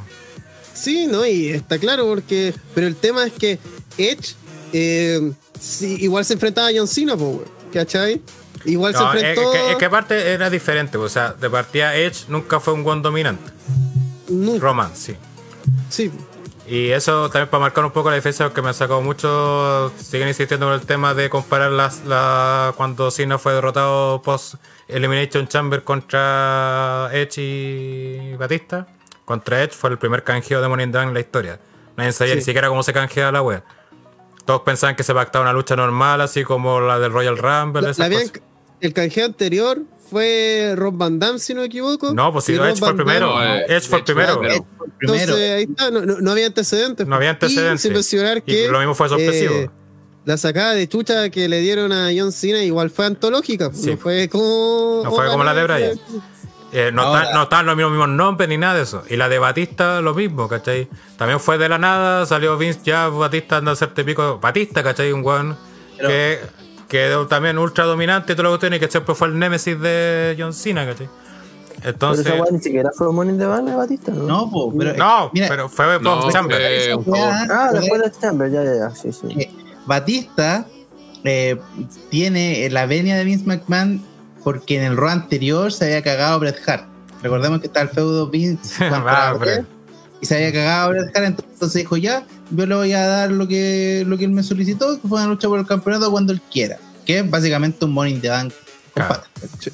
[0.73, 2.55] Sí, no, y está claro porque.
[2.75, 3.59] Pero el tema es que
[3.99, 4.35] Edge
[4.73, 8.23] eh, sí, igual se enfrentaba a John Cena, po, weón, ¿cachai?
[8.65, 9.53] Igual No, se es, enfrentó.
[9.53, 13.03] que, es que aparte era diferente, o sea, de partida Edge nunca fue un buen
[13.03, 13.53] dominante.
[14.29, 15.15] nunca, Roman, sí.
[15.91, 16.11] sí.
[16.67, 20.29] Y eso también para marcar un poco la diferencia, porque me ha sacado mucho, siguen
[20.29, 24.55] insistiendo con el tema de comparar las, la, cuando Cena fue derrotado post
[24.89, 28.87] Elimination Chamber contra Edge y Batista.
[29.27, 31.59] Contra Edge fue el primer canjeo de Money in Bank en la historia.
[31.97, 32.39] Nadie sabía Sí.
[32.39, 33.63] ni siquiera cómo se canjeaba la web.
[34.47, 37.83] Todos pensaban que se pactaba una lucha normal, así como la del Royal Rumble.
[37.83, 38.31] La- la habían-
[38.81, 39.79] el canjeo anterior
[40.09, 42.13] fue Rob Van Damme, si no me equivoco.
[42.13, 43.43] No, pues si y no, Rob Edge fue el primero.
[43.43, 44.41] Eh, Edge fue el primero.
[45.01, 47.07] Entonces ahí está, no, no- no había antecedentes.
[47.07, 47.81] No había Y antecedentes.
[47.83, 48.69] sin mencionar Y que.
[48.69, 49.55] lo mismo fue sorpresivo.
[49.55, 49.71] eh,
[50.25, 53.71] la sacada de chucha que le dieron a John Cena igual fue antológica.
[53.75, 53.91] Sí.
[53.91, 55.03] No fue como.
[55.05, 56.01] No fue como la de Bryan.
[56.77, 59.05] Eh, no, están, no estaban los mismos, mismos nombres ni nada de eso.
[59.09, 60.89] Y la de Batista, lo mismo, ¿cachai?
[61.17, 64.41] También fue de la nada, salió Vince ya, Batista anda a hacerte pico.
[64.43, 65.13] Batista, ¿cachai?
[65.13, 65.57] Un weón
[66.01, 66.41] que,
[66.89, 70.37] que también ultra dominante y todo lo que tiene, que siempre fue el némesis de
[70.39, 71.09] John Cena, ¿cachai?
[71.79, 72.27] Pero Entonces.
[72.27, 74.23] esa weá ni siquiera fue Money in the Bank de Batista, ¿no?
[74.25, 74.95] No, po, pero.
[74.97, 76.61] No, mira, pero fue No, Chamber.
[76.61, 76.99] esa
[77.51, 79.27] Ah, después de Chamber, ya, ya, ya, sí, sí.
[79.39, 79.51] Eh,
[79.87, 80.67] Batista
[81.25, 81.59] eh,
[82.11, 84.03] tiene la venia de Vince McMahon
[84.43, 86.85] porque en el Raw anterior se había cagado Bret Hart.
[87.23, 89.35] Recordemos que está el feudo Vince Ah,
[90.21, 93.47] y se había cagado Bret Hart, entonces dijo ya, yo le voy a dar lo
[93.49, 96.41] que, lo que él me solicitó, que fue una lucha por el campeonato cuando él
[96.53, 98.53] quiera, que es básicamente un Money in the Bank
[98.93, 99.15] con Claro.
[99.15, 99.73] patas.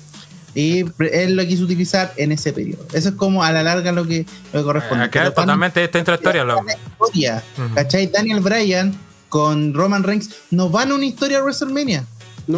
[0.55, 2.85] Y él lo quiso utilizar en ese periodo.
[2.93, 5.05] Eso es como a la larga lo que, lo que corresponde.
[5.05, 6.45] Acá Pero es totalmente la historia.
[6.45, 6.61] lo-
[7.07, 7.43] historia.
[7.57, 7.75] Ujú.
[7.75, 8.07] ¿Cachai?
[8.09, 8.93] Daniel Bryan
[9.29, 12.05] con Roman Reigns no van a una historia de WrestleMania.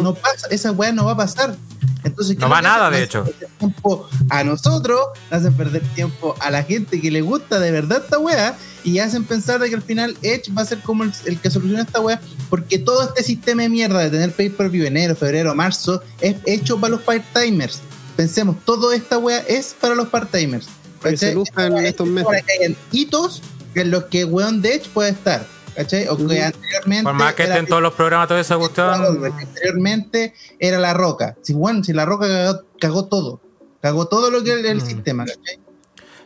[0.01, 1.55] No, pasa, esa weá no va a pasar.
[2.03, 3.23] Entonces, ¿qué No va nada, de hecho.
[3.59, 4.99] tiempo a nosotros,
[5.29, 9.23] hacen perder tiempo a la gente que le gusta de verdad esta weá y hacen
[9.23, 12.01] pensar de que al final Edge va a ser como el, el que soluciona esta
[12.01, 16.77] weá porque todo este sistema de mierda de tener pay-per-view enero, febrero, marzo es hecho
[16.79, 17.79] para los part-timers.
[18.17, 20.67] Pensemos, toda esta weá es para los part-timers.
[21.01, 21.69] Para que se Es estos para
[22.09, 22.43] meses.
[22.45, 23.41] que hayan hitos
[23.75, 25.45] en los que weón de Edge puede estar.
[25.75, 26.07] ¿Cachai?
[26.07, 26.31] O que Ujú.
[26.43, 27.03] anteriormente.
[27.03, 29.33] Por más que estén todos los programas, toda esa Claro, cuestión.
[29.39, 31.35] anteriormente era la roca.
[31.41, 33.41] Si, bueno, si la roca cagó, cagó todo.
[33.81, 34.85] Cagó todo lo que el, el Mm.
[34.85, 35.25] sistema.
[35.25, 35.59] ¿cachai?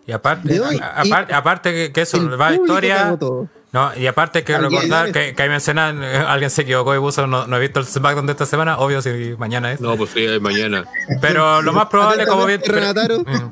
[0.06, 3.15] Y aparte, De hoy, a- aparte, aparte que, que eso va a historia.
[3.19, 3.48] todo.
[3.74, 7.45] No, y aparte que recordar que, que ahí mencionan, alguien se equivocó y puso, no,
[7.48, 9.82] no he visto el SmackDown de esta semana, obvio si mañana es.
[9.82, 10.86] No, pues sí, mañana.
[11.19, 12.61] Pero lo más probable, como bien.
[12.65, 12.80] Pero,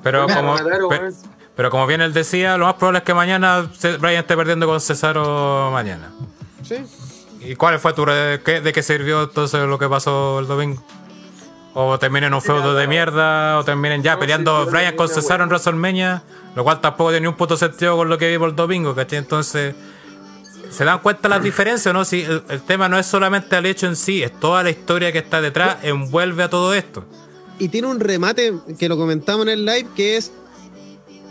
[0.01, 1.13] pero Claro, como, Renataro, pe- weón.
[1.55, 3.69] Pero como bien él decía, lo más probable es que mañana
[3.99, 6.11] Brian esté perdiendo con Cesaro mañana.
[6.63, 6.75] Sí.
[7.41, 10.83] ¿Y cuál fue tu re- qué- de qué sirvió entonces lo que pasó el domingo?
[11.73, 15.09] O terminen un feudo de mierda, o terminen ya peleando Brian con.
[15.09, 16.23] Cesaro en WrestleMania,
[16.55, 19.19] lo cual tampoco tiene ni un puto sentido con lo que vimos el domingo, ¿cachai?
[19.19, 19.75] Entonces,
[20.71, 22.05] ¿se dan cuenta las diferencias no?
[22.05, 25.11] Si el, el tema no es solamente el hecho en sí, es toda la historia
[25.11, 27.03] que está detrás, envuelve a todo esto.
[27.59, 30.31] Y tiene un remate que lo comentamos en el live que es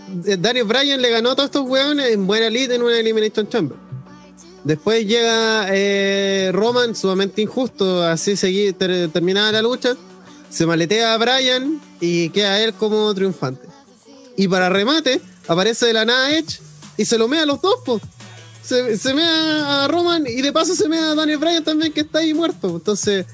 [0.09, 3.77] Daniel Bryan le ganó a todos estos hueones en buena lead en una Elimination Chamber.
[4.65, 9.95] Después llega eh, Roman, sumamente injusto, así seguí, ter- terminada la lucha.
[10.49, 13.67] Se maletea a Bryan y queda él como triunfante.
[14.37, 16.61] Y para remate, aparece de la nada Edge
[16.97, 17.77] y se lo mea a los dos.
[18.65, 22.01] Se, se mea a Roman y de paso se mea a Daniel Bryan también, que
[22.01, 22.69] está ahí muerto.
[22.69, 23.27] Entonces,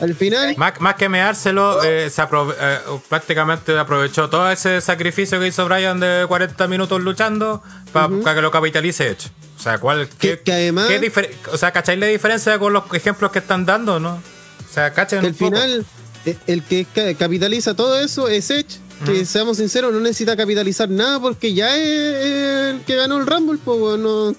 [0.00, 0.54] al final.
[0.56, 5.64] Más, más que meárselo, eh, se aprove- eh, prácticamente aprovechó todo ese sacrificio que hizo
[5.66, 9.28] Brian de 40 minutos luchando para que lo capitalice hecho.
[9.58, 13.32] O sea, ¿cuál, qué, que además- qué o sea, ¿cacháis la diferencia con los ejemplos
[13.32, 14.14] que están dando, no?
[14.14, 15.86] O sea, cachen que al final
[16.26, 20.88] eh, el que ca- capitaliza todo eso es Edge que seamos sinceros no necesita capitalizar
[20.88, 24.34] nada porque ya es el que ganó el Rumble pues bueno,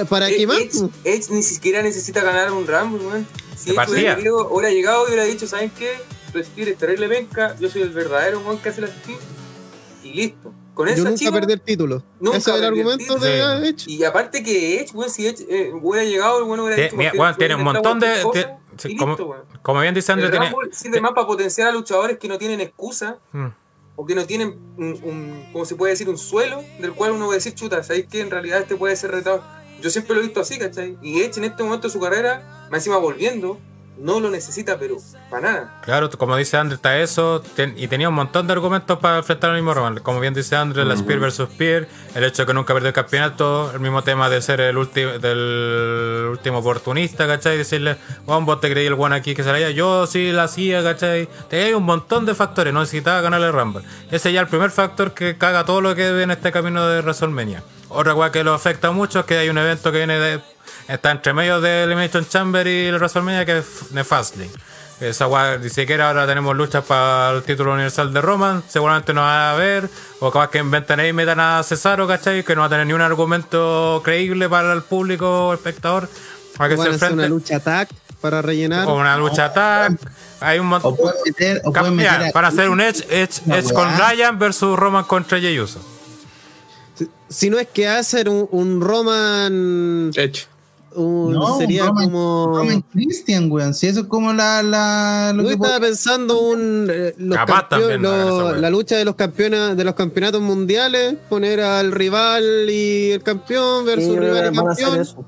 [0.00, 3.26] pa- para Eh, qué más Edge, Edge ni siquiera necesita ganar un Rumble, weón.
[3.56, 5.92] Si Edge hubiera llegado, hubiera llegado y hubiera dicho, ¿saben qué?
[6.32, 9.16] Resistir es terrible penca, yo soy el verdadero weón que hace la Resistir.
[10.04, 10.52] Y listo.
[10.74, 13.20] Con yo esa nunca perdí el título Nunca ese es el argumento título.
[13.20, 16.82] de Edge Y aparte que Edge, weón, si Edge eh, hubiera llegado, el weón hubiera
[16.82, 18.06] dicho, mira, "Porque weón, tiene un montón de.
[18.22, 19.42] cualquier tie- cosa", sí, y como, listo, weón.
[19.62, 20.48] como bien dice André, El tiene.
[20.50, 23.48] Rumble sirve más para potenciar a luchadores que no tienen excusa Mm.
[23.96, 26.08] o que no tienen un, un- ¿cómo se puede decir?
[26.08, 29.10] Un suelo del cual uno puede decir, chuta, ¿sabéis que en realidad este puede ser
[29.10, 29.44] retado?
[29.82, 30.96] Yo siempre lo he visto así, ¿cachai?
[31.02, 33.58] Y Edge en este momento de su carrera, más encima volviendo,
[34.02, 34.96] no lo necesita, pero
[35.30, 35.80] para nada.
[35.82, 37.40] Claro, como dice André, está eso.
[37.54, 39.98] ten- y tenía un montón de argumentos para enfrentar al mismo Roman.
[40.00, 42.94] Como bien dice André, la Spear versus Spear, el hecho de que nunca perdió el
[42.94, 47.56] campeonato, el mismo tema de ser el último del último oportunista, ¿cachai?
[47.56, 47.96] Decirle,
[48.26, 49.70] Juan, vos te creí el one aquí que se la haya.
[49.70, 51.28] Yo sí la hacía, ¿cachai?
[51.48, 53.82] Tenía un montón de factores, no necesitaba ganarle el Rumble.
[54.10, 56.86] Ese ya es el primer factor que caga todo lo que ve en este camino
[56.88, 57.62] de WrestleMania.
[57.88, 60.40] Otra cosa que lo afecta mucho es que hay un evento que viene de.
[60.88, 64.50] Está entre medio de Elimination Chamber y el WrestleMania que es Nefastly.
[65.00, 69.22] Esa guay, ni siquiera ahora tenemos luchas para el título universal de Roman, seguramente no
[69.22, 69.88] va a haber,
[70.20, 72.44] o capaz que inventen ahí y metan a Cesaro, ¿cachai?
[72.44, 76.08] Que no va a tener ni un argumento creíble para el público o espectador
[76.58, 76.94] a que se hacer una
[77.24, 77.28] enfrente.
[77.30, 77.88] lucha tag
[78.20, 79.98] para rellenar O una lucha tag.
[80.40, 80.94] Hay un montón.
[81.24, 83.88] meter, meter a- para hacer un Edge, Edge, Edge con.
[83.98, 85.80] Ryan versus Roman contra Jey Uso.
[86.94, 90.46] si, si no es que hacer un, un Roman Edge.
[90.96, 93.74] Un- No, sería Roman- como Roman Christian, weón.
[93.74, 94.62] Si eso es como la.
[94.62, 99.76] la lo Yo que estaba pensando un eh, los campeón- la lucha de los campeones
[99.76, 105.00] de los campeonatos mundiales, poner al rival y el campeón versus Sí, rival y campeón
[105.00, 105.24] eso.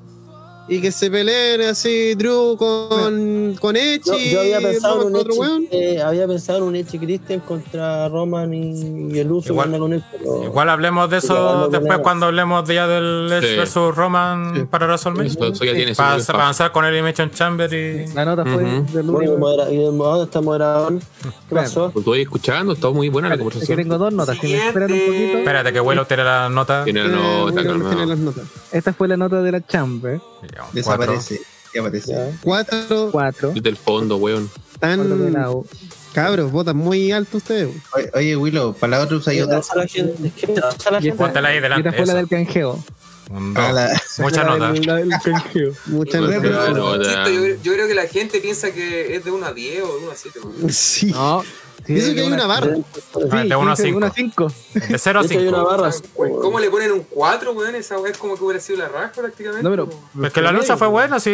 [0.67, 5.13] Y que se peleen así Drew con con Edge Yo, y yo había pensado un
[5.13, 5.65] con otro weón.
[5.71, 9.79] Edge, eh, había pensado en un Edge Christian contra Roman y, y el uso Igual-
[9.79, 13.57] con él, pero Igual hablemos de eso después cuando hablemos de ya del Edge Sí.
[13.57, 15.31] versus Roman para WrestleMania.
[15.31, 18.07] Eso, eso ya tiene su Para, para avanzar con el Elimination Chamber y.
[18.15, 18.93] La nota fue Ujú.
[18.93, 20.99] del bueno, y moderador está moderador.
[21.49, 21.91] ¿Qué pasó?
[21.95, 23.77] Lo estoy escuchando, está muy buena la Es que conversación.
[23.79, 25.39] tengo dos notas, si me esperan un poquito.
[25.39, 26.85] Espérate que Willow tiene la nota.
[26.85, 27.91] Tiene la nota, William calmado.
[27.91, 28.45] tiene las notas.
[28.73, 30.21] Esta fue la nota de la Chamber.
[30.73, 31.41] Desaparece.
[31.75, 32.13] Ya aparece.
[32.13, 32.31] Ya.
[32.43, 33.51] Cuatro Cuatro.
[33.53, 34.51] Desde el fondo, weón.
[34.79, 35.01] Tan
[36.13, 37.71] cabros, votan muy alto ustedes.
[37.93, 39.47] Oye, Oye, Willow, para la otra usa yo
[40.93, 41.09] la Y
[41.49, 42.21] ahí y delante, esta fue la esa.
[42.21, 42.85] del canjeo.
[43.31, 43.75] Un Para dos.
[44.19, 44.73] la- Mucha La nota.
[44.73, 45.73] del- la del canjeo.
[46.95, 47.31] Insisto, ya.
[47.31, 50.03] yo, yo creo que la gente piensa que es de 1 a 10 o de
[50.05, 50.41] 1 a 7.
[50.45, 50.73] weón.
[50.73, 51.07] Sí.
[51.11, 51.43] No,
[51.87, 52.77] Sí, Dice que hay una barra.
[53.31, 53.97] Ah, de 1 a 5.
[53.99, 54.53] 1 a 5.
[54.89, 55.71] De 0 a De hecho, hay una 5.
[55.71, 55.91] barra.
[56.41, 57.75] ¿Cómo le ponen un 4, weón?
[57.75, 59.63] Esa weá es como que hubiera sido la raja prácticamente.
[59.63, 61.31] No, pero- como- Es que la lucha fue buena, sí.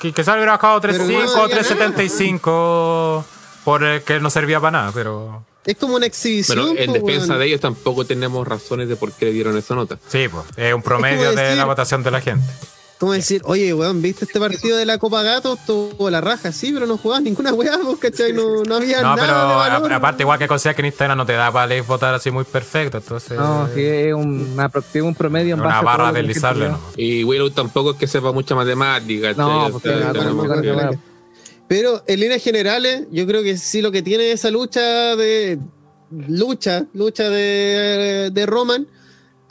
[0.00, 3.24] Que, que se hubiera bajado 3.5 no o había 3.75
[3.64, 5.44] por el que no servía para nada, pero.
[5.64, 6.58] Es como una exhibición.
[6.74, 9.74] Pero en po, defensa de ellos tampoco tenemos razones de por qué le dieron esa
[9.74, 9.98] nota.
[10.08, 10.44] Sí, pues.
[10.56, 12.46] Es un promedio Es de decir- la votación de la gente.
[13.04, 15.58] ¿Cómo decir, oye, weón, ¿viste este partido de la Copa Gato?
[15.66, 18.32] Tuvo la raja, sí, pero no jugaba ninguna weá, vos, ¿cachai?
[18.32, 19.92] No, no había No, nada pero de valor.
[19.92, 22.30] a- aparte, igual que considera que en Instagram no te da para leer votar así
[22.30, 23.36] muy perfecto, entonces.
[23.38, 24.56] No, sí, es un,
[25.02, 26.68] un promedio en una base a todo barra deslizable.
[26.70, 26.80] ¿no?
[26.96, 29.34] Y Willow tampoco es que sepa mucha matemática.
[29.34, 30.98] No, porque O sea, nada, tenemos tampoco que- es que-
[31.68, 34.80] Pero en líneas generales, yo creo que sí lo que tiene esa lucha
[35.14, 35.58] de
[36.10, 38.86] lucha, lucha de, de Roman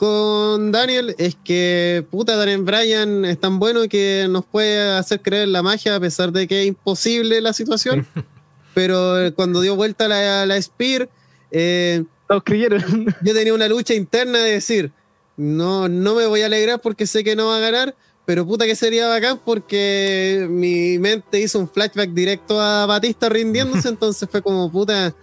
[0.04, 5.48] con Daniel es que puta Daniel Bryan es tan bueno que nos puede hacer creer
[5.48, 8.06] la magia a pesar de que es imposible la situación.
[8.74, 11.08] Pero eh, cuando dio vuelta la, la Spear,
[11.50, 12.82] eh, Todos creyeron.
[13.22, 14.92] yo tenía una lucha interna de decir,
[15.38, 17.94] no, no me voy a alegrar porque sé que no va a ganar,
[18.26, 23.88] pero puta que sería bacán porque mi mente hizo un flashback directo a Batista rindiéndose,
[23.88, 25.14] entonces fue como puta,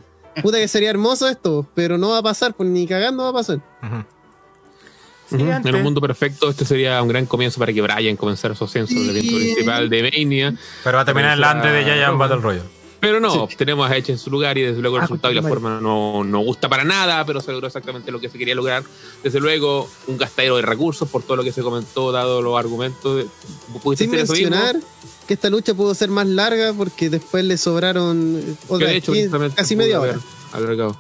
[0.42, 3.34] puta que sería hermoso esto, pero no va a pasar, pues ni cagando va a
[3.34, 3.62] pasar.
[5.32, 5.40] Ujú.
[5.40, 5.70] Siguiente.
[5.70, 8.94] En un mundo perfecto, este sería un gran comienzo para que Brian comenzara su ascenso
[8.94, 10.56] del evento principal de Mania.
[10.84, 12.82] Pero va a terminar en la Andre de Giant Battle Royale.
[13.00, 15.36] Pero no, tenemos a Edge en su lugar y desde luego el Ah, resultado y
[15.36, 18.54] la forma no, no gusta para nada, pero se logró exactamente lo que se quería
[18.54, 18.84] lograr.
[19.24, 23.18] Desde luego, un gastadero de recursos por todo lo que se comentó, dado los argumentos.
[23.18, 23.26] De,
[23.82, 24.76] ¿pudiste Sin mencionar
[25.28, 29.30] que esta lucha pudo ser más larga porque después le sobraron otra de hecho, 15,
[29.30, 30.20] precisamente casi media haber hora.
[30.54, 30.98] alargado.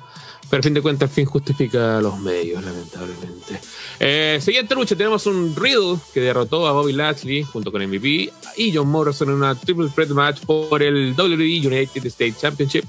[0.49, 3.61] Pero a fin de cuentas, el fin justifica los medios, lamentablemente.
[3.99, 8.73] Eh, siguiente lucha, tenemos un Riddle que derrotó a Bobby Lashley junto con MVP y
[8.73, 12.85] John Morrison en una triple threat match por el WWE United States Championship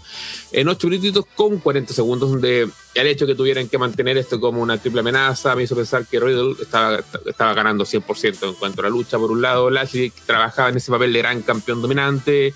[0.52, 4.62] en 8 minutitos con 40 segundos, donde el hecho que tuvieran que mantener esto como
[4.62, 8.84] una triple amenaza me hizo pensar que Riddle estaba, estaba ganando 100% en cuanto a
[8.84, 9.18] la lucha.
[9.18, 12.54] Por un lado, Lashley trabajaba en ese papel de gran campeón dominante,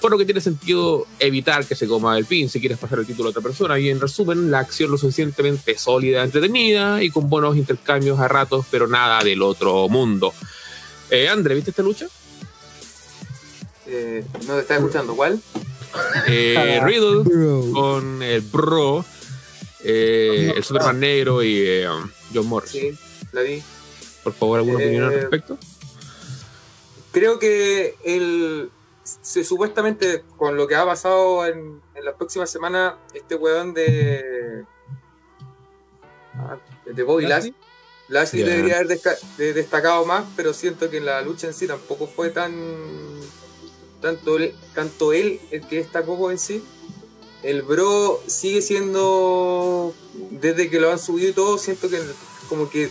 [0.00, 3.06] por lo que tiene sentido evitar que se coma el pin si quieres pasar el
[3.06, 3.78] título a otra persona.
[3.78, 8.66] Y en resumen, la acción lo suficientemente sólida, entretenida y con buenos intercambios a ratos,
[8.70, 10.32] pero nada del otro mundo.
[11.10, 12.06] Eh, André, ¿viste esta lucha?
[13.86, 15.40] Eh, no te estás escuchando, ¿cuál?
[16.28, 17.24] Eh, Riddle
[17.72, 19.04] con el Bro,
[19.82, 21.86] eh, el Superman Negro y eh,
[22.32, 22.70] John Morris.
[22.70, 22.92] Sí,
[23.32, 23.62] la vi.
[24.22, 25.58] Por favor, ¿alguna Eh, opinión al respecto?
[27.12, 28.70] Creo que el
[29.22, 34.64] se, supuestamente con lo que ha pasado en, en la próxima semana, este weón de
[36.34, 37.54] ah, de Bobby ¿Lashley?
[38.08, 38.88] Lashley, debería haber
[39.36, 42.52] de- destacado más, pero siento que en la lucha en sí tampoco fue tan
[44.00, 46.64] tanto él, tanto él el que destacó en sí.
[47.42, 49.94] El bro sigue siendo
[50.30, 51.98] desde que lo han subido y todo, siento que
[52.48, 52.90] como que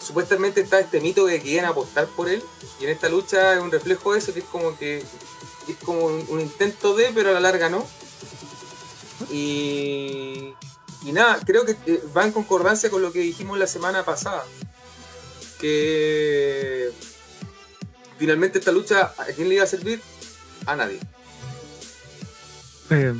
[0.00, 2.42] supuestamente está este mito de que iban a apostar por él
[2.80, 5.02] y en esta lucha es un reflejo de eso que es como que
[5.68, 7.86] es como un, un intento de pero a la larga no
[9.30, 10.52] y,
[11.04, 14.44] y nada creo que eh, va en concordancia con lo que dijimos la semana pasada
[15.60, 16.90] que
[18.18, 20.00] finalmente esta lucha a quién le iba a servir
[20.66, 20.98] a nadie
[22.90, 23.14] Eh,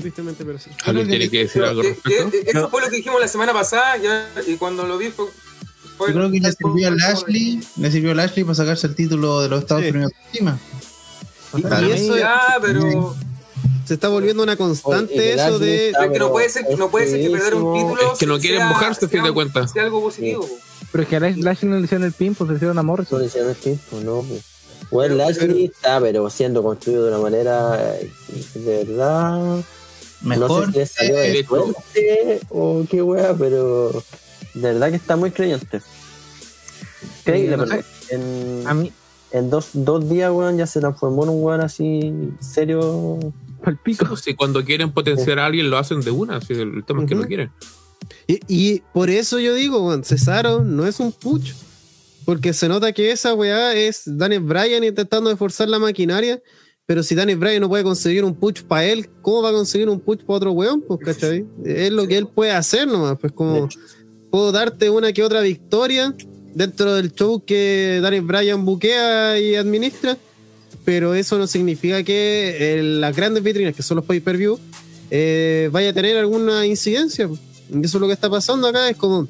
[0.00, 0.70] Tristemente, pero sí.
[0.84, 2.58] ¿Alguien tiene que decir algo al Que- que- respecto?
[2.58, 5.26] eso fue lo que dijimos la semana pasada ya- y cuando lo vi fue,
[5.98, 8.94] fue- Yo creo que le sirvió a Lashley, le sirvió a Lashley para sacarse el
[8.94, 9.90] título de los Estados Sí.
[9.90, 10.60] Unidos encima.
[11.56, 13.14] Y, Para y mí- eso ya pero
[13.86, 15.90] se está volviendo una constante Oye, eso de...
[15.90, 18.38] es que no puede ser no puede ser que perder un título Es que no
[18.38, 19.72] quieren mojarse, a fin de cuentas.
[19.72, 20.48] sea algo positivo
[20.92, 22.82] pero es que a Lash- Lashley no le hicieron el pin, pues le hicieron a
[22.82, 23.18] Morrison.
[23.18, 24.22] Solo hicieron el tiempo, no.
[24.28, 24.42] pues.
[24.90, 28.10] Bueno, Lashley está, pero siendo construido de una manera eh,
[28.54, 29.60] de verdad.
[30.22, 30.66] Mejor.
[30.66, 33.92] no sé si le salió de suerte o qué wea, pero
[34.54, 35.80] de verdad que está muy creyente.
[37.24, 37.84] Creíble, no perdón.
[38.08, 38.14] sé.
[38.16, 38.92] En, A mí,
[39.32, 43.18] en dos, dos días, weón, ya se transformó en un weón así serio.
[43.66, 44.06] el pico.
[44.06, 47.08] Pues si cuando quieren potenciar a alguien lo hacen de una, si el tema es
[47.08, 47.50] que no quieren.
[48.26, 51.54] Y, y por eso yo digo, weón, Cesaro no es un pucho.
[52.24, 56.40] Porque se nota que esa weá es Daniel Bryan intentando esforzar la maquinaria.
[56.86, 59.88] Pero si Daniel Bryan no puede conseguir un push para él, ¿cómo va a conseguir
[59.88, 60.82] un push para otro weón?
[60.82, 61.46] Pues, ¿cachai?
[61.64, 63.16] Es lo que él puede hacer nomás.
[63.20, 63.68] Pues como
[64.30, 66.14] puedo darte una que otra victoria
[66.54, 70.16] dentro del show que Daniel Bryan buquea y administra.
[70.84, 74.58] Pero eso no significa que eh, las grandes vitrinas, que son los pay-per-view,
[75.10, 77.26] eh, vaya a tener alguna incidencia.
[77.26, 77.38] eso
[77.82, 78.88] es lo que está pasando acá.
[78.88, 79.28] Es como.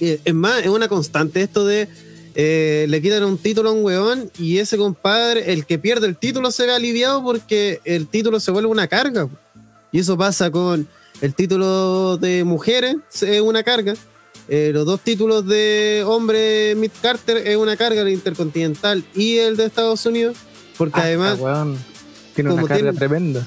[0.00, 1.88] eh, Es más, es una constante esto de.
[2.34, 6.16] eh, le quitan un título a un weón y ese compadre, el que pierde el
[6.16, 9.28] título, se ve aliviado porque el título se vuelve una carga.
[9.92, 10.88] Y eso pasa con
[11.20, 13.94] el título de mujeres, es una carga.
[14.48, 19.56] Eh, los dos títulos de hombre Mid Carter es una carga, el intercontinental y el
[19.56, 20.36] de Estados Unidos.
[20.76, 21.78] Porque Ah, además, weón,
[22.34, 23.46] tiene una carga tremenda.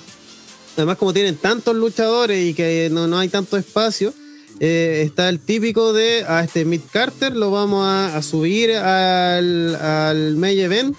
[0.77, 4.13] además, como tienen tantos luchadores y que no, no hay tanto espacio,
[4.59, 9.75] eh, está el típico de a este Mid Carter lo vamos a, a subir al,
[9.75, 10.95] al Event,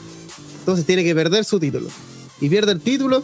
[0.60, 1.88] entonces tiene que perder su título.
[2.40, 3.22] Y pierde el título,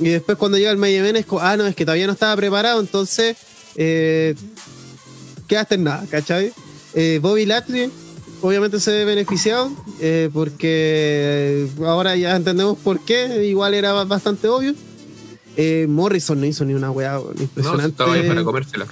[0.00, 2.14] y después cuando llega el Main Event es como, ah, no, es que todavía no
[2.14, 3.36] estaba preparado, entonces
[3.76, 4.34] eh,
[5.48, 6.52] quedaste en nada, ¿cachai?
[6.94, 7.90] Eh, Bobby Lashley
[8.42, 14.74] obviamente se ve beneficiado eh, porque ahora ya entendemos por qué, igual era bastante obvio.
[15.56, 17.88] Eh, Morrison no hizo ni una weá No, impresionante.
[17.90, 18.86] estaba ahí para comérsela.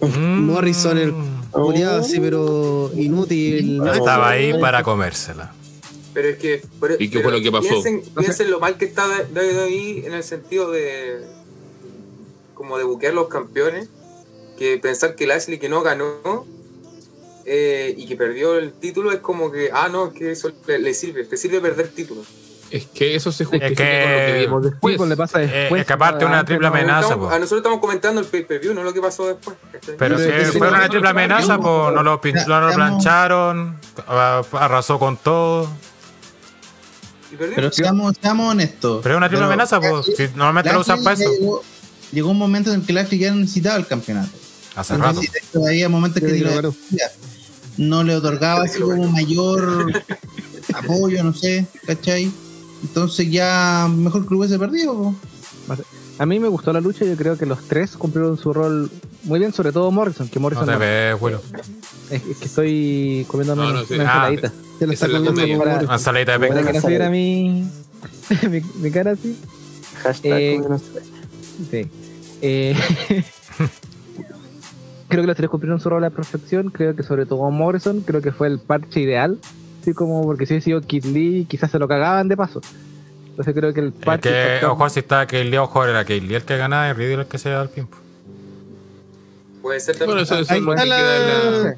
[0.00, 1.50] Morrison, el Mm.
[1.52, 3.82] culiado así, pero inútil.
[3.92, 5.52] Estaba ahí para comérsela.
[6.14, 6.62] Pero es que.
[6.80, 7.68] pero- ¿Y qué pero fue lo que pasó?
[7.68, 9.04] Piensen, piensen lo mal que está
[9.36, 11.20] ahí en el sentido de.
[12.54, 13.88] Como de buquear los campeones.
[14.60, 16.44] Que pensar que Lashley que no ganó.
[17.46, 19.70] eh, y que perdió el título es como que.
[19.72, 21.24] Ah, no, es que eso le, le sirve.
[21.24, 22.26] Te sirve perder títulos.
[22.70, 25.46] Es que eso se justifica que- con lo que vimos después, pues, le pasa Eh,
[25.48, 25.80] después.
[25.80, 28.84] es que aparte una triple no- amenaza, Estamos- a nosotros estamos comentando el pay-per-view, no
[28.84, 29.56] lo que pasó después.
[29.72, 29.96] ¿cachai?
[29.96, 32.74] Pero si es que fue una triple amenaza, pues no lo, pin- Ya, no lo
[32.74, 33.80] plancharon,
[34.52, 35.68] arrasó con todo.
[37.32, 37.36] Y.
[37.36, 39.00] Pero seamos, seamos honestos.
[39.02, 39.92] Pero es una triple Pero amenaza, pues.
[40.06, 41.40] Lashley- Si normalmente lo usan Lashley para eso.
[41.40, 41.62] Llegó,
[42.12, 44.30] llegó un momento en el que Lashley ya no necesitaba el campeonato.
[44.76, 45.20] Hace No rato.
[45.52, 46.62] Todavía momentos que decía.
[47.76, 49.92] no le otorgaba así como mayor
[50.74, 52.30] apoyo, no sé, ¿cachai?
[52.82, 54.94] Entonces ya mejor que hubiese perdido.
[54.94, 55.14] po.
[56.18, 58.90] A mí me gustó la lucha, yo creo que los tres cumplieron su rol
[59.24, 61.40] muy bien, sobre todo Morrison, que No Morrison te no- ves, Willow.
[62.10, 63.94] es, es que estoy comiéndome No, una, no, sí.
[63.94, 64.52] una Ah, ensaladita.
[64.78, 65.54] Se lo está comiendo comedia.
[65.58, 65.84] como Para-.
[65.84, 67.66] Una saladita de Para que no mi,
[68.50, 69.36] mi, mi cara así.
[70.02, 70.84] Hashtag Eh, como no sé.
[71.70, 71.90] Sí.
[72.42, 72.76] Eh,
[75.10, 76.70] creo que los tres cumplieron su rol a la perfección.
[76.70, 79.38] Creo que sobre todo Morrison, creo que fue el parche ideal.
[79.82, 82.60] Así como porque si hubiese sido Kid Lee, quizás se lo cagaban de paso.
[83.30, 84.28] Entonces creo que el Es parche.
[84.30, 87.26] que, factor- ojo, si estaba Kaylee, ojo, era Kaylee el que ganaba y Riddle el
[87.26, 87.86] que se da al pin.
[89.62, 90.24] Puede ser Bueno, también.
[90.24, 91.76] eso, eso Ahí es lo que está la- la-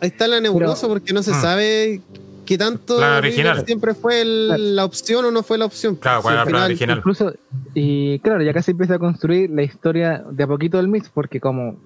[0.00, 1.40] Ahí está la nebulosa porque no se Hmm.
[1.40, 2.00] sabe
[2.44, 3.64] qué tanto original.
[3.64, 5.96] siempre fue el- la opción o no fue la opción.
[5.96, 6.98] Claro, ¿cuál Sí, era el final- original?
[6.98, 7.34] Incluso,
[7.74, 11.40] y claro, ya casi empieza a construir la historia de a poquito del Mix, porque
[11.40, 11.76] como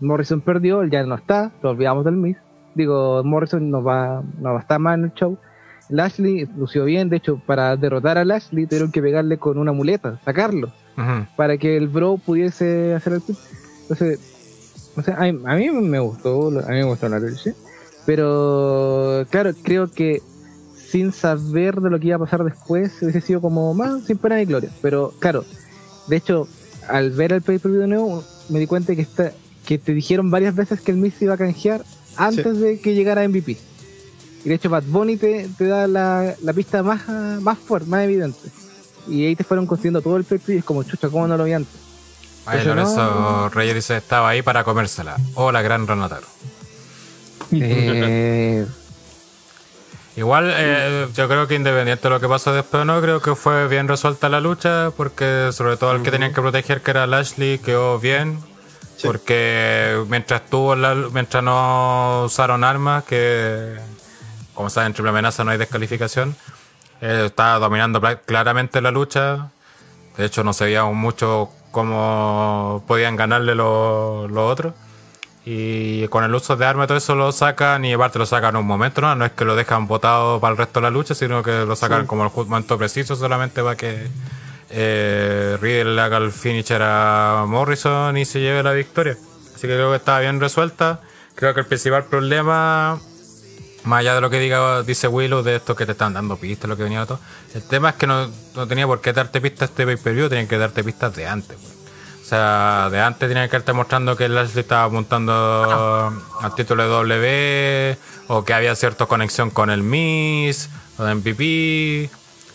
[0.00, 2.38] Morrison perdió, él ya no está, lo olvidamos del Mix.
[2.74, 5.38] Digo, Morrison no va, no va a estar más en el show.
[5.88, 10.18] Lashley lució bien, de hecho, para derrotar a Lashley tuvieron que pegarle con una muleta,
[10.24, 10.72] sacarlo,
[11.36, 13.22] para que el bro pudiese hacer el.
[13.82, 17.52] Entonces, o sea, a, a mí me gustó, a mí me gustó la lucha,
[18.04, 20.20] pero claro, creo que
[20.74, 24.36] sin saber de lo que iba a pasar después, hubiese sido como más sin pena
[24.36, 24.70] ni gloria.
[24.82, 25.44] Pero claro,
[26.08, 26.48] de hecho,
[26.88, 29.32] al ver el pay-per-view de nuevo, me di cuenta que está,
[29.66, 31.84] que te dijeron varias veces que el Miz se iba a canjear
[32.16, 33.58] antes de que llegara MVP.
[34.44, 37.06] Y de hecho, Bad Bunny te, te da la, la pista más,
[37.42, 38.38] más fuerte, más evidente.
[39.08, 41.44] Y ahí te fueron construyendo todo el pay-per-view y es como, chucha, ¿cómo no lo
[41.44, 41.74] vi antes?
[42.48, 45.16] Pero Lorenzo no- Reyes dice, estaba ahí para comérsela.
[45.34, 46.26] Hola, gran Renataro.
[47.52, 48.66] Eh,
[50.16, 53.68] Igual, eh, yo creo que independiente de lo que pasó después, no creo que fue
[53.68, 57.58] bien resuelta la lucha, porque sobre todo el que tenían que proteger, que era Lashley,
[57.58, 58.38] quedó bien.
[59.06, 63.76] Porque mientras estuvo en la- mientras no usaron armas, que
[64.54, 66.34] como saben, en triple amenaza no hay descalificación,
[67.02, 69.48] eh, estaba dominando claramente la lucha.
[70.16, 74.72] De hecho, no se veía mucho cómo podían ganarle los otros.
[75.44, 78.60] Y con el uso de armas todo eso lo sacan y aparte lo sacan en
[78.62, 79.14] un momento, ¿no?
[79.14, 81.76] No es que lo dejan botado para el resto de la lucha, sino que lo
[81.76, 84.08] sacan como el momento preciso solamente para que
[84.70, 89.16] eh, Riddle le haga el finisher a Morrison y se lleve la victoria.
[89.54, 91.00] Así que creo que estaba bien resuelta.
[91.34, 92.98] Creo que el principal problema,
[93.84, 96.68] más allá de lo que diga, dice Willow, de esto que te están dando pistas,
[96.68, 97.20] lo que venía todo,
[97.54, 100.58] el tema es que no, no tenía por qué darte pistas este pay-per-view, tenían que
[100.58, 101.56] darte pistas de antes.
[101.56, 101.76] pues.
[102.26, 106.88] O sea, de antes tenían que estar mostrando que Lashley estaba apuntando al título de
[106.88, 110.68] W o que había cierta conexión con el Miss
[110.98, 112.10] o de MVP.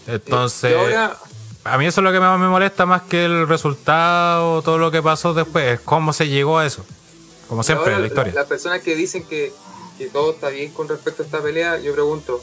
[0.08, 1.16] Entonces, Y ahora,
[1.64, 4.92] a mí eso es lo que más me molesta más que el resultado, todo lo
[4.92, 6.86] que pasó después, es cómo se llegó a eso.
[7.48, 8.34] Como siempre ahora en la historia.
[8.34, 9.52] Las personas que dicen que,
[9.98, 12.42] que todo está bien con respecto a esta pelea, yo pregunto,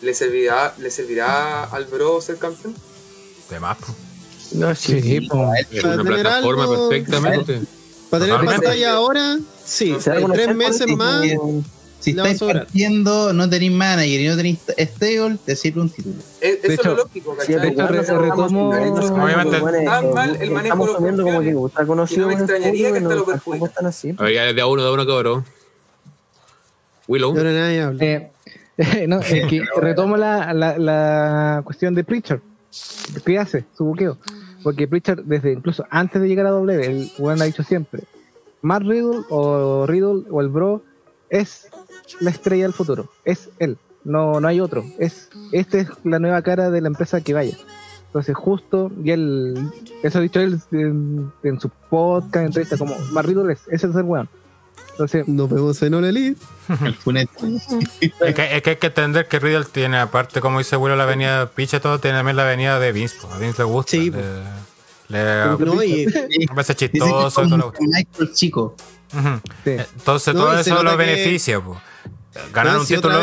[0.00, 2.74] ¿le servirá, ¿le servirá al bro ser campeón?
[3.50, 3.92] De más, pues.
[4.52, 5.52] No, sí, sí, po.
[5.54, 7.60] Es Para una plataforma algo- perfectamente.
[8.08, 9.94] Para tener pantalla ahora, sí.
[10.06, 11.22] En tres meses más.
[12.00, 16.14] Si Le estáis partiendo, no tenéis manager y no tenéis stable, te sirve un título.
[16.40, 17.54] Es- De eso es hecho, lo lógico, ¿cachai?
[17.74, 22.20] pero re- estamos retomo- Tan mal el manejo de los asumiendo como que está conocido
[22.22, 23.66] no me extrañaría que hasta no, lo tampoco perjudica.
[23.66, 24.14] están así.
[24.16, 25.44] A ver, ya de a uno, de a uno, cabrón.
[27.08, 27.34] Willow.
[27.34, 28.04] Y ahora nadie habla.
[28.04, 28.30] Eh,
[29.08, 32.40] no, es que retomo la, la, la cuestión de Preacher.
[33.24, 33.64] ¿Qué hace?
[33.76, 34.18] Su buqueo.
[34.62, 38.02] Porque Preacher, desde incluso antes de llegar a W, el weón ha dicho siempre:
[38.62, 40.82] Matt Riddle o Riddle o el Bro
[41.30, 41.68] es
[42.20, 43.10] la estrella del futuro.
[43.24, 43.76] Es él.
[44.04, 44.84] No, no hay otro.
[44.98, 47.56] Es, esta es la nueva cara de la empresa que vaya.
[48.06, 49.70] Entonces, justo, y él,
[50.02, 53.94] eso ha dicho él en, en su podcast, en entrevista, como Riddle es, ese es
[53.94, 54.28] el weón.
[54.92, 56.40] Entonces, Nos vemos en Elite.
[56.84, 57.28] El Funet.
[58.00, 61.04] Es que, es que hay que entender que Riddle tiene, aparte, como dice Willow, la
[61.04, 63.16] avenida Piche, todo tiene también la avenida de Vince.
[63.30, 63.90] A Vince le gusta.
[63.92, 64.22] Sí, le,
[65.08, 66.04] le- No, y,
[66.48, 67.42] a veces Dice que chistoso.
[67.42, 67.50] es
[68.20, 68.74] un chico.
[69.64, 69.70] Sí.
[69.70, 71.60] Entonces, No, todo eso lo que- beneficia.
[71.60, 71.80] po.
[72.52, 73.20] Ganar un título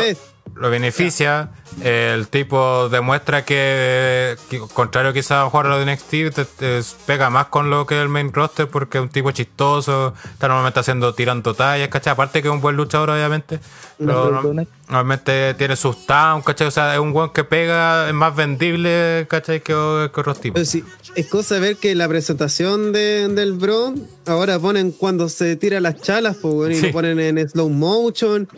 [0.54, 1.50] lo beneficia.
[1.82, 6.80] El tipo demuestra que, que contrario quizás a jugar a lo de NXT, te, te
[7.04, 10.80] pega más con lo que el main roster porque es un tipo chistoso, está normalmente
[10.80, 12.12] haciendo, tirando tallas, ¿cachai?
[12.14, 13.60] Aparte que es un buen luchador, obviamente.
[13.98, 16.68] Pero No, normalmente tiene sus towns, ¿cachai?
[16.68, 19.60] O sea, es un buen que pega, es más vendible, ¿cachai?
[19.60, 19.74] Que,
[20.14, 20.66] que otros tipos.
[20.66, 20.82] Sí,
[21.14, 23.92] es cosa ver que la presentación de, del bro
[24.26, 26.86] ahora ponen cuando se tira las chalas, pues, y Sí.
[26.86, 28.48] lo ponen en slow motion,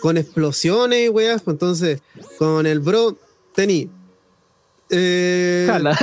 [0.00, 1.42] con explosiones y weas.
[1.42, 2.00] pues, entonces,
[2.38, 3.16] con el bro,
[3.54, 3.90] tení.
[4.90, 5.98] Eh, Jala.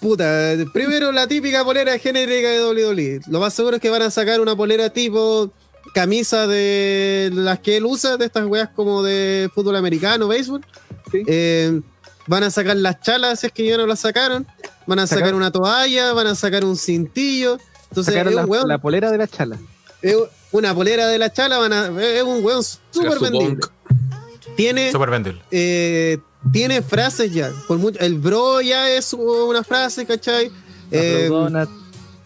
[0.00, 3.20] puta, primero la típica polera genérica de WWE.
[3.28, 5.50] Lo más seguro es que van a sacar una polera tipo
[5.94, 10.64] camisa de las que él usa, de estas weas como de fútbol americano, béisbol.
[11.10, 11.22] Sí.
[11.26, 11.80] Eh,
[12.26, 14.46] van a sacar las chalas, si es que ya no las sacaron.
[14.86, 17.58] Van a sacar una toalla, van a sacar un cintillo.
[17.88, 19.58] Entonces, Sacaron es la, un weón, la polera de la chala.
[20.02, 20.16] es
[20.52, 23.60] una polera de la chala, van a, es un weón súper vendible.
[24.56, 25.42] Tiene, vendible.
[25.50, 26.18] eh,
[26.52, 27.52] tiene frases ya.
[27.68, 30.50] Por mucho, el bro ya es una frase, ¿cachai?
[30.90, 31.30] Eh.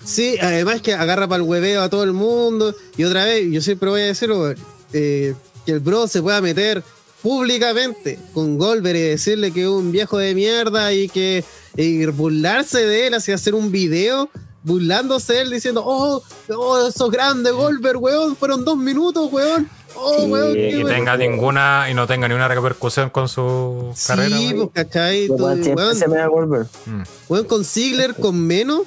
[0.05, 2.75] Sí, además que agarra para el hueveo a todo el mundo.
[2.97, 4.55] Y otra vez, yo siempre voy a decirlo,
[4.93, 5.35] eh,
[5.67, 6.83] que el bro se pueda meter
[7.23, 11.45] públicamente con Goldberg y decirle que es un viejo de mierda y que
[11.77, 14.31] y burlarse de él, así hacer un video
[14.63, 16.23] burlándose de él diciendo, oh,
[16.55, 19.69] oh eso es grande, Goldberg, weón, fueron dos minutos, weón.
[19.97, 20.89] Oh, Sí, weón, Y, qué y weón".
[20.97, 24.37] tenga ninguna, y no tenga ninguna repercusión con su carrera.
[24.37, 25.27] Sí, pues, ¿cachai?
[25.27, 26.69] Tú, weón, se me da Goldberg.
[26.87, 27.03] Mm.
[27.29, 28.83] Weón, con Ziggler, con menos,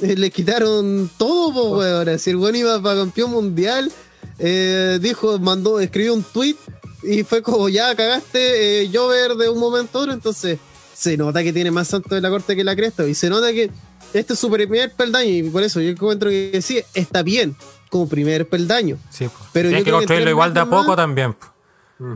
[0.00, 2.08] eh, le quitaron todo, po, weón.
[2.08, 3.90] Así el weón iba para campeón mundial,
[4.38, 6.56] eh, dijo, mandó, escribió un tweet
[7.02, 10.12] y fue como, ya cagaste, eh, Jover de un momento a otro.
[10.14, 10.58] Entonces,
[10.94, 13.52] se nota que tiene más santo de la corte que la cresta y se nota
[13.52, 13.70] que
[14.14, 17.54] este es su primer peldaño y por eso yo encuentro que sí, está bien
[17.90, 18.96] como primer peldaño.
[19.10, 19.48] Sí, pues.
[19.52, 21.32] Pero Tienes yo que construirlo igual de a poco más- también.
[21.34, 21.50] pues.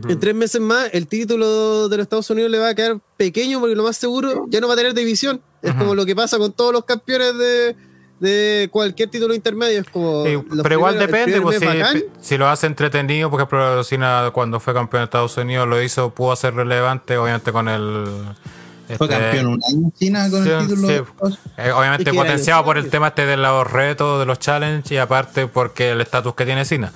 [0.09, 3.59] En tres meses más, el título de los Estados Unidos le va a quedar pequeño
[3.61, 5.41] porque lo más seguro ya no va a tener división.
[5.61, 7.75] Es como lo que pasa con todos los campeones de,
[8.19, 9.79] de cualquier título intermedio.
[9.79, 10.25] Es como.
[10.25, 14.73] Sí, los pero igual primeros- depende, pues, si, lo hace entretenido, por ejemplo, cuando fue
[14.73, 18.05] campeón de Estados Unidos lo hizo, pudo hacer relevante, obviamente con el...
[18.97, 20.87] Fue este, campeón un año en China con sí, el título.
[20.87, 20.93] sí.
[21.57, 24.39] eh, obviamente Es que era potenciado por el tema este de los retos, de los
[24.39, 26.91] challenges y aparte porque el estatus que tiene Cena.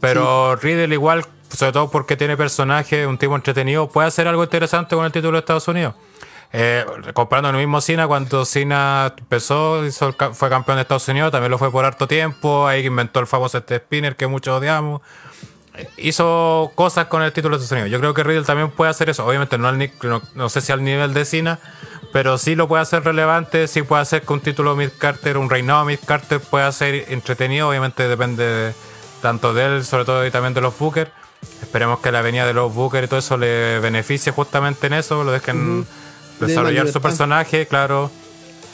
[0.00, 4.96] Pero Riddle igual, sobre todo porque tiene personaje, un tipo entretenido, puede hacer algo interesante
[4.96, 5.94] con el título de Estados Unidos.
[6.52, 11.50] Eh, comparando el mismo Cena, cuando Cena empezó, hizo fue campeón de Estados Unidos, también
[11.50, 15.02] lo fue por harto tiempo, ahí inventó el famoso este spinner que muchos odiamos.
[15.96, 17.90] Hizo cosas con el título de Estados Unidos.
[17.90, 19.24] Yo creo que Riddle también puede hacer eso.
[19.26, 21.58] Obviamente no, al no, no sé si al nivel de Cena,
[22.12, 25.50] pero sí lo puede hacer relevante, sí puede hacer que un título Mid Carter, un
[25.50, 27.68] reinado Mid Carter pueda ser entretenido.
[27.68, 28.74] Obviamente depende de-
[29.22, 31.10] tanto de él, sobre todo y también de los Booker.
[31.62, 35.24] Esperemos que la venida de los Booker y todo eso le beneficie justamente en eso,
[35.24, 35.86] lo dejen
[36.40, 38.10] desarrollar la su personaje, claro,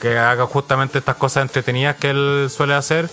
[0.00, 3.08] que haga justamente estas cosas entretenidas que él suele hacer.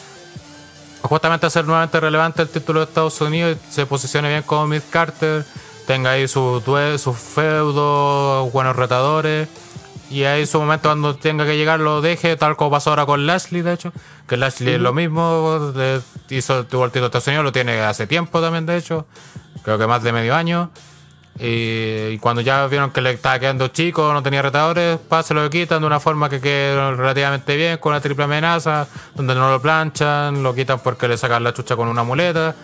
[1.01, 5.45] Justamente hacer nuevamente relevante el título de Estados Unidos, se posicione bien como Mid Carter,
[5.87, 6.63] tenga ahí sus
[7.01, 9.47] sus feudos, buenos retadores,
[10.09, 13.25] y ahí su momento cuando tenga que llegar lo deje, tal como pasó ahora con
[13.25, 13.93] Lashley, de hecho,
[14.27, 15.71] que Lashley es lo mismo,
[16.29, 19.07] hizo, tuvo el título de Estados Unidos, lo tiene hace tiempo también, de hecho,
[19.63, 20.71] creo que más de medio año.
[21.41, 25.49] Y, cuando ya vieron que le estaba quedando chico, no tenía retadores, pa, se lo
[25.49, 29.61] quitan de una forma que quede relativamente bien, con una triple amenaza, donde no lo
[29.61, 32.55] planchan, lo quitan porque le sacan la chucha con una muleta.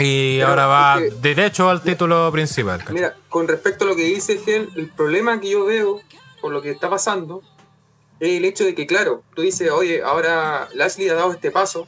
[0.00, 2.78] Y Pero ahora va es que- derecho al título principal.
[2.80, 2.94] ¿cachai?
[2.94, 6.00] Mira, con respecto a lo que dice Gen, el problema que yo veo
[6.40, 7.42] por lo que está pasando
[8.18, 11.86] es el hecho de que, claro, tú dices, oye, ahora Lashley ha dado este paso,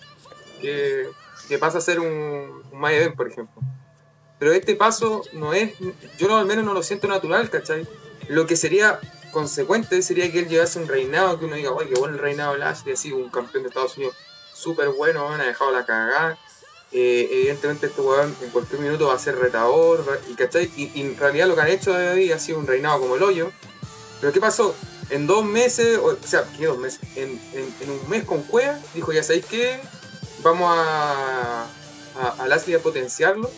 [0.60, 1.09] que,
[1.48, 3.60] que pasa a ser un, un main event, por ejemplo.
[4.39, 5.73] Pero este paso no es,
[6.19, 7.87] yo no, al menos no lo siento natural, ¿cachai?
[8.29, 9.01] Lo que sería
[9.31, 12.53] consecuente sería que él llevase un reinado, que uno diga, oye, qué bueno el reinado
[12.53, 14.15] de Lashley, así, un campeón de Estados Unidos
[14.53, 16.39] súper bueno, me ha dejado la cagada.
[16.93, 20.71] Eh, evidentemente este weón en cualquier minuto va a ser retador, y, ¿cachai?
[20.77, 23.23] Y, en realidad lo que han hecho de hoy ha sido un reinado como el
[23.23, 23.53] hoyo.
[24.21, 24.75] Pero ¿qué pasó?
[25.11, 27.01] En dos meses, o, sea, ¿qué dos meses?
[27.17, 27.39] En,
[27.89, 29.79] un mes con Cueva, dijo, ya sabéis qué,
[30.43, 31.67] vamos a,
[32.19, 33.51] a, a Lashley a potenciarlo.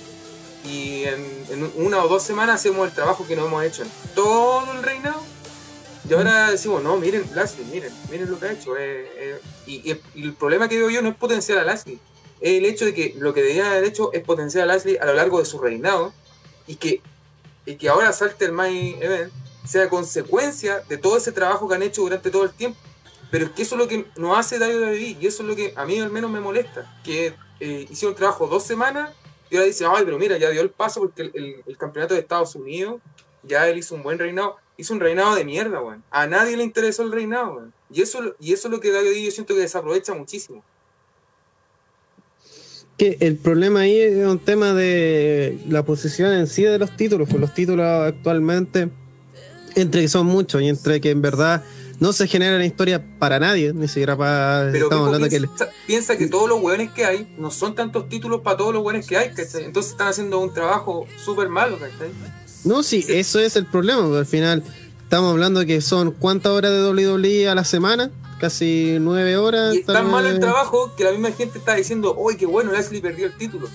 [0.68, 3.90] Y en, en una o dos semanas hacemos el trabajo que no hemos hecho en
[4.14, 5.22] todo el reinado.
[6.08, 8.76] Y ahora decimos, no, miren, Lashley, miren, miren lo que ha hecho.
[8.76, 9.40] eh, eh".
[9.66, 11.98] y, y- y el problema que veo yo no es potenciar a Lashley,
[12.40, 15.04] es el hecho de que lo que debería haber hecho es potenciar a Lashley a
[15.06, 16.12] lo largo de su reinado
[16.66, 17.00] y que,
[17.66, 19.32] y que ahora salte el main event
[19.66, 22.78] sea consecuencia de todo ese trabajo que han hecho durante todo el tiempo.
[23.30, 25.74] Pero es que eso es lo que nos hace WWE y eso es lo que
[25.76, 26.98] a mí al menos me molesta.
[27.04, 29.10] Que eh, hicieron trabajo dos semanas
[29.50, 32.20] y ahora dicen, ay, pero mira, ya dio el paso porque el, el- campeonato de
[32.20, 33.00] Estados Unidos,
[33.42, 34.56] ya él hizo un buen reinado.
[34.76, 36.04] Hizo un reinado de mierda, weón.
[36.10, 37.72] A nadie le interesó el reinado, weón.
[37.92, 40.62] Y eso, y eso es lo que WWE yo siento que desaprovecha muchísimo.
[42.96, 47.28] que el problema ahí es un tema de la posición en sí de los títulos,
[47.28, 48.88] pues los títulos actualmente,
[49.76, 51.62] entre que son muchos y entre que en verdad
[52.00, 54.68] no se generan historias para nadie, ni siquiera para...
[54.72, 55.38] Pero estamos hablando que...
[55.40, 58.84] piensa, piensa que todos los hueones que hay no son tantos títulos para todos los
[58.84, 59.64] hueones que hay, ¿cachai?
[59.64, 62.10] Entonces están haciendo un trabajo súper malo, ¿cachai?
[62.64, 64.64] No, sí, eso es el problema, porque al final
[65.02, 69.74] estamos hablando que son cuántas horas de WWE a la semana, casi nueve horas.
[69.74, 72.72] Y es tan malo el trabajo que la misma gente está diciendo, uy, qué bueno,
[72.72, 73.68] Lashley perdió el título.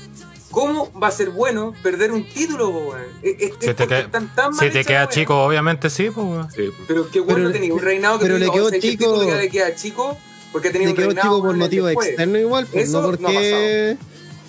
[0.51, 2.95] ¿Cómo va a ser bueno perder un título?
[3.23, 5.43] Es, es- es Si te, porque que- están tan mal si te hechas queda chico,
[5.43, 6.51] obviamente sí, pues, weón.
[6.51, 9.23] Sí, Pero qué bueno tenía un reinado que pero le quedó "Oh, sé que chico-
[9.23, 10.15] le queda chico
[10.51, 12.07] porque ha tenido un reinado chico por motivo después".
[12.09, 13.97] externo igual, pues, Eso no porque...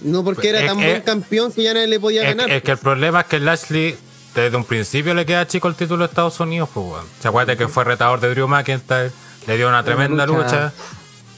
[0.03, 2.51] No porque era Es- tan es- buen campeón que ya nadie le podía Es, ganar.
[2.51, 3.97] es que el problema es que Lashley
[4.35, 7.07] desde un principio le queda chico el título de Estados Unidos, pues, weón.
[7.20, 9.11] Se acuerda que fue retador de Drew McIntyre,
[9.47, 10.43] le dio una tremenda lucha.
[10.43, 10.73] lucha.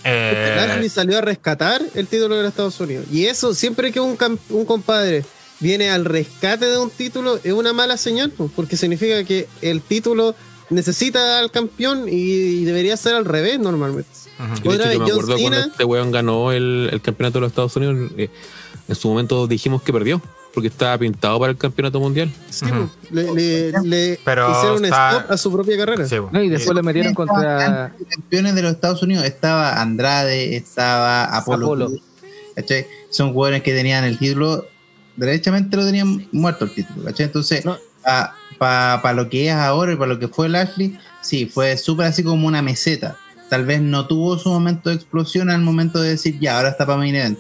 [0.05, 3.07] Eh, Lashley salió a rescatar el título de los Estados Unidos.
[3.11, 4.17] Y eso, siempre que un,
[4.65, 5.25] compadre
[5.59, 10.35] viene al rescate de un título, es una mala señal, porque significa que el título
[10.71, 14.09] necesita al campeón y debería ser al revés normalmente.
[14.63, 17.51] yo vez, me John acuerdo cuando Cena- este weón ganó el, el campeonato de los
[17.51, 18.11] Estados Unidos.
[18.17, 18.29] eh,
[18.89, 20.23] en su momento dijimos que perdió,
[20.57, 22.33] porque estaba pintado para el campeonato mundial.
[22.49, 26.09] Sí, pues, le, le- le Pero hicieron un está- stop a su propia carrera.
[26.09, 26.33] Sí, pues.
[26.33, 27.93] No, y después lo metieron contra.
[28.11, 31.67] campeones de los Estados Unidos estaba Andrade, estaba Apolo.
[31.67, 31.91] Apolo.
[32.55, 32.87] ¿cachai?
[33.11, 34.65] Son jugadores que tenían el título,
[35.17, 37.27] derechamente lo tenían muerto el título, ¿cachai?
[37.27, 37.77] Entonces, No.
[38.59, 42.23] para lo que es ahora y para lo que fue Lashley, sí, fue súper así
[42.23, 43.19] como una meseta.
[43.51, 46.87] Tal vez no tuvo su momento de explosión al momento de decir, ya, ahora está
[46.87, 47.39] para main event.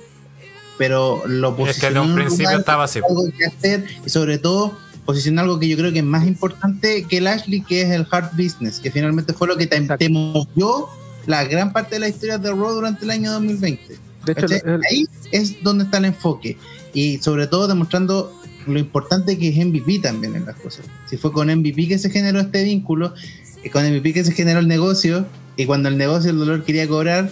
[0.79, 3.01] Pero lo Es que posicionó de un en principio lugar estaba así.
[3.09, 7.05] algo que hacer y sobre todo posicionar algo que yo creo que es más importante
[7.09, 10.09] que el Ashley, que es el hard business, que finalmente fue lo que te, te
[10.09, 10.89] movió
[11.27, 13.97] la gran parte de la historia de Raw durante el año 2020.
[14.27, 16.57] De hecho, el- Ahí es donde está el enfoque
[16.93, 18.33] y sobre todo demostrando
[18.67, 20.85] lo importante que es MVP también en las cosas.
[21.09, 23.15] Si fue con MVP que se generó este vínculo,
[23.63, 25.25] y con MVP que se generó el negocio,
[25.57, 27.31] y cuando el negocio el dolor quería cobrar,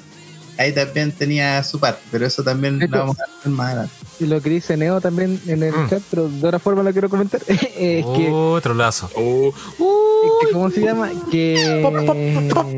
[0.58, 3.94] ahí también tenía su parte, pero eso también lo vamos a ver más adelante.
[4.20, 5.88] y lo que dice Neo también en el Mm.
[5.90, 7.40] chat, pero de otra forma lo quiero comentar.
[7.48, 8.28] es que.
[8.30, 9.10] Otro lazo.
[9.16, 11.10] Oh, es que ¿Cómo se llama?
[11.30, 11.82] Que.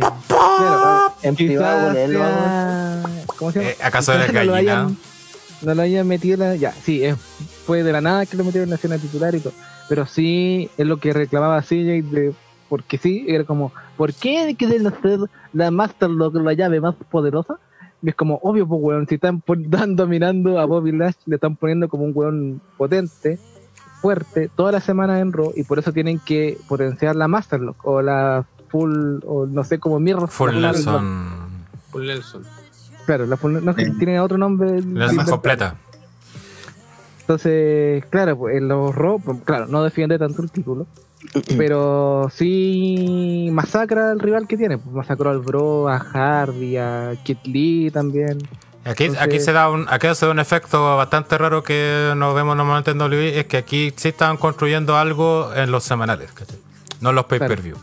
[0.29, 3.03] Claro, En privado sea-
[3.39, 3.71] ¿Cómo se llama?
[3.71, 4.73] Eh, ¿Acaso eres Quizás no lo gallina?
[4.83, 4.97] hayan-
[5.63, 6.57] No lo hayan metido en la.
[6.57, 7.17] Ya, sí, es,
[7.67, 9.53] fue de la nada que lo metieron en la escena titular y todo.
[9.89, 12.35] Pero sí es lo que reclamaba CJ de.
[12.69, 15.21] Porque sí, era como, ¿por qué quieren hacer
[15.53, 17.59] la Master Lock la llave más poderosa?
[18.03, 19.43] Y es como, obvio, pues, weón, si están,
[19.97, 23.39] dominando a Bobby Lash, le están poniendo como un weón potente,
[24.01, 27.87] fuerte, toda la semana en Raw, y por eso tienen que potenciar la Master Lock,
[27.87, 30.29] o la Full, o no sé, como Mirror.
[30.29, 31.47] Full Nelson.
[31.93, 32.43] Paul Nelson.
[33.07, 34.83] Claro, la Full, no, tiene otro nombre.
[34.83, 35.77] Nelson completa.
[37.21, 40.87] Entonces, claro, pues en los Raw, pues, claro, no defiende tanto el título,
[41.57, 44.79] pero sí masacra al rival que tiene.
[44.79, 48.39] Pues masacró al Bro, a Hardy, a Kit Lee también.
[48.85, 52.35] Aquí, Entonces- aquí se da un, aquí se da un efecto bastante raro que no
[52.35, 56.59] vemos normalmente en WWE, es que aquí sí están construyendo algo en los semanales, ¿cachai?
[57.01, 57.77] No en los pay-per-view.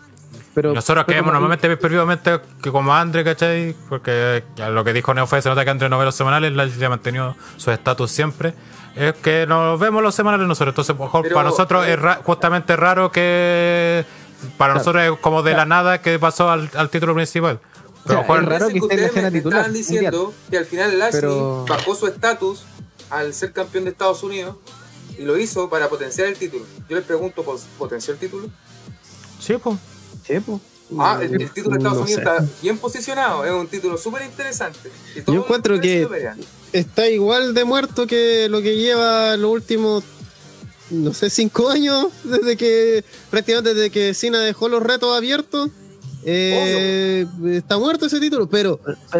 [0.55, 3.75] Pero, Nosotros pero queremos como- normalmente pay-per-view, que como Andre, ¿cachai?
[3.89, 6.53] Porque ya lo que dijo Neo fue, se nota que Andre no ve los semanales,
[6.53, 8.53] la ha mantenido su estatus siempre.
[8.95, 12.75] Es que nos vemos los semanales nosotros, entonces mejor Pero- para nosotros es ra- justamente
[12.75, 14.05] raro que...
[14.57, 14.79] Para Claro.
[14.79, 17.59] nosotros es como de la nada que pasó al, al título principal.
[17.63, 20.99] O Pero sea, mejor- es raro que la ustedes me- Estaban diciendo que al final
[20.99, 22.63] Lashley Pero- bajó su estatus
[23.09, 24.57] al ser campeón de Estados Unidos
[25.17, 26.65] y lo hizo para potenciar el título.
[26.89, 28.47] Yo les pregunto, ¿pos- ¿potenció el título?
[29.39, 29.77] Sí, pues.
[30.27, 30.59] Sí, po.
[30.99, 32.29] Ah, el, el título de Estados No Unidos sé.
[32.29, 34.91] está bien posicionado, es un título súper interesante.
[35.25, 36.07] Yo encuentro que-.
[36.73, 40.03] Está igual de muerto que lo que lleva los últimos,
[40.89, 45.69] no sé, cinco años, desde que, prácticamente desde que Cena dejó los retos abiertos.
[46.25, 48.79] Eh, está muerto ese título, pero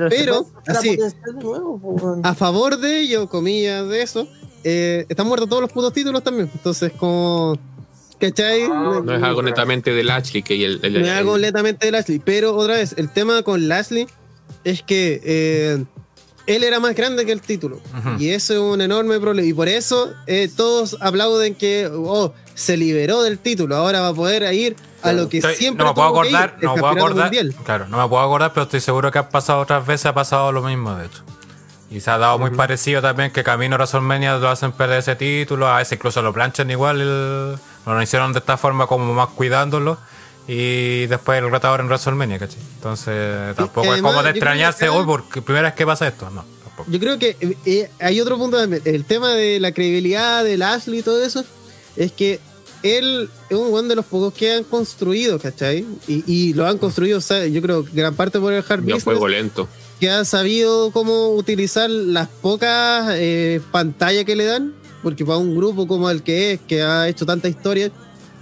[0.09, 0.95] Pero, así.
[0.95, 1.11] de
[1.41, 4.25] nuevo, a favor de ello, comillas, de eso,
[4.63, 6.49] eh, están muertos todos los putos títulos también.
[6.53, 7.57] Entonces, como.
[8.19, 8.63] ¿Cachai?
[8.71, 11.91] Ah, No es algo netamente del Ashley que el, el, No es algo completamente de
[11.91, 12.19] Lashley.
[12.23, 14.07] Pero otra vez, el tema con Lashley
[14.63, 15.83] es que eh,
[16.47, 17.79] él era más grande que el título.
[18.19, 19.47] Y eso es un enorme problema.
[19.47, 23.75] Y por eso eh, todos aplauden que oh, se liberó del título.
[23.75, 26.57] Ahora va a poder ir a lo que Estoy- siempre no me puedo ir, acordar,
[26.61, 27.23] no me puedo acordar.
[27.25, 27.55] mundial.
[27.63, 30.51] Claro, no me puedo acordar, pero estoy seguro que ha pasado otras veces, ha pasado
[30.51, 31.23] lo mismo, de hecho.
[31.91, 35.67] Y se ha dado muy parecido también que Camino WrestleMania lo hacen perder ese título,
[35.67, 37.55] a veces incluso lo planchan igual, el-
[37.85, 39.97] lo hicieron de esta forma como más cuidándolo.
[40.47, 42.59] Y después el retador en WrestleMania, ¿cachai?
[42.75, 46.43] Entonces tampoco es además, como de extrañarse hoy porque primera vez que pasa esto, no.
[46.63, 46.91] Tampoco.
[46.91, 48.81] Yo creo que eh, eh, hay otro punto también.
[48.85, 51.45] El tema de la credibilidad del Ashley y todo eso
[51.95, 52.39] es que
[52.83, 55.85] él es un buen de los pocos que han construido, ¿cachai?
[56.07, 59.03] Y, y lo han construido, o sea, yo creo, gran parte por el hard business,
[59.05, 59.69] fuego lento.
[59.99, 65.55] que ha sabido cómo utilizar las pocas eh, pantallas que le dan, porque para un
[65.55, 67.89] grupo como el que es, que ha hecho tanta historia,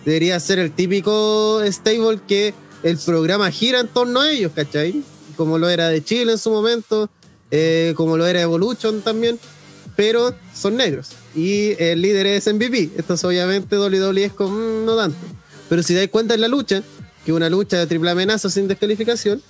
[0.06, 2.54] debería ser el típico stable que
[2.84, 5.04] el programa gira en torno a ellos, ¿cachai?
[5.36, 7.10] Como lo era de Chile en su momento,
[7.52, 9.40] eh, como lo era Evolution también,
[9.96, 11.10] pero son negros.
[11.36, 12.92] Y el líder es MVP.
[12.98, 15.18] Entonces, obviamente, WWE es como, "Mm, no tanto.
[15.70, 16.84] Pero si dais cuenta en la lucha,
[17.26, 19.42] que una lucha de triple amenaza sin descalificación,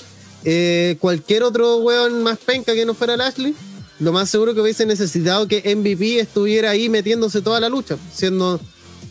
[0.44, 3.56] eh, cualquier otro weón más penca que no fuera Lashley,
[4.00, 8.60] lo más seguro que hubiese necesitado que MVP estuviera ahí metiéndose toda la lucha, siendo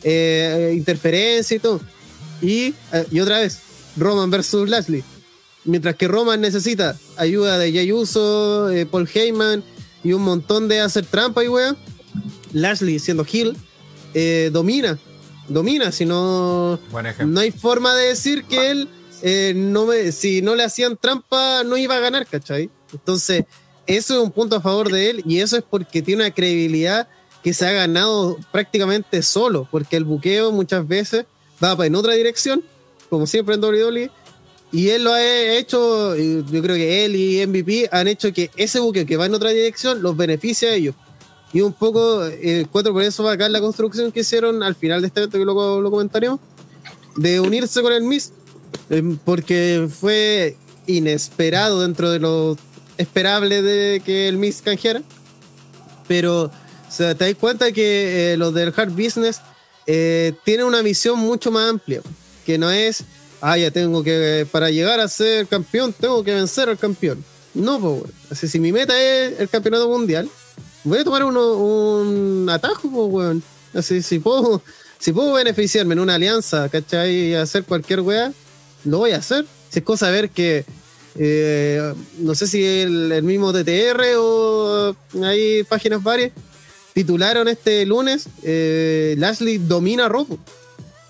[0.03, 1.81] eh, interferencia y todo.
[2.43, 3.61] Y, eh, y otra vez,
[3.97, 5.05] Roman versus Lashley.
[5.65, 9.63] Mientras que Roman necesita ayuda de Jey Uso, eh, Paul Heyman
[10.03, 11.77] y un montón de hacer trampa y weón,
[12.53, 13.57] Lashley siendo heel,
[14.15, 14.99] eh, domina.
[15.49, 16.79] Domina, si no.
[17.27, 18.89] No hay forma de decir que él,
[19.23, 22.71] eh, no me, si no le hacían trampa, no iba a ganar, ¿cachai?
[22.93, 23.45] Entonces,
[23.87, 27.09] eso es un punto a favor de él y eso es porque tiene una credibilidad
[27.43, 31.25] que se ha ganado prácticamente solo, porque el buqueo muchas veces
[31.63, 32.63] va pa- en otra dirección,
[33.09, 34.11] como siempre en WWE,
[34.73, 35.23] y él lo ha
[35.57, 39.35] hecho, yo creo que él y MVP han hecho que ese buqueo que va en
[39.35, 40.95] otra dirección los beneficie a ellos.
[41.53, 45.09] Y un poco, eh, encuentro por eso acá la construcción que hicieron al final de
[45.09, 46.39] este evento, que lo, lo comentaremos,
[47.17, 48.33] de unirse con el Miss,
[48.91, 50.57] eh, porque fue
[50.87, 52.57] inesperado dentro de lo
[52.99, 55.03] esperable de que el Miss canjeara.
[56.07, 56.53] Pero
[56.91, 59.41] o sea, te das cuenta que eh, los del Hard Business
[59.87, 62.03] eh, tienen una visión mucho más amplia,
[62.45, 63.05] que no es,
[63.41, 67.25] ah, ya tengo que, para llegar a ser campeón, tengo que vencer al campeón.
[67.55, 68.13] No, pues.
[68.29, 70.29] Así, si mi meta es el campeonato mundial,
[70.83, 73.43] voy a tomar uno, un atajo, pues, weón.
[73.73, 74.61] Así, si puedo,
[74.99, 77.29] si puedo beneficiarme en una alianza, ¿cachai?
[77.29, 78.33] Y hacer cualquier weá,
[78.85, 79.47] lo voy a hacer.
[79.69, 80.65] Si es cosa ver que,
[81.15, 86.33] eh, no sé si el, el mismo TTR o hay páginas varias,
[86.93, 90.39] titularon este lunes, eh, Lashley domina a Robo.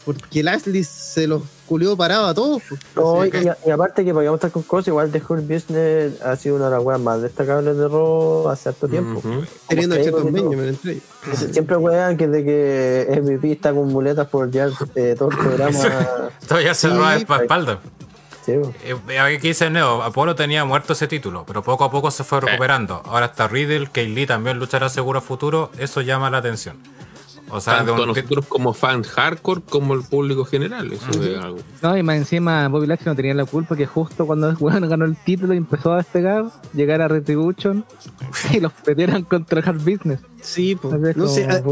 [0.05, 2.63] Porque Lashley se los culió parado a todos.
[2.69, 2.81] pues.
[2.97, 6.35] No, y, que- y aparte que podíamos estar con cosas, igual The Hurt Business ha
[6.37, 9.21] sido una de las weas más destacables de Raw hace harto tiempo.
[9.69, 11.05] Teniendo a Como Cheton que digo, Benjamin entre ellos.
[11.53, 15.79] Siempre wean que de que MVP está con muletas por ya eh, todo el programa.
[16.65, 17.81] Ya se Sí, lo de espalda.
[18.51, 19.11] Sí, po.
[19.11, 22.41] Eh, Aquí dice Neo, Apolo tenía muerto ese título, pero poco a poco se fue
[22.41, 23.03] recuperando.
[23.05, 26.79] Ahora está Riddle, Kay Lee también luchará seguro a futuro, eso llama la atención.
[27.53, 30.93] O sea, de Tanto un nosotros como fans hardcore como el público general.
[30.93, 31.59] Eso es algo.
[31.83, 34.89] No, y más encima Bobby Lashley no tenía la culpa que justo cuando el weón
[34.89, 36.45] ganó el título y empezó a despegar,
[36.75, 37.85] llegar a Retribution
[38.53, 40.21] y los metieran contra Hard Business.
[40.43, 41.17] Sí, pues.
[41.17, 41.63] No sé, ah,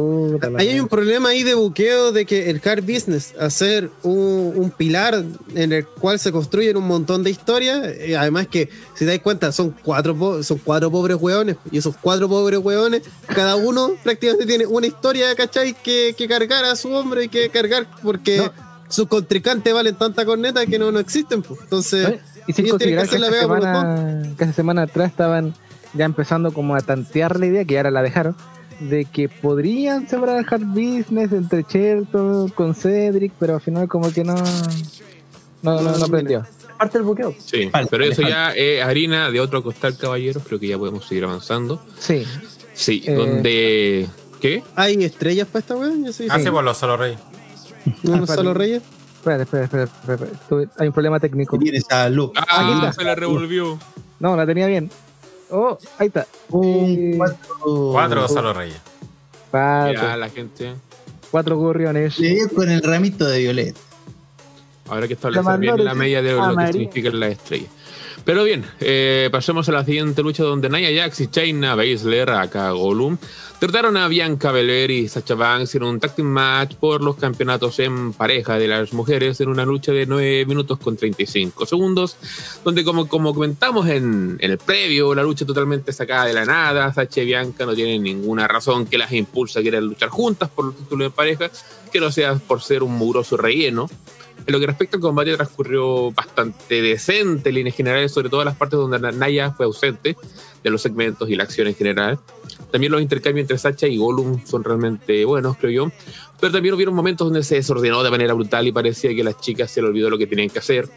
[0.56, 4.70] Ahí hay un problema ahí de buqueo de que el car business, hacer un, un
[4.70, 5.24] pilar
[5.54, 9.52] en el cual se construyen un montón de historias, eh, además que, si dais cuenta,
[9.52, 14.46] son cuatro, po- son cuatro pobres hueones, y esos cuatro pobres hueones, cada uno prácticamente
[14.46, 15.74] tiene una historia, ¿cachai?
[15.74, 18.52] Que, que cargar a su hombro y que cargar porque No.
[18.88, 21.60] sus contrincantes valen tanta corneta que no, no existen, pues.
[21.62, 25.54] Entonces, Y sin que considerar que la semana, que hace semana atrás estaban
[25.94, 28.36] ya empezando como a tantear la idea, que ahora la dejaron,
[28.80, 34.24] de que podrían separar Hard Business entre Shelton con Cedric, pero al final como que
[34.24, 34.34] no
[35.62, 36.44] no, no, no aprendió.
[36.78, 37.34] Parte del buqueo.
[37.38, 40.44] Sí, pero eso ya es harina de otro costal, caballeros.
[40.46, 41.82] Creo que ya podemos seguir avanzando.
[41.98, 42.24] Sí,
[42.72, 43.14] Sí, Eh.
[43.14, 44.08] donde
[44.40, 44.62] ¿Qué?
[44.76, 45.74] ¿Hay estrellas para esta
[46.12, 47.18] soy Ah, sí, por los solo reyes.
[48.04, 48.82] ¿No solo reyes?
[49.16, 50.30] Espera, espera, espera, espera, espera.
[50.48, 51.58] Tuve- Hay un problema técnico.
[51.58, 52.30] Tiene esa luz.
[52.36, 53.76] Ah, se la revolvió.
[54.20, 54.90] No, la tenía bien.
[55.50, 56.26] Oh, ahí está.
[56.50, 57.90] Un Eh, cuatro.
[57.92, 58.76] Cuatro solo reyes.
[59.50, 60.74] Cuatro, Ya, la gente.
[61.30, 62.18] cuatro gorriones.
[62.18, 63.80] Le dio con el ramito de violeta.
[64.88, 67.70] Habrá que establecer bien la media de lo que significan las estrellas.
[68.28, 72.72] Pero bien, eh, pasemos a la siguiente lucha donde Nia Jax y China Baszler, acá
[72.72, 73.16] Gollum,
[73.58, 78.12] trataron a Bianca Belair y Sacha Banks en un tag match por los campeonatos en
[78.12, 82.18] pareja de las mujeres en una lucha de 9 minutos con 35 segundos,
[82.62, 87.24] donde como, comentamos en, el previo, la lucha totalmente sacada de la nada, Sacha y
[87.24, 91.06] Bianca no tienen ninguna razón que las impulsa a querer luchar juntas por los títulos
[91.06, 91.50] de pareja,
[91.90, 93.88] que no sea por ser un mugroso relleno.
[94.48, 98.56] En lo que respecta al combate transcurrió bastante decente en líneas generales, sobre todo las
[98.56, 100.16] partes donde Naya fue ausente
[100.64, 102.18] de los segmentos y la acción en general.
[102.72, 105.92] También los intercambios entre Sacha y Gollum son realmente buenos, creo yo.
[106.40, 109.70] Pero también hubieron momentos donde se desordenó de manera brutal y parecía que las chicas
[109.70, 110.88] se le olvidó lo que tenían que hacer.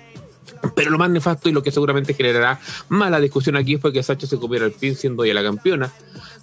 [0.74, 2.58] Pero lo más nefasto y lo que seguramente generará
[2.88, 5.92] mala discusión aquí fue que Sacha se comiera el pin siendo ella la campeona,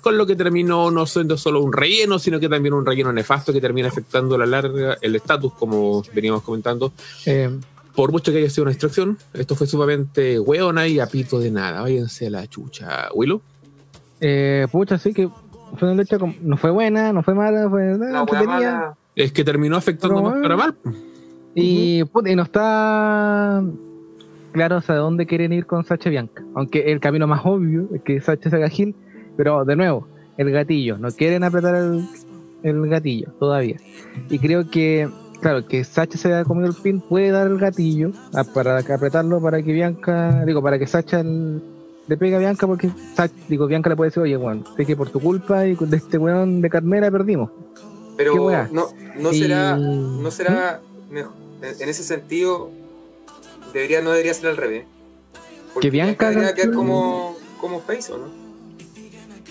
[0.01, 3.53] con lo que terminó no siendo solo un relleno, sino que también un relleno nefasto
[3.53, 6.93] que termina afectando a la larga el estatus, como veníamos comentando.
[7.27, 7.51] Eh,
[7.95, 11.51] Por mucho que haya sido una distracción, esto fue sumamente hueona y a pito de
[11.51, 11.81] nada.
[11.83, 13.41] Váyanse a la chucha, Willow.
[14.21, 15.29] eh, pucha, sí que
[15.77, 18.47] fue una lucha como- no fue buena, no fue mala, fue entretenida.
[18.47, 18.95] mala.
[19.17, 20.77] Es que terminó afectando más para mal.
[21.55, 23.65] Y, puta, y no está
[24.53, 26.45] claro hacia dónde quieren ir con Sacha Bianca.
[26.55, 28.95] Aunque el camino más obvio es que Sacha se haga heel,
[29.39, 30.07] pero de nuevo,
[30.37, 30.99] el gatillo.
[30.99, 32.05] No quieren apretar el,
[32.65, 33.77] el gatillo todavía.
[34.29, 35.09] Y creo que,
[35.41, 39.41] claro, que Sacha se haya comido el pin puede dar el gatillo ah, para apretarlo
[39.41, 41.63] para que Bianca, digo, para que Sacha el-
[42.09, 44.97] le pegue a Bianca porque Sacha- digo, Bianca le puede decir, oye, bueno, sé que
[44.97, 47.51] por tu culpa y de este weón de Carmela perdimos.
[47.51, 48.87] ¿Qué Pero no,
[49.21, 51.33] no Y- será, no será mejor.
[51.63, 52.71] En, ese sentido,
[53.73, 54.85] debería, no debería ser al revés.
[55.73, 58.48] Porque Que Bianca debería quedar como, como face, ¿o no?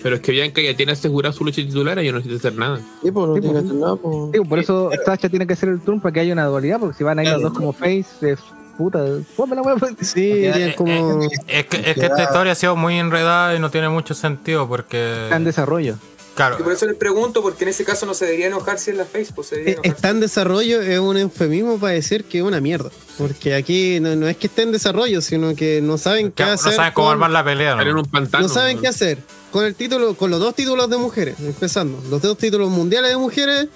[0.02, 2.58] Pero es que Bianca ya tiene asegurada su lucha titular y ya no necesita hacer
[2.58, 2.78] nada.
[3.02, 3.64] Sí, pues no Sí, tiene que pues.
[3.64, 4.32] hacer nada, pues.
[4.32, 6.96] Digo, por eso Sacha tiene que ser el turn para que haya una dualidad, porque
[6.96, 7.48] si van a ir los Claro.
[7.50, 8.38] dos como face, es
[8.76, 9.74] puta, la wea.
[10.00, 11.22] Sí, ya eh, es como.
[11.48, 14.68] Es que, es que esta historia ha sido muy enredada y no tiene mucho sentido
[14.68, 15.24] porque.
[15.24, 15.96] Está en desarrollo.
[16.38, 18.92] Claro, Y por eso les pregunto, porque en ese caso no se debería enojar si
[18.92, 19.76] es la face, pues Eh.
[19.82, 22.90] Está en desarrollo, es un eufemismo para decir que es una mierda.
[23.18, 26.44] Porque aquí no, no es que esté en desarrollo, sino que no saben qué que
[26.44, 26.74] no hacer.
[26.74, 27.72] saben cómo con- armar la pelea.
[27.82, 27.98] En ¿no?
[28.00, 28.46] un pantano.
[28.46, 29.18] no saben qué hacer.
[29.50, 32.00] Con el título, con los dos títulos de mujeres, empezando.
[32.08, 33.66] Los dos títulos mundiales de mujeres,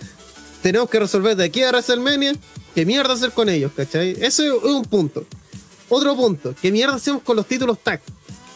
[0.62, 2.34] tenemos que resolver de aquí a WrestleMania
[2.74, 4.16] qué mierda hacer con ellos, ¿cachai?
[4.20, 5.24] Eso es un punto.
[5.88, 8.00] Otro punto, qué mierda hacemos con los títulos tag.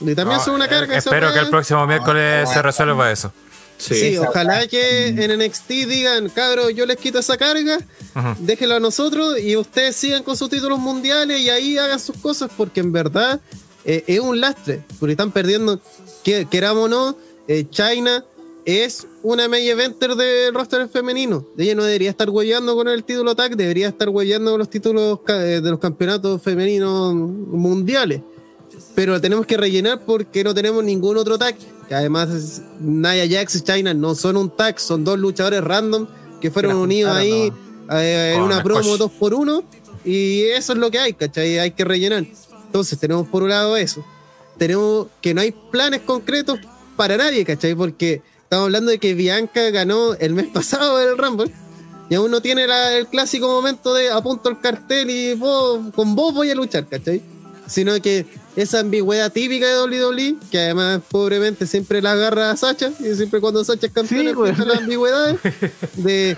[0.01, 0.97] Y también No, son una eh, carga.
[0.99, 3.33] espero que el próximo miércoles se resuelva eso.
[3.78, 3.94] Sí.
[3.94, 7.78] Sí, ojalá que en NXT digan, cabros, yo les quito esa carga,
[8.39, 12.51] déjenlo a nosotros y ustedes sigan con sus títulos mundiales y ahí hagan sus cosas,
[12.57, 13.40] porque en verdad
[13.85, 15.81] eh, es un lastre, porque están perdiendo,
[16.24, 17.16] que, queramos o no,
[17.48, 18.24] eh, China
[18.66, 21.47] es una main eventer del roster femenino.
[21.57, 25.20] Ella no debería estar huellando con el título tag, debería estar huellando con los títulos
[25.28, 28.23] eh, de los campeonatos femeninos mundiales.
[28.97, 31.55] Pero tenemos que rellenar porque no tenemos ningún otro tag.
[31.88, 36.06] Que además es- Nia Jax y China no son un tag, son dos luchadores random
[36.40, 37.52] que fueron unidos ahí
[37.92, 39.62] eh, en una promo dos por uno
[40.04, 41.58] y eso es lo que hay, ¿cachai?
[41.58, 42.24] Hay que rellenar.
[42.66, 44.04] Entonces tenemos por un lado eso.
[44.58, 46.58] Tenemos que no hay planes concretos
[46.96, 47.74] para nadie, ¿cachai?
[47.74, 51.52] Porque estamos hablando de que Bianca ganó el mes pasado el Rumble
[52.08, 56.14] y aún no tiene la- el clásico momento de apunto el cartel y vos- con
[56.16, 57.22] vos voy a luchar, ¿cachai?
[57.66, 62.93] Sino que esa ambigüedad típica de WWE, que además pobremente siempre la agarra a Sacha,
[63.01, 64.68] y siempre cuando Sacha es campeón Sí, empieza güey.
[64.68, 65.36] la ambigüedad
[65.97, 66.36] de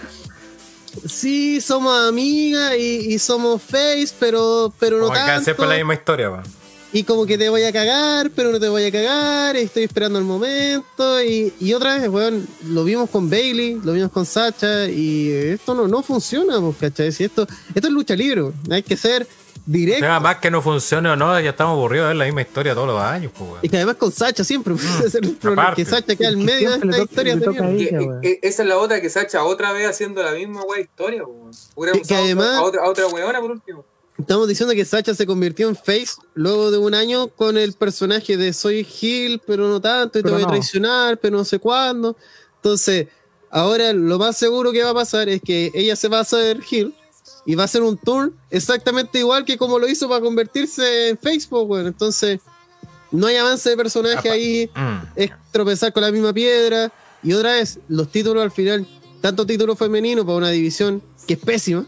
[1.07, 5.45] sí, somos amigas y, y somos face, pero, pero no Como tanto.
[5.45, 6.43] siempre la misma historia, va.
[6.91, 9.85] Y como que te voy a cagar, pero no te voy a cagar, y estoy
[9.85, 11.23] esperando el momento.
[11.23, 15.75] Y, y otra vez, weón, lo vimos con Bailey, lo vimos con Sacha, y esto
[15.75, 17.13] no, no funciona, pues, ¿cachai?
[17.13, 19.29] Si esto, esto es lucha libre, hay que ser
[19.71, 20.01] directo.
[20.05, 22.75] Sea más que no funcione o no, ya estamos aburridos de ver la misma historia
[22.75, 23.51] todos los años, pues.
[23.63, 25.85] Y que además con Sacha siempre, pues, ese es el problema, aparte.
[25.85, 29.11] que Sacha queda al medio de esta toca- historia Ella, esa es la otra que
[29.11, 31.25] Sacha otra vez haciendo la misma wea historia.
[31.25, 31.51] weón.
[31.75, 33.85] Hubiéramos Que- además- a, otra, a otra weona por último.
[34.19, 38.37] Estamos diciendo que Sacha se convirtió en face luego de un año con el personaje
[38.37, 41.61] de soy Gil, pero no tanto, y te Pero voy a traicionar, pero no sé
[41.61, 42.17] cuándo.
[42.57, 43.07] Entonces,
[43.51, 46.61] ahora lo más seguro que va a pasar es que ella se va a hacer
[46.63, 46.93] Gil
[47.47, 51.19] y va a hacer un tour exactamente igual que como lo hizo para convertirse en
[51.19, 51.89] Facebook, bueno.
[51.89, 52.41] Entonces,
[53.11, 54.33] no hay avance de personaje Apa.
[54.33, 54.99] ahí, Mm.
[55.17, 56.93] es tropezar con la misma piedra.
[57.23, 58.87] Y otra vez, los títulos al final,
[59.21, 61.85] tanto título femenino para una división que es pésima,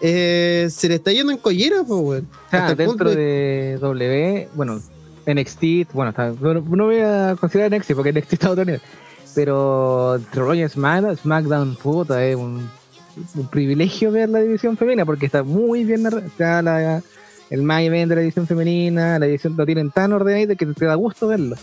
[0.00, 2.28] eh, se le está yendo en collera, pues, weón.
[2.76, 4.80] Dentro de W, bueno,
[5.26, 8.80] NXT, bueno, está- no, no voy a considerar NXT porque NXT está a otro nivel.
[9.34, 12.68] Pero Smack- SmackDown, puta, es un,
[13.34, 17.02] un privilegio ver la división femenina porque está muy bien está
[17.50, 20.86] el main event de la división femenina, la división lo tienen tan ordenadito que te
[20.86, 21.56] da gusto verlo.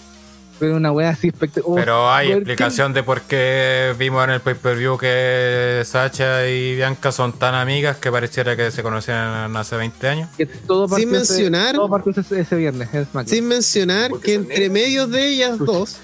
[0.60, 1.84] Pero una wea así espectacular.
[1.86, 7.34] Pero hay explicación de por qué vimos en el pay-per-view que Sacha y Bianca son
[7.34, 10.30] tan amigas que pareciera que se conocían hace 20 años.
[10.38, 13.27] Que todo Sin ese- mencionar- todo partió ese, ese viernes en SmackDown.
[13.27, 14.73] Sin mencionar Porque que entre negros.
[14.73, 15.98] medios de ellas dos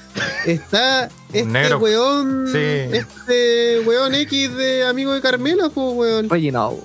[0.45, 1.79] está este negro.
[1.79, 2.57] weón, Sí.
[2.97, 6.77] este weón X de amigo de Carmela, pues weón, Reginald.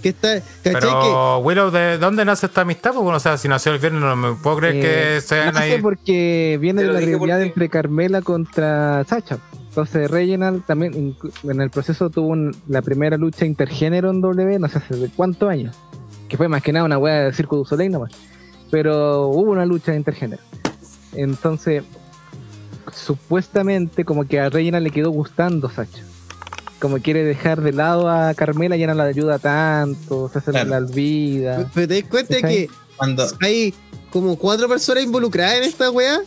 [0.00, 0.40] Que está.
[0.62, 2.90] Pero Willow, ¿de dónde nace esta amistad?
[2.92, 4.80] Pues, bueno, o sea, si nació el viernes no me puedo creer Eh,
[5.14, 5.82] que sean nace ahí.
[5.82, 9.38] porque viene de la rivalidad porque- entre Carmela contra Sacha.
[9.68, 11.14] Entonces Reginald también
[11.44, 15.08] en el proceso tuvo un- la primera lucha intergénero en W, no sé hace de
[15.14, 15.76] cuántos años.
[16.28, 18.12] Que fue más que nada una wea de Circo du Soleil nomás.
[18.70, 20.42] Pero hubo una lucha intergénero.
[21.14, 21.84] Entonces,
[22.92, 26.02] supuestamente como que a Reginald le quedó gustando Sacha.
[26.80, 30.70] Como quiere dejar de lado a Carmela, ya no la ayuda tanto, se hace Claro.
[30.70, 31.70] la olvida.
[31.74, 33.74] Pero te das cuenta que Cuando, hay
[34.10, 36.20] como cuatro personas involucradas en esta weá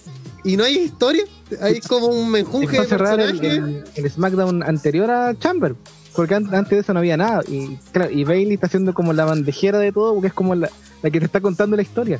[0.43, 1.23] y no hay historia,
[1.61, 5.75] hay como un menjunje de cerrar el, el- el SmackDown anterior a Chamber.
[6.15, 7.41] Porque an- antes de eso no había nada.
[7.47, 10.69] Y, claro, y Bailey está haciendo como la bandejera de todo, porque es como la,
[11.01, 12.19] la que te está contando la historia.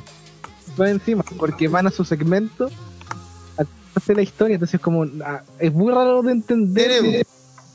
[0.80, 2.70] Va encima, porque van a su segmento
[3.58, 3.64] a
[3.94, 4.54] hacer la historia.
[4.54, 7.26] Entonces, como ah, es muy raro de entender Tenemos-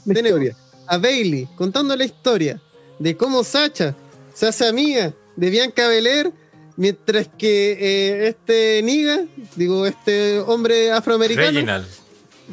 [0.07, 0.57] la tenemos historia.
[0.87, 2.61] a Bailey contando la historia
[2.99, 3.95] de cómo Sacha
[4.33, 6.31] se hace amiga de Bianca Belair,
[6.75, 9.21] mientras que eh, este Niga,
[9.55, 11.87] digo, este hombre afroamericano, Reginald.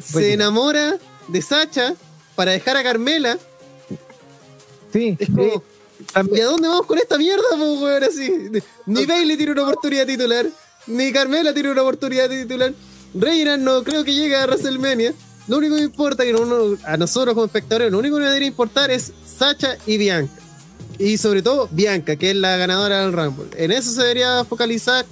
[0.03, 1.95] se enamora de Sacha
[2.35, 3.37] para dejar a Carmela.
[4.93, 5.63] Sí, Es como,
[6.35, 8.03] ¿y a dónde vamos con esta mierda, po, weón?
[8.03, 8.31] Así,
[8.85, 10.45] ni Bailey tiene una oportunidad titular,
[10.87, 12.73] ni Carmela tiene una oportunidad titular.
[13.13, 15.13] Reina no creo que llegue a WrestleMania.
[15.47, 18.47] Lo único que importa, que no- a nosotros como espectadores, lo único que nos debería
[18.47, 20.33] importar es Sacha y Bianca.
[20.97, 23.47] Y sobre todo Bianca, que es la ganadora del Rumble.
[23.57, 25.05] En eso se debería focalizar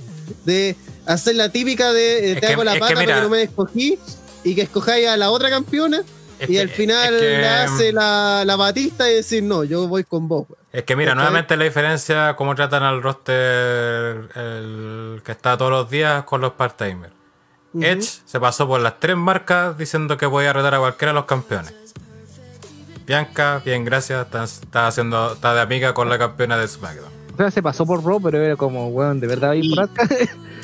[0.45, 3.29] de hacer la típica de eh, te que- hago la que pata mira- porque no
[3.29, 3.99] me escogí
[4.43, 6.01] y que escojáis a la otra campeona
[6.39, 9.87] Es y que- al final es le hace la, la batista y decir no, yo
[9.87, 10.45] voy con vos.
[10.49, 10.63] weón".
[10.71, 15.89] Es que mira, nuevamente la diferencia cómo tratan al roster el que está todos los
[15.89, 17.11] días con los part-timers.
[17.81, 21.25] Edge se pasó por las tres marcas diciendo que podía retar a cualquiera de los
[21.25, 21.73] campeones.
[23.05, 27.11] Bianca, bien, gracias, está, está haciendo, está de amiga con la campeona de SmackDown.
[27.33, 30.07] o sea, se pasó por Raw, pero era como, weón, de verdad ahí por acá.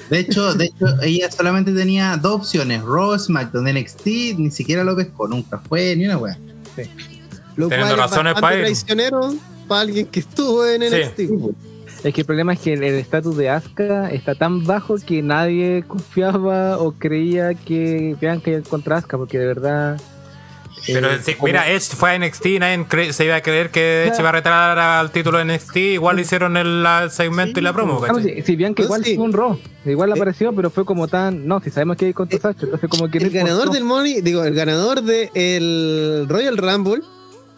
[0.10, 4.06] de hecho, de hecho, ella solamente tenía dos opciones, Raw, SmackDown, NXT,
[4.38, 6.38] ni siquiera lo pescó, nunca fue ni una wea.
[7.58, 8.62] Lo Teniendo cual razones para ir.
[8.62, 9.34] traicionero
[9.68, 10.82] para alguien que estuvo en
[11.18, 11.30] Sí.
[12.04, 15.84] Es que el problema es que el estatus de Asuka está tan bajo que nadie
[15.88, 20.00] confiaba o creía que Bianca iba contra Asuka, porque de verdad.
[20.88, 24.30] Pero eh, mira, Edge fue a NXT, nadie se iba a creer que Edge iba
[24.30, 28.00] a retar al título de NXT, igual le hicieron el, el segmento y la promo,
[28.02, 28.36] Ah, ¿cachai?
[28.36, 29.16] si, si Bianca igual sí.
[29.16, 31.46] fue un Raw, igual Eh, apareció, pero fue como tan.
[31.46, 33.18] No, si sabemos que hay contra eh, Sacha, entonces como que.
[33.18, 37.02] El ganador del Money, digo, el ganador del Royal Rumble,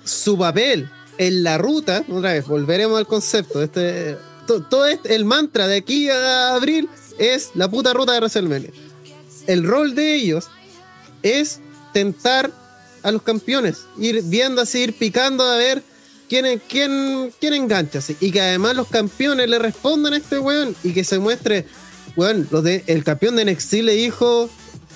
[0.04, 0.90] su papel
[1.20, 3.62] en la ruta, otra vez, volveremos al concepto.
[3.62, 6.90] Este, to- todo este, el mantra de aquí a abril
[7.20, 8.72] es la puta ruta de WrestleMania.
[9.48, 10.46] El rol de ellos
[11.24, 11.60] es
[11.94, 12.52] tentar
[13.04, 15.82] a los campeones, ir viendo así, ir picando a ver
[16.30, 18.00] quién, quién, quién engancha.
[18.00, 18.16] así.
[18.20, 21.66] Y que además los campeones le respondan a este weón y que se muestre,
[22.16, 24.50] weón, los de, el campeón de NXT le dijo,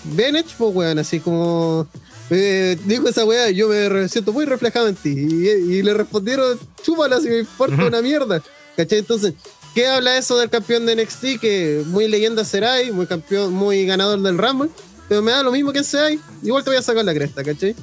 [0.04, 1.88] ven hecho, pues, weón, así como...
[2.30, 5.10] eh, dijo esa weá, yo me siento muy reflejado en ti.
[5.10, 8.42] Y, y le respondieron, chúpala si me importa una mierda.
[8.76, 9.00] ¿Cachai?
[9.00, 9.34] Entonces,
[9.74, 11.40] ¿qué habla eso del campeón de NXT?
[11.40, 14.70] Que muy leyenda será y muy campeón, muy ganador del Rumble.
[15.08, 17.44] Pero me da lo mismo que sea y igual te voy a sacar la cresta,
[17.44, 17.76] ¿cachai?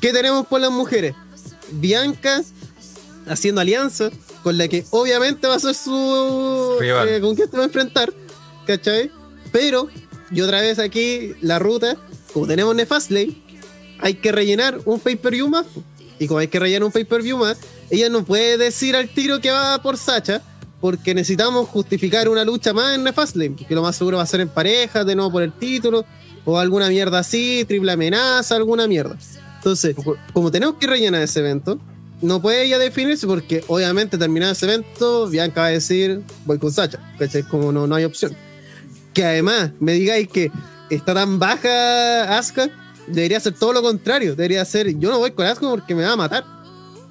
[0.00, 1.14] ¿Qué tenemos por las mujeres?
[1.70, 2.42] Bianca
[3.28, 4.10] haciendo alianza
[4.42, 6.76] con la que obviamente va a ser su...
[6.80, 7.08] Rival.
[7.08, 8.12] eh, con quien te va a enfrentar,
[8.66, 9.10] ¿cachai?
[9.52, 9.88] Pero,
[10.30, 11.96] y otra vez aquí, la ruta,
[12.32, 13.42] como tenemos Nefastley,
[13.98, 15.66] hay que rellenar un pay-per-view más.
[16.18, 17.58] Y como hay que rellenar un pay-per-view más,
[17.90, 20.42] ella no puede decir al tiro que va por Sacha,
[20.80, 24.40] porque necesitamos justificar una lucha más en Nefastley, que lo más seguro va a ser
[24.40, 26.04] en pareja, de nuevo por el título,
[26.44, 29.16] o alguna mierda así, triple amenaza, alguna mierda.
[29.56, 29.96] Entonces,
[30.32, 31.80] como tenemos que rellenar ese evento,
[32.22, 36.72] no puede ella definirse porque obviamente terminado ese evento, Bianca va a decir, voy con
[36.72, 37.42] Sacha, ¿cachai?
[37.42, 38.36] Como no, no hay opción.
[39.12, 40.50] Que además me digáis que
[40.90, 42.70] está tan baja Asuka
[43.06, 44.34] debería ser todo lo contrario.
[44.34, 46.44] Debería ser, yo no voy con Asuka porque me va a matar.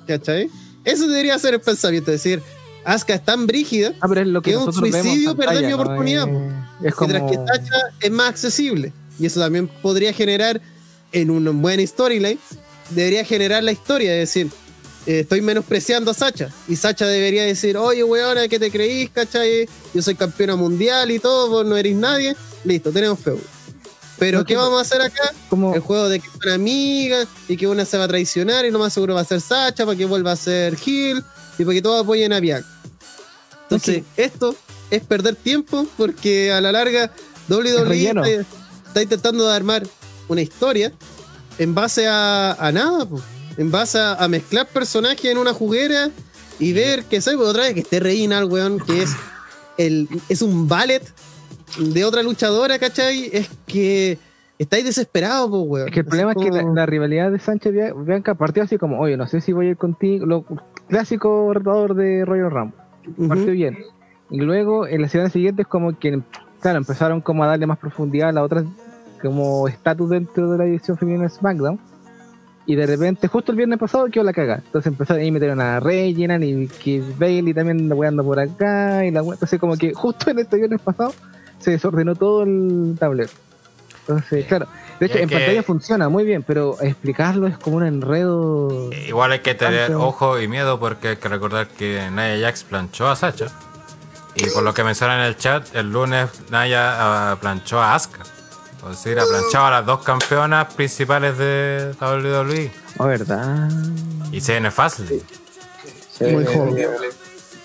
[0.08, 0.50] ¿Cachai?
[0.86, 2.12] Eso debería ser el pensamiento.
[2.12, 2.42] Es decir,
[2.86, 5.76] Asuka es tan brígida Ah, es lo que, un suicidio perder mi ¿no?
[5.76, 6.28] oportunidad.
[6.84, 7.12] Es, como...
[7.12, 8.94] Mientras que Sacha es más accesible.
[9.20, 10.62] Y eso también podría generar
[11.12, 12.40] en una buena storyline.
[12.92, 14.52] Debería generar la historia, es decir,
[15.08, 16.50] eh, estoy menospreciando a Sacha.
[16.68, 19.68] Y Sacha debería decir, oye, weona, ¿qué te creís, cachai?
[19.94, 22.36] Yo soy campeona mundial y todo, vos no eres nadie.
[22.64, 23.55] Listo, tenemos feudo.
[24.18, 25.34] Pero, No, ¿qué vamos a hacer acá?
[25.50, 28.72] como El juego de que son amigas y que una se va a traicionar y
[28.72, 31.24] lo más seguro va a ser Sacha para que vuelva a ser Hill
[31.58, 32.68] y para que todos apoyen a Bianca.
[33.64, 34.56] Entonces, esto
[34.90, 37.12] es perder tiempo porque a la larga
[37.50, 38.30] WWE está,
[38.88, 39.86] está intentando armar
[40.28, 40.92] una historia
[41.58, 43.22] en base a, a nada, po.
[43.58, 46.10] en base a, a mezclar personajes en una juguera
[46.60, 49.10] y ver que soy otra vez que esté Reina, el weón, que es,
[49.78, 51.04] el, es un ballet
[51.78, 53.30] de otra luchadora, ¿cachai?
[53.32, 54.18] Es que
[54.58, 55.88] estáis desesperados, po, weón.
[55.88, 59.00] Es que el problema es que la, la rivalidad de Sánchez Bianca partió así como,
[59.00, 60.46] oye, no sé si voy a ir contigo, lo
[60.88, 62.78] clásico retador de Royal Rumble,
[63.28, 63.78] partió bien.
[64.30, 66.22] Y luego en la semana siguiente es como que,
[66.60, 68.64] claro, empezaron como a darle más profundidad a la otra
[69.22, 71.80] como estatus dentro de la división femenina de SmackDown.
[72.68, 74.64] Y de repente, justo el viernes pasado, quedó la cagada.
[74.66, 79.06] Entonces empezaron ahí metieron a Reginald y que Bailey también anda weando por acá.
[79.06, 81.14] Y la Entonces, como que justo en este viernes pasado
[81.66, 83.30] se desordenó todo el tablero.
[84.02, 84.68] Entonces, claro.
[85.00, 88.92] De hecho, en que- pantalla funciona muy bien, pero explicarlo es como un enredo.
[89.08, 92.64] Igual hay que tener Tanto- ojo y miedo porque hay que recordar que Naya Jax
[92.64, 93.48] planchó a Sacha.
[94.36, 98.22] Y por lo que mencionan en el chat, el lunes Naya ah, planchó a Asuka.
[98.84, 102.72] Es decir, ha planchado a las dos campeonas principales de WWE.
[103.00, 103.70] Oh, ¿verdad?
[104.32, 105.24] Y se viene fácil.
[106.22, 106.78] Muy joven.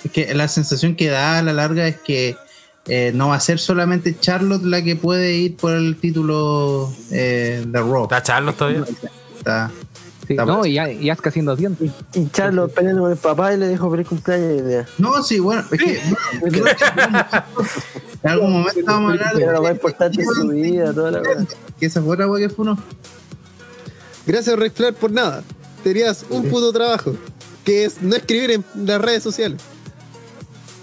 [0.02, 2.36] Es que la sensación que da a la larga es que
[2.86, 7.64] eh, no va a ser solamente Charlotte la que puede ir por el título eh,
[7.66, 8.04] de Raw.
[8.04, 8.84] ¿Está Charlos todavía?
[9.38, 9.70] Está-
[10.26, 11.90] Sí, Está no, y, y Asuka haciendo dientes.
[12.14, 14.86] Y Charlos peleando con el papá y le dijo feliz cumpleaños.
[14.98, 16.00] No, sí, bueno, es que
[16.38, 16.58] bueno,
[18.22, 21.10] en algún momento vamos a hablar Era lo más de importante de su vida, toda
[21.10, 21.48] la verdad.
[21.80, 22.78] que esa fue otra que fue uno.
[24.24, 25.42] Gracias, Ric Flair, por nada.
[25.82, 27.14] Tenías un puto trabajo,
[27.64, 29.60] que es no escribir en las redes sociales.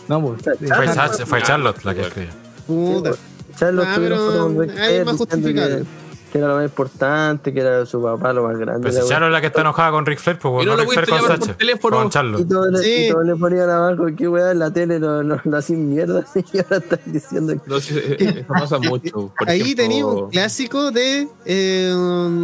[0.07, 0.41] No, pues.
[0.59, 2.31] Fue, Sacha- fue Charlotte la que escribió.
[2.65, 3.11] Puta.
[3.57, 5.77] Charlos Ah, tuvieron justificable.
[5.79, 5.85] que,
[6.31, 8.89] que era lo más importante, que era su papá lo más grande.
[8.89, 9.09] Pero si.
[9.09, 11.09] Charlotte es la que está enojada con Ric Flair, pues no no lo Ric Flair
[11.09, 11.55] con Sacha.
[11.81, 12.41] Con Y Charlotte.
[12.41, 16.57] y todos le ponían abajo, qué weá, en la tele lo, lo, hacen mierda y
[16.59, 19.31] ahora están diciendo que eh, eso pasa mucho.
[19.47, 21.91] Ahí tenía un clásico de, eh,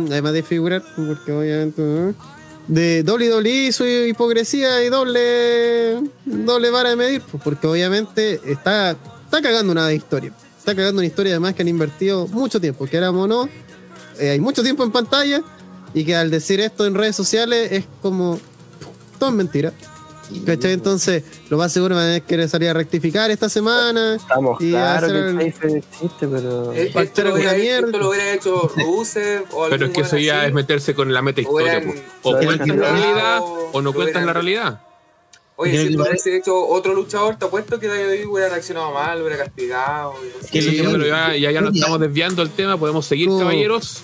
[0.10, 2.16] además de figurar, porque obviamente,
[2.68, 9.42] de WWE, su hipocresía y doble, doble vara de medir, pues, porque obviamente está, está
[9.42, 10.34] cagando una historia.
[10.58, 13.50] Está cagando una historia además que han invertido mucho tiempo, que éramos no,
[14.20, 15.42] eh, hay mucho tiempo en pantalla
[15.94, 18.40] y que al decir esto en redes sociales es como,
[19.20, 19.74] todo es mentira.
[20.46, 20.74] ¿Cachai?
[20.74, 24.16] Entonces, lo más seguro van a tener que salir a rectificar esta semana.
[24.16, 25.42] estamos Y claro hacer el el-
[25.78, 26.74] existe, pero.
[26.74, 27.86] Eh, Esto lo, hubiera, alguna mierda.
[27.88, 30.48] esto lo hubiera hecho Rusev o Pero es que eso ya así.
[30.48, 31.80] es meterse con la meta historia.
[31.80, 32.02] Hubieran- pues.
[32.24, 34.82] O cuentan la realidad o no lo cuentan la realidad.
[35.56, 39.38] Oye, si lo hubiese hecho otro luchador, te apuesto que David hubiera reaccionado mal, hubiera
[39.38, 40.14] castigado.
[40.52, 42.76] Sí, pero ya, ya, ya nos estamos desviando del tema.
[42.78, 43.38] Podemos seguir, No.
[43.38, 44.02] caballeros.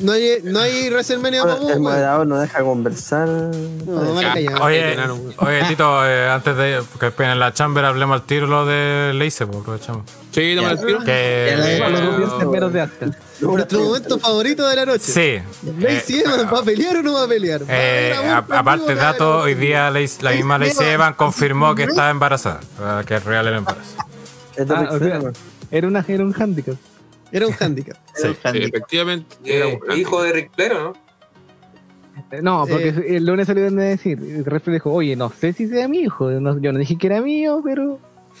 [0.00, 3.28] No hay, no hay WrestleMania para vos, el moderador no deja conversar.
[3.28, 4.32] No, Ya.
[4.32, 4.64] callado.
[4.64, 4.96] Oye,
[5.38, 9.46] oye, Tito, eh, antes de que en la chamber, hablemos al tiro lo de Leice,
[9.46, 10.02] pues aprovechamos.
[10.32, 10.98] Sí, dame el tiro.
[11.04, 11.48] Que.
[11.54, 13.10] Eh.
[13.40, 14.98] Nuestro momento favorito de la noche.
[15.12, 15.70] sí.
[15.80, 17.62] Lacey eh, Evans, ¿va a pelear o no va a pelear?
[17.62, 21.74] ¿Va a eh, a- por aparte, dato, hoy día Lace- la misma Lacey Evans confirmó
[21.74, 23.90] que estaba embarazada, eh, que es real el embarazo.
[23.98, 24.06] Ah,
[24.56, 25.32] Ric o Flair, sea, ¿no?
[25.70, 26.74] era, una, era un handicap.
[27.34, 27.96] Era un handicap.
[28.14, 28.28] Sí.
[28.28, 29.36] Sí, efectivamente.
[29.44, 30.92] era un hijo de Ric Flair, ¿o ¿no?
[32.30, 33.16] Eh, No, porque Eh.
[33.16, 36.58] el lunes salieron a decir, resto dijo, oye, no sé si sea mi hijo, no-
[36.60, 37.98] yo no dije que era mío, pero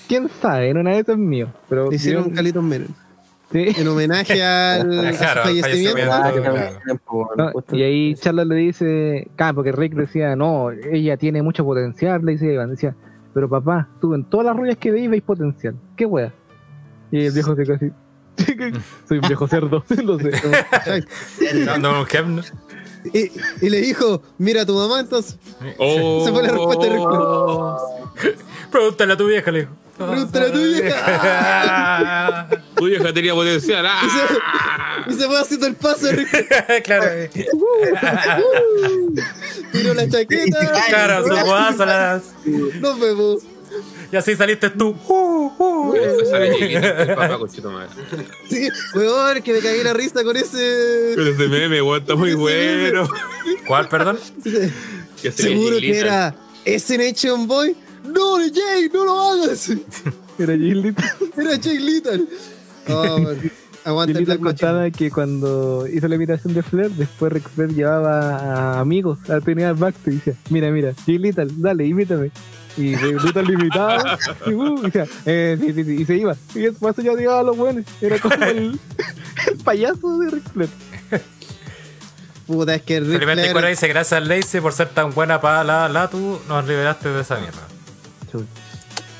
[0.08, 1.48] quién sabe, en una de esas es mío.
[1.68, 2.88] Pero hicieron un Calitos Menon.
[3.50, 3.66] sí.
[3.76, 6.10] En homenaje al, a su fallecimiento.
[6.10, 6.12] fallecimiento.
[6.12, 6.32] Ah,
[7.36, 7.52] Claro.
[7.70, 12.24] No, y ahí Charlotte le dice, claro, porque Rick decía, no, ella tiene mucho potencial,
[12.24, 12.94] le dice Iván, decía,
[13.32, 16.32] pero papá, tú en todas las ruedas que veis veis potencial, qué wea.
[17.10, 17.90] Y el viejo se casi,
[19.08, 20.30] soy un viejo cerdo, lo sé.
[22.08, 22.42] Kevn.
[23.12, 23.30] Y,
[23.60, 25.36] y le dijo, mira a tu mamá entonces.
[25.78, 26.24] Oh.
[26.24, 28.38] Se fue la respuesta de Ric
[28.70, 29.72] Pregúntale a tu vieja, le dijo.
[29.96, 32.48] Pregúntale a tu vieja.
[32.76, 33.84] Tu vieja tenía potencial.
[33.84, 35.04] Y ¡Ah!
[35.06, 36.08] se, y se fue haciendo el paso
[36.82, 37.06] claro,
[39.70, 40.84] Tiró la chaqueta.
[40.88, 41.24] claro,
[41.76, 42.22] su las.
[42.80, 43.42] Nos vemos.
[44.12, 44.96] Y así saliste tú.
[45.08, 45.94] Uh, uh.
[48.48, 51.12] Sí, weón, que me cagué la risa con ese.
[51.14, 53.08] Pero ese meme, weón, está muy bueno.
[53.66, 54.18] ¿Cuál, perdón?
[55.20, 56.34] Que se Seguro que era
[56.64, 57.76] SNH Boy.
[58.04, 59.70] No, Jay, no lo hagas.
[60.38, 60.98] Era Gillit.
[61.36, 62.26] Era Jay Little.
[62.88, 63.18] Oh.
[63.84, 68.80] Aguanta el contaba que cuando hizo la imitación de Flair, después Ric Flair llevaba a
[68.80, 72.30] amigos al backstage y decía, mira, mira, Jay Little, dale, imítame.
[72.76, 74.90] Y lo imitaba y, uh,
[75.26, 76.36] eh, sí, sí, sí, y se iba.
[76.54, 77.84] Y después ya llegaba a los buenos.
[78.00, 78.78] Era como el,
[79.50, 80.70] el payaso de Ric Flair.
[82.46, 85.64] Puta, es que Ric Felipe Flair- Anticuera dice, gracias Lazy por ser tan buena para
[85.64, 87.62] la, la tú, nos liberaste de esa mierda.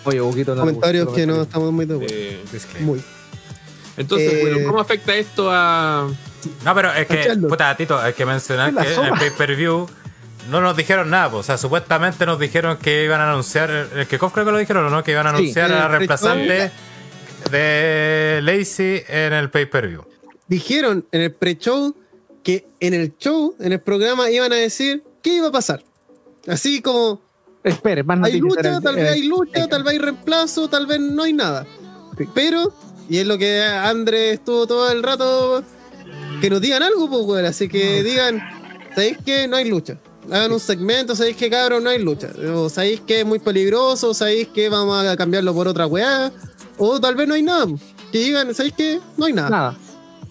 [0.05, 0.61] Oye, Boquito, no.
[0.63, 2.15] comentarios que no, estamos muy de acuerdo.
[2.15, 2.43] Eh.
[2.81, 3.03] Muy.
[3.97, 6.09] entonces, Eh, bueno, ¿cómo afecta esto a.
[6.65, 9.87] No, pero es que, puta, Tito, hay que mencionar que en el pay-per-view
[10.51, 11.39] no nos dijeron nada, po.
[11.39, 14.85] o sea, supuestamente nos dijeron que iban a anunciar, el que creo que lo dijeron,
[14.85, 15.03] ¿o ¿no?
[15.05, 16.71] Que iban a anunciar a la el reemplazante
[17.51, 20.05] de Lacey en el pay-per-view.
[20.47, 21.95] Dijeron en el pre-show
[22.43, 25.83] que en el show, en el programa, iban a decir qué iba a pasar.
[26.47, 27.23] Así como
[27.63, 31.01] Espere, más hay lucha, tal vez era- hay lucha, tal vez hay reemplazo, tal vez
[31.01, 31.67] no hay nada.
[32.19, 32.25] Sí.
[32.35, 32.75] Pero,
[33.09, 35.65] y es lo que Andrés estuvo todo el rato,
[36.43, 37.45] que nos digan algo, pues.
[37.47, 38.43] Así que digan,
[38.95, 39.97] ¿sabéis que no hay lucha?
[40.31, 42.29] Hagan un segmento, ¿sabéis que cabrón no hay lucha?
[42.55, 46.33] O sabéis que es muy peligroso, sabéis que vamos a cambiarlo por otra weá.
[46.79, 47.67] O tal vez no hay nada.
[48.11, 49.51] Que digan, ¿sabéis que no hay nada?
[49.51, 49.75] Nada.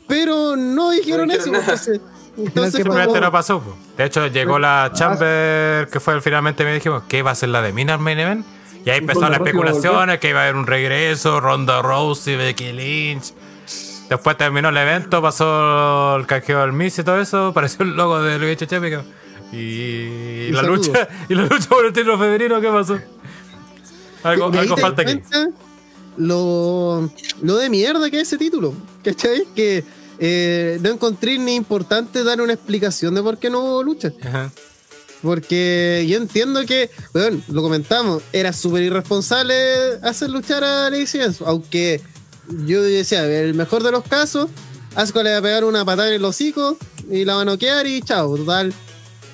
[0.08, 1.52] Pero no dijeron No eso.
[1.52, 1.64] nada.
[1.64, 2.02] Entonces,
[2.38, 3.60] entonces ¿qué Simplemente como- no pasó.
[3.62, 3.76] po.
[3.98, 7.62] De hecho, llegó la Chamber, que fue finalmente me dijimos que iba a ser la
[7.62, 8.46] de Mina Main Event.
[8.86, 13.34] Y ahí empezaron las especulaciones, que iba a haber un regreso, Ronda Rousey, Becky Lynch.
[14.10, 18.22] Después terminó el evento, pasó el canjeo del Miss y todo eso, apareció el logo
[18.22, 19.04] de Luis Chechepica.
[19.54, 23.00] Y, la lucha, y la lucha por el título femenino, ¿qué pasó?
[24.24, 25.22] Algo, de falta aquí.
[26.18, 27.10] Lo,
[27.42, 28.74] lo de mierda que es ese título.
[29.04, 29.46] ¿Cachai?
[29.56, 29.84] Que
[30.20, 34.12] eh, no encontré ni importante dar una explicación de por qué no hubo lucha.
[34.24, 34.52] Ajá.
[35.22, 39.56] Porque yo entiendo que, bueno, lo comentamos, era súper irresponsable
[40.02, 42.02] hacer luchar a Lacey Aunque
[42.66, 44.50] yo decía, el mejor de los casos,
[44.96, 46.78] Asuka le va a pegar una patada en el hocico
[47.10, 48.36] y la va a noquear y chao.
[48.36, 48.74] Total,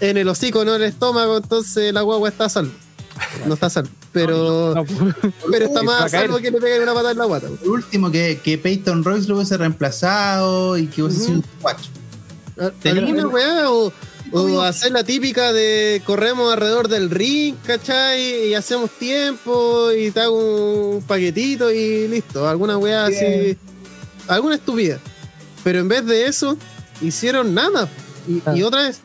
[0.02, 2.72] en el hocico, no en el estómago, entonces la guagua está a salvo.
[3.45, 3.90] No está a salvo.
[4.14, 4.86] Pero, No,
[5.52, 7.48] pero está más a salvo que le peguen una patada en la guata.
[7.48, 11.90] Por último, que, que Peyton Royce lo hubiese reemplazado y que hubiese sido un guacho.
[12.86, 13.69] ¿Alguna weá?
[13.72, 13.92] O,
[14.32, 18.48] o hacer la típica de corremos alrededor del ring, ¿cachai?
[18.50, 22.48] Y hacemos tiempo y te hago un paquetito y listo.
[22.48, 23.58] Alguna weá así.
[24.28, 25.00] Alguna estupidez.
[25.64, 26.58] Pero en vez de eso,
[27.02, 27.88] hicieron nada.
[28.28, 28.53] Y, Ah.
[28.56, 29.02] y otra vez,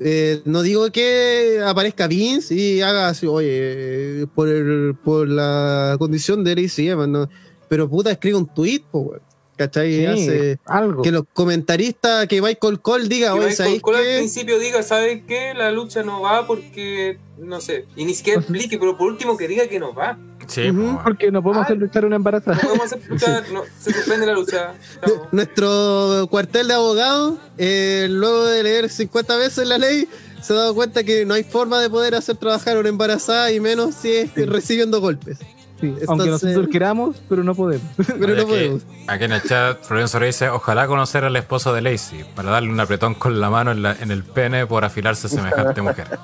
[0.00, 6.44] eh, no digo que aparezca Vince y haga así, oye, por, el, por la condición
[6.44, 7.28] de Lacey Evans, ¿no?
[7.68, 9.14] Pero puta, escribe un tweet, po.
[9.56, 9.92] ¿Cachai?
[9.92, 11.02] sí, Hace- algo.
[11.02, 14.16] que los comentaristas, que Michael Cole diga, Que oye, Michael ¿sabéis Cole al qué?
[14.18, 15.52] principio diga, ¿sabes qué?
[15.54, 19.48] La lucha no va porque, no sé, y ni siquiera explique, pero por último que
[19.48, 20.16] diga que no va.
[20.48, 20.72] Sí.
[21.04, 21.64] Porque no podemos Ah.
[21.66, 22.58] hacer luchar una No embarazada.
[22.58, 24.74] podemos hacer lucha, no, se suspende la lucha.
[25.04, 25.28] Chao.
[25.32, 30.08] Nuestro cuartel de abogados, eh, luego de leer 50 veces la ley,
[30.42, 33.50] se ha dado cuenta que no hay forma de poder hacer trabajar a una embarazada
[33.52, 35.38] y menos si es recibiendo golpes.
[35.80, 37.86] Sí, Entonces- Aunque nosotros queramos, pero no podemos.
[37.96, 38.82] Pero no aquí- podemos.
[39.06, 42.70] Aquí en el chat, Florian Soria dice: Ojalá conocer al esposo de Lacey para darle
[42.70, 46.18] un apretón con la mano en, la- en el pene por afilarse a semejante mujer.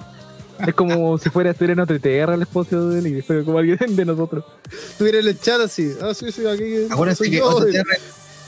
[0.67, 3.59] Es como si fuera a estuviera en otra tierra el esposo de él, pero como
[3.59, 4.45] alguien de nosotros.
[4.91, 7.83] Estuviera en el chat así, ah, sí, sí, aquí Acuérdense soy que yo, OTTR, eh,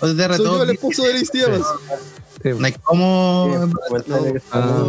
[0.00, 1.30] OTTR soy yo todos el esposo de Liz
[2.44, 2.80] No hay que
[4.50, 4.88] Ah.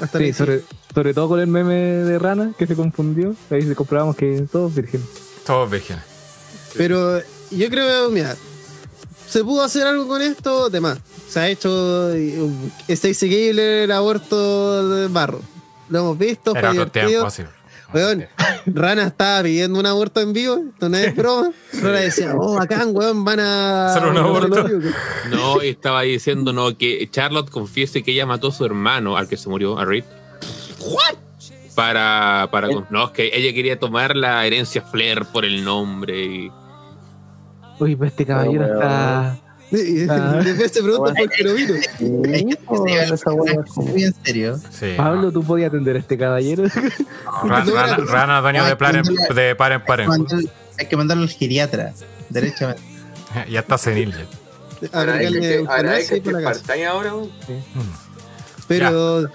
[0.00, 0.32] Hasta sí, Lacey.
[0.32, 3.36] sobre, sobre todo con el meme de Rana que se confundió.
[3.50, 5.06] Ahí se comprobamos que todos vírgenes.
[5.46, 6.02] Todos vírgenes.
[6.76, 8.34] Pero yo creo, mira,
[9.28, 10.98] se pudo hacer algo con esto, de más.
[11.28, 12.48] Se ha hecho eh,
[12.88, 15.40] está seguible el aborto de barro.
[15.88, 17.28] Lo hemos visto, Era otro tiempo.
[17.92, 18.26] Weón,
[18.66, 21.52] Rana estaba pidiendo un aborto en vivo, esto no es broma.
[21.80, 23.90] Rana decía, oh, bacán, weón, van a.
[23.90, 24.68] Hacer un aborto.
[25.30, 29.28] No, y estaba diciendo no, que Charlotte confiese que ella mató a su hermano, al
[29.28, 30.04] que se murió, a Reed.
[31.76, 32.68] Para, para.
[32.90, 36.24] No, es que ella quería tomar la herencia Flair por el nombre.
[36.24, 36.52] Y,
[37.78, 39.38] Uy, pues este caballero está.
[40.08, 40.40] Ah.
[40.44, 41.74] después se pregunta por qué no vino.
[43.76, 44.58] Muy en serio.
[44.70, 46.64] Sí, Pablo, ¿tú podías atender a este caballero?
[47.44, 49.02] Rana, Rana, dueño de, plan,
[49.34, 50.00] de par en par.
[50.00, 51.92] Hay que mandarlo- Hay que mandarlo al geriatra,
[52.30, 52.82] derechamente.
[53.50, 54.12] Ya está senil.
[54.12, 54.88] ya.
[54.92, 56.72] Ahora hay Agregarle eutanasia que y por la casa.
[56.88, 57.30] ahora, weón.
[58.68, 59.28] Pero,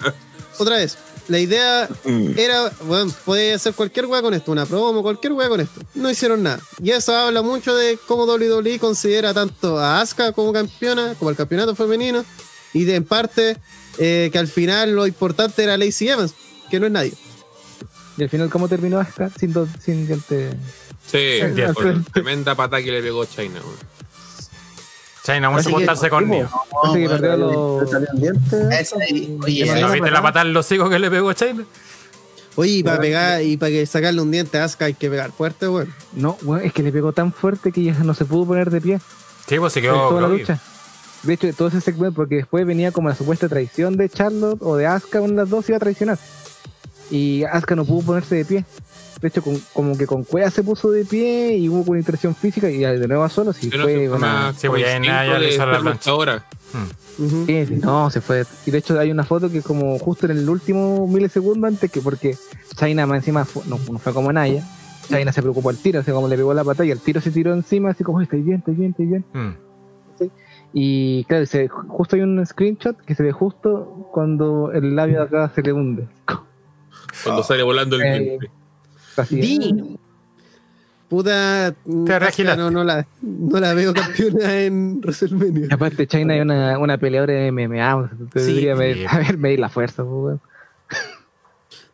[0.58, 0.98] otra vez,
[1.30, 1.88] la idea
[2.35, 5.82] era, bueno, podía hacer cualquier weá con esto, una promo, cualquier weá con esto.
[5.95, 6.59] No hicieron nada.
[6.83, 11.38] Y eso habla mucho de cómo WWE considera tanto a Asuka como campeona, como el
[11.38, 12.25] campeonato femenino,
[12.74, 13.58] y de en parte
[13.98, 16.33] eh, que al final lo importante era Lacey Evans,
[16.69, 17.14] que no es nadie.
[18.17, 19.30] Y al final, ¿cómo terminó Asuka?
[19.40, 20.49] Sin, do- sin diente.
[21.09, 23.59] Sí, Al por tremenda pata que le pegó China.
[23.64, 23.77] weón.
[25.33, 26.49] China, mucho Así que- portarse conmigo.
[26.93, 27.90] Que perdió los.
[27.90, 31.64] Sí, ¿No ahí- viste la patada en los hijos que le pegó China?
[32.56, 35.32] Oye, y para pegar y para que sacarle un diente a Asuka hay que pegar
[35.32, 35.93] fuerte, weón.
[36.14, 38.82] No, weón, es que le pegó tan fuerte que ya no se pudo poner de
[38.82, 38.99] pie.
[39.48, 40.09] Sí, pues se quedó.
[40.09, 40.41] toda la groggy.
[40.41, 40.59] lucha.
[41.24, 44.75] De hecho, todo ese segmento, porque después venía como la supuesta traición de Charlotte o
[44.77, 46.17] de Asuka, una de las dos iba a traicionar.
[47.11, 48.66] Y Asuka no pudo ponerse de pie.
[49.22, 52.33] De hecho, con- como que con Cueva se puso de pie y hubo una interacción
[52.35, 53.51] física y de nuevo a solo.
[53.53, 55.72] Sí, Pero fue se fue una- como pues ya instinto Naya le de hizo la
[55.80, 55.91] plancha.
[55.91, 56.45] luchadora.
[57.17, 57.45] Ujú.
[57.48, 58.45] Sí, no, se fue.
[58.65, 61.99] Y de hecho hay una foto que como justo en el último milisegundo antes que
[62.01, 62.38] porque
[62.77, 64.64] China más encima no, no fue como Naya.
[65.09, 67.31] China se preocupó al tiro, así como le pegó la pata y el tiro se
[67.31, 69.25] tiró encima, así como estoy bien, estoy bien, estoy bien.
[69.33, 69.53] Mm.
[70.72, 75.23] Y claro, se, justo hay un screenshot que se ve justo cuando el labio de
[75.23, 76.07] acá se le hunde.
[77.23, 78.38] Cuando sale volando el Eh,
[79.30, 79.98] Di.
[81.09, 82.61] Puta, regilaste.
[82.61, 85.67] no, no, la, no la veo campeona en Y WrestleMania.
[85.72, 88.65] aparte, China es una, una peleadora de MMA, te Sí.
[88.65, 90.41] debería medir la fuerza, pues, weón.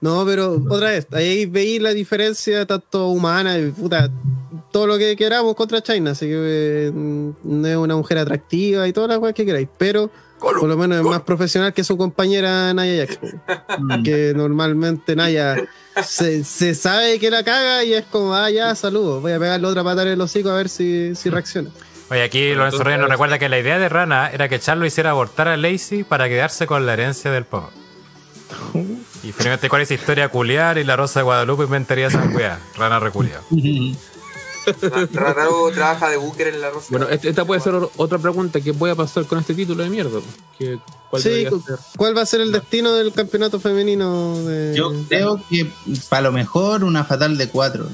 [0.02, 4.12] No, pero otra vez, ahí veis la diferencia tanto humana y puta,
[4.72, 6.34] todo lo que queramos contra China, así que
[6.88, 10.78] eh, no es una mujer atractiva y todas las cosas que queráis, pero por lo
[10.78, 13.28] menos es más profesional que su compañera Naya po.
[14.04, 15.56] que normalmente Naya
[16.04, 19.68] se, se sabe que la caga y es como, ah, ya, saludos, voy a pegarle
[19.68, 21.70] otra patada en el hocico a ver si, si reacciona.
[22.10, 25.10] Oye, aquí Lorenzo Reyes nos recuerda que la idea de Rana era que Charlo hiciera
[25.10, 27.70] abortar a Lacey para quedarse con la herencia del papá.
[29.24, 32.60] Y finalmente con esa historia culiar y la Rosa de Guadalupe inventaría esa weá.
[32.78, 33.44] Rana reculiado.
[35.14, 36.88] Raro trabaja de búnker en la rosa.
[36.90, 38.62] Bueno, este- esta puede ser otra pregunta.
[38.62, 40.20] ¿Qué puede pasar con este título de mierda?
[40.58, 40.78] ¿Qué,
[41.10, 41.46] ¿Cuál Sí?
[41.98, 44.38] ¿cuál va a ser el destino del campeonato femenino?
[44.40, 44.74] De...
[44.76, 45.70] Yo creo que
[46.10, 47.88] para lo mejor una fatal de cuatro.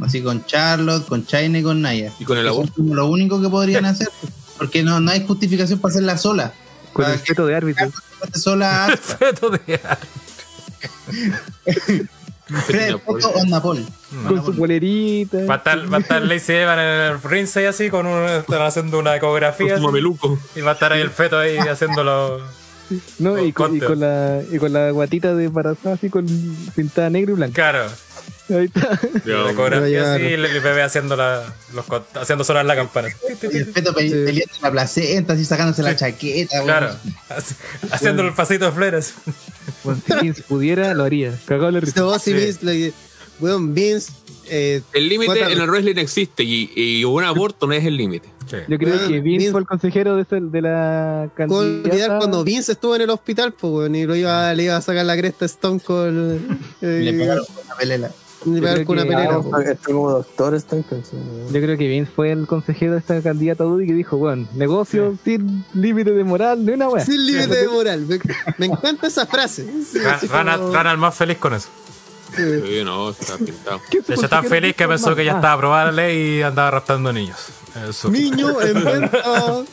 [0.00, 2.12] Así con Charlotte, con China y con Naya.
[2.20, 4.08] Y con el como lo único que podrían hacer.
[4.58, 6.52] Porque no, no hay justificación para hacerla sola.
[6.92, 7.90] Con el feto de árbitro.
[8.34, 9.16] sola a Asuka.
[9.18, 9.88] Feto de Fred,
[11.78, 12.17] Otto o
[13.48, 13.86] Napol.
[14.26, 15.38] Con su polerita.
[15.44, 18.62] Va a estar, va a estar Lacey Evan en el ringside así, con un, están
[18.62, 19.78] haciendo una ecografía.
[19.78, 22.40] Con su y va a estar ahí el feto ahí haciéndolo.
[23.18, 23.86] No, y con, y Conte.
[23.86, 26.26] con la, y con la guatita de embarazada así con
[26.74, 27.54] pintada negro y blanca.
[27.54, 27.90] Claro.
[28.50, 28.98] Ahí está.
[29.26, 30.30] Ya, La ecografía Ya, así ya.
[30.30, 31.84] y el bebé haciendo, la, los,
[32.14, 33.08] haciendo sonar la campana.
[33.52, 36.62] Y el feto pe- peleando la placenta, así sacándose la chaqueta.
[36.62, 36.94] Claro.
[37.28, 37.54] Así-
[37.90, 39.14] Haciendo el pasito de flores.
[39.84, 41.38] Bueno, si Vince pudiera, lo haría.
[41.46, 42.00] Cagado la risa.
[42.00, 42.36] No, si Sí.
[42.36, 42.92] Vince, le-
[43.40, 44.12] weón, Vince,
[44.50, 48.28] eh, El límite en el wrestling existe y, y un aborto no es el límite.
[48.68, 51.82] Yo creo Weón, que Vince Vince- fue el consejero de, ese- de la ¿cómo olvidar
[51.90, 52.18] candidata.
[52.18, 55.04] cuando Vince estuvo en el hospital, pues, weón, y lo iba, le iba a sacar
[55.06, 56.40] la cresta a Stone Cold.
[56.82, 58.10] eh, Le pegaron con la pelela.
[58.46, 59.24] le pegaron con una.
[59.24, 59.58] Ah, po.
[59.58, 61.22] Está como doctor, en canción.
[61.52, 65.16] Yo creo que Vince fue el consejero de esta candidata Dudy que dijo, bueno, negocio
[65.24, 67.04] sin límite de moral, ni una wea.
[67.04, 68.06] Sin límite de moral.
[68.06, 68.18] Me,
[68.58, 69.66] me encanta esa frase.
[69.84, 71.68] Sí, así Rana, como- Rana el más feliz con eso.
[72.36, 73.80] Sí, no, está pintado.
[73.90, 77.12] De hecho, tan feliz que pensó que ya estaba aprobada la ley y andaba raptando
[77.12, 77.38] niños.
[77.88, 78.10] Eso.
[78.10, 79.64] Niño en venta.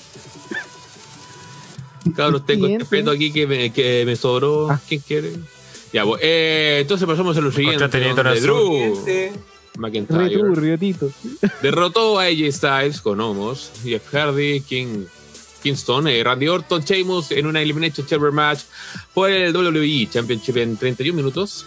[2.16, 4.69] Cabros, tengo este feto aquí que me, que me sobró.
[4.69, 4.80] Ah.
[4.88, 5.34] ¿Quién quiere?
[5.92, 7.85] Ya, pues, eh, entonces pasamos a lo siguiente.
[7.85, 9.34] El Drew.
[9.77, 11.11] McIntyre riotito.
[11.61, 15.06] derrotó a AJ Styles con Homos, Jeff Hardy, King,
[15.61, 18.61] Kingston, eh, Randy Orton, Sheamus en una Elimination Chamber Match
[19.14, 21.66] por el WWE Championship en 31 minutos.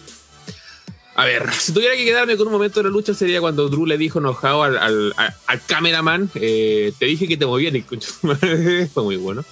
[1.19, 3.87] A ver, si tuviera que quedarme con un momento de la lucha sería cuando Drew
[3.87, 8.87] le dijo enojado al, al, cameraman, eh, te dije que te tu madre.
[8.95, 9.45] fue muy bueno.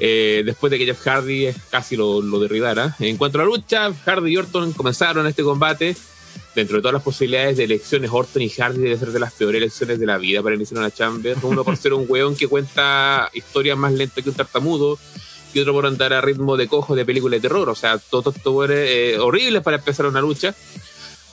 [0.00, 2.96] Eh, después de que Jeff Hardy casi lo, lo derribara.
[2.98, 5.96] En cuanto a la lucha, Hardy y Orton comenzaron este combate.
[6.56, 9.58] Dentro de todas las posibilidades de elecciones, Orton y Hardy deben ser de las peores
[9.62, 11.36] elecciones de la vida para iniciar una chamber.
[11.42, 14.98] Uno por ser un weón que cuenta historias más lentas que un tartamudo
[15.54, 17.68] y otro por andar a ritmo de cojo de película de terror.
[17.68, 20.54] O sea, todo esto es horrible para empezar una lucha.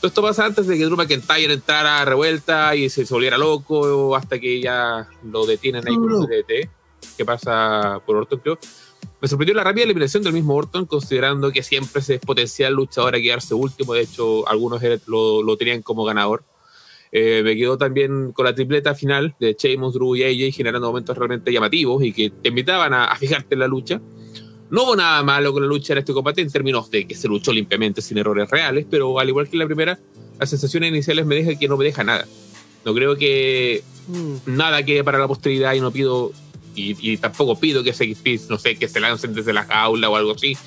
[0.04, 3.38] Todo esto pasa antes de que Drew McIntyre entrara a revuelta y se, se volviera
[3.38, 6.70] loco hasta que ya lo detienen ahí con un DDT
[7.16, 8.60] que pasa por Orton, creo.
[9.22, 13.20] Me sorprendió la rápida eliminación del mismo Orton, considerando que siempre es potencial luchador a
[13.22, 13.94] quedarse último.
[13.94, 16.44] De hecho, algunos era- lo, lo tenían como ganador.
[17.14, 21.18] Eh, me quedó también con la tripleta final de Sheamus, Drew y AJ, generando momentos
[21.18, 24.02] realmente llamativos y que te invitaban a, a fijarte en la lucha.
[24.74, 27.28] No hubo nada malo con la lucha en este combate en términos de que se
[27.28, 30.00] luchó limpiamente sin errores reales, pero al igual que en la primera,
[30.40, 32.26] las sensaciones iniciales me dejan que no me deja nada.
[32.84, 33.84] No creo que
[34.48, 36.32] nada quede para la posteridad y no pido,
[36.74, 38.16] y, y tampoco pido que se,
[38.50, 40.58] no sé, que se lancen desde la jaula o algo así.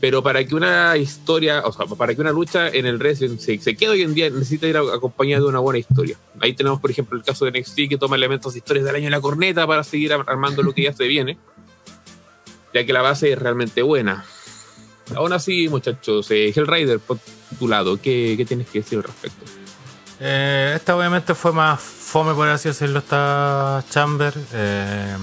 [0.00, 3.58] Pero para que una historia, o sea, para que una lucha en el wrestling se,
[3.58, 6.18] se quede hoy en día, necesita ir acompañada de una buena historia.
[6.40, 9.04] Ahí tenemos, por ejemplo, el caso de NXT que toma elementos de historias del año
[9.04, 11.38] de la corneta para seguir armando lo que ya se viene,
[12.76, 14.24] ya que la base es realmente buena.
[15.14, 17.18] Aún así, muchachos, eh, Hellrider, por
[17.58, 19.44] tu lado, ¿qué, ¿qué tienes que decir al respecto?
[20.20, 24.34] Eh, esta obviamente fue más fome, por así decirlo, esta Chamber.
[24.52, 25.16] Eh,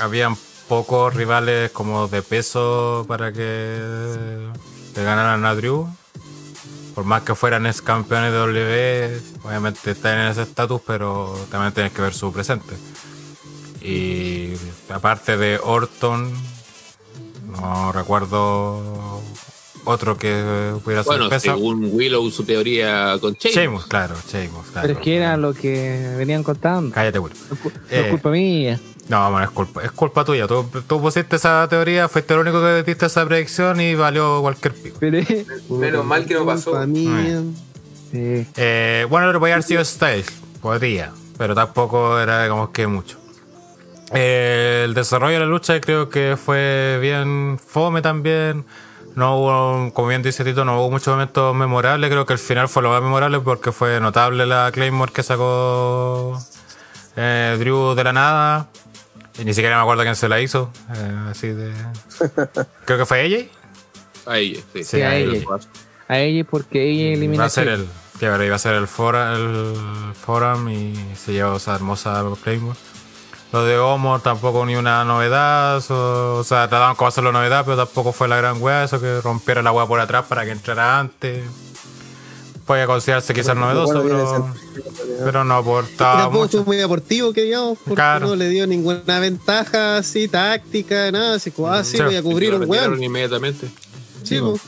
[0.00, 0.36] habían
[0.68, 3.78] pocos rivales como de peso para que
[4.96, 5.88] le ganaran a Drew.
[6.94, 11.72] Por más que fueran ex campeones de W, obviamente están en ese estatus, pero también
[11.72, 12.74] tienes que ver su presente.
[13.84, 14.54] Y
[14.88, 16.32] aparte de Orton,
[17.50, 19.20] no recuerdo
[19.84, 23.54] otro que pudiera ser Bueno, según Willow, su teoría con Sheamus.
[23.56, 24.88] Sheamus, claro, Sheamus, claro.
[24.88, 26.94] Pero es que era lo que venían contando.
[26.94, 27.32] Cállate, Will.
[27.50, 28.80] No es no Eh, es culpa mía.
[29.08, 30.46] No, bueno, es culpa, es culpa tuya.
[30.46, 34.72] Tú, tú pusiste esa teoría, fuiste el único que diste esa predicción y valió cualquier
[34.72, 34.96] pico.
[34.98, 35.18] Pero,
[35.68, 36.70] Menos mal que no pasó.
[36.70, 37.42] Culpa mía.
[38.10, 38.46] sí.
[38.56, 40.28] Eh, bueno, pero podría haber sido Styles,
[40.62, 43.18] podría, pero tampoco era como que mucho.
[44.12, 48.64] Eh, el desarrollo de la lucha creo que fue bien fome también.
[49.16, 52.10] No hubo, como bien dice Tito, no hubo muchos momentos memorables.
[52.10, 56.38] Creo que el final fue lo más memorable porque fue notable la Claymore que sacó
[57.16, 58.68] eh, Drew de la nada.
[59.38, 60.70] Y ni siquiera me acuerdo quién se la hizo.
[60.94, 61.72] eh, así de.
[62.84, 63.46] Creo que fue ella.
[64.26, 64.84] Ahí, sí.
[64.84, 65.40] Sí, a ella.
[66.08, 67.40] A ella porque ella eliminó.
[67.40, 67.88] Va a ser a el.
[68.20, 69.74] Iba a ser el, fora, el
[70.14, 72.78] forum y se llevó esa hermosa Claymore.
[73.54, 75.76] Lo de Homo tampoco ni una novedad.
[75.88, 78.82] o sea, trataban como hacerlo novedad, pero tampoco fue la gran wea.
[78.82, 81.44] Eso que rompiera la wea por atrás para que entrara antes.
[82.66, 84.52] Puede considerarse quizás novedoso, pero,
[85.22, 86.64] pero no aportaba tampoco mucho.
[86.64, 88.26] muy aportivo, que digamos, porque Claro.
[88.26, 92.02] no le dio ninguna ventaja así, táctica, nada, así como, ah, sí, Sí.
[92.02, 93.00] voy a cubrir un weón.
[93.00, 93.68] inmediatamente.
[94.24, 94.60] Sí, pues.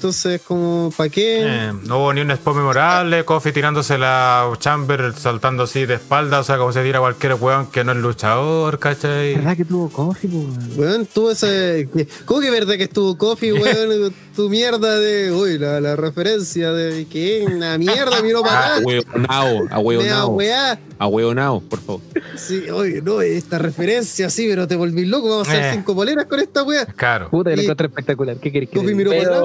[0.00, 1.42] Entonces, como, ¿para qué?
[1.44, 6.40] Eh, no hubo ni un spot memorable, Kofi tirándose la Chamber saltando así de espalda,
[6.40, 9.34] o sea, como se tira cualquier weón que no es luchador, ¿cachai?
[9.34, 10.70] ¿Verdad que tuvo coffee, po, weón?
[10.78, 11.86] Weón, tuvo ese.
[12.24, 14.14] ¿Cómo que verdad que estuvo Coffee, weón?
[14.34, 15.32] tu mierda de.
[15.32, 18.86] Uy, la, la referencia de que una mierda, miró para Ah, acá.
[18.86, 20.80] hueonao, a Me da hueonao, weá.
[20.98, 22.00] a hueonao, por favor.
[22.36, 25.28] Sí, oye, no, esta referencia, sí, pero te volví loco.
[25.28, 25.70] Vamos a hacer Eh.
[25.74, 26.86] cinco poleras con esta weá.
[26.86, 27.28] Claro.
[27.28, 28.36] Puta, Y- encontré espectacular.
[28.38, 29.40] ¿Qué querés que Coffee te miró para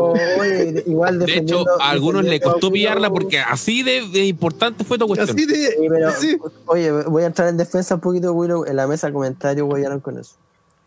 [0.45, 4.97] oye, igual De hecho, a algunos le costó pillarla porque así de, de importante fue
[4.97, 5.29] tu cuestión.
[5.37, 5.55] Así de.
[5.55, 6.37] Sí, pero, sí.
[6.65, 8.65] Oye, voy a entrar en defensa un poquito de Willow.
[8.65, 10.35] En la mesa de comentarios huellaron con eso.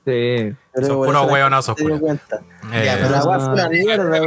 [0.04, 0.54] Sí.
[0.74, 2.40] Son puros hueonazos, cuenta.
[2.72, 4.04] Eh, Ya, Pero la fue mierda,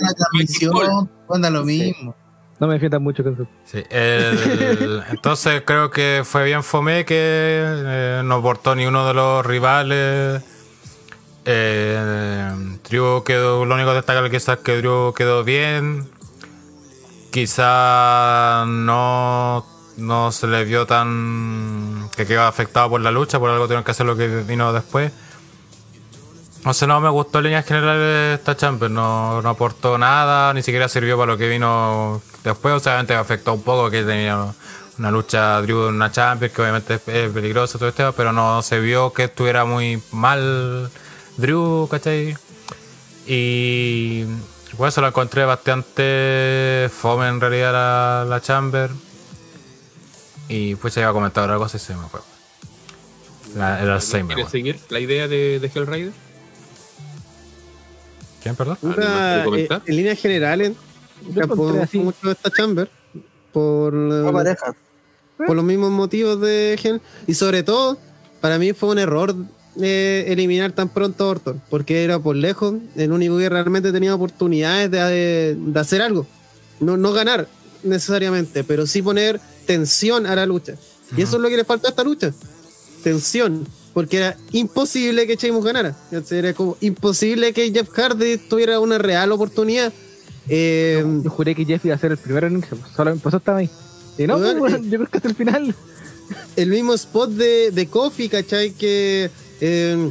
[0.00, 2.14] la transmisión, lo mismo.
[2.58, 3.46] No me defiendan mucho con eso.
[3.64, 9.12] Sí, el- entonces creo que fue bien fome que eh, no aportó ni uno de
[9.12, 10.42] los rivales.
[11.44, 12.50] Eh,
[12.88, 16.08] Drew quedó, lo único destacable quizás que Drew quedó bien.
[17.32, 19.66] Quizá no,
[19.96, 23.90] no se le vio tan que quedó afectado por la lucha, por algo tuvieron que
[23.90, 25.12] hacer lo que vino después.
[26.64, 30.62] No sé, no me gustó en líneas generales esta Champions, no, no aportó nada, ni
[30.62, 34.52] siquiera sirvió para lo que vino después, o sea, obviamente afectó un poco que tenía
[34.98, 38.80] una lucha Drew en una Champions, que obviamente es, peligrosa todo este, pero no se
[38.80, 40.90] vio que estuviera muy mal
[41.36, 42.36] Drew, ¿cachai?
[43.26, 44.24] Y
[44.76, 48.90] por eso lo encontré bastante fome en realidad la, la Chamber.
[50.48, 52.20] Y pues ya iba a comentar otra cosa y se me fue.
[53.56, 54.34] La, el Alzheimer.
[54.34, 56.12] ¿Quieres seguir la idea de, de Hellrider?
[58.42, 58.78] ¿Quién, perdón?
[58.96, 60.72] Eh, en líneas generales,
[61.82, 61.98] así.
[61.98, 62.88] mucho esta chamber
[63.52, 64.74] por, No pareja.
[65.36, 67.98] por los mismos motivos de Gen y sobre todo
[68.40, 69.34] para mí fue un error
[69.82, 74.14] eh, eliminar tan pronto a Orton porque era por lejos el único que realmente tenía
[74.14, 76.26] oportunidades de, de- de hacer algo
[76.80, 77.46] no, no ganar
[77.82, 80.74] necesariamente pero sí poner tensión a la lucha
[81.16, 82.32] y eso es lo que le faltó a esta lucha
[83.02, 85.96] tensión porque era imposible que Sheamus ganara
[86.30, 89.92] era como imposible que Jeff Hardy tuviera una real oportunidad
[90.48, 93.58] eh, Yo juré que Jeff iba a ser el primero en pues, Solo empezó estaba
[93.58, 93.70] ahí.
[94.16, 95.74] Y no, pues, yo creo que hasta el final.
[96.54, 98.70] el mismo spot de, de Kofi, ¿cachai?
[98.70, 99.28] Que.
[99.60, 100.10] Eh,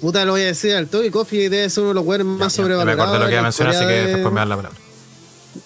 [0.00, 1.10] puta, lo voy a decir al toque.
[1.10, 3.04] Kofi debe ser uno de los buenos más Ya, ya, ya me sobrevalorados.
[3.06, 4.78] acuerdo lo que iba a mencionar, así que después me das la palabra.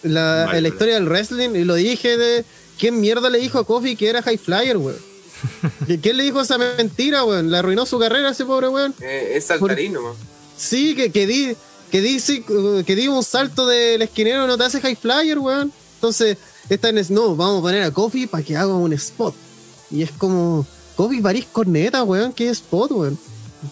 [0.02, 0.68] la, Vale, vale.
[0.68, 1.50] historia del wrestling.
[1.54, 2.44] Y lo dije de.
[2.78, 4.96] ¿Quién mierda le dijo a Kofi que era High Flyer, weón?
[5.86, 7.50] ¿Qui- ¿Quién le dijo esa mentira, weón?
[7.50, 8.94] Le arruinó su carrera ese pobre weón.
[9.00, 10.16] Eh, es saltarín nomás.
[10.56, 11.54] Sí, que, que di,
[11.90, 12.44] que di, sí,
[12.86, 15.72] que di un salto del esquinero no te hace high flyer, weón.
[15.96, 19.34] Entonces, esta es, no, vamos a poner a Kofi para que haga un spot.
[19.90, 23.18] Y es como, Kofi París Corneta, weón, ¿qué spot, weón?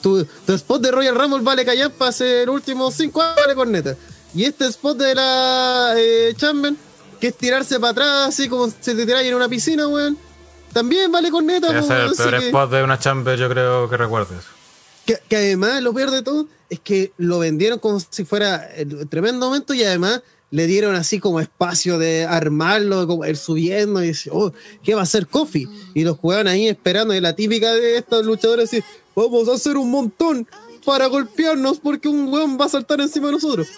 [0.02, 3.54] Tu, tu spot de Royal Rumble vale callar para hacer el último 5 años vale
[3.54, 3.96] corneta.
[4.34, 6.74] Y este spot de la eh, Chamber,
[7.20, 10.16] que es tirarse para atrás, así como si te tiráis en una piscina, weón.
[10.72, 13.48] También vale corneta, Debe po, ser el weón, peor que- spot de una chamber, yo
[13.48, 14.48] creo que recuerdo eso.
[15.04, 19.08] que, que además lo peor de todo es que lo vendieron como si fuera el
[19.08, 24.08] tremendo momento y además le dieron así como espacio de armarlo, como ir subiendo y
[24.08, 25.68] decir, oh, ¿qué va a hacer Kofi?
[25.94, 28.82] Y los juegan ahí esperando, y la típica de estos luchadores así,
[29.14, 30.46] vamos a hacer un montón
[30.84, 33.68] para golpearnos porque un weón va a saltar encima de nosotros.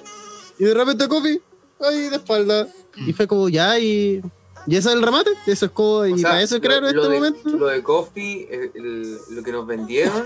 [0.59, 1.41] Y de repente Kofi,
[1.81, 2.69] ahí de espalda.
[3.07, 4.23] Y fue como ya y...
[4.67, 7.01] Y ese es el remate, eso es como, y sea, para eso lo- crearon este
[7.01, 7.49] de, momento.
[7.51, 10.25] Lo de Coffee, el- el- lo que nos vendieron,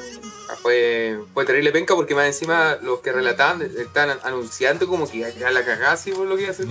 [0.63, 5.29] fue, fue terrible penca porque más encima los que relataban estaban anunciando como que iba
[5.29, 6.67] a quedar la cagada así por lo que iba a hacer.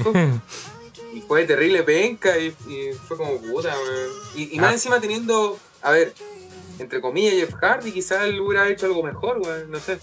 [1.13, 4.09] Y fue terrible penca y, y fue como puta, weón.
[4.35, 4.73] Y, y más Ah.
[4.73, 6.13] encima teniendo, a ver,
[6.77, 9.97] entre comillas, Jeff Hardy, quizás él hubiera hecho algo mejor, weón, no sé.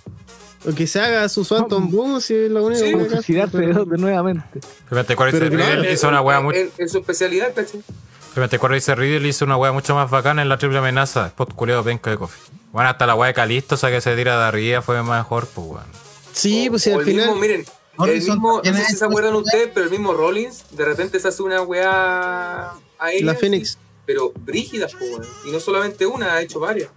[0.65, 3.15] O que se haga su Swanton Boom, si es lo único Sí, que Como hace,
[3.16, 4.60] suicidarse pero- de, nuevamente.
[4.91, 6.58] Dice claro, Riddle hizo una wea mucho.
[6.58, 7.52] En, en su especialidad.
[7.52, 11.26] Primero cuando dice Riddle hizo una wea mucho más bacana en la triple amenaza.
[11.26, 12.39] Spot culiado penca de Kofi.
[12.73, 15.47] Bueno, hasta la wea de Calisto, o sea que se tira de arriba fue mejor,
[15.55, 15.84] pues weón.
[16.32, 17.26] Sí, pues si al el final.
[17.26, 17.65] mismo, miren,
[18.07, 21.28] el mismo, no sé si se acuerdan ustedes, pero el mismo Rollins de repente se
[21.28, 23.26] hace una weá a ella.
[23.26, 23.78] La Phoenix.
[24.07, 25.26] Pero brígidas, po, weón.
[25.47, 26.89] Y no solamente una, ha hecho varias.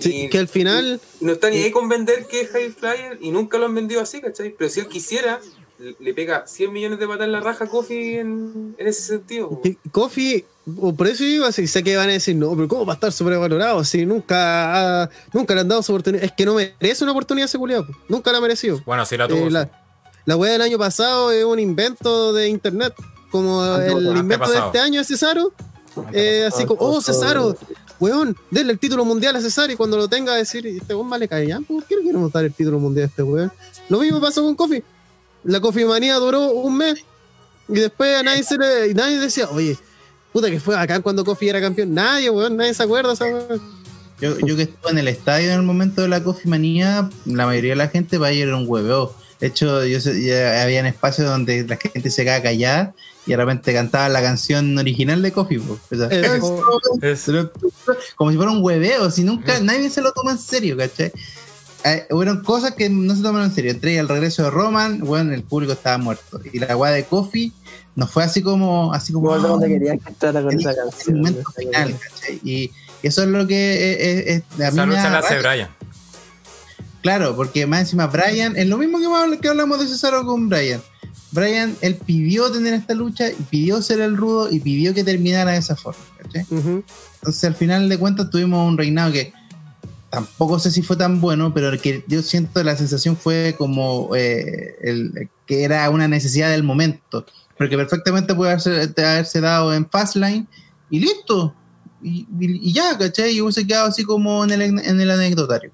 [0.00, 1.00] Sí, Y- que al final.
[1.20, 3.74] y no está ni ahí con vender que es High Flyer y nunca lo han
[3.74, 4.54] vendido así, ¿cachai?
[4.58, 5.40] Pero si él quisiera,
[5.78, 9.02] le- le pega 100 millones de patas en la raja a Kofi en, en ese
[9.02, 9.60] sentido.
[9.92, 10.44] Kofi,
[10.96, 13.12] por eso digo así, sé que van a decir, no, pero ¿cómo va a estar
[13.12, 13.82] sobrevalorado?
[13.84, 16.24] Si nunca, ha- nunca le han dado su oportunidad.
[16.24, 17.66] Es que no merece una oportunidad po.
[18.08, 18.82] Nunca la ha merecido.
[18.84, 19.46] Bueno, sí la tuvo.
[19.46, 19.70] Eh, la,
[20.26, 22.94] la wea del año pasado es un invento de internet.
[23.30, 25.52] Como el invento de este año es Cesaro.
[26.12, 27.56] Eh, así como, oh, Cesaro,
[28.00, 31.28] weón, denle el título mundial a Cesaro y cuando lo tenga decir, este weón vale
[31.28, 33.52] cae ya, ¿por qué no queremos dar el título mundial a este weón?
[33.88, 34.82] Lo mismo pasó con Kofi.
[35.44, 37.04] La Kofi manía duró un mes
[37.68, 39.78] y después a nadie se le, nadie decía, oye,
[40.32, 41.94] puta que fue acá cuando Kofi era campeón.
[41.94, 43.60] Nadie, weón, nadie se acuerda, weón.
[44.20, 47.46] Yo, yo que estuve en el estadio en el momento de la Coffee Manía, la
[47.46, 49.14] mayoría de la gente para ir era un hueveo.
[49.40, 52.94] De hecho, yo ya había espacios donde la gente se quedaba callada
[53.30, 55.60] y de repente cantaba la canción original de Coffee.
[55.60, 55.78] po.
[55.90, 56.58] O sea, Eso.
[57.00, 57.30] Es-
[58.16, 61.12] como si fuera un hueveo, si nunca nadie se lo toma en serio, ¿cachai?
[61.84, 63.70] Eh, hubieron cosas que no se tomaron en serio.
[63.70, 66.40] Entre el regreso de Roman, bueno, el público estaba muerto.
[66.52, 67.52] Y la guada de Coffee
[67.94, 71.18] no fue así como, así como, Como donde quería que entrara con el esa canción.
[71.18, 72.40] momento final, ¿cachai?
[72.44, 72.70] Y
[73.02, 75.50] eso es lo que eh, eh, eh, a mí me la hace rabia.
[75.52, 75.70] Brian.
[77.02, 80.82] Claro, porque más encima Brian, es lo mismo que, que hablamos de Cesaro con Brian.
[81.32, 85.52] Brian, él pidió tener esta lucha y pidió ser el rudo y pidió que terminara
[85.52, 86.00] de esa forma.
[86.50, 86.82] Ujú.
[87.16, 89.32] Entonces al final de cuentas tuvimos un reinado que
[90.10, 94.74] tampoco sé si fue tan bueno, pero que yo siento la sensación fue como eh,
[94.82, 97.24] el, que era una necesidad del momento,
[97.56, 100.46] porque perfectamente puede haberse, haberse dado en Fastlane
[100.90, 101.54] y listo.
[102.02, 103.36] Y, y- y ya, ¿cachai?
[103.36, 105.70] Y hubiese quedado así como en el, en el anecdotario.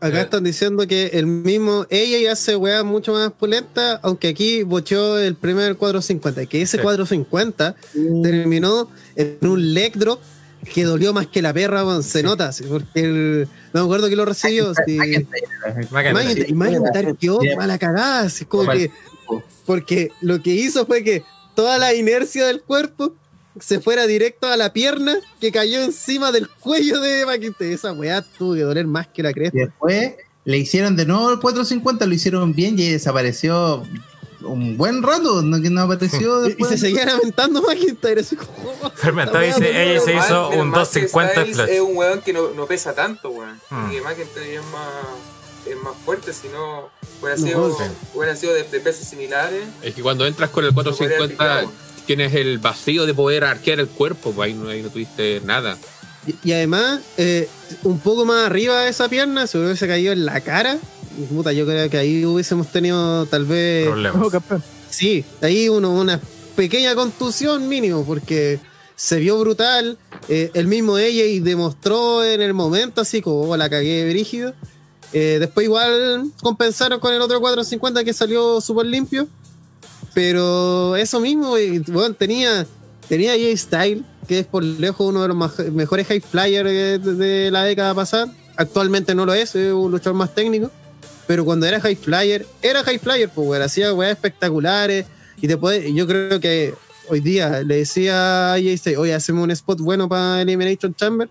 [0.00, 0.22] Acá Eh.
[0.22, 5.34] están diciendo que el mismo ella hace weas mucho más pulenta, aunque aquí bocheó el
[5.36, 6.82] primer 450, que ese Sí.
[6.82, 7.76] 450
[8.22, 10.20] terminó en un leg drop
[10.74, 14.08] que dolió más que la perra, weón, se nota, sí, porque el- no me acuerdo
[14.08, 14.72] que lo recibió.
[14.86, 14.98] Y
[16.52, 18.90] McIntyre quedó mala cagada, así como que,
[19.66, 21.22] porque lo que hizo fue que
[21.54, 23.14] toda la inercia del cuerpo
[23.60, 27.72] se fuera directo a la pierna que cayó encima del cuello de McIntyre.
[27.74, 29.58] Esa weá tuvo que doler más que la cresta.
[29.58, 30.14] Después
[30.44, 33.82] le hicieron de nuevo el 450, lo hicieron bien y desapareció
[34.40, 36.70] un buen rato, no, que no apareció Y- Y después.
[36.70, 38.20] se seguía lamentando McIntyre.
[38.20, 38.50] Así como,
[38.82, 40.26] "Oh, Fermentado dice, ella no se duele".
[40.26, 41.68] hizo un mal que 250 Styles splash.
[41.70, 43.60] Es un weón que no, no pesa tanto, weón.
[43.68, 43.92] Hmm.
[43.92, 44.88] Y McIntyre es más,
[45.66, 46.88] es más fuerte, si no
[47.20, 47.84] hubiera No, sido, sí.
[48.14, 49.64] hubiera sido de, de pesos similares.
[49.82, 51.64] Es que cuando entras con el 450
[52.08, 55.76] tienes el vacío de poder arquear el cuerpo, pues ahí no, ahí no tuviste nada.
[56.26, 57.46] Y, y además, eh,
[57.84, 60.78] un poco más arriba de esa pierna, se hubiese caído en la cara.
[61.18, 63.88] Y, puta, yo creo que ahí hubiésemos tenido tal vez.
[63.88, 64.32] Problemas.
[64.88, 66.18] Sí, ahí uno, una
[66.56, 68.58] pequeña contusión mínimo, porque
[68.96, 69.98] se vio brutal.
[70.30, 74.54] eh, el mismo ella y demostró en el momento, así como "Oh, la cagué brígido.
[75.12, 79.28] Eh, después, igual compensaron con el otro 450 que salió súper limpio.
[80.18, 81.54] Pero eso mismo,
[81.86, 82.66] bueno, tenía,
[83.08, 87.52] tenía Jay Style, que es por lejos uno de los mejores high flyers de, de
[87.52, 88.34] la década pasada.
[88.56, 90.72] Actualmente no lo es, es un luchador más técnico.
[91.28, 93.62] Pero cuando era high flyer, era high flyer, pues, weón.
[93.62, 95.06] Hacía weas espectaculares.
[95.40, 96.74] Y después, yo creo que
[97.08, 101.30] hoy día le decía a AJ, oye, hacemos un spot bueno para Elimination Chamber.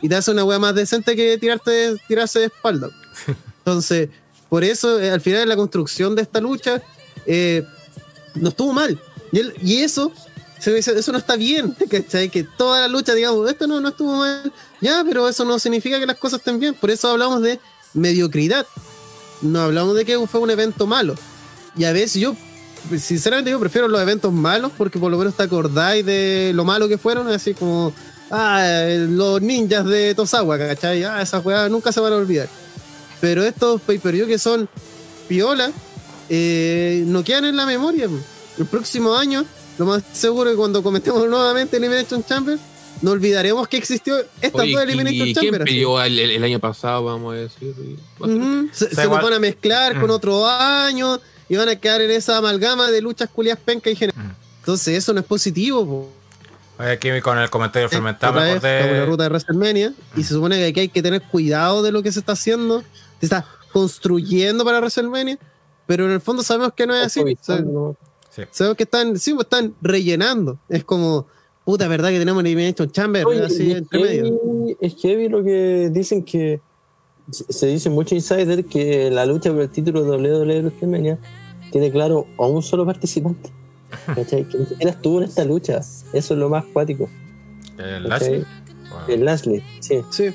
[0.00, 2.88] Y te hace una wea más decente que tirarte, tirarse de espalda.
[3.58, 4.08] Entonces,
[4.48, 6.80] por eso, eh, al final, la construcción de esta lucha
[7.26, 7.62] eh,
[8.34, 8.98] no estuvo mal.
[9.30, 10.12] Y, él- eso,
[10.64, 11.74] eso no está bien.
[11.88, 15.98] Que toda la lucha, digamos, esto no, no estuvo mal, ya, pero eso no significa
[15.98, 16.74] que las cosas estén bien.
[16.74, 17.58] Por eso hablamos de
[17.94, 18.66] mediocridad.
[19.40, 21.14] No hablamos de que fue un evento malo.
[21.76, 22.36] Y a veces yo,
[22.98, 26.86] sinceramente, yo prefiero los eventos malos porque por lo menos te acordáis de lo malo
[26.86, 27.92] que fueron, así como,
[28.30, 28.64] ah,
[29.08, 31.02] los ninjas de Tosawa, ¿cachai?
[31.02, 32.48] Ah, esas weas nunca se van a olvidar.
[33.20, 34.68] Pero estos pay-per-view que son
[35.28, 35.72] piola,
[36.28, 38.08] eh, no quedan en la memoria.
[38.08, 38.18] po.
[38.58, 39.44] El próximo año,
[39.78, 42.58] lo más seguro es que cuando cometemos nuevamente Elimination Chamber,
[43.00, 45.64] no olvidaremos que existió estas Oye, dos ¿y- Elimination ¿y Chamber.
[45.64, 47.74] pidió el, el- el año pasado, vamos a decir?
[48.72, 50.14] Se, se nos van a mezclar con Mm.
[50.14, 51.18] otro año
[51.48, 54.22] y van a quedar en esa amalgama de luchas culias penca y general.
[54.24, 54.30] Mm.
[54.60, 55.84] Entonces, eso no es positivo.
[55.84, 56.12] po.
[56.78, 59.06] Oye, aquí con el comentario fermentado me en la acordé.
[59.06, 62.12] ruta de WrestleMania y se supone que aquí hay que tener cuidado de lo que
[62.12, 62.80] se está haciendo,
[63.20, 65.38] se está construyendo para WrestleMania,
[65.86, 67.22] pero en el fondo sabemos que no es así.
[67.40, 70.58] Sabemos que están, sí, pues están rellenando.
[70.68, 71.26] Es como,
[71.64, 73.26] puta, ¿verdad que tenemos Elimination Chamber?
[73.26, 74.24] Oye, así y es, entre medio.
[74.24, 76.60] heavy, es heavy lo que dicen que
[77.30, 81.18] se dice mucho insider que la lucha por el título de WWE WrestleMania
[81.70, 83.50] tiene claro a un solo participante.
[84.06, 84.48] ¿Cachai?
[84.48, 85.78] Que ni siquiera estuvo en esta lucha.
[85.78, 87.08] Eso es lo más cuático.
[87.78, 88.08] ¿El.
[88.08, 88.44] Lashley?
[89.08, 90.02] El Lashley, sí.
[90.10, 90.34] Sí,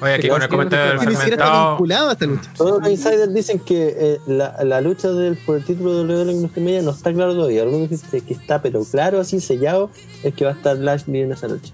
[0.00, 1.78] Oye, aquí con el comentario está fermentado.
[2.26, 2.52] lucha.
[2.56, 6.34] Todos los insiders dicen que eh, la, la lucha del, por el título de WWE
[6.40, 7.62] WrestleMania no está claro todavía.
[7.62, 9.90] Algunos dicen que está, pero claro, así sellado,
[10.22, 11.72] es que va a estar Lashley en esa lucha.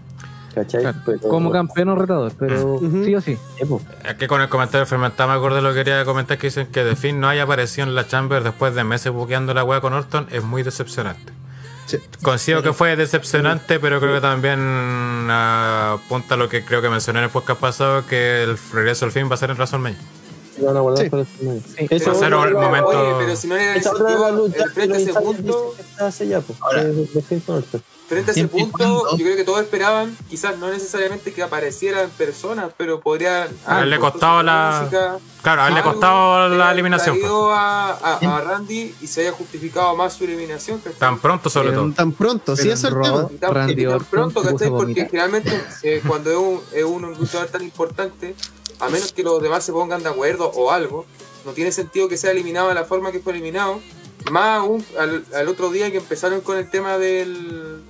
[0.54, 0.82] ¿Cachai?
[0.82, 3.38] Claro, Pero- como campeón o retador, pero sí o sí.
[4.04, 6.96] Aquí con el comentario fermentado me acordé lo que quería comentar que dicen que The
[6.96, 10.26] Finn no haya aparecido en la Chamber después de meses buqueando la wea con Orton
[10.32, 11.32] es muy decepcionante.
[12.22, 14.58] Consigo que fue decepcionante, pero creo que también
[15.30, 19.04] ah, apunta a lo que creo que mencioné en el podcast pasado, que el regreso
[19.04, 19.98] al fin va a ser en WrestleMania.
[20.56, 21.10] Se van a guardar Sí.
[21.10, 21.62] para WrestleMania.
[21.62, 21.86] Sí.
[21.90, 22.14] Eso Va a
[22.66, 26.54] momento- Oye, pero si no era Esa ese otra de la punto, lucha el.
[26.60, 26.84] Ahora.
[26.84, 27.06] De-
[27.72, 27.80] de.
[28.10, 32.02] Frente a ese punto, cuando- yo creo que todos esperaban, quizás no necesariamente que apareciera
[32.02, 36.48] en persona, pero podría Haberle haber costado la- música, Claro, a él le algo costado
[36.48, 37.16] la eliminación.
[37.20, 37.30] pues.
[37.32, 40.78] a, a- a Randy y se haya justificado más su eliminación.
[40.80, 40.98] ¿cachai?
[40.98, 41.92] Tan pronto sobre Pero- todo.
[41.92, 42.94] Tan pronto, sí, eso es
[43.40, 44.68] tan, Randy tan pronto, ¿cachai?
[44.70, 48.34] Porque generalmente eh, cuando es un, es un luchador tan importante,
[48.80, 51.06] a menos que los demás se pongan de acuerdo o algo,
[51.46, 53.80] no tiene sentido que sea eliminado de la forma que fue eliminado.
[54.30, 57.82] Más aún al, al otro día que empezaron con el tema del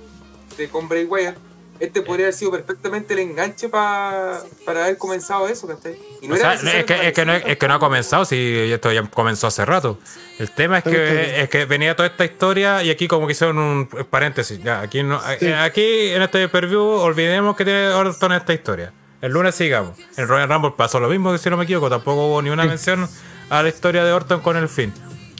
[0.57, 1.35] de con Bray Wyatt,
[1.79, 5.97] este podría haber sido perfectamente el enganche pa- para haber comenzado eso, ¿cachai?
[6.21, 7.79] Y no O era sea, necesario es, que, es, que no, es que no ha
[7.79, 9.97] comenzado, si esto ya comenzó hace rato.
[10.37, 13.57] El tema es que, es que venía toda esta historia y aquí como que hicieron
[13.57, 14.61] un paréntesis.
[14.63, 18.93] Ya, aquí, no, eh, aquí en este preview olvidemos que tiene Orton esta historia.
[19.19, 19.97] El lunes sigamos.
[20.17, 22.65] En Royal Rumble pasó lo mismo que si no me equivoco, tampoco hubo ni una
[22.65, 23.07] mención
[23.49, 24.93] a la historia de Orton con el fin.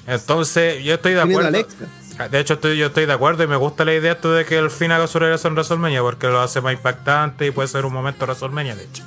[0.07, 1.51] Entonces, yo estoy de acuerdo.
[2.29, 4.57] De hecho, estoy, yo estoy de acuerdo y me gusta la idea esto de que
[4.57, 7.85] el fin haga su regreso en WrestleMania porque lo hace más impactante y puede ser
[7.85, 9.03] un momento WrestleMania, de hecho.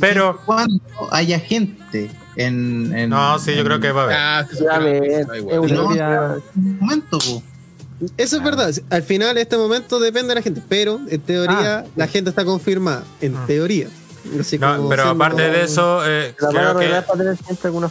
[0.00, 0.80] Pero, cuando
[1.12, 4.16] haya gente en, en- No, sí, yo creo que va a haber.
[4.16, 4.38] Ah,
[4.74, 4.78] A
[5.50, 6.42] No,
[6.80, 7.42] momento, po.
[8.16, 8.72] Eso es verdad.
[8.88, 13.04] Al final, este momento depende de la gente, pero en teoría, la gente está confirmada.
[13.20, 13.44] En Ah.
[13.46, 13.88] teoría.
[14.38, 17.02] Así No, como pero aparte de eso, eh, creo, que,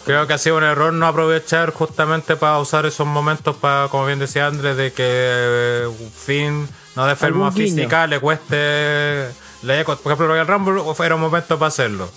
[0.06, 4.06] creo que ha sido un error no aprovechar justamente para usar esos momentos para, como
[4.06, 9.27] bien decía Andrés, de que eh, Finn no de forma física le cueste.
[9.64, 12.09] Le por ejemplo, Royal Rumble era un momento para hacerlo.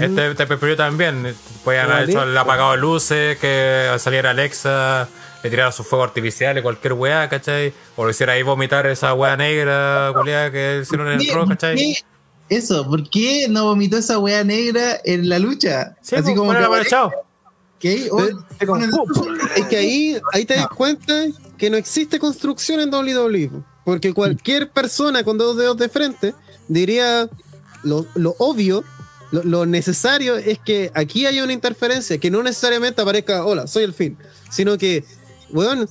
[0.00, 1.34] Este, este también.
[1.64, 5.08] Podían haber hecho el apagado de luces, que saliera Alexa,
[5.42, 7.72] le tirara su fuego artificial y cualquier weá, ¿cachai?
[7.96, 10.12] O lo hiciera ahí vomitar esa weá negra,
[10.50, 11.96] que hicieron en el ¿Qué- rock, ¿cachai?
[12.48, 15.96] Eso, ¿por qué no vomitó esa wea negra en la lucha?
[16.02, 17.10] Sí, pues, bueno, que bueno, chao.
[17.78, 18.08] ¿qué?
[18.10, 18.18] Oh,
[18.58, 18.76] Pero-
[19.56, 23.50] Es que ahí, ahí te das cuenta que no existe construcción en WWE.
[23.84, 26.34] Porque cualquier persona con dos dedos de frente
[26.68, 27.28] diría
[27.82, 28.84] lo, lo obvio,
[29.32, 33.82] lo, lo necesario es que aquí haya una interferencia, que no necesariamente aparezca, hola, soy
[33.82, 34.16] el fin,
[34.50, 35.04] sino que,
[35.50, 35.88] weón,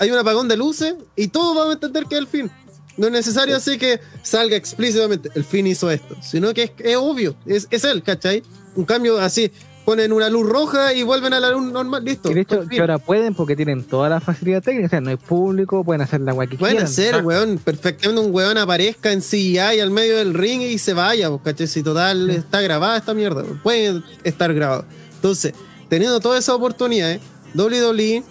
[0.00, 2.50] hay un apagón de luces y todos vamos a entender que es el fin.
[2.96, 6.96] No es necesario así que salga explícitamente, el fin hizo esto, sino que es, es
[6.96, 8.42] obvio, es, es él, ¿cachai?
[8.76, 9.50] Un cambio así,
[9.84, 12.30] ponen una luz roja y vuelven a la luz normal, listo.
[12.30, 14.86] Y de hecho, que ahora pueden porque tienen toda la facilidad técnica.
[14.86, 18.58] O sea, no hay público, pueden hacer la que Pueden hacer, weón, perfectamente un weón
[18.58, 21.66] aparezca en CGI al medio del ring y se vaya, pues, ¿cachai?
[21.66, 24.84] Si total está grabada esta mierda, pues, puede estar grabado.
[25.14, 25.54] Entonces,
[25.88, 27.20] teniendo todas esas oportunidades,
[27.54, 28.22] WWE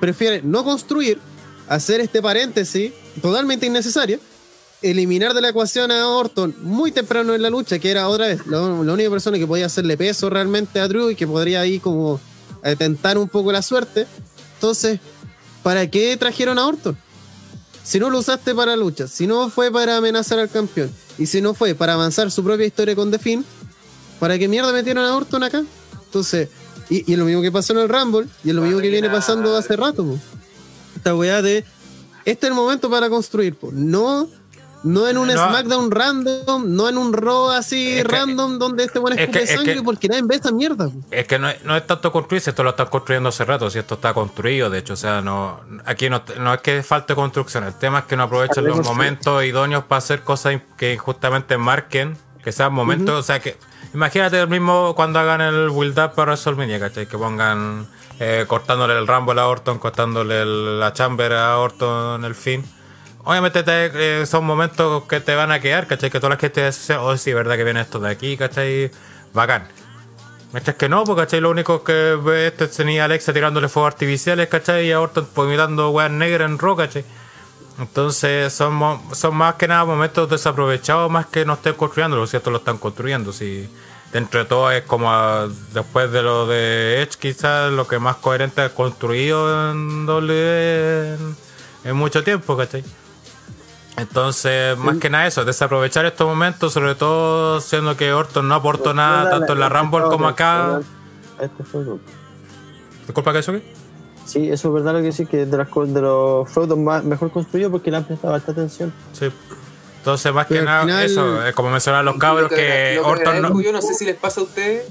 [0.00, 1.18] prefiere no construir,
[1.68, 4.20] hacer este paréntesis totalmente innecesario,
[4.82, 8.46] eliminar de la ecuación a Orton muy temprano en la lucha, que era otra vez
[8.46, 12.20] la, única persona que podía hacerle peso realmente a Drew y que podría ahí como
[12.78, 14.06] tentar un poco la suerte.
[14.54, 15.00] Entonces,
[15.62, 16.96] ¿para qué trajeron a Orton?
[17.82, 21.40] Si no lo usaste para luchas, si no fue para amenazar al campeón, y si
[21.40, 23.42] no fue para avanzar su propia historia con The
[24.18, 25.62] ¿para qué mierda metieron a Orton acá?
[26.06, 26.48] Entonces,
[26.88, 28.88] y, y es lo mismo que pasó en el Rumble, y es lo mismo que
[28.88, 30.18] viene pasando hace rato.
[30.96, 31.64] Esta weá de.
[32.24, 33.70] Este es el momento para construir, po.
[33.72, 34.28] No,
[34.82, 35.32] no en un No.
[35.34, 39.42] SmackDown random, no en un Raw así Es que- random donde este es que- escupe
[39.42, 40.90] es sangre, que- porque nadie ve esa mierda.
[41.10, 43.78] Es que no es, no es tanto construirse, esto lo están construyendo hace rato, si
[43.78, 47.64] esto está construido, de hecho, o sea, no aquí no, no es que falte construcción,
[47.64, 52.16] el tema es que no aprovechan los momentos idóneos para hacer cosas que justamente marquen,
[52.42, 53.56] que sean momentos, o sea, que
[53.94, 57.06] imagínate el mismo cuando hagan el build up para WrestleMania, ¿cachai?
[57.06, 57.86] Que pongan
[58.20, 62.64] eh, cortándole el Rumble a Orton, cortándole la Chamber a Orton, el fin.
[63.24, 66.10] Obviamente te- eh, son momentos que te van a quedar, ¿cachai?
[66.10, 68.90] Que toda la gente dice, oh sí, verdad que viene esto de aquí, ¿cachai?
[69.32, 69.66] Bacán.
[70.52, 71.40] Mientras que no, porque ¿cachai?
[71.40, 74.86] Lo único que ve este tenía Alexa tirándole fuegos artificiales, ¿cachai?
[74.86, 77.04] Y a Orton vomitando weas negras en rock, ¿cachai?
[77.78, 82.50] Entonces son, son más que nada momentos desaprovechados más que no estén construyendo, lo cierto
[82.50, 83.32] lo están construyendo.
[83.32, 83.68] Si
[84.14, 88.16] dentro de todo es como a- después de lo de Edge quizás lo que más
[88.16, 91.36] coherente ha construido en WWE en,
[91.84, 92.82] en mucho tiempo, ¿cachai?
[93.96, 98.92] Entonces, más que nada eso, desaprovechar estos momentos, sobre todo siendo que Orton no aportó
[98.92, 100.80] nada tanto en la Rumble como acá.
[101.40, 102.00] Este fue el-
[103.06, 103.52] Disculpa que eso?
[104.24, 107.30] Sí, eso es verdad lo que sí, que de, las, de los feudos más, mejor
[107.30, 108.92] construidos porque le han prestado alta atención.
[109.12, 109.30] Sí.
[110.04, 112.94] Entonces, más que Pero nada, final- eso, es como mencionaban los cabros Lo que, que
[112.96, 113.60] lo que Orton no.
[113.62, 114.84] yo no sé si les pasa a ustedes,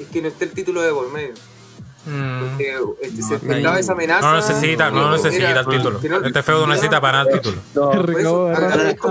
[0.00, 1.34] es que no esté el título de por medio.
[2.06, 3.80] Mm, Porque este, se no, enfrentaba no.
[3.80, 4.20] esa amenaza.
[4.30, 6.00] No necesita, no Era- necesita el título.
[6.02, 7.60] no- Este feudo no necesita para nada el título.
[7.74, 8.52] No, Por eso,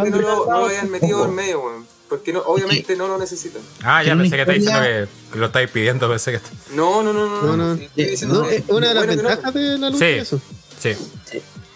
[0.03, 1.85] que no lo, no lo hayan metido en medio, weón.
[2.09, 3.61] Porque no, obviamente no lo necesitan.
[3.83, 4.83] Ah, ya pensé que estáis diciendo
[5.31, 6.39] que, lo estáis pidiendo, pensé que.
[6.75, 7.41] No, no, no, no.
[7.43, 7.75] No, no.
[7.77, 9.29] Sí, Eh, no, es una de las bueno no.
[9.29, 10.11] ventajas de la lucha Sí.
[10.13, 10.41] eso.
[10.79, 10.95] Sí.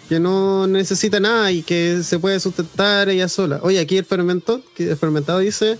[0.08, 3.60] Que no necesita nada y que se puede sustentar ella sola.
[3.62, 5.78] Oye, aquí el fermento, que el fermentado dice,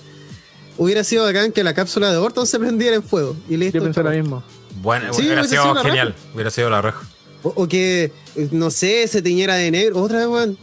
[0.77, 3.37] hubiera sido bacán que la cápsula de Orton se prendiera en fuego.
[3.49, 3.79] Y listo.
[3.79, 4.43] Yo pensé lo mismo.
[4.83, 6.15] Bueno, Sí, hubiera sido genial.
[6.35, 7.01] Hubiera sido la reja.
[7.43, 10.01] O, o que, eh, no sé, se tiñera de negro.
[10.03, 10.59] Otra vez, weón.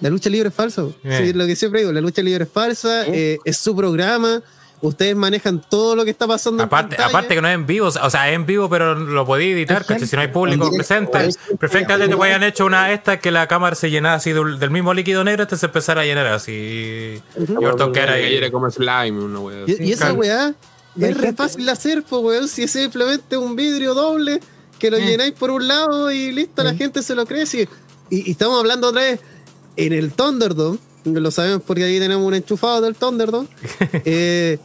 [0.00, 0.84] La lucha libre es falsa.
[1.04, 1.24] Eh.
[1.26, 4.42] Sí, lo que siempre digo, la lucha libre es falsa, eh, es su programa.
[4.82, 7.08] Ustedes manejan todo lo que está pasando Aparte, en pantalla.
[7.08, 9.84] aparte que no es en vivo, o sea, es en vivo, pero lo podía editar,
[9.86, 10.06] ¿cachai?
[10.06, 11.26] Si no hay público presente.
[11.28, 14.70] es- Perfectamente te hayan hecho una esta que la cámara se llenara así del, del
[14.70, 16.52] mismo líquido negro, este se empezara a llenar así.
[16.52, 18.24] Y que era Que ahí.
[18.26, 19.64] ayer era como slime, una wea.
[19.66, 20.54] Y, y esa weá
[21.00, 24.40] es re fácil de hacer, pues weón, si es simplemente un vidrio doble
[24.78, 27.46] que lo llenáis por un lado y listo, la gente se lo cree.
[27.46, 27.66] si-
[28.10, 29.20] y, y estamos hablando otra vez
[29.76, 33.48] en el Thunderdome, lo sabemos porque ahí tenemos un enchufado del Thunderdome.
[34.04, 34.58] eh,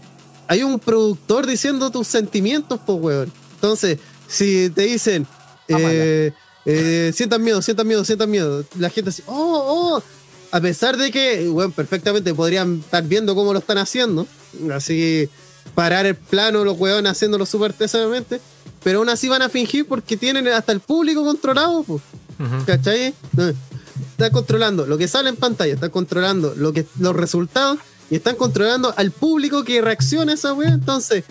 [0.48, 3.34] hay un productor diciendo tus sentimientos, pues weón.
[3.56, 5.28] Entonces, si te dicen,
[5.68, 6.32] eh,
[6.66, 10.04] eh, sientan miedo, sientan miedo, sientan miedo, la gente así, oh, oh,
[10.52, 14.28] a pesar de que, bueno, perfectamente podrían estar viendo cómo lo están haciendo,
[14.74, 15.30] así
[15.76, 18.42] parar el plano, los huevones haciéndolo súper tesadamente,
[18.84, 22.02] pero aún así van a fingir porque tienen hasta el público controlado, pues,
[22.40, 22.66] Ujú.
[22.66, 23.14] ¿cachai?
[24.12, 28.36] Está controlando lo que sale en pantalla, está controlando lo que, los resultados y están
[28.36, 31.24] controlando al público que reacciona a esa wea, entonces,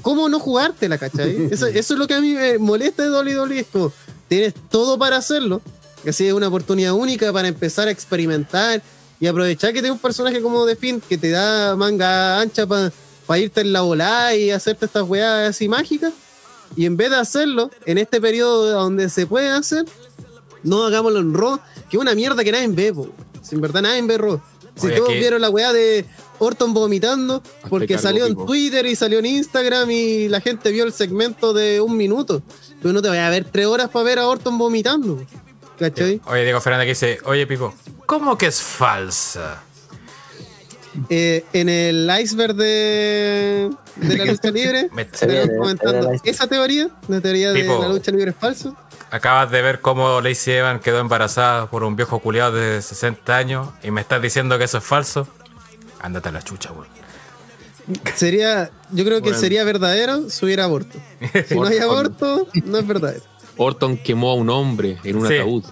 [0.00, 1.48] ¿cómo no jugártela, cachai?
[1.50, 3.92] Eso, eso es lo que a mí me molesta de WWE, es como,
[4.28, 5.60] tienes todo para hacerlo,
[6.08, 8.82] así es una oportunidad única para empezar a experimentar
[9.20, 12.90] y aprovechar que tienes un personaje como The Finn que te da manga ancha para
[13.38, 16.12] irte en la volada y hacerte estas weas así mágicas.
[16.74, 19.84] Y en vez de hacerlo en este periodo donde se puede hacer,
[20.62, 21.60] no hagámoslo en Raw,
[21.90, 23.08] que es una mierda que nadie ve, po.
[23.42, 24.40] Si en verdad nadie ve Raw.
[24.74, 26.06] Si Oye, todos vieron la weá de
[26.38, 28.36] Orton vomitando, porque cargo, salió en.
[28.36, 32.42] Twitter y salió en Instagram y la gente vio el segmento de un minuto.
[32.80, 35.24] Pero no te vayas a ver tres horas para ver a Orton vomitando.
[35.78, 36.20] ¿Cachai?
[36.26, 37.74] Oye, Diego Fernández que dice, oye Pipo,
[38.06, 39.62] ¿cómo que es falsa?
[41.08, 47.20] Eh, en el iceberg de, de la lucha libre, Me- viene, comentando esa teoría, la
[47.20, 48.76] teoría de la lucha libre es falso.
[49.10, 53.68] Acabas de ver cómo Lacey Evans quedó embarazada por un viejo culiado de 60 años
[53.82, 55.26] y me estás diciendo que eso es falso.
[56.00, 56.86] Ándate a la chucha, weón.
[58.14, 59.38] Sería, yo creo que Bueno.
[59.38, 60.98] sería verdadero si hubiera aborto.
[61.48, 63.22] Si no hay aborto, no es verdadero.
[63.56, 65.34] Orton quemó a un hombre en un Sí.
[65.34, 65.64] ataúd.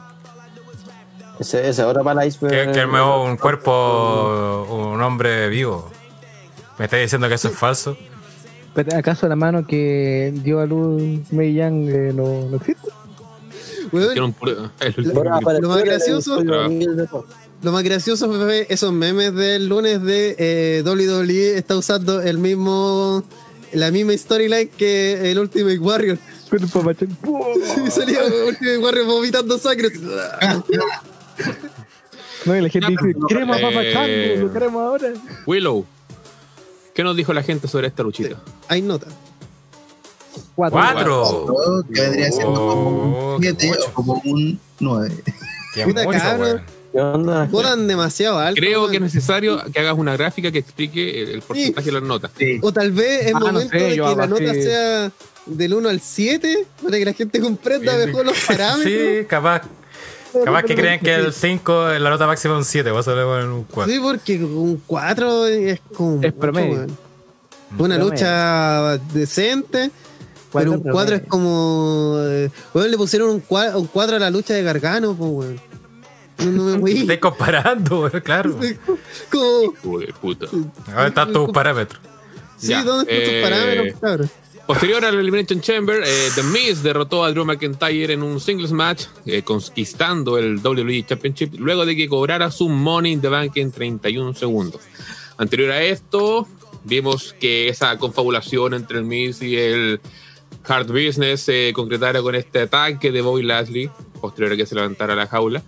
[1.41, 2.67] Ese, ese ahora para el iceberg.
[2.67, 5.91] Que, que me un cuerpo, un hombre vivo.
[6.79, 7.97] ¿Me estás diciendo que eso es falso?
[8.75, 11.03] Pero, ¿Acaso la mano que dio a luz
[11.33, 12.89] Mei Yang eh, no, no existe?
[13.91, 17.29] Lo más gracioso- episodio 1000 de Fox.
[17.63, 23.25] Lo más gracioso fue esos memes del lunes de eh, WWE está usando el mismo
[23.73, 26.19] la misma storyline que el Ultimate Warrior.
[27.87, 29.89] Y salía Ultimate Warrior vomitando sangre.
[32.47, 35.13] No, y la gente dice, queremos a eh, papachón, lo queremos ahora.
[35.47, 35.85] Willow,
[36.95, 38.37] ¿qué nos dijo la gente sobre esta luchita?
[38.69, 39.07] Hay nota.
[40.55, 40.79] Cuatro.
[40.79, 41.23] ¡Cuatro!
[41.23, 43.81] Oh, que vendría siendo como Oh, un qué 7 mucho.
[43.91, 45.23] o como un 9.
[45.75, 46.45] Qué Puta mucho, cabro.
[46.45, 46.63] weón.
[46.93, 47.45] ¿Qué onda?
[47.47, 48.59] Votan demasiado alto.
[48.61, 48.91] Creo weón.
[48.91, 52.31] que es necesario que hagas una gráfica que explique el, el porcentaje de las notas.
[52.39, 52.59] Sí.
[52.63, 55.13] O tal vez es Ah, no momento sé, de que la nota sea
[55.47, 58.85] del 1 al 7 para que la gente comprenda Bien, mejor los parámetros.
[58.93, 59.63] Sí, capaz.
[60.45, 63.47] Capaz que creen que el 5 es la nota máxima un 7, vos a poner
[63.47, 63.93] un 4.
[63.93, 66.17] Sí, porque un 4 es como.
[66.23, 66.73] Es mucho, promedio.
[66.75, 66.99] weón.
[67.79, 68.05] Una Promedio.
[68.11, 69.91] lucha decente.
[70.53, 72.17] Pero un Cuatro 4 es como.
[72.21, 75.61] eh, Weón, le pusieron un 4 a la lucha de Gargano, pues, weón.
[76.39, 76.99] No, no me voy.
[76.99, 78.57] Estoy comparando, weón, claro.
[79.31, 79.63] como.
[79.73, 80.47] Hijo de puta.
[80.97, 82.01] Ver, están tus parámetros.
[82.57, 84.31] Sí, Ya, ¿dónde están tus eh, parámetros, cabrón?
[84.67, 89.07] Posterior al Elimination Chamber, eh, The Miz derrotó a Drew McIntyre en un singles match,
[89.27, 93.73] eh, conquistando el WWE Championship luego de que cobrara su Money in the Bank en
[93.73, 94.83] 31 segundos.
[95.39, 96.47] Anterior a esto,
[96.85, 100.01] vimos que esa confabulación entre el Miz y el
[100.65, 103.91] Hard Business se concretara con este ataque de Bobby Lashley,
[104.21, 105.63] posterior a que se levantara la jaula.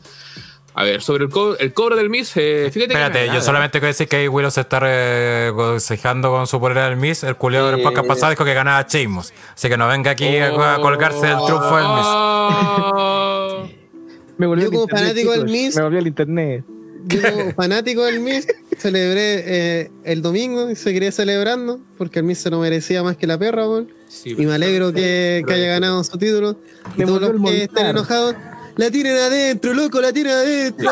[0.75, 3.39] A ver, sobre el, co- el cobro del Miz, eh, fíjate que Espérate, nada.
[3.39, 7.23] yo solamente quiero decir que ahí Willow se está regocijando con su polera del Miss.
[7.25, 7.83] El culiado del Eh.
[7.83, 9.33] podcast pasado dijo que ganaba Sheamus.
[9.55, 12.07] Así que no venga aquí a, a colgarse del triunfo del Miss.
[12.07, 13.68] Oh.
[14.39, 15.44] Me volvió Yo el como internet, fanático del.
[15.44, 16.65] Miss- Me volvió el internet.
[17.05, 18.47] Yo como fanático del Miss
[18.78, 19.42] celebré
[19.83, 23.36] eh, el domingo y seguiré celebrando porque el Miss se lo merecía más que la
[23.39, 23.65] perra.
[24.09, 26.57] Sí, Y me alegro que, que haya ganado su título.
[26.97, 28.36] Y todos los que estén enojados,
[28.76, 30.91] la tiren adentro, loco, la tiren adentro.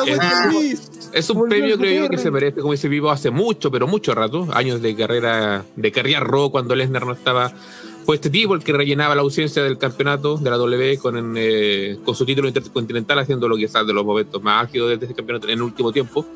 [1.13, 3.87] Es un Volvió premio, creo yo, que se merece, como dice Vivo, hace mucho, pero
[3.87, 4.47] mucho rato.
[4.53, 7.53] Años de carrera, de carrera Raw, cuando Lesnar no estaba.
[8.07, 11.99] Fue este tipo el que rellenaba la ausencia del campeonato de la W con, eh,
[12.05, 15.15] con su título intercontinental, haciendo lo que es de los momentos más álgidos de este
[15.15, 16.27] campeonato en el último tiempo.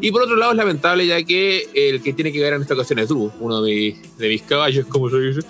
[0.00, 2.74] Y por otro lado, es lamentable, ya que el que tiene que ganar en esta
[2.74, 5.40] ocasión es Drew, uno de mis, de mis caballos, como se dice.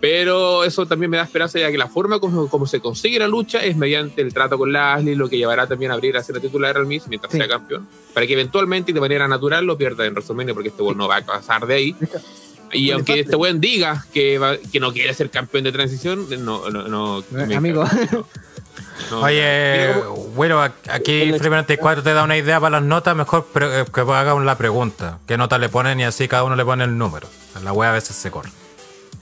[0.00, 3.26] Pero eso también me da esperanza, ya que la forma como, como se consigue la
[3.28, 6.38] lucha es mediante el trato con Lashley, lo que llevará también a abrir a ser
[6.40, 7.38] titular al Miz mientras Sí.
[7.38, 10.82] sea campeón, para que eventualmente y de manera natural lo pierda en WrestleMania, porque este
[10.82, 11.96] weón no va a pasar de ahí.
[12.72, 16.68] Y aunque este weón diga que, va- que no quiere ser campeón de transición, no.
[16.68, 17.24] no, no
[17.56, 17.84] Amigo,
[19.10, 19.20] no.
[19.22, 19.92] Oye,
[20.34, 23.16] bueno, aquí Free 94 te da una idea para las notas.
[23.16, 25.20] Mejor eh, que haga la pregunta.
[25.26, 26.00] ¿Qué nota le ponen?
[26.00, 27.28] Y así cada uno le pone el número.
[27.62, 28.50] La wea a veces se corre.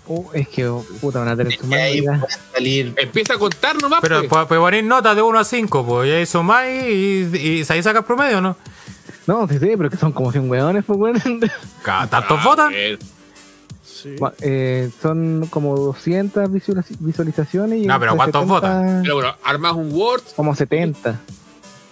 [0.07, 2.05] Uh, es que oh, puta, van a tener Y ahí
[2.53, 2.95] salir.
[2.97, 4.01] Empieza a contar nomás.
[4.03, 4.47] Pero pues.
[4.47, 6.09] puede poner notas de 1 a 5, pues.
[6.09, 8.57] Y ahí sumáis y, y, ahí sacas promedio, ¿no?
[9.27, 11.41] No, sí, sí, pero que son como 100 weones, pues, weón.
[12.11, 12.73] ¿Tantos votan?
[14.19, 17.83] Gua- eh, son como 200 visualiz- visualizaciones.
[17.83, 19.03] Y No, pero ¿cuántos 70 votan?
[19.03, 21.21] Pero bueno, armas un Word, Como 70.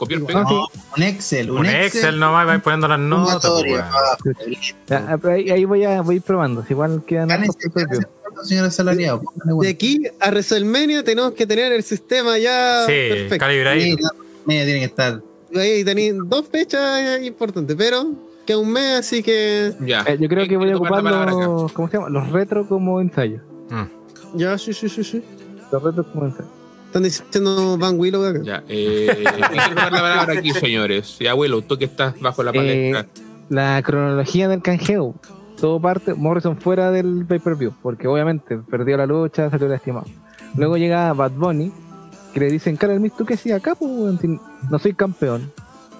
[0.03, 0.43] Copiar pegar.
[0.45, 0.67] No,
[0.97, 3.51] un Excel, un, Un Excel nomás, vais poniendo las notas.
[3.63, 6.65] pues, ah, ahí, ahí voy a voy probando.
[6.65, 7.89] Si igual quedan Gánese, hartos propios.
[7.91, 9.23] gánese puntos, señor asalariado.
[9.23, 13.39] póngale De aquí a WrestleMania tenemos que tener el sistema ya Sí, perfecto.
[13.39, 13.93] calibra ahí.
[13.93, 14.11] Sí, la
[14.47, 15.21] media tiene que estar.
[15.55, 18.07] Ahí tenéis dos fechas importantes, pero
[18.47, 20.03] que un mes, así que Ya.
[20.07, 22.09] Eh, yo creo que voy a ocupar los, ¿cómo se llama?
[22.09, 23.41] los retro como ensayo.
[23.71, 24.39] Mm.
[24.39, 25.23] ya, sí, sí, sí, sí.
[25.71, 26.49] Los retro como ensayo.
[26.93, 28.41] Están diciendo Van Willow acá.
[28.43, 31.17] Ya, eh, hay que tomar la palabra aquí, señores.
[31.21, 33.01] Y abuelo, tú que estás bajo la palestra.
[33.01, 33.07] Eh,
[33.49, 35.15] la cronología del canjeo.
[35.59, 40.05] Todo parte, Morrison fuera del pay-per-view, porque obviamente perdió la lucha, salió lastimado.
[40.55, 41.73] Luego llega Bad Bunny,
[42.35, 43.75] que le dicen, cara, Miss, ¿tú qué hacías acá?
[43.75, 44.39] Si
[44.71, 45.51] no soy campeón.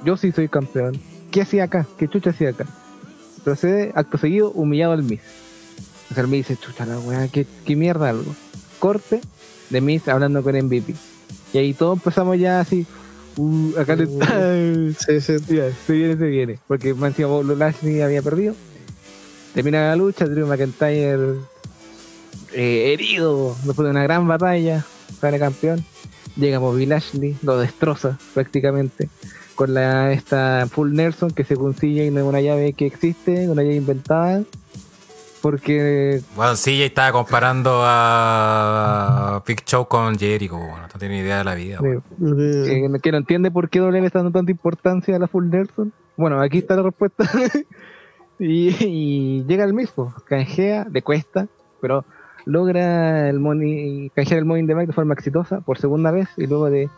[0.05, 1.01] Yo sí soy campeón.
[1.31, 1.87] ¿Qué hacía acá?
[1.97, 2.67] ¿Qué chucha hacía acá?
[3.45, 5.23] Procede, acto seguido, humillado al Miss.
[6.11, 8.35] O sea, el Miss dice, chucha la weá, ¿qué, qué mierda algo.
[8.79, 9.23] Corte
[9.73, 10.95] de Miss hablando con MVP.
[11.53, 12.87] Y ahí todos empezamos ya así,
[13.37, 14.07] uh, acá le
[14.95, 15.37] Sí, sí.
[15.55, 16.59] ya, se viene, se viene.
[16.69, 18.55] Porque más encima Bobby Lashley había perdido.
[19.55, 21.35] Termina la lucha, Drew McIntyre
[22.55, 24.85] eh, herido después de una gran batalla,
[25.21, 25.85] sale campeón.
[26.37, 29.09] Llega Bobby Lashley, lo destroza prácticamente.
[29.55, 33.49] Con la esta Full Nelson que se consigue y no es una llave que existe,
[33.49, 34.43] una llave inventada.
[35.43, 41.21] Porque Bueno, sí, ya estaba comparando a Big Show con Jericho, bueno, no tiene ni
[41.21, 41.79] idea de la vida.
[41.81, 42.03] bueno.
[42.41, 45.93] Eh, que, no entiende por qué W está dando tanta importancia a la Full Nelson.
[46.17, 47.25] Bueno, aquí está la respuesta.
[48.39, 51.49] y, y llega el mismo, canjea, le cuesta,
[51.81, 52.05] pero
[52.45, 56.29] logra el money, canjear el money in the Bank de forma exitosa por segunda vez
[56.37, 56.89] y luego de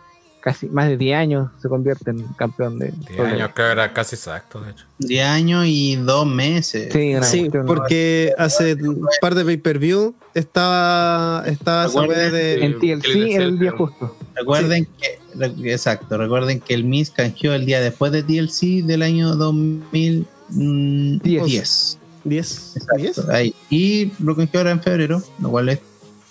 [0.44, 3.94] casi más de 10 años se convierte en campeón de 10 años creo que era
[3.94, 4.84] casi exacto, de hecho.
[4.98, 6.92] 10 años y 2 meses.
[6.92, 12.62] Sí, una Sí, porque hace un par de pay-per-view estaba, estaba esa de...
[12.62, 13.06] en TLC
[13.36, 14.14] era el día justo.
[14.34, 19.00] Recuerden que, re- exacto, recuerden que el Miss canjeó el día después de DLC del
[19.00, 21.98] año 2010.
[22.24, 22.72] 10.
[22.76, 23.18] Exacto, 10.
[23.30, 23.54] ahí.
[23.70, 25.78] Y lo canjeó ahora en febrero, lo cual es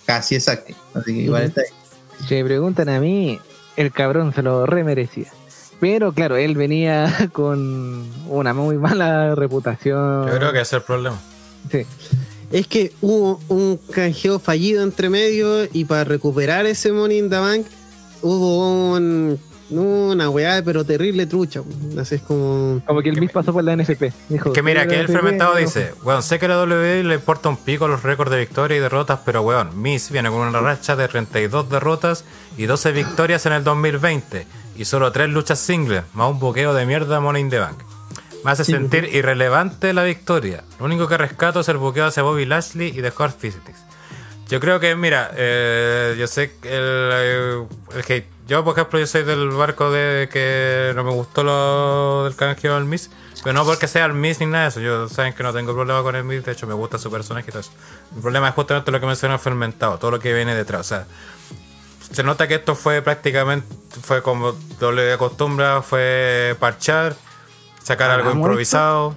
[0.06, 0.72] casi exacto.
[0.94, 1.48] Así que igual Ujú.
[1.48, 1.66] está ahí.
[2.28, 3.40] Si me preguntan a mí,
[3.76, 5.32] el cabrón se lo remerecía.
[5.80, 10.26] Pero claro, él venía con una muy mala reputación.
[10.26, 11.20] Yo creo que ese es el problema.
[11.70, 11.86] Sí.
[12.50, 17.38] Es que hubo un canjeo fallido entre medio y para recuperar ese Money in the
[17.38, 17.66] Bank
[18.22, 19.38] hubo un,
[19.78, 21.60] una weá pero terrible trucha.
[21.98, 22.80] Así es como...
[22.86, 24.12] Como que el Miss pasó por la NFP.
[24.28, 25.58] Dijo, Que mira, "Soy que el fermentado no".
[25.60, 28.80] dice, weón, sé que la WWE le importa un pico los récords de victorias y
[28.80, 32.24] derrotas, pero weón, Miss viene con una racha de 32 derrotas
[32.56, 34.46] y 12 victorias en el 2020
[34.76, 37.78] y solo 3 luchas singles, más un buqueo de mierda Money in the Bank.
[38.44, 40.64] Me hace sentir irrelevante la victoria.
[40.78, 43.84] Lo único que rescato es el buqueo hacia Bobby Lashley y The Hard Physics.
[44.50, 47.62] Yo creo que, mira, eh, yo sé que el, eh,
[47.94, 48.26] el hate.
[48.46, 52.74] Yo, por ejemplo, yo soy del barco de que no me gustó lo del canjeo
[52.74, 53.10] del Miss,
[53.42, 54.80] pero no porque sea el Miss ni nada de eso.
[54.80, 57.46] Yo saben que no tengo problema con el Miss, de hecho me gusta su personaje
[57.48, 57.70] y todo eso.
[58.14, 60.80] El problema es justamente lo que mencionó el fermentado, todo lo que viene detrás.
[60.80, 61.06] O sea,
[62.10, 63.66] se nota que esto fue prácticamente,
[64.02, 67.16] fue como doble de acostumbra, fue parchar,
[67.82, 69.16] sacar algo ¿Hablamos improvisado.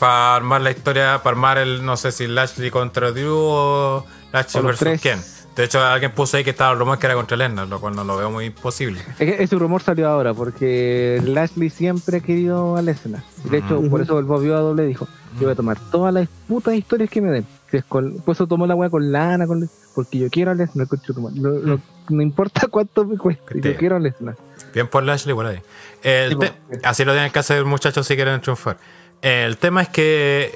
[0.00, 4.64] Para armar la historia, para armar el, no sé si Lashley contra Drew o Lashley
[4.64, 5.22] versus quién.
[5.56, 7.94] De hecho, alguien puso ahí que estaba el rumor que era contra Lesnar, lo cual
[7.96, 9.00] no lo veo muy posible.
[9.18, 13.22] Es que ese rumor salió ahora porque Lashley siempre ha querido a Lesnar.
[13.44, 16.28] De hecho, por eso el volvió a doble dijo: Yo voy a tomar todas las
[16.48, 17.46] putas historias que me den.
[17.72, 20.86] Es con- por eso tomó la weá con Lana, con, porque yo quiero a Lesnar.
[21.34, 23.60] No, no- no importa cuánto me cueste, Sí.
[23.60, 24.36] yo quiero a Lesnar.
[24.72, 25.60] Bien por Lashley, por ahí.
[26.02, 26.52] El Sí, te-
[26.84, 28.78] así lo tienen que hacer muchachos si quieren triunfar.
[29.20, 30.54] El tema es que.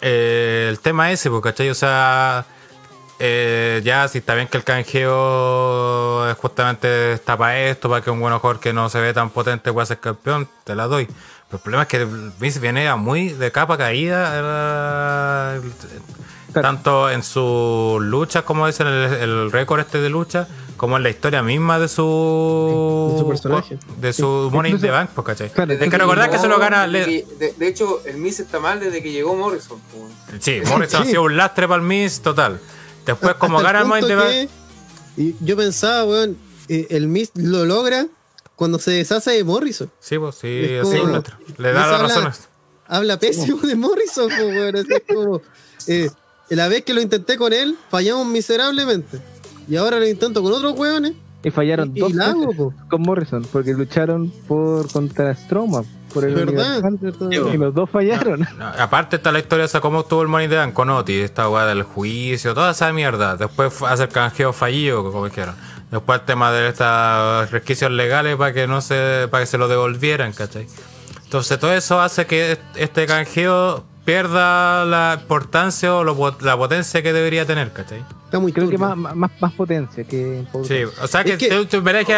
[0.00, 1.68] eh, el tema ese, pues, ¿cachai?
[1.70, 2.46] O sea.
[3.18, 8.10] Eh, ya, si está bien que el canjeo es justamente está para esto, para que
[8.10, 11.06] un buen jugador que no se ve tan potente pueda ser campeón, te la doy.
[11.06, 12.06] Pero el problema es que
[12.40, 14.32] Vince viene muy de capa caída.
[15.56, 15.60] eh,
[16.52, 16.68] Claro.
[16.68, 21.08] tanto en sus luchas, como dicen el, el récord este de lucha, como en la
[21.08, 23.78] historia misma de su De su personaje.
[23.96, 25.48] de su Money in the Incluso- Bank, pues, ¿cachai?
[25.50, 26.86] Claro, que recordar que se lo gana.
[26.90, 29.78] Que- de, de hecho, el Miss está mal desde que llegó Morrison.
[30.40, 32.60] Sí, Morrison ha sido un lastre para el Miss total.
[33.06, 34.28] Después, como punto Bank.
[34.28, 34.48] que-
[35.16, 36.36] y yo pensaba, weón,
[36.68, 38.06] eh, el Mist lo logra
[38.56, 39.90] cuando se deshace de Morrison.
[40.00, 41.34] Sí, pues sí, como- un lastre.
[41.58, 42.48] Le da las habla- razones.
[42.86, 44.76] Habla pésimo de Morrison, po, weón.
[44.76, 45.40] así es como,
[45.88, 46.10] eh,
[46.50, 49.20] la vez que lo intenté con él, fallamos miserablemente.
[49.68, 51.14] Y ahora lo intento con otros weones.
[51.44, 52.34] Y fallaron Y- dos veces
[52.88, 56.82] con Morrison, porque lucharon por contra Strowman, por el ¿Verdad?
[57.30, 58.46] Y los dos fallaron.
[58.58, 61.48] No, aparte está la historia de cómo estuvo el Money the Bank con Otis, esta
[61.48, 63.36] weá del juicio, toda esa mierda.
[63.36, 65.54] Después fue hacer canjeo fallido, como dijeron.
[65.90, 69.68] Después el tema de estas resquicios legales para que no se, para que se lo
[69.68, 70.66] devolvieran, ¿cachai?
[71.24, 77.12] Entonces todo eso hace que este canjeo pierda la importancia o lo la potencia que
[77.12, 78.02] debería tener, ¿cachai?
[78.24, 81.48] Está muy Creo que más, más, más potencia que Sí, o sea que, Es que-
[81.50, 82.12] tú- tú verás que,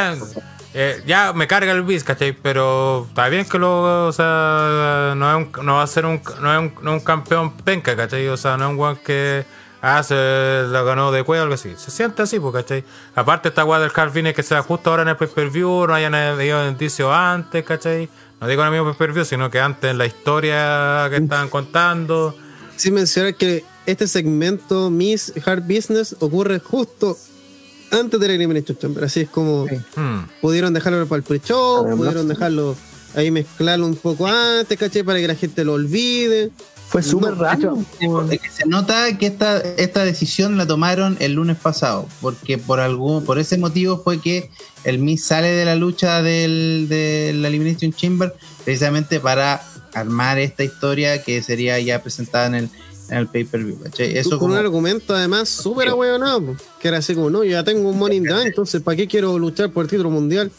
[0.74, 2.32] eh, ya me carga el bis, ¿cachai?
[2.32, 6.20] Pero está bien que lo, o sea, no, es un- no va a ser un,
[6.40, 8.26] no es un, no es un campeón penca, ¿cachai?
[8.28, 9.44] O sea, no es un weón que
[9.80, 10.14] hace,
[10.68, 11.74] lo ganó de cuello o algo así.
[11.76, 12.84] Se siente así, pues, ¿cachai?
[13.14, 16.66] Aparte está weá del Finish que sea justo ahora en el pay-per-view, no hayan habido
[16.68, 18.08] indicios antes, ¿cachai?
[18.40, 22.34] No digo en el mismo pay-per-view, sino que antes en la historia que estaban contando.
[22.76, 27.16] Sin mencionar que este segmento, Miss Hard Business, ocurre justo
[27.94, 29.04] antes de la Elimination Chamber.
[29.04, 29.76] Así es como Sí.
[29.96, 30.26] Hmm.
[30.40, 32.76] pudieron dejarlo para el pre-show, pudieron dejarlo
[33.14, 35.02] ahí mezclarlo un poco antes, ¿cachai?
[35.02, 36.50] Para que la gente lo olvide.
[36.88, 42.06] Fue súper No, que se nota que esta, esta decisión la tomaron el lunes pasado,
[42.20, 44.50] porque por algún, por ese motivo fue que
[44.84, 48.32] el Miz sale de la lucha del, de la Elimination Chamber
[48.64, 49.62] precisamente para
[49.94, 52.70] armar esta historia que sería ya presentada en el,
[53.08, 53.78] en el pay-per-view.
[53.82, 54.16] ¿cachai?
[54.16, 57.64] Eso con como, un argumento además súper ahueonado, que era así como, no, yo ya
[57.64, 60.50] tengo un Money in the Bank, entonces ¿para qué quiero luchar por el título mundial?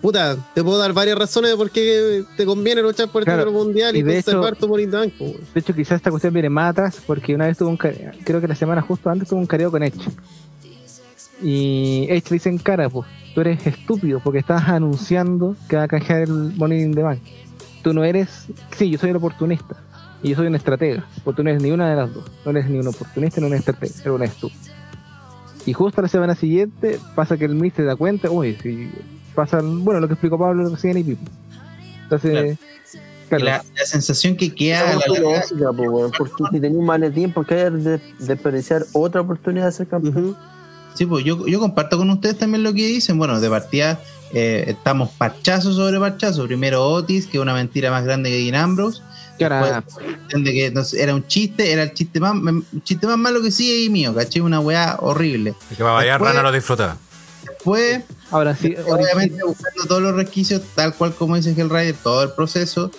[0.00, 3.46] puta, te puedo dar varias razones de por qué te conviene luchar por el Claro,
[3.46, 5.12] título mundial y, y de conservar hecho- tu Money in the Bank.
[5.18, 8.40] De hecho, quizás esta cuestión viene más atrás, porque una vez tuvo un careo, creo
[8.40, 9.98] que la semana justo antes tuvo un careo con Edge.
[11.42, 15.84] Y Edge le dice en cara, pues, tú eres estúpido porque estás anunciando que va
[15.84, 17.20] a canjear el Money in the Bank.
[17.82, 19.76] Tú no eres, sí, yo soy el oportunista.
[20.22, 22.24] Y yo soy un estratega, porque tú no eres ni una de las dos.
[22.44, 24.60] No eres ni un oportunista ni un estratega, eres una estúpida.
[25.66, 28.90] Y justo la semana siguiente pasa que el Miz se da cuenta, uy, si
[29.34, 31.30] pasa, bueno, lo que explicó Pablo recién y Pipo.
[32.04, 32.58] Entonces,
[33.28, 37.32] claro, Y la, la sensación que queda la lógica, po, porque si tenía un maletín,
[37.32, 40.16] ¿por qué hay de desperdiciar otra oportunidad de ser campeón?
[40.16, 40.36] Ujú.
[40.94, 43.18] Sí, pues yo, yo comparto con ustedes también lo que dicen.
[43.18, 44.00] Bueno, de partida
[44.32, 46.46] eh, estamos parchazo sobre parchazo.
[46.46, 49.02] Primero Otis, que es una mentira más grande que Dean Ambrose.
[49.38, 53.16] Que de que no sé, era un chiste, era el chiste más, un chiste más
[53.18, 54.42] malo que sí y mío, ¿cachai?
[54.42, 55.54] Una weá horrible.
[55.70, 56.96] Y que para variar, Después- Rana lo disfrutaba.
[57.46, 62.30] Después, ahora sí, obviamente buscando todos los requisitos, tal cual como dice Hellrider, todo el
[62.32, 62.90] proceso.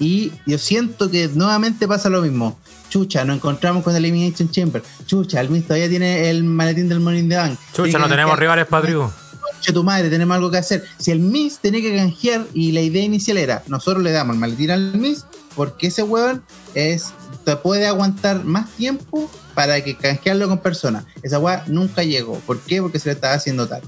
[0.00, 2.56] Y yo siento que nuevamente pasa lo mismo.
[2.88, 4.82] Chucha, nos encontramos con Elimination Chamber.
[5.06, 7.58] Chucha, el Miz todavía tiene el maletín del Morning the Bank.
[7.72, 9.10] Chucha, Tiene no tenemos canjear- rivales para tribu.
[9.40, 10.84] Concha tu madre, tenemos algo que hacer.
[10.98, 14.40] Si el Miz tenía que canjear y la idea inicial era, nosotros le damos el
[14.40, 15.24] maletín al Miz,
[15.58, 16.44] porque ese weón
[16.76, 17.12] es,
[17.44, 21.04] te puede aguantar más tiempo para que canjearlo con personas.
[21.24, 22.38] Esa weá nunca llegó.
[22.46, 22.80] ¿Por qué?
[22.80, 23.82] Porque se le estaba haciendo tal.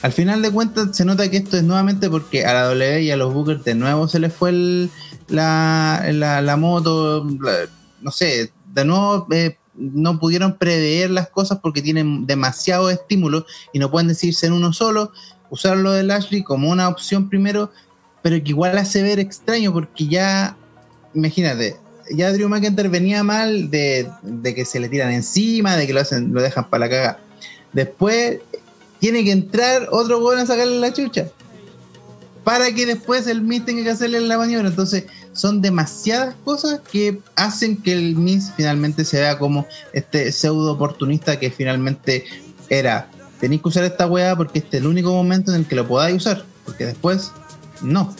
[0.00, 3.10] Al final de cuentas se nota que esto es nuevamente porque a la W y
[3.10, 4.88] a los Bookers de nuevo se les fue
[5.28, 7.26] la, la, moto,
[8.00, 13.78] no sé, de nuevo eh, no pudieron prever las cosas porque tienen demasiado estímulo y
[13.78, 15.12] no pueden decirse en uno solo,
[15.50, 17.70] usar lo de Lashley como una opción primero,
[18.22, 20.56] pero que igual hace ver extraño porque ya,
[21.14, 21.76] imagínate,
[22.10, 26.00] ya Drew McIntyre venía mal de, de que se le tiran encima, de que lo
[26.00, 27.18] hacen, lo dejan para la caga.
[27.72, 28.38] Después
[28.98, 31.28] tiene que entrar otro weón a sacarle la chucha.
[32.42, 34.68] Para que después el Miz tenga que hacerle la maniobra.
[34.68, 40.72] Entonces, son demasiadas cosas que hacen que el Miz finalmente se vea como este pseudo
[40.72, 42.24] oportunista que finalmente
[42.68, 43.10] era.
[43.40, 45.88] Tenéis que usar esta weá porque este es el único momento en el que lo
[45.88, 46.44] podáis usar.
[46.64, 47.32] Porque después,
[47.82, 48.14] no.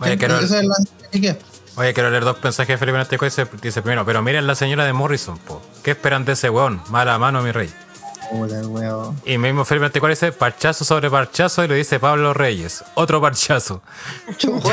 [0.00, 1.38] Oye, que queda.
[1.76, 3.24] Oye, quiero leer dos mensajes de Felipe Nastico.
[3.24, 5.62] Dice, dice primero, pero miren la señora de Morrison, po.
[5.82, 6.82] ¿Qué esperan de ese weón?
[6.90, 7.70] Mala mano, mi rey.
[8.30, 9.18] Puta, weón.
[9.24, 12.84] Y mismo Felipe Nastico dice, parchazo sobre parchazo, y lo dice Pablo Reyes.
[12.94, 13.82] Otro parchazo.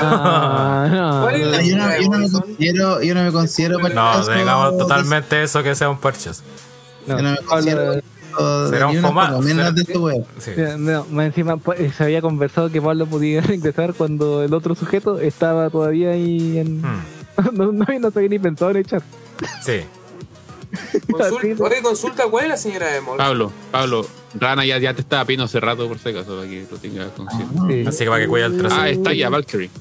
[0.02, 3.78] Ah, no, ¿Cuál es la Yo no, yo no me considero, yo no me considero
[3.80, 6.44] No, parchazo digamos de- totalmente eso que sea un parchazo.
[7.08, 7.94] no, Yo no me Pablo- considero
[8.70, 10.26] Será un ni una foma- forma, menos será- de weón.
[10.40, 10.52] Sí.
[10.78, 15.20] No, más encima pues, se había conversado que Pablo podía ingresar cuando el otro sujeto
[15.20, 16.82] estaba todavía ahí en...
[16.82, 17.02] Hmm,
[17.54, 19.02] No, no, no se había ni pensado en echar.
[19.64, 19.82] sí.
[21.12, 23.18] Consulta, oye, consulta, ¿cuál es la señora de Morrison?
[23.18, 24.06] Pablo, Pablo,
[24.40, 27.08] Rana ya, ya te estaba pidiendo hace rato por si acaso, para que lo tengas
[27.18, 27.56] consciente.
[27.84, 27.88] Sí.
[27.88, 28.82] Así que para que cuide el trasero.
[28.84, 29.72] Ah, está ya Valkyrie.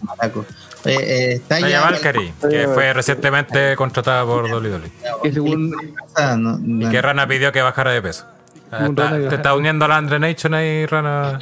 [0.86, 4.90] Eh, eh, está ya Valkyrie, que fue recientemente contratada por Dolly Dolly.
[5.30, 5.74] Según
[6.16, 6.90] Ah, Y no.
[6.90, 8.24] que Rana pidió que bajara de peso.
[8.70, 11.38] Ah, está- te uniendo a la Andre Nation ahí, Rana.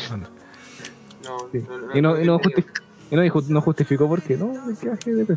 [1.25, 1.65] No, Sí.
[1.95, 2.65] Y no, y no, no, justi-
[3.11, 4.53] y no, dijo- no justificó por qué, ¿no?
[5.05, 5.37] De.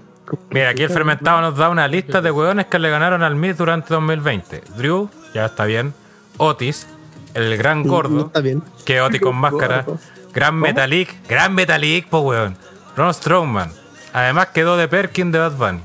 [0.51, 3.58] Mira, aquí el fermentado nos da una lista de hueones que le ganaron al Miz
[3.58, 4.61] durante 2020.
[4.77, 5.93] Drew, ya está bien.
[6.38, 6.88] Otis,
[7.34, 8.61] el gran gordo, está bien.
[8.85, 9.85] que Otis con máscara.
[10.34, 12.56] Gran Metalik, gran Metalik, po weón.
[12.95, 13.72] Ron Strowman.
[14.14, 15.80] Además quedó de Perkin de Bad Bunny.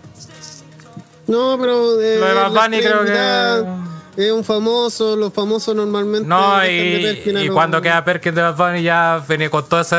[1.27, 2.01] No, pero.
[2.01, 3.94] eh, Lo de Bad Bunny creo que.
[4.17, 6.29] Es un famoso, los famosos normalmente.
[6.29, 7.05] No, y,
[7.45, 9.97] y cuando queda Perkin de Bad Bunny ya venía con todo ese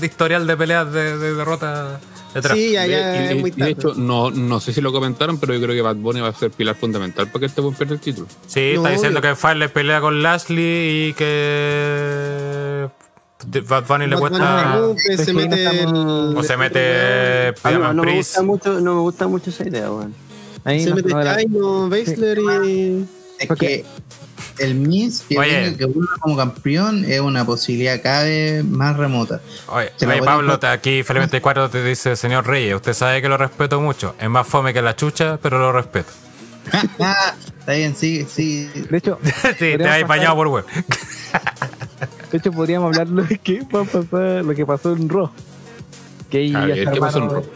[0.02, 1.98] historial de peleas de, de derrota
[2.34, 2.56] detrás.
[2.56, 4.92] Sí, ya, ya, y, es y- muy y de hecho, no, no sé si lo
[4.92, 7.60] comentaron, pero yo creo que Bad Bunny va a ser pilar fundamental para que este
[7.60, 8.28] buen pierda el título.
[8.46, 9.30] Sí, No, está diciendo obvio.
[9.30, 12.88] que Fire pelea con Lashley y que
[13.68, 14.38] Bad Bunny le Bad Bunny
[15.00, 19.50] cuesta se mete el- o se mete no, me gusta mucho, no me gusta mucho
[19.50, 20.14] esa idea, weón.
[20.64, 23.04] Se no- mete Jaino, Baszler y.
[23.38, 23.84] Es que
[24.58, 25.36] el Miz que,
[25.78, 29.40] que vuelva como campeón es una posibilidad cada vez más remota.
[29.68, 33.36] Oye, oye, Pablo, te- aquí Felipe 24 te dice, señor Reyes, usted sabe que lo
[33.36, 34.14] respeto mucho.
[34.20, 36.10] Es más fome que la chucha, pero lo respeto.
[37.00, 38.68] Ah, está bien, sí, sí.
[38.90, 40.64] De hecho, sí, te pasar- bañado por weón.
[42.32, 45.30] de hecho podríamos hablar de qué va a pasar, lo que pasó en Raw.
[46.30, 47.46] Que A ver, ¿qué pasó en Raw?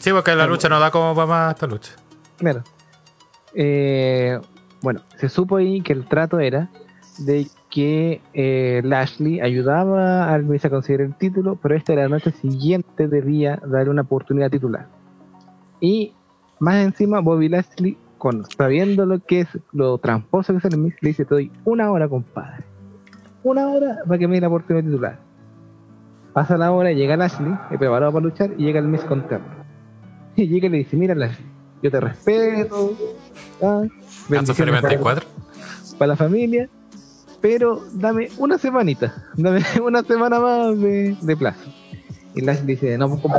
[0.00, 1.92] Sí, porque la lucha no da como para más esta lucha.
[2.36, 2.62] Claro.
[3.54, 4.38] Eh,
[4.82, 6.70] bueno, se supo ahí que el trato era
[7.18, 12.30] de que eh, Lashley ayudaba al Miz a conseguir el título, pero esta la noche
[12.30, 14.86] siguiente debía darle una oportunidad titular.
[15.80, 16.12] Y
[16.58, 20.94] más encima, Bobby Lashley, con, sabiendo lo que es lo tramposo que es el Miz,
[21.00, 22.64] le dice: Te doy una hora, compadre.
[23.42, 25.20] Una hora para que me dé la oportunidad titular.
[26.32, 29.40] pasa la hora, llega Lashley, preparado para luchar, y llega el Miss contra
[30.34, 31.46] Y llega y le dice, mira Lashley,
[31.82, 32.92] yo te respeto,
[33.62, 33.82] ah,
[34.28, 34.42] Para-
[34.88, 35.26] 24.
[35.98, 36.68] para la familia,
[37.40, 41.60] pero dame una semanita, dame una semana más de, de plazo.
[42.34, 43.36] Y Lash dice, no, pues como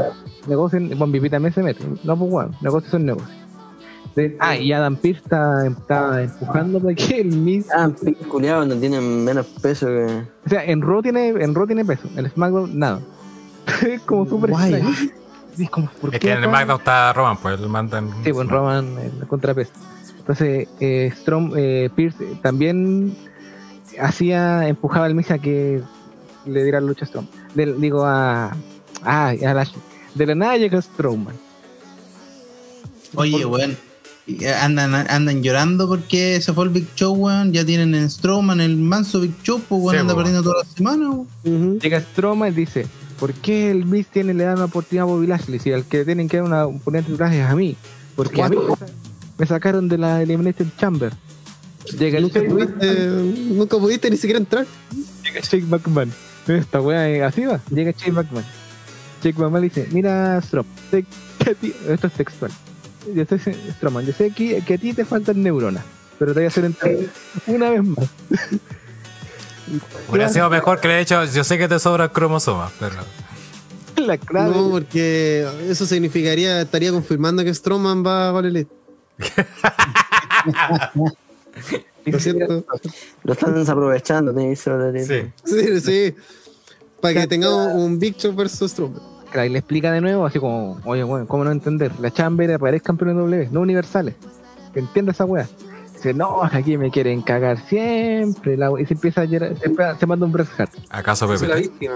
[0.48, 3.32] negocien, Bon Bibi también se mete, no, pues bueno, negocios son negocios.
[4.40, 7.88] Ah, y Adam Pearce está, está empujando para que el Miz, Ah,
[8.28, 10.24] culiado, no tienen menos peso que.
[10.44, 13.00] o sea, en Raw tiene, en Raw tiene peso, en SmackDown nada.
[13.88, 14.74] es como súper Guay.
[14.74, 14.96] extraño.
[15.60, 16.50] Es como, ¿por Es qué que en el?
[16.50, 18.10] SmackDown está Roman, pues él manda en.
[18.24, 19.72] Sí, pues Roman el contrapeso.
[20.28, 23.16] Entonces, eh, Strom, eh, Pierce eh, también
[23.98, 25.82] hacía, empujaba al Miz a que
[26.46, 27.28] le diera la lucha a Strom.
[27.56, 28.54] Digo a,
[29.04, 29.82] a, a Lashley.
[30.16, 31.34] De la nada llega Strowman.
[33.16, 33.78] Oye, weón.
[34.26, 37.54] y Andan, andan llorando porque se fue el Big Show, weón.
[37.54, 39.96] Ya tienen en Strowman el manso Big Show, pues, weón.
[39.96, 40.26] Sí, anda weón.
[40.26, 41.10] perdiendo toda la semana,
[41.46, 41.80] weón.
[41.80, 42.86] Llega Strowman y dice,
[43.18, 45.60] ¿por qué el Miz tiene, le da una oportunidad a Bobby Lashley?
[45.60, 47.78] Si al que tienen que dar una oportunidad es a mí.
[48.18, 48.58] Porque a mí
[49.38, 51.14] me, sa- me sacaron de la Elimination Chamber.
[51.98, 52.96] Llega el Nunca Shane, pudiste,
[53.54, 54.66] nunca pudiste ni siquiera entrar.
[55.24, 56.12] llega Shane McMahon.
[56.48, 57.60] Esta wea es así va.
[57.70, 58.46] Llega Shane McMahon.
[59.24, 61.06] Shane McMahon le dice, mira Strom, sé
[61.44, 62.52] que a ti- esto es textual.
[63.16, 65.84] Yo sé, Strowman, yo sé que, que a ti te faltan neuronas,
[66.20, 66.92] pero te voy a hacer entrar
[67.48, 68.10] una vez más.
[70.10, 72.96] Hubiera sido mejor que le he dicho, yo sé que te sobran cromosomas, pero.
[73.98, 74.56] La clave.
[74.56, 78.72] No, porque eso significaría, estaría confirmando que Strowman va a All Elite.
[82.06, 82.66] Lo siento.
[83.24, 85.32] Lo están desaprovechando, ser Sí.
[85.44, 86.16] Sí, sí.
[87.02, 88.74] Para que tengamos un Big Show versus.
[89.32, 91.92] Claro, y le explica de nuevo, así como, oye, bueno, ¿cómo no entender?
[92.00, 94.16] La Chamber aparece campeón de W, no universales.
[94.74, 95.48] Que entienda esa wea.
[95.94, 98.56] Dice, no, aquí me quieren cagar siempre.
[98.56, 100.72] La y se empieza a llorar, se, se manda un Bret Hart.
[100.90, 101.62] ¿Acaso Es la Pepe?
[101.62, 101.96] víctima.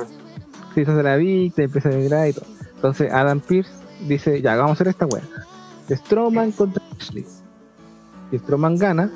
[0.76, 2.46] se hace la víctima, empieza a llorar y todo.
[2.76, 3.72] Entonces Adam Pierce
[4.08, 5.22] dice, ya, vamos a hacer esta wea.
[5.98, 7.26] Strowman contra Ashley.
[8.30, 9.10] Si Strowman gana,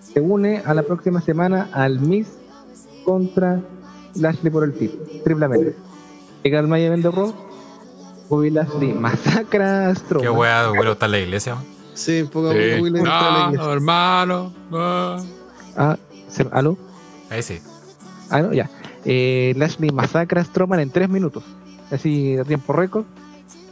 [0.00, 2.28] se une a la próxima semana al Miz
[3.04, 3.60] contra
[4.14, 5.76] Lashley por el título, triplemente.
[6.42, 7.34] Llega el Main Event de Raw,
[8.28, 10.36] Bobby Lashley masacra a Qué Strowman.
[10.36, 11.56] wea, hubiera estar en la iglesia.
[11.94, 12.58] Sí, un poco Sí.
[12.78, 13.72] muy lento la No, iglesia.
[13.72, 14.52] hermano.
[14.70, 15.16] no.
[15.76, 15.96] Ah,
[16.28, 16.76] se- ¿aló?
[17.30, 17.60] Ahí sí.
[18.30, 18.68] Ah, no, ya.
[19.04, 21.44] Eh, Lashley masacra a Strowman en tres minutos.
[21.90, 23.04] Así de tiempo récord.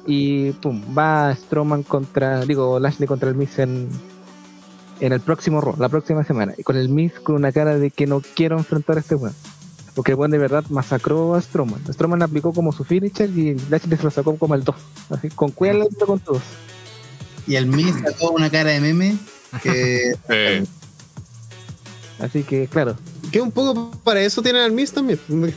[0.07, 3.89] Y pum, va Strowman contra, digo, Lashley contra el Miz en,
[5.01, 6.55] en el próximo Raw, la próxima semana.
[6.57, 9.35] Y con el Miz con una cara de que no quiero enfrentar a este weón.
[9.95, 11.81] Porque el weón de verdad masacró a Strowman.
[11.93, 14.77] Strowman aplicó como su finisher y Lashley se lo sacó como el 2.
[15.11, 16.43] Así, con cuidado con todos.
[17.47, 19.17] Y el Miz sacó una cara de meme
[19.63, 20.65] que Eh,
[22.19, 22.97] Así que, claro,
[23.33, 25.19] Que un poco para eso tienen al Miz también.
[25.29, 25.53] No, que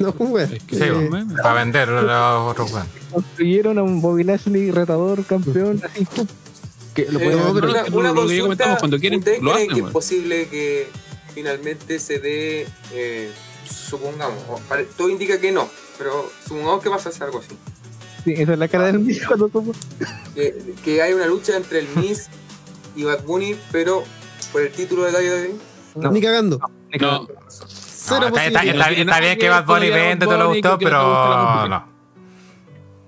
[0.75, 1.09] Sí, Eh,
[1.41, 2.91] para vender a los otros weones.
[3.11, 6.07] construyeron a un Bobby Lashley retador, campeón, así.
[6.93, 9.19] Que lo Eh, pueden- no, pero- una, lo- una lo que consulta, comentamos, cuando quieren,
[9.19, 10.87] ¿ustedes lo creen hacen, que es posible que
[11.33, 13.31] finalmente se dé, eh,
[13.69, 14.37] supongamos,
[14.97, 17.55] todo indica que no, pero supongamos que pasa algo así,
[18.25, 19.71] Sí, esa es la cara del Miz cuando supo.
[20.35, 22.27] que, que hay una lucha entre el Miz
[22.95, 24.03] y Bad Bunny, pero
[24.51, 25.55] por el título de WWE.
[25.95, 26.11] No.
[26.11, 26.57] Ni cagando.
[26.57, 27.27] no, Cero
[28.21, 28.89] No, está, está- posibilidad.
[28.91, 31.85] está- está bien que Bad Bunny vende, te lo gustó, pero no.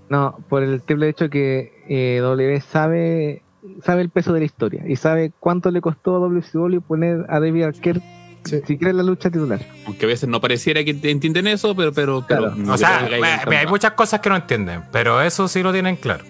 [0.09, 3.41] No, por el simple hecho que eh, W sabe
[3.85, 7.39] sabe el peso de la historia y sabe cuánto le costó a WCW poner a
[7.39, 8.01] David Arquette
[8.43, 8.59] Sí.
[8.65, 9.59] siquiera en la lucha titular.
[9.85, 12.55] aunque a veces no pareciera que entienden eso, pero, pero, pero Claro.
[12.57, 13.69] no O sea, hay cambiado.
[13.69, 16.23] muchas cosas que no entienden, pero eso sí lo tienen claro.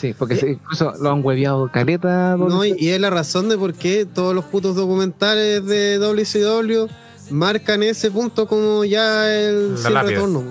[0.00, 2.36] Sí, porque incluso lo han hueveado caleta.
[2.36, 6.86] No, y, es la razón de por qué todos los putos documentales de WCW
[7.30, 10.44] marcan ese punto como ya el retorno.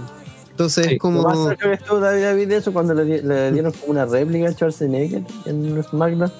[0.51, 0.93] Entonces Sí.
[0.95, 1.47] es como.
[1.47, 4.47] Cerca que estuvo David David de eso cuando le, di- le dieron como una réplica
[4.49, 6.31] a Schwarzenegger en SmackDown.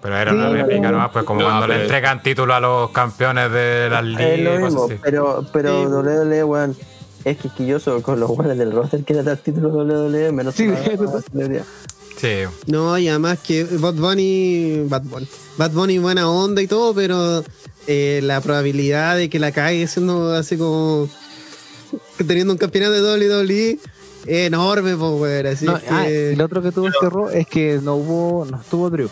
[0.00, 2.90] Pero era una Sí, réplica nomás, pues como No, cuando le entregan título a los
[2.92, 5.00] campeones de las Es lo ligas y mismo, cosas así.
[5.02, 5.86] pero, pero Sí.
[5.92, 6.76] WWE, weón,
[7.24, 10.66] es quisquilloso con los weones del roster que le da el título WWE, menos Sí,
[12.20, 12.28] Sí,
[12.66, 14.82] No, y además que Bad Bunny.
[14.88, 15.28] Bad Bunny.
[15.56, 17.44] Bad Bunny buena onda y todo, pero
[17.86, 21.08] eh, la probabilidad de que la cague siendo así como.
[22.26, 23.02] teniendo un campeonato de
[23.38, 23.78] WWE
[24.26, 25.46] es enorme, pues, weón.
[25.46, 25.88] Así No, es que-
[26.32, 29.08] ah, lo otro que tuvo este Raw es que no hubo, no estuvo Drew.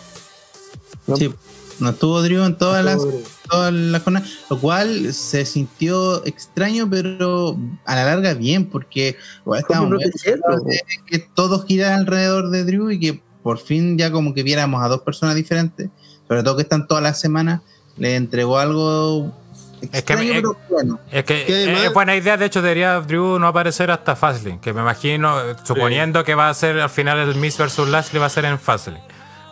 [1.15, 1.33] Sí,
[1.79, 3.05] no estuvo Drew en todas las,
[3.49, 9.15] todas las jornadas, lo cual se sintió extraño, pero a la larga bien, porque
[9.45, 14.33] bueno, estábamos de que todo gira alrededor de Drew y que por fin ya como
[14.33, 15.89] que viéramos a dos personas diferentes,
[16.27, 17.61] sobre todo que están todas las semanas,
[17.97, 19.33] le entregó algo
[19.79, 20.99] Extraño, es- pero bueno.
[21.11, 24.73] Es que Que es buena idea, de hecho debería Drew no aparecer hasta Fastlane, que
[24.73, 28.29] me imagino, suponiendo que va a ser al final el Miss versus Lashley va a
[28.29, 29.01] ser en Fastlane.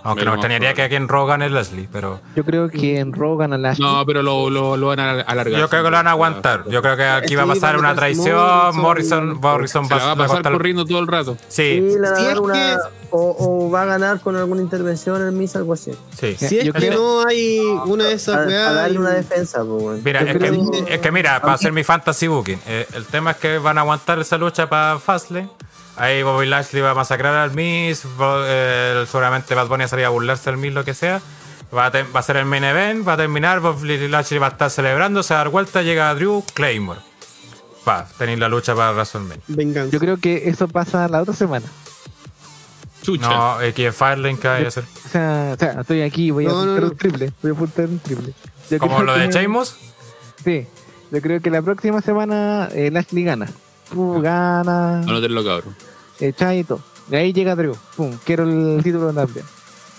[0.05, 0.85] Aunque no me extrañaría que probable.
[0.85, 3.85] aquí en Rogan es Lashley, pero Yo creo que en Rogan a Lashley.
[3.85, 5.59] No, pero lo, lo, lo van a alargar.
[5.59, 6.63] yo creo que lo van a aguantar.
[6.69, 8.35] Yo creo que aquí va a pasar va a una traición,
[8.77, 9.39] Morrison.
[9.39, 11.35] Morrison, Morrison Se la va a pasar corriendo todo el rato.
[11.47, 12.53] Sí, Sí, le va a Si dar es una.
[12.53, 12.77] que-
[13.17, 13.35] O,
[13.67, 15.91] o va a ganar con alguna intervención el Miss, algo así.
[16.19, 16.35] sí.
[16.37, 18.75] Si es Yo que creo- no hay una de A, esas a weas.
[18.75, 20.03] darle una defensa, pues.
[20.03, 20.59] Mira, es que,
[20.89, 23.81] es que mira, para hacer mi fantasy booking, eh, el tema es que van a
[23.81, 25.49] aguantar esa lucha para Fastlane.
[25.97, 27.51] Ahí Bobby Lashley va a masacrar al
[28.47, 31.21] eh, seguramente Bad Bunny va a burlarse del Miz, lo que sea.
[31.75, 34.69] Va a, va ser el main event, va a terminar, Bobby Lashley va a estar
[34.69, 36.99] celebrando, se va a dar vuelta, llega Drew, Claymore.
[37.83, 39.43] Pa, tenéis la lucha para WrestleMania.
[39.47, 39.91] Venganza.
[39.91, 41.65] Yo creo que eso pasa la otra semana.
[43.01, 43.29] Chucha.
[43.29, 44.83] No, aquí en Firelink, ¿qué hay a hacer?
[45.05, 46.89] O sea, o sea, estoy aquí, voy a No, no, apuntar no.
[46.89, 47.31] un triple.
[47.41, 48.33] Voy a apuntar un triple.
[48.71, 49.75] Yo Como lo de que- Sheamus.
[50.43, 50.67] Sí.
[51.11, 53.47] Yo creo que la próxima semana eh, Lashley gana.
[53.89, 54.99] Pum, gana.
[54.99, 55.75] Anótenlo, cabrón.
[56.19, 56.81] Echa y todo.
[57.09, 57.75] Y ahí llega Drew.
[57.95, 59.45] Pum, quiero el título también.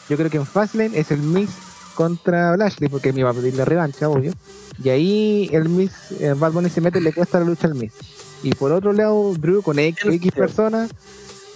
[0.08, 1.50] Yo creo que en Fastlane es el Miz
[1.94, 4.32] contra Lashley, porque me va a pedir la revancha, obvio.
[4.82, 7.74] Y ahí el Miz, eh, Bad Bunny se mete y le cuesta la lucha al
[7.74, 7.92] Miz.
[8.42, 10.90] Y por otro lado, Drew con X, X personas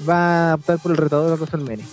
[0.08, 1.86] va a optar por el retador de WrestleMania.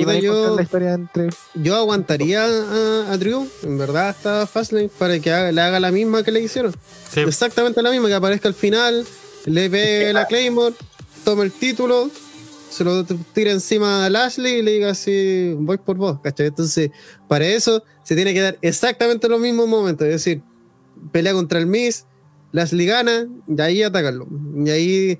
[0.00, 1.28] Puta, a yo- contar la historia entre.
[1.54, 5.90] Yo aguantaría a, a Drew, en verdad, hasta Fastlane, para que haga- le haga la
[5.92, 6.74] misma que le hicieron.
[7.12, 9.04] Sí, Exactamente la misma, que aparezca al final,
[9.46, 10.74] le ve la Claymore,
[11.24, 12.10] toma el título,
[12.70, 16.48] se lo tira encima a Lashley y le diga así, voy por vos, ¿cachai?
[16.48, 16.90] Entonces,
[17.28, 20.42] para eso se tiene que dar exactamente los mismos momentos, es decir,
[21.12, 22.04] pelea contra el Miz,
[22.52, 24.26] Lashley gana, y ahí atacarlo.
[24.64, 25.18] Y ahí,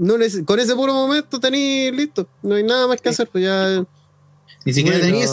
[0.00, 0.14] no
[0.44, 3.84] con ese puro momento tenéis listo, no hay nada más que hacer, pues ya...
[4.64, 5.30] Ni siquiera Bueno, tenéis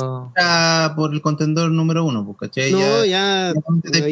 [0.96, 2.72] por el contendor número uno, pues, ¿cachai?
[2.72, 3.54] No, ya, ya...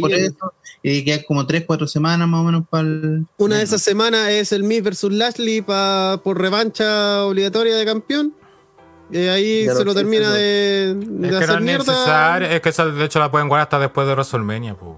[0.02, 0.54] por eso,
[0.84, 3.26] y queda como 3, 4 semanas más o menos para el.
[3.38, 8.34] Una de esas semanas es el Miz versus Lashley pa- por revancha obligatoria de campeón.
[9.10, 11.94] Y ahí Ya se lo termina de, de Es que no es mierda.
[11.94, 14.76] necesario, es que esa de hecho la pueden guardar hasta después de WrestleMania.
[14.76, 14.98] pues.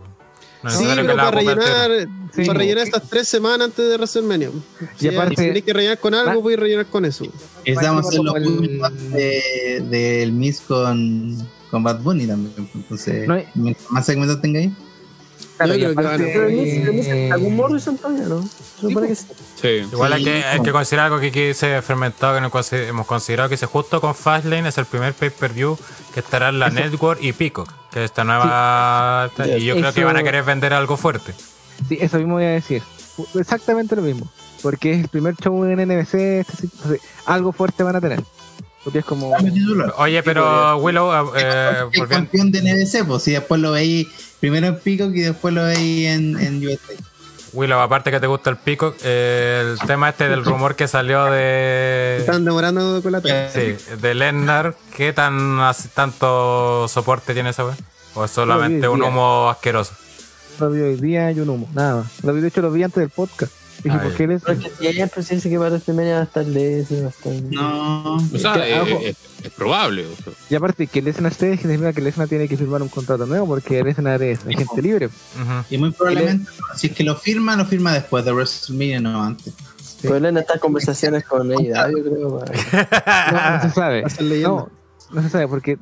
[0.69, 2.45] Sí, pero para rellenar, Sí.
[2.45, 4.49] para rellenar estas tres semanas antes de WrestleMania.
[4.97, 7.25] Si, aparte- si tenéis que rellenar con algo, voy a rellenar con eso.
[7.65, 11.35] Estamos hacer los puntos de, del Miss con,
[11.71, 12.53] con Bad Bunny también.
[12.55, 13.47] pues, Entonces, No hay-
[13.89, 14.71] más segmentos tengáis.
[15.57, 18.41] Claro, Yo creo que el el eh, algún Morrison todavía, ¿no?
[18.43, 19.25] Se supone que sí.
[19.61, 19.67] Sí.
[19.91, 20.63] Igual hay Sí, que, hay no.
[20.63, 22.51] que considerar algo que aquí se ha fermentado, que no
[22.89, 25.77] hemos considerado que ese justo con Fastlane es el primer pay-per-view
[26.13, 29.29] que estará en la Network y Peacock, que es esta nueva...
[29.57, 31.33] y yo creo que van a querer vender algo fuerte.
[31.87, 32.81] Sí, eso mismo voy a decir.
[33.35, 34.27] Exactamente lo mismo.
[34.61, 36.13] Porque es el primer show en NBC.
[36.15, 38.23] entonces, algo fuerte van a tener.
[38.83, 39.31] Porque es como.
[39.97, 44.07] Oye, pero Willow, eh, el volviendo- campeón de NBC, pues si después lo veis
[44.39, 46.93] primero en Peacock y después lo veis en, en USA.
[47.53, 51.25] Willow, aparte que te gusta el Peacock, eh, el tema este del rumor que salió
[51.25, 52.17] de...
[52.19, 53.49] Están demorando con la tarea.
[53.49, 57.75] Sí, de Lennar, ¿qué tan así- tanto soporte tiene esa wea?
[58.15, 59.93] ¿O es solamente un humo asqueroso?
[60.59, 61.69] Lo vi hoy día y un humo.
[61.73, 62.23] Nada más.
[62.23, 63.51] Lo vi, de hecho, lo vi antes del podcast.
[63.83, 64.41] Dije, ¿por qué les.?
[64.43, 67.09] Pero es que siempre se dice que para WrestleMania va a estar Leslie, va a
[67.09, 67.33] estar...
[67.51, 68.99] No, O sea, que, es, ojo.
[69.03, 70.05] es- es probable.
[70.05, 70.33] o sea.
[70.49, 73.83] Y aparte, que Lesnar esté significa que Lesnar tiene que firmar un contrato nuevo porque
[73.83, 75.05] Lesnar es agente libre.
[75.07, 75.13] Ujú.
[75.69, 79.53] y muy probablemente, si es que lo firma, lo firma después de WrestleMania, no antes.
[80.01, 82.39] Pero él en estas conversaciones con ella, yo creo.
[82.39, 84.03] para- No, no se sabe.
[84.41, 84.69] No,
[85.11, 85.77] no se sabe porque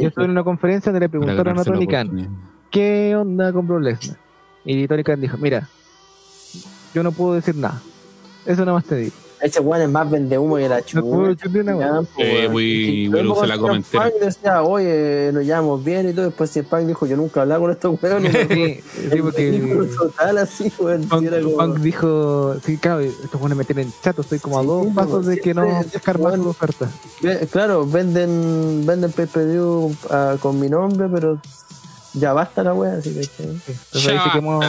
[0.00, 2.28] yo estuve en una conferencia donde le preguntaron a Tony Khan.
[2.70, 4.16] ¿qué onda con Brock Lesnar?
[4.64, 5.68] Y Tony Khan dijo, mira,
[6.94, 7.80] yo no puedo decir nada.
[8.46, 9.12] Eso nada más te digo.
[9.40, 12.02] Ese weón es más vende humo que la No weá.
[12.14, 13.98] pues, Eh, muy luego se la comenté.
[14.20, 16.26] Decía, oye, nos llevamos bien y todo.
[16.26, 18.32] Después si Punk dijo, yo nunca hablaba con estos weones.
[18.48, 18.80] Sí,
[19.10, 21.02] sí, porque Total, así, weón.
[21.08, 24.58] Punk, Sí, era como- Punk dijo, sí, claro, estos buenos me tienen chato, estoy como
[24.60, 26.88] a Sí, dos pues, pasos de que no dejar más su oferta.
[27.50, 31.40] Claro, venden, venden pay-per-view ah, con mi nombre, pero
[32.14, 33.24] ya basta la wea, así que.
[33.24, 34.60] Sí, Entonces ahí se quemó,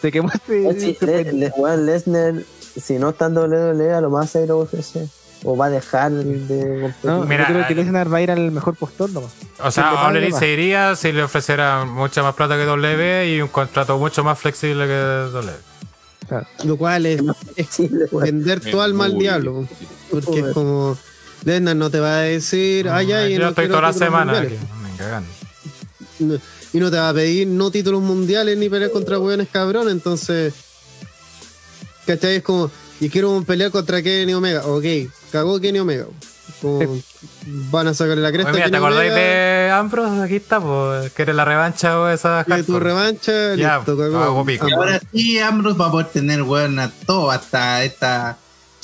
[0.00, 1.32] se quemó este, Sí, Le-.
[1.32, 2.34] Le- weón, Lesnar,
[2.80, 4.96] si no está en WWE, a lo más se irá UFC.
[5.42, 6.94] O va a dejar de competir.
[7.02, 9.30] No, Mira, yo creo que Lesnar va a ir al mejor postor nomás.
[9.62, 10.38] O sea, más.
[10.38, 14.38] se iría si le ofreciera mucha más plata que W y un contrato mucho más
[14.38, 14.92] flexible que
[15.32, 15.52] W.
[16.26, 17.22] O sea, Lo cual es,
[18.12, 19.66] vender tu alma al diablo.
[20.10, 20.98] Porque es como.
[21.44, 24.48] Lesnar no te va a decir, ay, ay, Yo no estoy toda la semana aquí,
[24.58, 24.82] mundiales".
[24.92, 25.28] me cagando.
[26.18, 26.34] No,
[26.72, 30.54] y no te va a pedir no títulos mundiales ni pelear contra hueones cabrón, entonces.
[32.06, 32.36] ¿Cachai?
[32.36, 34.66] Es como, y quiero pelear contra Kenny Omega.
[34.66, 34.84] Ok,
[35.32, 36.06] cagó Kenny Omega.
[36.60, 37.00] Como,
[37.70, 39.26] van a sacarle la cresta Oye, mira, ¿te acordáis Omega.
[39.26, 41.12] de pues Ambros, aquí está, pues.
[41.12, 44.68] ¿Quieres la revancha o esa Que tu revancha, Ya, listo.
[44.68, 48.38] Y ahora sí, Ambrose va a poder tener, weón, a todo, hasta esta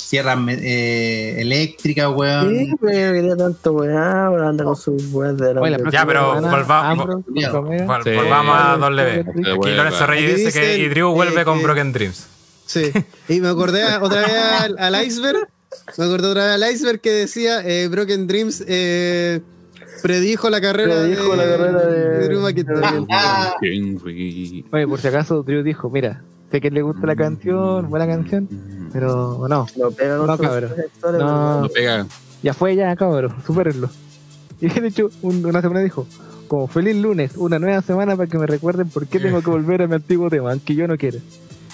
[0.07, 2.49] sierra eh, eléctrica, weón.
[2.49, 7.25] Sí, pero quería tanto weá, ahora anda con sus weas de la Ya, pero volvamos-.
[7.25, 9.19] Volvamos a W.
[9.19, 10.07] Aquí Lorenzo.
[10.07, 12.25] Reyes dice que y Drew vuelve con Broken Dreams.
[12.65, 12.89] Sí,
[13.27, 15.49] y me acordé otra vez al, al iceberg.
[15.97, 19.41] Me acordé otra vez al iceberg que decía eh, Broken Dreams eh,
[20.01, 22.79] predijo la carrera Predijo de, la carrera de- Drew McIntyre.
[24.71, 28.47] Oye, por si acaso, Drew dijo, mira, sé que le gusta la canción, buena canción,
[28.93, 30.71] pero no, No pega No, cabrón.
[30.75, 31.61] sectores, No.
[31.61, 32.05] No pega.
[32.43, 33.89] ya fue ya, cabrón, supérenlo.
[34.59, 36.07] Y de hecho, un- una semana dijo,
[36.47, 39.83] como feliz lunes, una nueva semana para que me recuerden por qué tengo que volver
[39.83, 41.19] a mi antiguo tema, aunque yo no quiera.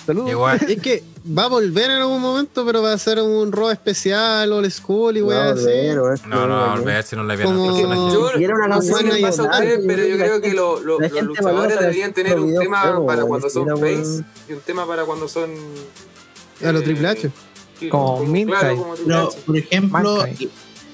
[0.06, 0.30] Saludos.
[0.32, 0.60] Igual.
[0.68, 1.04] Es que
[1.38, 5.16] va a volver en algún momento, pero va a ser un Raw especial, old school
[5.16, 5.64] y No, weá así.
[5.64, 5.96] volver,
[6.28, 6.80] No, no, volver.
[6.80, 8.12] volver si no le viene Como-.
[8.14, 10.16] Yo, era una no sé canción qué les pasa a nacional, ustedes, yo pero yo
[10.18, 12.52] creo que creo la que lo- lo- la los gente luchadores valora deberían tener un
[12.54, 14.26] los tema videojuegos, para weón, cuando son era face weón.
[14.50, 15.50] y un tema para cuando son.
[16.66, 17.32] A lo Triple H.
[17.80, 18.60] sí, Como Minkai.
[18.60, 19.38] Claro, como Triple Pero, H.
[19.46, 20.52] por ejemplo, Mankind.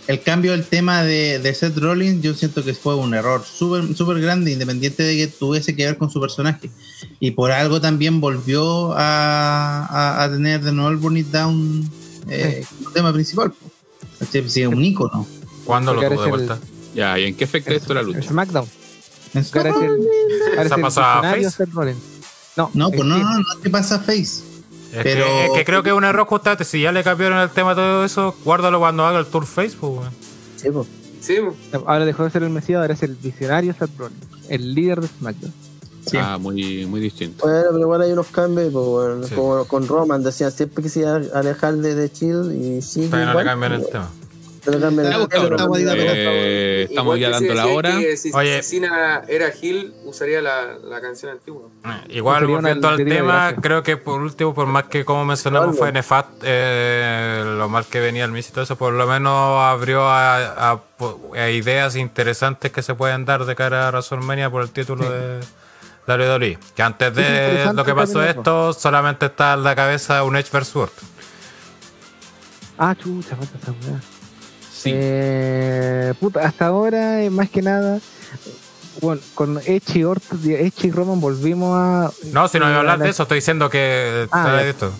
[0.10, 3.96] El cambio del tema de, de Seth Rollins, yo siento que fue un error súper
[3.96, 6.72] súper grande, independiente de que tuviese que ver con su personaje.
[7.20, 11.88] Y por algo también volvió a, a- a tener de nuevo el Burn It Down
[12.28, 13.54] eh, como tema principal.
[14.20, 15.28] Este, sí, un ícono.
[15.64, 16.60] ¿Cuándo lo tuvo de vuelta?
[16.96, 18.24] Ya, ¿y en qué afecta esto la El lucha?
[18.30, 18.66] SmackDown.
[19.36, 19.46] En el,
[20.64, 21.58] es ¿Se el Face?
[21.58, 22.00] Seth Rollins.
[22.58, 24.42] No, No, es pues no, no, no te pasa Face.
[24.94, 26.64] Es, Pero- que, es que creo que es un error justamente.
[26.66, 30.00] Si ya le cambiaron el tema a todo eso, guárdalo cuando haga el tour Facebook,
[30.00, 30.12] weón.
[30.56, 30.86] Sí, po.
[31.22, 31.38] Sí.
[31.86, 35.08] Ahora dejó de ser el Mesías, ahora es el visionario Seth Rollins, el líder de
[35.08, 35.54] SmackDown.
[36.06, 36.18] Sí.
[36.18, 37.46] Ah, muy, muy distinto.
[37.46, 39.36] Bueno, pero igual hay unos cambios, pues, bueno, Sí.
[39.36, 43.06] como con Roman, decían siempre que se iba a alejar de, de Chill y sí.
[43.08, 44.10] Todavía no le cambian el tema.
[46.16, 47.98] Eh, estamos Igual ya si dando la hora.
[48.00, 48.64] que si Oye.
[48.64, 51.70] Cena era Gil, usaría la, la canción antigua.
[52.10, 55.78] Igual, Sería una volviendo al tema, creo que por último, por más que como mencionamos
[55.78, 59.60] fue nefasto, eh, lo mal que venía el Miss y todo eso, por lo menos
[59.62, 60.80] abrió a, a-
[61.36, 65.40] a ideas interesantes que se pueden dar de cara a WrestleMania por el título de
[66.08, 66.58] WWE.
[66.76, 70.50] Que antes Es de lo que pasó esto, solamente está en la cabeza un Edge
[70.52, 70.74] vs.
[72.78, 74.00] Ah, chucha, falta esa weá.
[74.80, 74.92] Sí.
[74.94, 78.00] Eh, puta, hasta ahora, eh, más que nada,
[79.02, 82.12] bueno, con Edge y Orton, Edge y Roman volvimos a.
[82.32, 84.92] No, si no voy a hablar la- de eso, estoy diciendo que Ah, esto.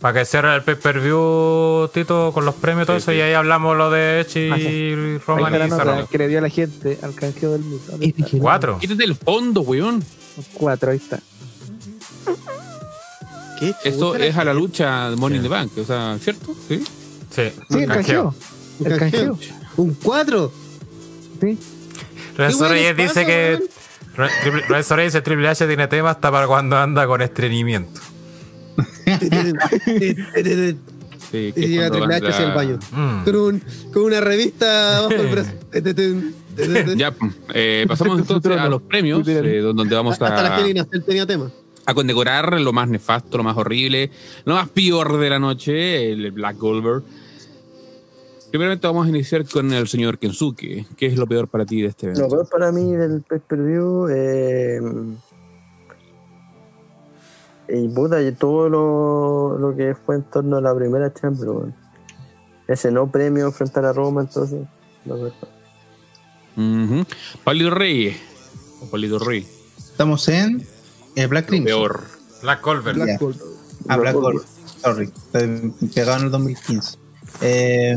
[0.00, 3.16] Para que cierre el pay-per-view, Tito, con los premios y todo Sí, eso, sí.
[3.18, 6.38] y ahí hablamos lo de Edge Ah, y Ahí Roman y nota que le dio
[6.38, 7.90] a la gente al canjeo del mito.
[7.92, 8.38] ¿Dónde está?
[8.38, 8.78] Cuatro.
[8.78, 10.04] Quítate el fondo, weón.
[10.54, 11.18] Cuatro, ahí está.
[13.58, 16.54] ¿Qué Esto es a la lucha de Money in the Bank, o sea, ¿cierto?
[16.68, 16.78] Sí.
[17.34, 17.88] Sí, Sí, el canjeo.
[17.88, 18.34] canjeo.
[18.84, 19.38] El canjeo.
[19.76, 20.52] Un 4.
[21.40, 21.58] Sí.
[22.36, 23.58] Renzo ¿Qué Reyes dice que.
[24.68, 28.00] Renzo Reyes dice Triple H tiene tema hasta para cuando anda con estreñimiento.
[31.30, 32.78] Sí, Y llega Triple H hacia el baño.
[32.92, 33.24] Mm.
[33.24, 35.50] Con, un- con una revista bajo el brazo.
[36.96, 37.14] Ya,
[37.54, 40.74] eh, pasamos entonces a los premios, eh, donde vamos Hasta la a, Kelly
[41.06, 41.52] tenía tema.
[41.86, 44.10] a condecorar lo más nefasto, lo más horrible,
[44.44, 47.04] lo más peor de la noche, el Black Goldberg.
[48.50, 50.86] Primeramente vamos a iniciar con el señor Kensuke.
[50.96, 52.22] ¿Qué es lo peor para ti de este evento?
[52.22, 54.80] Lo peor para mí del pay per view eh,
[57.68, 61.74] y puta, y todo lo, lo que fue en torno a la primera Champions, weón.
[62.66, 64.66] Ese no premio enfrentar a Roma, entonces.
[65.04, 65.32] lo peor.
[66.56, 67.04] Ujú.
[67.44, 68.16] Pablito Reyes.
[68.80, 69.46] O Pablito Rey.
[69.76, 70.66] Estamos en
[71.16, 71.64] eh, Black Crimson.
[71.66, 72.02] peor.
[72.42, 72.96] Black Goldberg.
[72.98, 73.04] Ya.
[73.04, 73.40] Black Gold.
[73.88, 74.42] Ah, Black Lo- Gold.
[74.82, 76.98] Sorry, estoy pegado en el 2015.
[77.40, 77.96] Eh,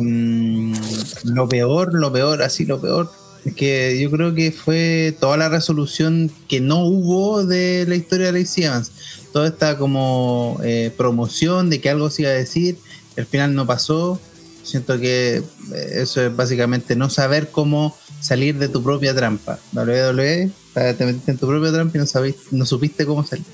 [1.24, 3.11] lo peor, lo peor, así lo peor,
[3.45, 8.32] es que yo creo que fue toda la resolución que no hubo de la historia
[8.32, 8.92] de Lacey Evans.
[9.34, 12.78] Toda esta como eh, promoción de que algo se iba a decir,
[13.18, 14.20] al final no pasó.
[14.64, 19.58] Siento que eh, eso es básicamente no saber cómo salir de tu propia trampa.
[19.74, 23.45] WWE, te metiste en tu propia trampa y no, sabéis, no supiste cómo salir.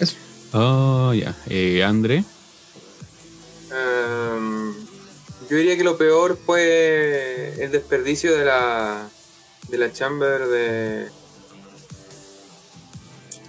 [0.00, 0.14] Eso.
[0.52, 1.36] Oh, ya.
[1.48, 2.24] Eh, André.
[3.70, 4.53] Em,
[5.48, 9.08] yo diría que lo peor fue el desperdicio de la
[9.68, 11.08] de la chamber de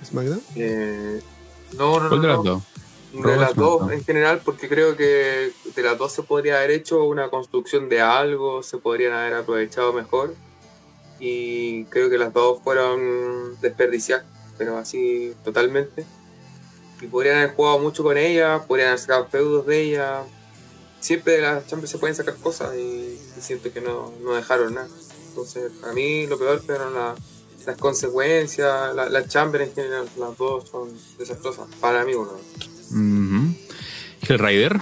[0.05, 0.41] SmackDown.
[0.55, 1.21] eh,
[1.77, 2.51] no no ¿Cuál de no, las no.
[2.51, 2.63] dos?
[3.13, 7.03] de las dos en general porque creo que de las dos se podría haber hecho
[7.05, 10.35] una construcción de algo se podrían haber aprovechado mejor
[11.19, 14.25] y creo que las dos fueron desperdiciadas
[14.57, 16.05] pero así totalmente
[17.01, 20.23] y podrían haber jugado mucho con ella podrían haber sacado feudos de ella
[21.05, 24.73] siempre de las champions se pueden sacar cosas y, y siento que no, no dejaron
[24.73, 24.87] nada
[25.29, 27.15] Entonces, para mí lo peor fueron la-
[27.65, 31.65] las consecuencias, la, la chamber en general, las dos son desastrosas.
[31.81, 32.33] Para mí, uno.
[34.21, 34.79] Hellrider.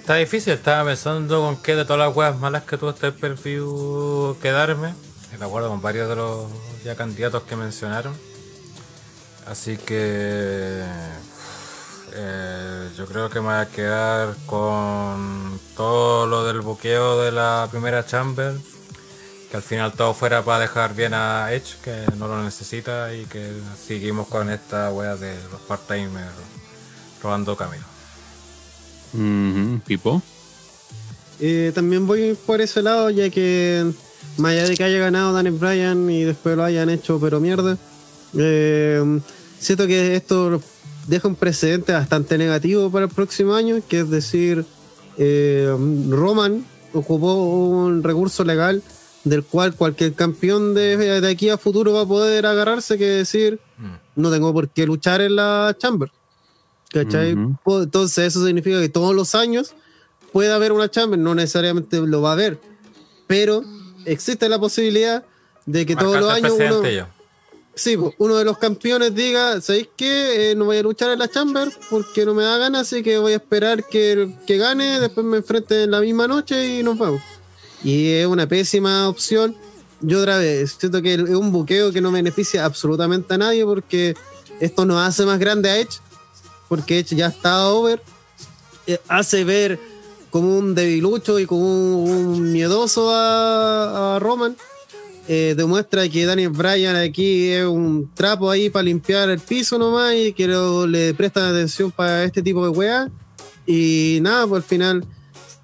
[0.00, 3.62] Está difícil, estaba pensando con qué de todas las weas malas que tuvo este perfil
[4.42, 4.94] quedarme.
[5.38, 6.46] De acuerdo con varios de los
[6.84, 8.14] ya candidatos que mencionaron.
[9.46, 10.82] Así que
[12.16, 17.68] eh, yo creo que me voy a quedar con todo lo del buqueo de la
[17.70, 18.54] primera chamber.
[19.50, 23.26] Que al final todo fuera para dejar bien a Edge, que no lo necesita, y
[23.26, 23.52] que
[23.86, 26.32] seguimos con esta wea de los part-timers
[27.22, 27.84] robando camino.
[29.12, 29.80] Ujú.
[29.86, 30.22] Pipo.
[31.38, 33.86] Eh, también voy por ese lado, ya que
[34.38, 37.76] más allá de que haya ganado Daniel Bryan y después lo hayan hecho, pero mierda,
[38.36, 39.20] eh,
[39.58, 40.60] siento que esto
[41.06, 44.64] deja un precedente bastante negativo para el próximo año, que es decir,
[45.18, 45.74] eh,
[46.10, 48.82] Roman ocupó un recurso legal
[49.24, 53.60] del cual cualquier campeón de, de aquí a futuro va a poder agarrarse, que decir,
[53.78, 54.20] Mm.
[54.22, 56.10] no tengo por qué luchar en la Chamber.
[56.90, 57.36] ¿Cachai?
[57.66, 59.74] Entonces eso significa que todos los años
[60.32, 62.58] puede haber una Chamber, no necesariamente lo va a haber,
[63.26, 63.62] pero
[64.06, 65.24] existe la posibilidad
[65.66, 67.06] de que todos los años uno.
[67.76, 70.50] Sí, uno de los campeones diga, ¿sabéis qué?
[70.50, 73.18] Eh, no voy a luchar en la Chamber porque no me da ganas, así que
[73.18, 76.98] voy a esperar que, que gane, después me enfrente en la misma noche y nos
[76.98, 77.20] vamos.
[77.84, 79.54] Y es una pésima opción.
[80.00, 84.14] Yo otra vez, siento que es un buqueo que no beneficia absolutamente a nadie porque
[84.58, 86.00] esto nos hace más grande a Edge,
[86.68, 88.02] porque Edge ya está over,
[88.86, 89.78] eh, hace ver
[90.30, 94.56] como un debilucho y como un, miedoso a Roman.
[95.28, 100.14] Eh, demuestra que Daniel Bryan aquí es un trapo ahí para limpiar el piso nomás
[100.14, 103.10] y que lo- le prestan atención para este tipo de weas.
[103.66, 105.04] Y nada, pues al final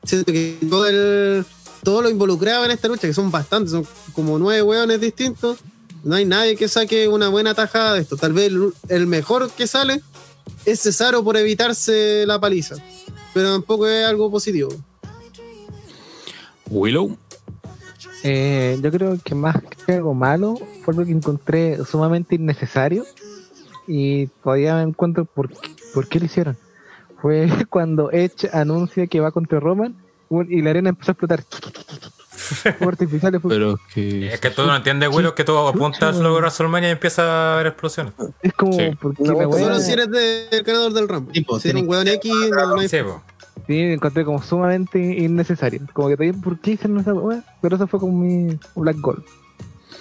[0.05, 1.45] siento que todo, el,
[1.85, 5.59] todo lo involucrado en esta lucha, que son bastantes, son como nueve weones distintos,
[6.03, 8.17] no hay nadie que saque una buena tajada de esto.
[8.17, 10.03] Tal vez el, el mejor que sale
[10.65, 12.75] es Cesaro por evitarse la paliza,
[13.33, 14.71] pero tampoco es algo positivo.
[16.69, 17.17] Willow.
[18.25, 23.05] Eh, yo creo que más que algo malo fue lo que encontré sumamente innecesario
[23.89, 26.57] y todavía me encuentro por, qué- por qué lo hicieron.
[27.21, 29.95] Fue cuando Edge anuncia que va contra Roman
[30.49, 31.45] y la arena empezó a explotar.
[32.81, 34.27] Artificiales, fue- Pero es que.
[34.35, 37.55] Es que tú no entiendes, Willow, que tú apuntas luego a WrestleMania y empieza a
[37.55, 38.13] haber explosiones.
[38.43, 38.91] es como Sí.
[39.01, 41.07] porque la solo si eres del ganador del
[41.45, 42.89] pues, si eres un weón X, no, no hay
[43.73, 45.81] Sí, me encontré como sumamente innecesario.
[45.95, 47.43] Como que todavía, ¿por qué hicieron esa weá?
[47.63, 49.25] Pero eso fue como mi Black Gold.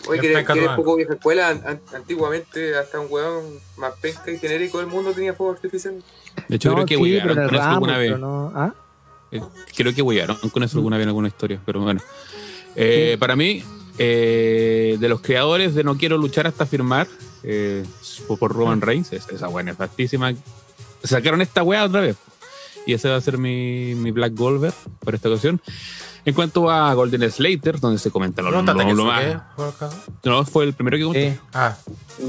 [0.09, 3.45] Oye, que que eres poco vieja escuela, an- an- antiguamente hasta un weón
[3.77, 6.03] más pesca y genérico del mundo tenía fuego artificial.
[6.50, 8.19] De hecho, creo que sí, huearon con eso alguna vez.
[8.19, 8.74] no- ¿Ah?
[9.32, 9.41] Eh,
[9.77, 12.01] Creo que huearon con eso alguna vez en alguna historia, pero bueno.
[12.75, 13.64] Eh, Para mí,
[13.98, 17.08] eh, de los creadores de No Quiero Luchar hasta firmar,
[17.43, 17.85] eh,
[18.38, 20.33] por- Roman Reigns, es- esa buena nefastísima.
[21.03, 22.17] Sacaron esta wea otra vez.
[22.85, 25.61] Y ese va a ser mi, mi Black Golver por esta ocasión.
[26.23, 29.23] En cuanto a Golden Slater, donde se comenta lo, lo, lo- lo más.
[29.23, 29.89] acá.
[30.23, 31.27] No, fue el primero que conté.
[31.29, 31.75] Eh, Ah,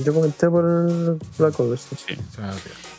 [0.04, 1.88] Yo comenté por el Black Ops.
[2.06, 2.14] Sí.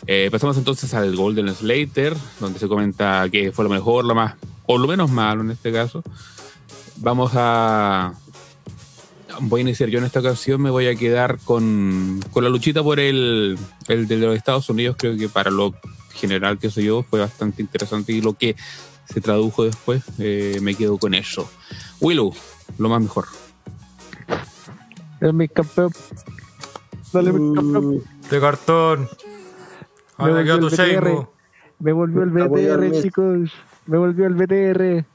[0.06, 4.34] Eh, pasamos entonces al Golden Slater, donde se comenta que fue lo mejor, lo más,
[4.66, 6.02] o lo menos malo en este caso.
[6.96, 8.14] Vamos a.
[9.40, 12.84] Voy a iniciar yo en esta ocasión, me voy a quedar con, con la luchita
[12.84, 13.58] por el,
[13.88, 14.94] el de los Estados Unidos.
[14.96, 15.74] Creo que para lo
[16.14, 18.56] general que soy yo fue bastante interesante y lo que
[19.06, 21.50] se tradujo después, eh, me quedo con eso.
[22.00, 22.32] Willow,
[22.78, 23.26] lo más mejor.
[25.20, 25.92] es mi campeón.
[27.12, 28.02] Dale, mi campeón.
[28.30, 29.00] De cartón.
[29.00, 29.08] Me
[30.16, 31.28] Ahora volvió el tu BTR.
[31.80, 33.50] Me volvió el BTR, chicos.
[33.86, 35.06] Me volvió el BTR.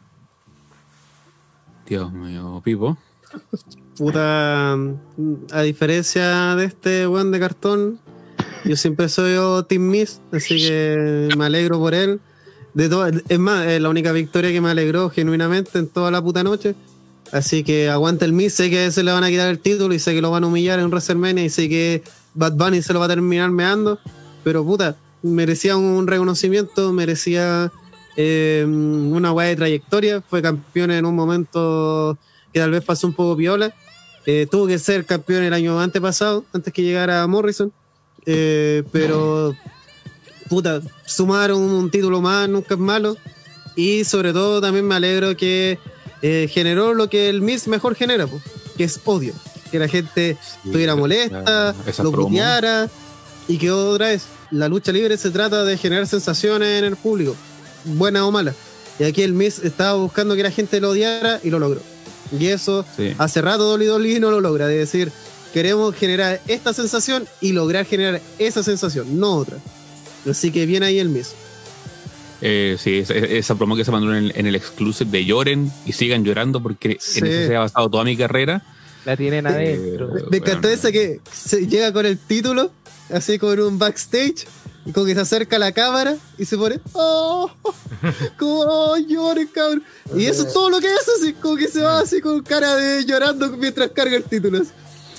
[1.87, 2.97] Dios mío, Pipo.
[3.97, 7.99] Puta, a diferencia de este weón de cartón,
[8.65, 12.19] yo siempre soy yo Team Miss, así que me alegro por él.
[12.73, 16.21] De todo, es más, es la única victoria que me alegró genuinamente en toda la
[16.21, 16.75] puta noche.
[17.31, 19.99] Así que aguanta el Miss, sé que se le van a quitar el título y
[19.99, 22.99] sé que lo van a humillar en WrestleMania y sé que Bad Bunny se lo
[22.99, 23.99] va a terminar meando.
[24.43, 27.71] Pero puta, merecía un reconocimiento, merecía
[28.17, 30.21] eh, una weá de trayectoria.
[30.21, 32.17] Fue campeón en un momento
[32.53, 33.73] que tal vez pasó un poco piola.
[34.25, 37.71] Eh, tuvo que ser campeón el año antepasado, antes que llegara Morrison.
[38.32, 39.56] Eh, pero,
[40.49, 43.17] puta, sumaron un título más, nunca es malo.
[43.75, 45.80] Y sobre todo también me alegro que
[46.22, 48.40] eh, generó lo que el Miss mejor genera, po,
[48.77, 49.33] que es odio.
[49.72, 52.88] Que la gente estuviera molesta, Esa lo puteara.
[53.48, 57.35] Y que otra vez, la lucha libre se trata de generar sensaciones en el público,
[57.85, 58.53] buena o mala.
[58.99, 61.82] Y aquí el Miss estaba buscando que la gente lo odiara y lo logró.
[62.38, 63.16] Y eso Sí.
[63.17, 65.11] hace rato WWE no lo logra, de decir,
[65.53, 69.57] queremos generar esta sensación y lograr generar esa sensación, no otra.
[70.29, 71.33] Así que viene ahí el mismo.
[72.41, 75.71] Eh, sí, esa, esa promo que se mandó en el, en el exclusive de lloren
[75.85, 77.19] y sigan llorando porque Sí.
[77.19, 78.63] en eso se ha basado toda mi carrera.
[79.05, 80.17] La tienen adentro.
[80.17, 82.71] Eh, Me encantó bueno, esa que se llega con el título,
[83.11, 84.45] así con un backstage,
[84.85, 87.51] y como que se acerca a la cámara y se pone, oh,
[88.37, 89.83] como oh, llore, cabrón.
[90.15, 92.75] Y eso es todo lo que hace, así como que se va así con cara
[92.75, 94.59] de llorando mientras carga el título.
[94.61, 94.69] así.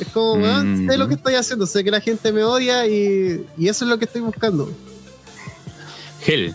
[0.01, 3.47] Es como, weón, sé lo que estoy haciendo, sé que la gente me odia y,
[3.59, 4.71] y eso es lo que estoy buscando.
[6.27, 6.55] Hell.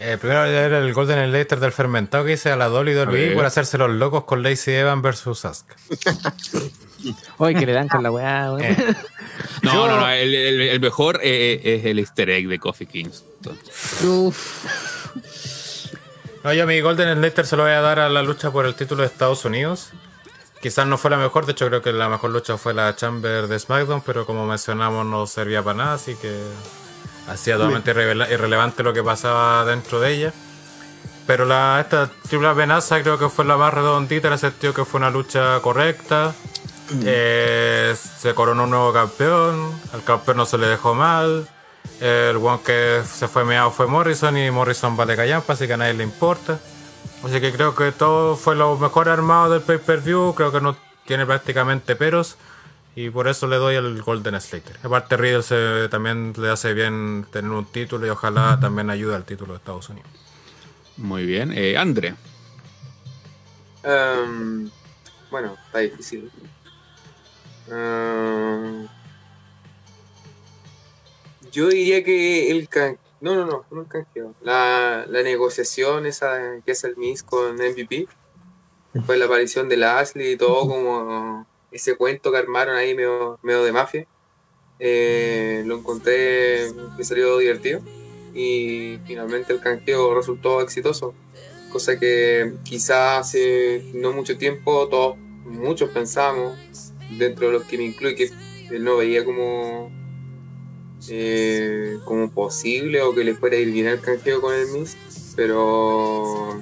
[0.00, 3.34] Eh, primero era el Golden Later del fermentado que hice a la WWE ver.
[3.34, 5.74] por hacerse los locos con Lacey Evans versus Asuka.
[7.38, 8.62] Oye, que le dan con la weá, weón.
[8.64, 8.76] Eh.
[9.62, 12.86] No, Yo- no, no, el, el- el mejor eh, es el easter egg de Coffee
[12.86, 13.24] Kings.
[14.04, 14.66] Uf,
[16.44, 18.74] No, yo mi Golden Later se lo voy a dar a la lucha por el
[18.76, 19.90] título de Estados Unidos.
[20.60, 23.46] Quizás no fue la mejor, de hecho creo que la mejor lucha fue la Chamber
[23.46, 26.42] de SmackDown, pero como mencionamos no servía para nada, así que
[27.28, 30.32] hacía totalmente irrelevante lo que pasaba dentro de ella.
[31.28, 34.84] Pero la, esta triple amenaza creo que fue la más redondita en el sentido que
[34.84, 36.34] fue una lucha correcta.
[37.04, 41.46] Eh, se coronó un nuevo campeón, al campeón no se le dejó mal.
[42.00, 45.76] El one que se fue meado fue Morrison y Morrison vale callampa, así que a
[45.76, 46.58] nadie le importa.
[47.24, 51.26] Así que creo que todo fue lo mejor armado del pay-per-view, creo que no tiene
[51.26, 52.36] prácticamente peros.
[52.94, 54.76] Y por eso le doy el Golden Slater.
[54.82, 59.24] Aparte Riddle se- también le hace bien tener un título y ojalá también ayude al
[59.24, 60.08] título de Estados Unidos.
[60.96, 61.52] Muy bien.
[61.54, 62.14] Eh, Andre.
[63.84, 64.68] Em,
[65.30, 66.28] bueno, está difícil.
[67.70, 68.88] Em,
[71.52, 72.98] yo diría que el can...
[73.20, 74.34] No, no, no, no el canjeo.
[74.40, 78.06] La, la negociación esa que es el Miss con MVP.
[78.92, 83.62] Después la aparición de Lashley y todo como ese cuento que armaron ahí medio, medio
[83.64, 84.06] de mafia.
[84.78, 87.80] Eh, lo encontré que salió divertido.
[88.34, 91.14] Y finalmente el canjeo resultó exitoso
[91.68, 96.58] cosa que quizás hace no mucho tiempo todos, muchos pensamos,
[97.18, 98.30] dentro de los que me incluye, que
[98.70, 99.90] él no veía como,
[101.08, 104.96] eh, como posible o que le fuera a ir bien el canjeo con el Miss,
[105.36, 106.60] pero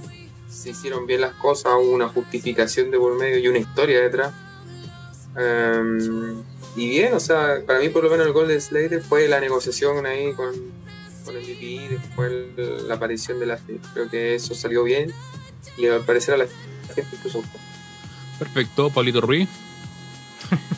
[0.48, 4.32] se hicieron bien las cosas, hubo una justificación de por medio y una historia detrás.
[5.36, 6.42] Em,
[6.76, 10.05] y bien, o sea, para mí por lo menos el Golden Slater fue la negociación
[10.06, 10.52] ahí con,
[11.24, 13.58] con MVP y después el- la aparición de la
[13.94, 15.12] Creo que eso salió bien
[15.76, 16.47] y al parecer a la
[16.94, 17.42] gente incluso.
[18.39, 18.90] Perfecto.
[18.90, 19.48] Paulito Ruiz.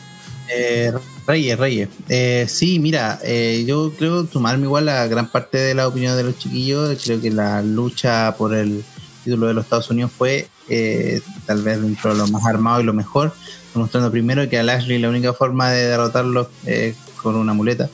[0.51, 0.91] Eh,
[1.27, 1.89] Reyes, Reyes.
[2.07, 6.23] Eh, sí, mira, eh, yo creo sumarme igual a gran parte de la opinión de
[6.23, 6.97] los chiquillos.
[7.03, 8.83] Creo que la lucha por el
[9.23, 12.83] título de los Estados Unidos fue eh, tal vez dentro de lo más armado y
[12.83, 13.33] lo mejor,
[13.73, 17.89] demostrando primero que a Lashley la única forma de derrotarlo es con una muleta.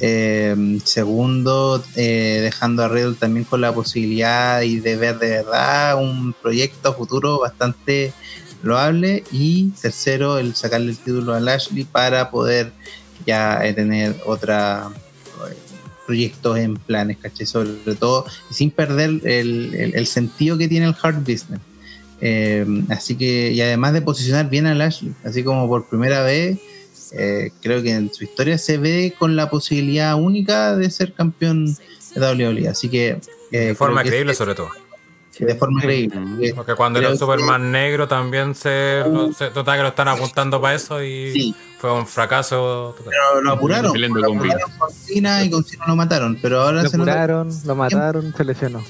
[0.00, 6.00] Eh, segundo, eh, dejando a Riddle también con la posibilidad y de ver de verdad
[6.00, 8.12] un proyecto futuro bastante
[8.62, 9.24] loable.
[9.32, 12.72] Y tercero, el sacarle el título a Lashley para poder
[13.26, 14.88] ya tener otra
[15.50, 15.56] eh,
[16.06, 17.46] proyectos en planes, ¿cachai?
[17.46, 19.24] Sobre todo, sin perder el,
[19.74, 21.60] el- el sentido que tiene el hard business.
[22.20, 26.58] Eh, así que, y además de posicionar bien a Lashley, así como por primera vez,
[27.12, 31.66] eh, creo que en su historia se ve con la posibilidad única de ser campeón
[32.14, 32.68] de WWE.
[32.68, 33.18] Así que.
[33.52, 34.68] eh, De forma creíble sobre todo.
[35.38, 36.48] De forma creíble.
[36.48, 39.82] Eh, Porque cuando era Creo el Superman que- negro también se, lo- se notaba que
[39.82, 41.54] lo están apuntando para eso y Sí.
[41.78, 43.12] fue un fracaso total.
[43.12, 44.00] Pero lo apuraron.
[44.00, 44.60] Lo con apuraron
[45.44, 46.38] y con Cena lo mataron.
[46.42, 48.82] Pero ahora Lo se curaron, lo mataron, se lesionó.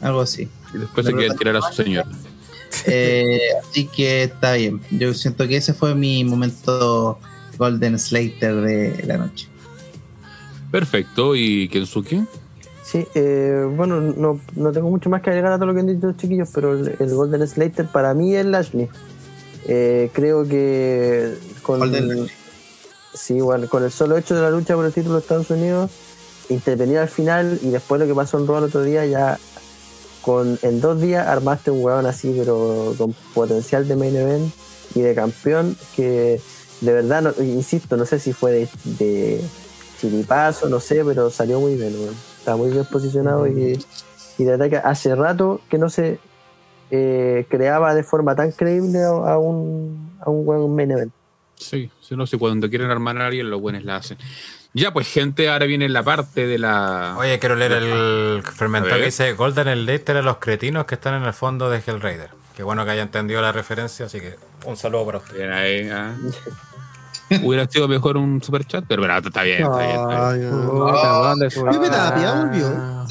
[0.00, 0.48] algo así.
[0.74, 2.04] Y después se quiere tirar a su señor.
[2.86, 4.80] Eh, así que está bien.
[4.90, 7.18] Yo siento que ese fue mi momento
[7.56, 9.48] Golden Slater de la noche.
[10.70, 11.34] Perfecto.
[11.36, 12.24] ¿Y Kensuke?
[12.86, 15.86] Sí, eh, bueno, no, no tengo mucho más que agregar a todo lo que han
[15.88, 18.88] dicho los chiquillos, pero el, el Golden Slater para mí es Lashley.
[19.66, 22.28] Eh, creo que con, Golden
[23.12, 25.90] sí, igual, con el solo hecho de la lucha por el título de Estados Unidos,
[26.48, 29.36] intervenir al final y después lo que pasó en Raw el otro día, ya
[30.22, 34.52] con en dos días armaste un huevón así, pero con potencial de main event
[34.94, 36.40] y de campeón, que
[36.82, 39.40] de verdad, no- insisto, no sé si fue de, de
[40.00, 42.14] chiripazo, no sé, pero salió muy bien, weón.
[42.46, 43.76] Está muy bien posicionado y,
[44.38, 46.20] y de verdad que hace rato que no se
[46.92, 51.12] eh, creaba de forma tan creíble a, a un, a un buen main event.
[51.56, 54.16] Sí, sí, no sé, cuando quieren armar a alguien, los buenos la hacen.
[54.74, 57.16] Ya, pues, gente, ahora viene la parte de la.
[57.18, 61.24] Oye, quiero leer el fermentado que dice Golden Slater a los cretinos que están en
[61.24, 62.30] el fondo de Hellraider.
[62.54, 65.36] Qué bueno que haya entendido la referencia, así que un saludo para usted.
[65.36, 66.14] Bien ahí, ah.
[67.42, 69.90] Hubiera sido mejor un super chat, pero bueno, está bien, está bien.
[70.00, 70.50] Está bien.
[70.54, 71.90] Weón desubicado.
[71.90, 73.02] Tapia volvió.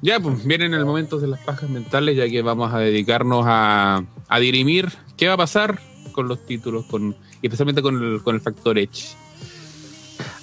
[0.00, 4.04] Ya, pues vienen el momento de las pajas mentales, ya que vamos a dedicarnos a,
[4.28, 5.80] a dirimir qué va a pasar
[6.12, 9.16] con los títulos, con, y especialmente con el, con el factor Edge.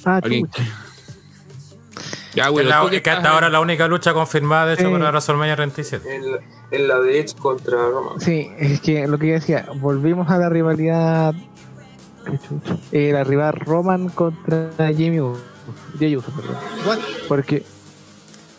[0.03, 0.63] Ah, Alguien- chucha.
[2.35, 4.91] Ya, Que güey, la- hasta ahora la única lucha confirmada, de hecho, Sí.
[4.91, 6.15] para WrestleMania 37.
[6.15, 6.39] En la,
[6.71, 8.11] en la de Edge contra Roma.
[8.19, 11.33] Sí, es que lo que yo decía, volvimos a la rivalidad.
[12.91, 15.41] eh, la rival Roman contra Jimmy Uso.
[15.99, 16.55] Jey Uso, perdón.
[16.87, 16.97] What?
[17.27, 17.63] Porque.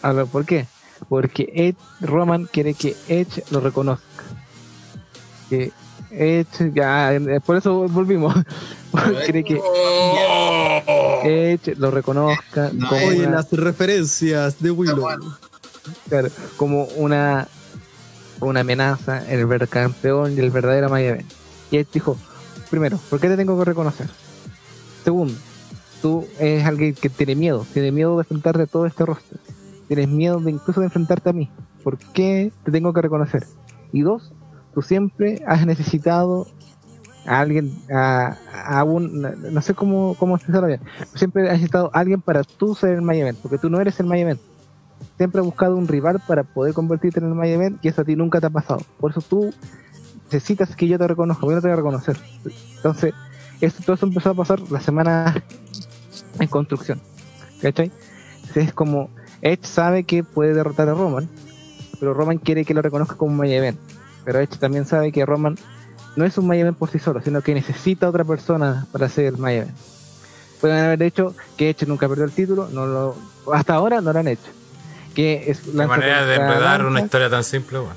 [0.02, 0.66] A ver, ¿por qué?
[1.08, 4.04] Porque Ed, Roman quiere que Edge lo reconozca.
[5.50, 5.72] Que
[6.10, 8.34] Edge, ya, eh, por eso volvimos.
[9.24, 9.60] Quiere que
[11.24, 15.06] Edge lo reconozca No, como, Oye, una, las referencias de Willow.
[16.08, 17.48] claro, como una,
[18.40, 21.32] una amenaza, el ver campeón y el verdadero main event.
[21.70, 22.16] Y Edge dijo:
[22.70, 24.08] Primero, ¿por qué te tengo que reconocer?
[25.04, 25.34] Segundo,
[26.02, 29.38] tú eres alguien que tiene miedo, tiene miedo de enfrentarte a todo este roster.
[29.88, 31.50] Tienes miedo de incluso de enfrentarte a mí.
[31.84, 33.46] ¿Por qué te tengo que reconocer?
[33.92, 34.32] Y dos,
[34.74, 36.48] tú siempre has necesitado
[37.26, 40.80] alguien, a, a un, no sé cómo, cómo expresarlo bien,
[41.14, 44.06] siempre has necesitado a alguien para tú ser el main porque tú no eres el
[44.06, 44.38] main.
[45.18, 48.16] Siempre has buscado un rival para poder convertirte en el main y eso a ti
[48.16, 48.80] nunca te ha pasado.
[48.98, 49.52] Por eso tú
[50.24, 52.16] necesitas que yo te reconozca, yo no te voy a reconocer.
[52.76, 53.14] Entonces,
[53.60, 55.42] esto, todo eso empezó a pasar la semana
[56.38, 57.00] en construcción.
[57.60, 57.90] ¿Cachai?
[58.36, 59.10] Entonces es como,
[59.42, 61.28] Edge sabe que puede derrotar a Roman,
[61.98, 63.78] pero Roman quiere que lo reconozca como un.
[64.24, 65.56] Pero Edge también sabe que Roman
[66.16, 69.34] no es un main event por sí solo, sino que necesita otra persona para ser
[69.34, 69.70] event.
[70.60, 73.14] Pueden haber hecho que Edge nunca perdió el título, no lo,
[73.52, 74.50] hasta ahora no lo han hecho.
[75.14, 77.94] Que es Qué Lanza manera de enredar una historia tan simple, bueno.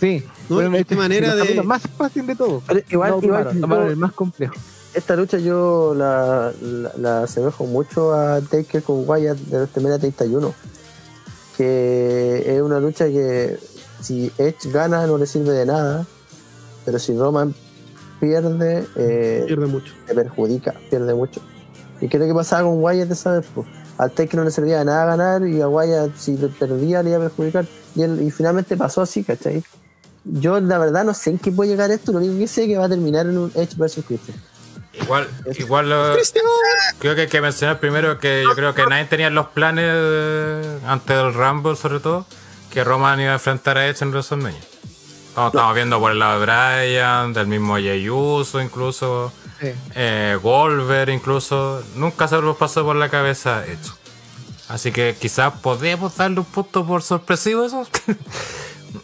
[0.00, 2.62] Sí, No, qué manera de- más fácil de todo.
[2.66, 4.54] Pero igual- No, igual tomaron, yo- tomaron el más complejo.
[4.94, 10.52] Esta lucha yo la, la, la asemejo mucho a Taker con Wyatt de WrestleMania 31.
[11.56, 13.58] Que es una lucha que
[14.00, 16.06] si Edge gana no le sirve de nada,
[16.84, 17.54] pero si Roman
[18.20, 19.92] pierde, eh, Pierde mucho.
[20.06, 21.40] te perjudica, pierde mucho.
[22.00, 23.66] Y creo que pasaba con Wyatt esa vez, pues.
[23.98, 27.10] Al Taker no le servía de nada ganar y a Wyatt si le perdía le
[27.10, 27.64] iba a perjudicar.
[27.94, 29.62] Y, él- y finalmente pasó así, ¿cachai?
[30.24, 32.68] Yo la verdad no sé en qué puede llegar esto, lo único que sé es
[32.68, 34.36] que va a terminar en un Edge vs Christian.
[35.02, 35.26] Igual,
[35.58, 36.14] igual lo-
[36.98, 39.84] creo que hay que mencionar primero que yo creo que nadie tenía en los planes
[39.88, 42.26] eh, antes del Rumble sobre todo
[42.70, 44.60] que Roman iba a enfrentar a Edge en WrestleMania.
[45.36, 49.68] Estamos viendo por el lado de Bryan, del mismo Jey Uso incluso, Sí.
[49.94, 53.90] eh, Goldberg incluso, nunca se nos pasó por la cabeza Edge.
[54.68, 57.86] Así que quizás podemos darle un punto por sorpresivo eso.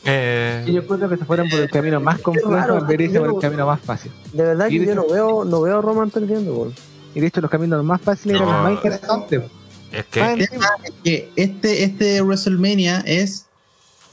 [0.05, 3.19] Eh, Y yo creo que se fueron por el camino más complejo en vez de
[3.21, 4.13] por el no- camino más fácil.
[4.35, 6.75] De verdad que yo no veo, no veo a Roman perdiendo, weón.
[7.15, 8.53] Y de hecho los caminos más fáciles eran No.
[8.55, 9.43] los más interesantes.
[9.91, 10.67] es que encima.
[11.03, 13.47] que este, este WrestleMania es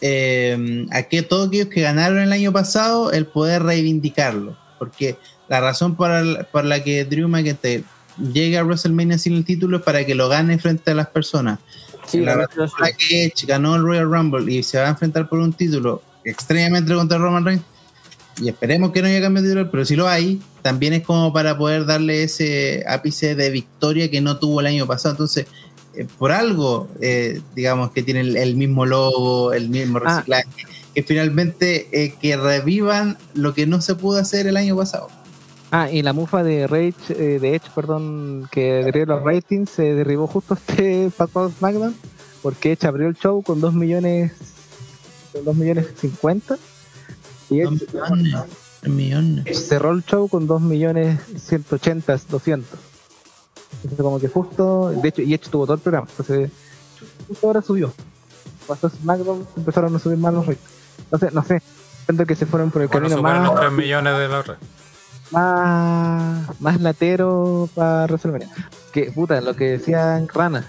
[0.08, 4.56] eh, a que todos aquellos que ganaron el año pasado el poder reivindicarlo.
[4.78, 5.18] Porque
[5.48, 7.84] la razón por la, por la que Drew McIntyre
[8.32, 11.58] llega a WrestleMania sin el título es para que lo gane frente a las personas.
[12.06, 14.90] Sí, la razón por la que Edge ganó el Royal Rumble y se va a
[14.90, 17.64] enfrentar por un título extrañamente contra Roman Reigns.
[18.40, 21.34] Y esperemos que no haya cambio de título, pero si lo hay, también es como
[21.34, 25.14] para poder darle ese ápice de victoria que no tuvo el año pasado.
[25.14, 25.48] Entonces,
[25.98, 30.16] eh, por algo, eh, digamos que tiene el, mismo logo, el mismo Ah.
[30.18, 30.50] reciclaje,
[30.94, 35.10] que finalmente eh, que revivan lo que no se pudo hacer el año pasado.
[35.72, 39.94] Ah, y la mufa de Rage, eh, de Edge, perdón, que derribó los ratings, se
[39.94, 41.96] derribó justo este pasado SmackDown,
[42.42, 44.32] porque Edge abrió el show con 2 millones,
[45.34, 46.58] con 2 millones 50,
[47.50, 47.86] y Edge,
[48.88, 52.80] millones, cerró el show con 2 millones 180, 200.
[53.84, 56.52] Entonces como que justo, de hecho, y Edge tuvo todo el programa, entonces
[57.28, 57.94] justo ahora subió.
[58.68, 60.70] Pasó SmackDown, empezaron a subir más los ratings.
[61.04, 61.62] Entonces, no sé,
[62.06, 64.56] siento que se fueron por el bueno, camino más los 3 millones de la red.
[65.32, 68.50] más, más latero para WrestleMania.
[68.92, 70.66] Que, puta, lo que decían Rana,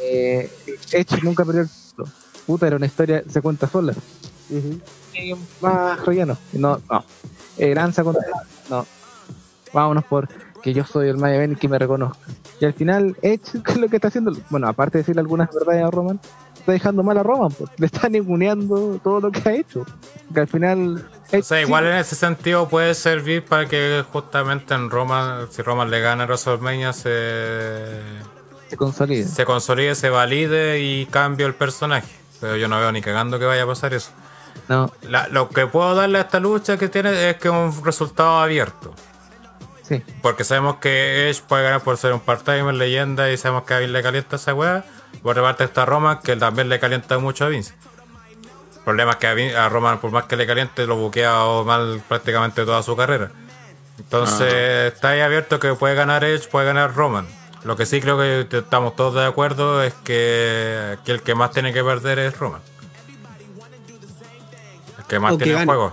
[0.00, 0.50] eh,
[0.90, 2.08] Edge nunca perdió el título.
[2.46, 3.94] Puta, era una historia, se cuenta sola.
[4.50, 6.36] Y más relleno.
[6.52, 7.04] No, no.
[7.56, 8.24] Eh, Lanza contra.
[8.68, 8.84] No.
[9.72, 10.28] Vámonos por
[10.62, 12.18] que yo soy el main event y que me reconozca.
[12.60, 14.32] Y al final, Edge, ¿qué es lo que está haciendo?
[14.50, 16.20] Bueno, aparte de decirle algunas verdades a Roman,
[16.54, 17.70] está dejando mal a Roman, pues.
[17.78, 19.84] Le está ninguneando todo lo que ha hecho.
[20.32, 21.04] Que al final.
[21.32, 25.46] O sea, Edge igual sí- en ese sentido puede servir para que justamente en Roma,
[25.50, 27.86] si Roma le gana a WrestleMania, se,
[28.68, 29.24] se consolide.
[29.24, 32.08] se consolide, se valide y cambie el personaje.
[32.40, 34.10] Pero yo no veo ni cagando que vaya a pasar eso.
[34.68, 37.84] No, La- lo que puedo darle a esta lucha que tiene es que es un
[37.84, 38.94] resultado abierto.
[39.92, 40.02] Sí.
[40.22, 43.78] Porque sabemos que Edge puede ganar por ser un part-timer, leyenda, y sabemos que a
[43.78, 44.84] Vince le calienta esa weá.
[45.22, 47.74] Por otra parte está Roman, que también le calienta mucho a Vince.
[48.76, 51.32] El problema es que a, Vin- a Roman, por más que le caliente, lo buquea
[51.64, 53.30] mal prácticamente toda su carrera.
[53.98, 57.26] Entonces está ahí abierto que puede ganar Edge, puede ganar Roman.
[57.62, 61.52] Lo que sí creo que estamos todos de acuerdo es que, que el que más
[61.52, 62.60] tiene que perder es Roman.
[64.98, 65.92] El que más O que tiene el juego.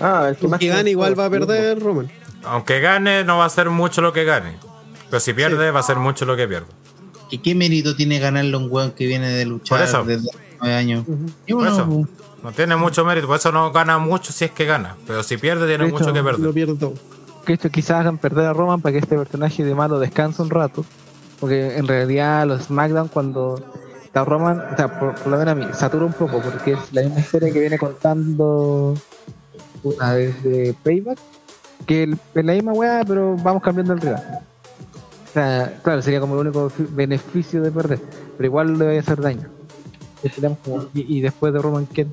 [0.00, 2.10] Ah, el que más Que gane igual va a perder Roman.
[2.46, 4.56] Aunque gane, no va a ser mucho lo que gane.
[5.10, 6.66] Pero si pierde, va a ser mucho lo que pierde.
[7.30, 10.04] ¿Qué, qué mérito tiene ganarle a un weón que viene de luchar Por eso.
[10.04, 11.04] desde hace nueve años?
[11.46, 11.86] Y Por eso.
[12.42, 14.96] No tiene mucho mérito, por eso no gana mucho si es que gana.
[15.06, 16.52] Pero si pierde, tiene mucho que Lo perder.
[16.52, 16.94] pierde todo.
[17.44, 20.50] Que esto quizás hagan perder a Roman para que este personaje de malo descanse un
[20.50, 20.84] rato.
[21.40, 23.60] Porque en realidad los SmackDown cuando
[24.04, 26.78] está Roman, o sea, por, por lo menos a mí, satura un poco porque es
[26.92, 28.94] la misma historia que viene contando
[29.82, 31.18] una vez de Payback,
[31.86, 34.40] que el- es la misma weá, pero vamos cambiando el rival.
[35.28, 38.00] O sea, claro, sería como el único fi- beneficio de perder,
[38.36, 39.48] pero igual le va a hacer daño.
[40.94, 42.12] Y después de Roman, ¿quién?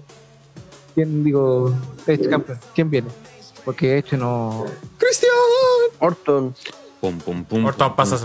[0.94, 1.74] ¿Quién digo?
[2.06, 3.08] Edge campeón, ¿quién viene?
[3.66, 4.66] Porque Edge no,
[4.98, 5.32] ¡Cristian!
[6.00, 6.54] Orton.
[7.02, 8.18] Pum, pum, pum, Orton pasa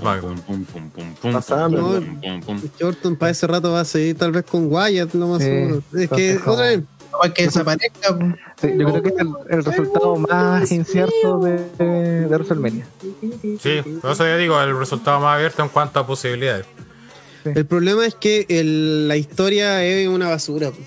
[2.82, 5.82] Orton para ese rato va a seguir tal vez con Wyatt, lo más Sí, seguro.
[5.94, 6.82] Es que, otra vez,
[7.18, 8.16] para que desaparezca.
[8.60, 12.86] Sí, yo creo que es el, el resultado más incierto de, de WrestleMania.
[13.60, 16.66] Sí, por eso yo digo, el resultado más abierto en cuanto a posibilidades.
[17.44, 20.70] el problema es que el- la historia es una basura.
[20.70, 20.78] po.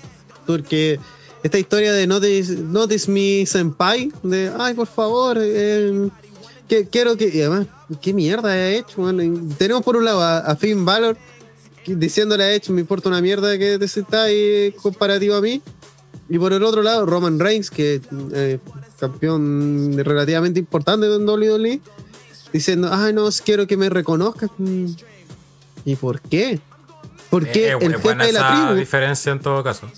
[0.46, 0.98] Porque
[1.42, 6.08] esta historia de Notice, Notice Me Senpai, de ay, por favor, eh,
[6.68, 7.28] que, quiero que.
[7.32, 7.66] Y además,
[8.00, 8.94] ¿qué mierda ha hecho?
[9.02, 9.22] Bueno,
[9.58, 11.16] tenemos por un lado a, a Finn Balor
[11.86, 15.60] diciéndole a hecho, me importa una mierda que te sentáis comparativo a mí.
[16.28, 18.00] Y por el otro lado, Roman Reigns, que
[18.32, 18.58] eh,
[18.98, 21.80] campeón relativamente importante en WWE,
[22.52, 24.50] diciendo, ay, no, quiero que me reconozcas.
[24.58, 24.86] Mm.
[25.84, 26.60] ¿Y por qué?
[27.30, 28.78] ¿Por qué Eh, el jefe buena de la esa tribu?
[28.78, 29.88] diferencia en todo caso.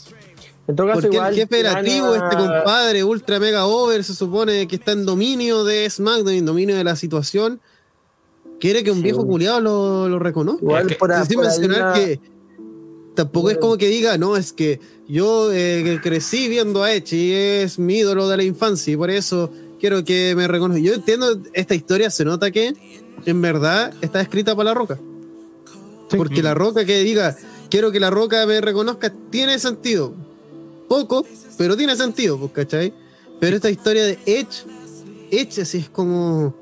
[0.66, 1.32] En todo caso, Porque igual.
[1.34, 5.04] el jefe de la tribu, este compadre ultra mega over, se supone que está en
[5.04, 7.60] dominio de SmackDown, en dominio de la situación,
[8.60, 9.02] quiere que un Sí.
[9.02, 10.62] viejo culiado lo, lo reconozca.
[10.62, 12.20] Igual por, Sin por mencionar una- que
[13.14, 17.32] tampoco es como que diga, no, es que yo eh, crecí viendo a Edge y
[17.32, 20.82] es mi ídolo de la infancia y por eso quiero que me reconozca.
[20.82, 22.74] Yo entiendo esta historia, se nota que
[23.26, 24.98] en verdad está escrita para la roca.
[26.16, 27.36] Porque la roca que diga,
[27.70, 30.14] quiero que la roca me reconozca, tiene sentido.
[30.88, 31.26] Poco,
[31.58, 32.92] pero tiene sentido, pues, ¿cachai?
[33.40, 34.64] Pero esta historia de Edge,
[35.30, 36.54] Edge así es como...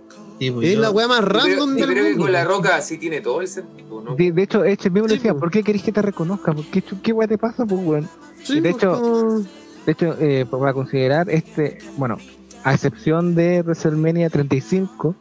[0.43, 2.81] Sí, pues, Es yo- la weá más random yo del creo que con la roca
[2.81, 4.17] sí tiene todo el sentido, ¿no?
[4.17, 5.35] De, de hecho, Edge mismo le Sí, decía.
[5.35, 6.53] ¿por qué querés que te reconozca?
[6.53, 8.09] ¿Por qué, ¿Qué weá te pasa, pues, weón?
[8.43, 9.45] Sí, de hecho-
[9.87, 12.17] De hecho, eh, para considerar este, bueno,
[12.65, 15.15] a excepción de WrestleMania 35,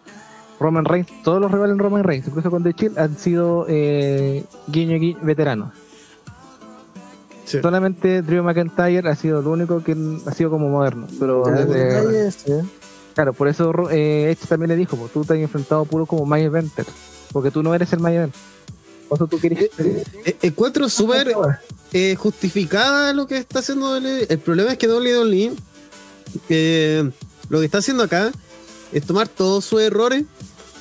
[0.59, 4.43] Roman Reigns, todos los rivales en Roman Reigns, incluso con The Chill, han sido eh,
[4.69, 5.73] guiño guiño veteranos.
[7.45, 7.59] Sí.
[7.61, 11.05] Solamente Drew McIntyre ha sido el único que ha sido como moderno.
[11.19, 12.63] Pero desde-.
[13.13, 16.25] Claro, por eso eh, Edge también le dijo, pues tú te has enfrentado puro como
[16.25, 16.85] My Eventer,
[17.31, 18.35] porque tú no eres el My Event.
[19.07, 21.35] Por eso tú quieres Eh, Encuentro súper
[21.91, 24.27] eh, justificada lo que está haciendo WWE.
[24.29, 25.51] El problema es que WWE
[26.49, 27.09] eh,
[27.49, 28.31] lo que está haciendo acá
[28.91, 30.23] es tomar todos sus errores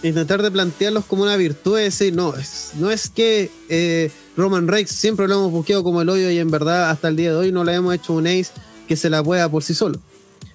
[0.02, 4.10] e intentar de plantearlos como una virtud y decir, no, es, no es que eh,
[4.36, 7.30] Roman Reigns siempre lo hemos buscado como el hoyo y en verdad hasta el día
[7.30, 8.50] de hoy no le hemos hecho un ace
[8.88, 9.98] que se la pueda por sí solo,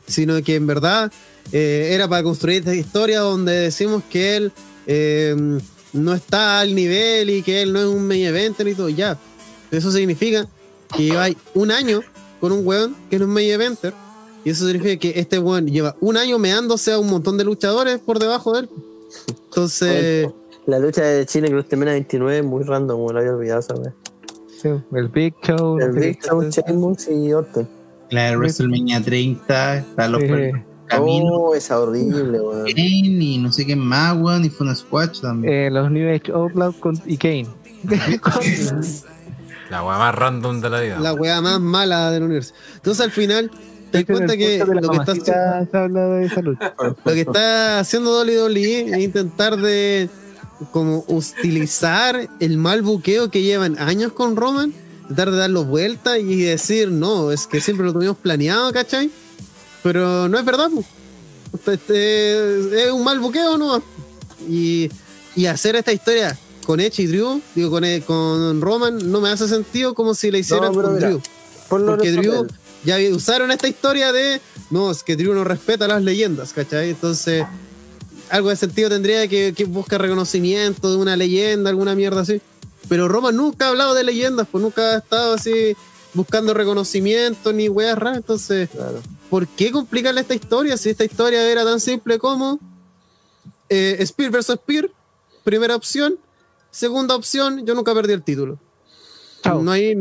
[0.08, 1.12] sino que en verdad
[1.52, 4.52] eh, era para construir esta historia donde decimos que él
[4.88, 5.36] eh,
[5.94, 9.18] no está al nivel y que él no es un main eventer y todo, ya.
[9.72, 10.48] Eso significa
[10.96, 12.02] que lleva un año
[12.40, 13.94] con un weón que no es main eventer
[14.44, 18.00] y eso significa que este weón lleva un año meándose a un montón de luchadores
[18.00, 18.70] por debajo de él.
[19.46, 20.30] Entonces,
[20.68, 23.94] La lucha de Chile Cruz Temena 29 es muy random, como lo había olvidado, ¿sabes?
[24.62, 25.80] Sí, el Big Show.
[25.80, 26.20] El Big.
[26.24, 27.68] Show, Sheamus y Orton.
[28.12, 30.28] La de WrestleMania 30, está los Sí.
[30.88, 31.32] Caminos.
[31.34, 32.66] Oh, esa horrible, weón.
[32.66, 35.54] Kane y no sé qué más, weón, y fue una squash también.
[35.54, 37.48] Eh, los New Age Outlaws con, y Kane.
[39.70, 41.00] La weá más random de la vida.
[41.00, 42.54] la weá más mala del universo.
[42.76, 43.52] Entonces al final,
[43.92, 46.74] te das cuenta que lo que está se habla de esa lucha.
[46.78, 50.10] lo que está haciendo WWE es intentar de
[50.72, 54.74] como utilizar el mal buqueo que llevan años con Roman,
[55.08, 59.12] tratar de darlo vuelta y decir, no, es que siempre lo tuvimos planeado, ¿cachai?
[59.86, 60.88] Pero no es verdad, pues.
[61.68, 63.84] Este, es un mal buqueo, ¿no?
[64.50, 64.90] Y,
[65.36, 69.30] y hacer esta historia con Edge y Drew, digo, con, eh, con Roman, no me
[69.30, 71.22] hace sentido como si le hicieran pero con mira, Drew.
[71.70, 72.48] Porque Drew
[72.84, 74.42] ya usaron esta historia de
[74.72, 76.90] no, es que Drew no respeta las leyendas, ¿cachai?
[76.90, 77.46] Entonces,
[78.32, 82.42] algo de sentido tendría que, que busca reconocimiento de una leyenda, alguna mierda así.
[82.90, 85.76] Pero Roman nunca ha hablado de leyendas, pues nunca ha estado así
[86.16, 88.18] buscando reconocimiento ni weas raras.
[88.18, 89.02] Entonces, Claro.
[89.30, 92.60] ¿por qué complicarle esta historia si esta historia era tan simple como
[93.70, 94.90] eh, Spear versus Spear?
[95.44, 96.18] Primera opción.
[96.72, 98.60] Segunda opción, yo nunca perdí el título.
[99.44, 99.62] Chao.
[99.62, 99.96] No hay,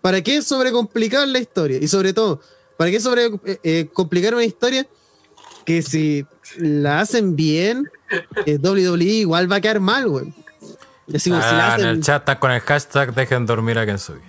[0.00, 1.78] ¿Para qué sobrecomplicar la historia?
[1.80, 2.40] Y sobre todo,
[2.76, 4.86] ¿para qué sobre eh, eh, complicar una historia
[5.64, 6.24] que si
[6.58, 7.90] la hacen bien,
[8.46, 10.32] eh, WWE igual va a quedar mal, güey?
[11.16, 14.20] Si Ah, en el chat está con el hashtag dejen dormir a Kensugi.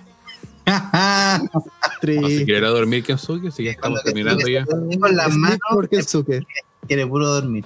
[2.02, 4.64] No se quiere ir a dormir Kensuke, si ya estamos terminando ya.
[4.64, 6.46] Con las manos for Kensuke.
[6.86, 7.64] quiere puro dormir.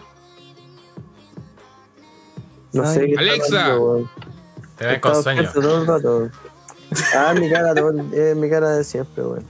[2.73, 3.51] No sé qué está Alexa.
[3.57, 4.11] pasando, weón.
[4.79, 5.51] Te Estaba con sueño.
[5.53, 6.31] todo el rato.
[7.17, 9.45] Ah, mi cara, todo eh, mi cara de siempre, weón.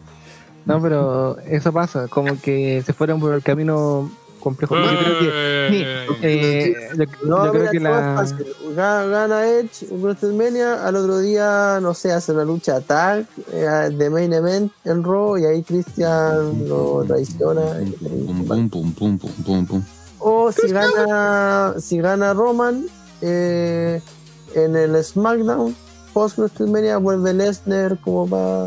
[0.65, 4.11] No, pero eso pasa, como que se fueron por el camino
[4.43, 4.77] complejo.
[4.77, 5.85] Yo creo que, sí,
[6.23, 8.27] eh, yo, No, yo creo que la.
[8.75, 14.33] Gana, Edge WrestleMania, al otro día, no sé, hace una lucha tag eh, de main
[14.33, 17.63] event en Raw y ahí Christian lo traiciona.
[18.01, 19.83] Pum, pum, pum, pum, pum, pum, pum.
[20.19, 22.87] O si gana, si gana Roman
[23.21, 24.01] eh,
[24.55, 25.75] en el SmackDown
[26.13, 28.67] post WrestleMania vuelve Lesnar como para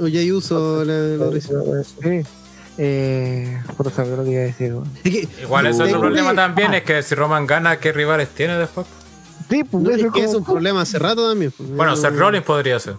[0.00, 1.40] O ya uso la, la.
[1.84, 2.22] Sí.
[2.78, 4.72] Eh, por saber lo que iba a decir.
[4.72, 4.90] weón.
[5.04, 7.92] Es que- Igual ese otro Eh, problema eh, también es que si Roman gana, ¿qué
[7.92, 8.86] rivales tiene después?
[9.50, 11.52] Sí, pues no, es que es como- un problema hace rato también.
[11.56, 11.68] pues.
[11.70, 12.94] Bueno, No- Seth Rollins podría ser.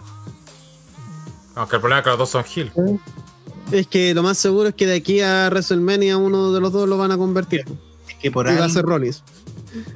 [1.54, 2.72] Aunque el problema es que los dos son Hill.
[3.70, 6.88] Es que lo más seguro es que de aquí a WrestleMania uno de los dos
[6.88, 7.64] lo van a convertir.
[8.08, 9.22] Es que por Y va a algo, ser Rollins.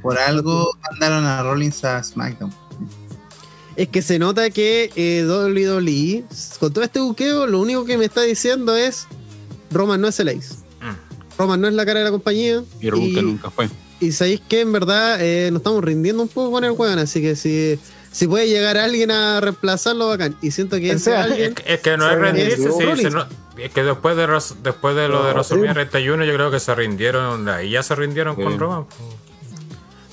[0.03, 2.53] por algo mandaron a Rollins a SmackDown.
[3.77, 6.25] Es que se nota que eh, WWE,
[6.59, 9.07] con todo este buqueo, lo único que me está diciendo es
[9.71, 10.55] Roman no es el ace.
[10.81, 11.39] Mm.
[11.39, 12.63] Roman no es la cara de la compañía.
[12.81, 13.69] Y nunca, nunca fue.
[14.01, 17.21] y sabéis que en verdad eh, nos estamos rindiendo un poco con el weón, así
[17.23, 17.79] que si,
[18.13, 20.37] si puede llegar alguien a reemplazarlo, bacán.
[20.43, 21.55] Y siento que O ese alguien...
[21.57, 23.03] Es que, es que no es rendirse, es sí, Rollins.
[23.03, 23.27] se no-
[23.59, 25.55] es que después de, Ros- después de lo de sí.
[25.55, 28.43] 31 yo creo que se rindieron, ahí ya se rindieron Sí.
[28.43, 28.85] con Roman.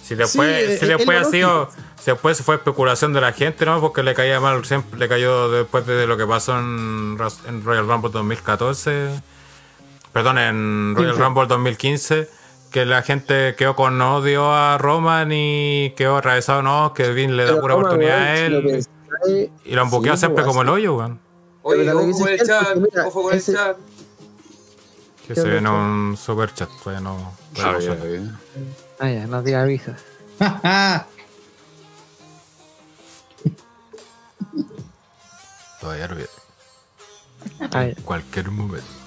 [0.01, 3.31] Si después, Sí, si es- después es ha sido, si después fue especulación de la
[3.33, 3.79] gente, ¿no?
[3.81, 7.17] Porque le caía mal, siempre le cayó después de lo que pasó en,
[7.47, 9.09] en Royal Rumble 2014,
[10.13, 11.23] perdón, en Royal 15.
[11.23, 12.29] Rumble 2015,
[12.71, 17.45] que la gente quedó con odio a Roman y quedó atravesado, no, que Vin le
[17.45, 18.85] da pura Roman, oportunidad a si lo él
[19.65, 21.19] y lo han buqueado sí, siempre pues, como el hoyo, weón.
[21.63, 23.77] Oye, ojo con el chat, mira, ojo con el chat.
[25.27, 27.33] Que ¿Qué se viene un super chat, todavía no.
[27.53, 28.39] todavía Ah, no ya, ya.
[28.99, 30.01] Ah, ya, no diga avisas.
[35.79, 36.29] Todavía no viene.
[37.71, 37.85] Ah.
[37.85, 39.02] En cualquier momento.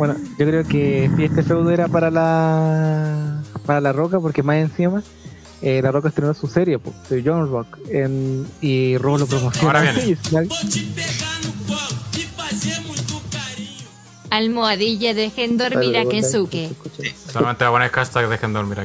[0.00, 4.56] Bueno, yo creo que si este feudo era para la para la Roca, porque más
[4.56, 5.02] encima
[5.60, 9.78] eh, la Roca estrenó su serie, pues, de John Rock, en, y Raw lo promociona.
[9.78, 10.16] Ahora viene.
[14.30, 16.70] Almohadilla dejen dormir a Kensuke.
[17.30, 18.84] Solamente voy a poner hashtag dejen dormir a.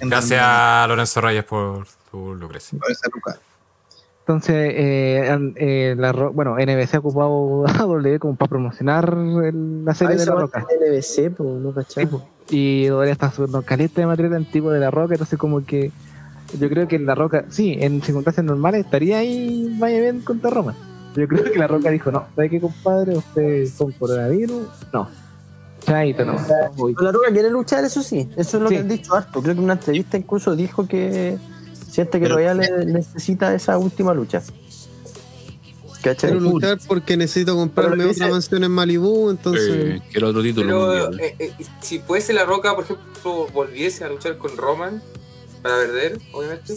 [0.00, 2.80] En Gracias a Lorenzo Reyes por su lucrecia.
[2.80, 3.38] Por esa luca.
[4.22, 9.12] Entonces, eh, eh, la bueno, NBC ha ocupado a W como para promocionar
[9.44, 10.64] el- la serie de la Roca.
[10.80, 11.74] NBC, no.
[11.88, 12.22] Sí, po.
[12.50, 15.90] Y todavía está subiendo caleta de material antiguo de la Roca, entonces como que
[16.58, 20.74] yo creo que la Roca, sí, en circunstancias normales estaría ahí vaya bien contra Roma.
[21.16, 23.16] Yo creo que la Roca dijo, no, ¿sabe qué compadre?
[23.16, 25.08] Ustedes son coronavirus, no.
[25.80, 26.36] Chaito, no.
[26.76, 26.94] Voy.
[27.00, 28.28] La Roca quiere luchar, eso sí.
[28.36, 28.76] Eso es lo Sí.
[28.76, 29.42] que han dicho harto.
[29.42, 31.36] Creo que en una entrevista incluso dijo que
[31.92, 34.42] siente que Pero- todavía le necesita esa última lucha.
[36.02, 36.30] ¿Cachai?
[36.30, 39.68] Quiero luchar porque necesito comprarme otra mansión en Malibú, entonces...
[39.70, 40.66] Eh, quiero otro título.
[40.66, 45.00] Pero eh, eh, si fuese La Roca, por ejemplo, volviese a luchar con Roman
[45.62, 46.74] para perder, obviamente,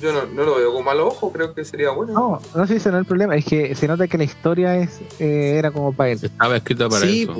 [0.00, 2.14] yo no, no lo veo con malo ojo, creo que sería bueno.
[2.14, 4.24] No, no sé si ese no es el problema, es que se nota que la
[4.24, 6.18] historia es eh, era como para él.
[6.22, 7.36] Estaba escrita para Sí, eso.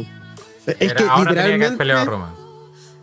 [0.67, 2.44] Es Era- que ahora tenía que haber peleado a literalmente, Roman.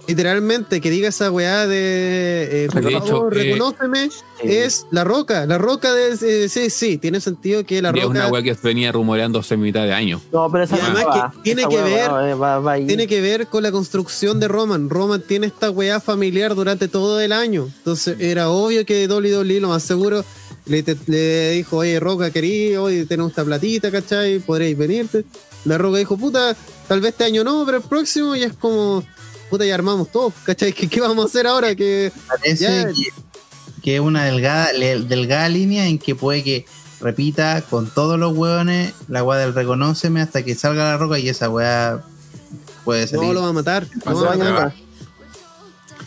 [0.07, 4.09] Literalmente que diga esa weá de eh, por De hecho, favor, eh, reconóceme,
[4.43, 5.45] es la roca.
[5.45, 6.09] La roca de
[6.45, 9.53] eh, sí, sí, tiene sentido que la Y es una roca weá que venía rumoreándose
[9.53, 10.21] en mitad de año.
[10.31, 13.07] No, pero esa Y además weá va, que tiene esa que ver- va, va, tiene
[13.07, 14.89] que ver con la construcción de Roman.
[14.89, 17.69] Roman tiene esta weá familiar durante todo el año.
[17.77, 20.25] Entonces era obvio que WWE lo más seguro
[20.65, 24.39] le, te- le dijo, oye, Roca, querido, hoy tenemos esta platita, ¿cachai?
[24.39, 25.25] Podréis venirte.
[25.65, 26.55] La Roca dijo, puta,
[26.87, 29.03] tal vez este año no, pero el próximo ya es como,
[29.51, 30.73] puta, ya armamos todo, ¿cachai?
[30.73, 31.75] ¿Qué, qué vamos a hacer ahora?
[31.75, 32.89] Que Parece Ya.
[33.83, 36.65] que es una delgada, le- delgada línea en que puede que
[36.99, 41.29] repita con todos los hueones la weá del reconóceme hasta que salga la roca y
[41.29, 42.03] esa weá
[42.85, 43.25] puede salir.
[43.27, 43.87] No lo va a matar.
[44.05, 44.53] Lo ser va a matar.
[44.67, 44.73] va.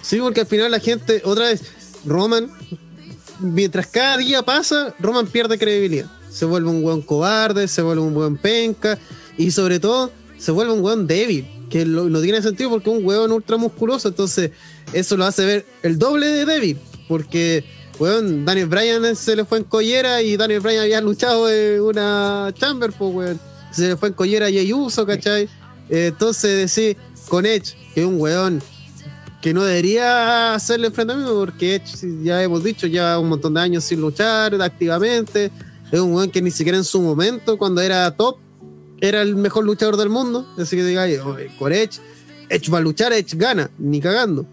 [0.03, 1.63] Sí, porque al final la gente, otra vez,
[2.05, 2.51] Roman,
[3.41, 6.07] mientras cada día pasa, Roman pierde credibilidad.
[6.31, 8.99] Se vuelve un buen cobarde, se vuelve un buen penca
[9.39, 13.05] y sobre todo se vuelve un buen débil, que no tiene sentido porque es un
[13.05, 14.53] hueón ultra musculoso, entonces
[14.93, 16.79] eso lo hace ver el doble de débil,
[17.09, 17.65] porque
[17.99, 22.55] weón, Daniel Bryan se le fue en collera y Daniel Bryan había luchado en una
[22.57, 23.41] chamber, pues weón.
[23.73, 25.49] Se le fue en collera Jey Uso, ¿cachai?
[25.91, 26.97] Eh, entonces decir,
[27.27, 28.63] con Edge, que es un weón
[29.43, 33.83] que no debería hacerle enfrentamiento porque Edge, ya hemos dicho, lleva un montón de años
[33.83, 35.51] sin luchar activamente.
[35.91, 38.39] Es un weón que ni siquiera en su momento, cuando era top,
[39.09, 40.47] era el mejor luchador del mundo.
[40.59, 42.01] Así que diga, "Oye, con Edge,
[42.49, 44.47] Edge va a luchar, Edge gana, ni cagando.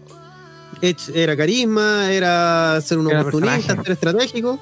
[0.80, 4.58] Edge era carisma, era ser un Era oportunista, ser estratégico,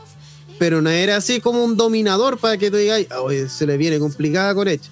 [0.58, 3.76] pero no era así como un dominador para que tú digas, "Ah, oye, se le
[3.76, 4.88] viene complicada con Edge.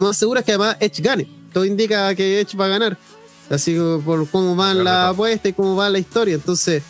[0.00, 1.28] Más seguro es que además Edge gane.
[1.52, 2.98] Todo indica que Edge va a ganar.
[3.50, 6.34] Así que por cómo va la apuesta y cómo va la historia.
[6.34, 6.82] Entonces,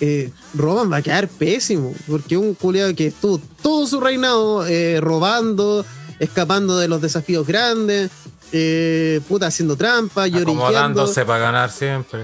[0.00, 1.94] eh, Roman va a quedar pésimo.
[2.06, 5.84] Porque un culiado que estuvo todo su reinado eh, robando,
[6.18, 8.10] escapando de los desafíos grandes,
[8.52, 12.20] eh, puta, haciendo trampa, Acomodándose para ganar siempre.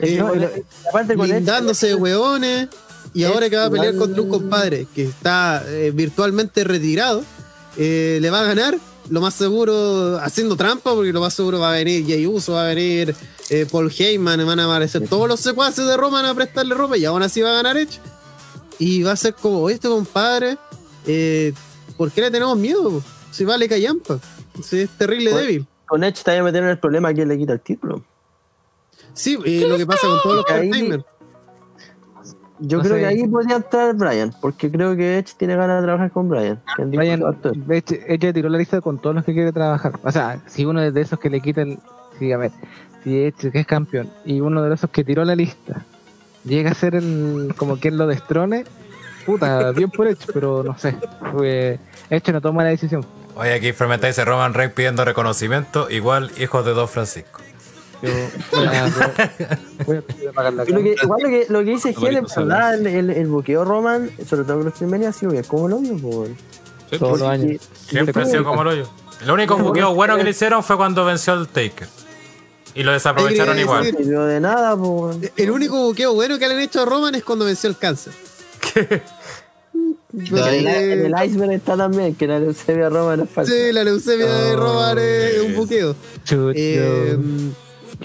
[0.00, 0.32] eh, No,
[1.16, 2.68] blindándose de hueones.
[3.14, 7.22] Y ahora que va a pelear contra un compadre que está eh, virtualmente retirado,
[7.76, 8.78] eh, le va a ganar.
[9.10, 12.64] Lo más seguro haciendo trampa, porque lo más seguro va a venir Jay Uso, va
[12.64, 13.14] a venir
[13.50, 17.04] eh, Paul Heyman, van a aparecer todos los secuaces de Roman a prestarle ropa y
[17.04, 17.98] aún así va a ganar Edge.
[18.78, 20.56] Y va a ser como, "Oye, este compadre,
[21.06, 21.52] eh,
[22.02, 23.00] ¿por qué le tenemos miedo?
[23.30, 24.18] Si vale callampa,
[24.60, 25.46] si es terrible Bueno.
[25.46, 25.66] débil.
[25.86, 28.02] con Edge te vaya a meter en el problema que le quita el título.
[29.14, 31.04] Sí, y lo que pasa con todos los part-timers.
[32.58, 33.00] Yo No creo sé.
[33.00, 36.60] que ahí podría entrar Brian, porque creo que Edge tiene ganas de trabajar con Brian.
[36.76, 37.22] que Brian,
[37.70, 39.92] hecho, ella tiró la lista con todos los que quiere trabajar.
[40.02, 41.78] O sea, si uno es de esos que le quita el.
[42.18, 42.50] Sí, a ver,
[43.04, 45.84] si Edge, que es campeón, y uno de esos que tiró la lista
[46.44, 47.54] llega a ser el.
[47.56, 48.64] como quien lo destrone,
[49.24, 50.96] puta, bien por Edge, pero no sé.
[51.32, 51.78] Fue,
[52.10, 53.04] Edge no toma la decisión.
[53.34, 57.40] Oye, aquí Fermentáis dice Roman Reigns pidiendo reconocimiento, igual hijos de Don Francisco.
[58.02, 58.12] Yo a,
[59.86, 60.92] voy a la que, cámara.
[61.02, 61.94] igual lo que, lo que dice.
[62.36, 62.74] ¿verdad?
[62.74, 65.76] El, el, el buqueo Roman, sobre todo con los Filmenia, ha sido bien como lo
[65.76, 66.36] po, weón.
[66.90, 67.62] Sí, Todos los años.
[67.86, 68.84] Siempre ha sido como lo yo.
[69.22, 71.88] El único buqueo bueno que le hicieron fue cuando venció al Taker.
[72.74, 73.94] Y lo desaprovecharon igual.
[74.04, 75.20] No de nada, weón.
[75.36, 78.12] El único buqueo bueno que le han hecho a Roman es cuando venció el cáncer.
[80.14, 83.50] En el, en el iceberg está también, que la leucemia Roman es falsa.
[83.50, 85.96] Sí, la leucemia de Roman es un buqueo.
[86.54, 87.16] Eh,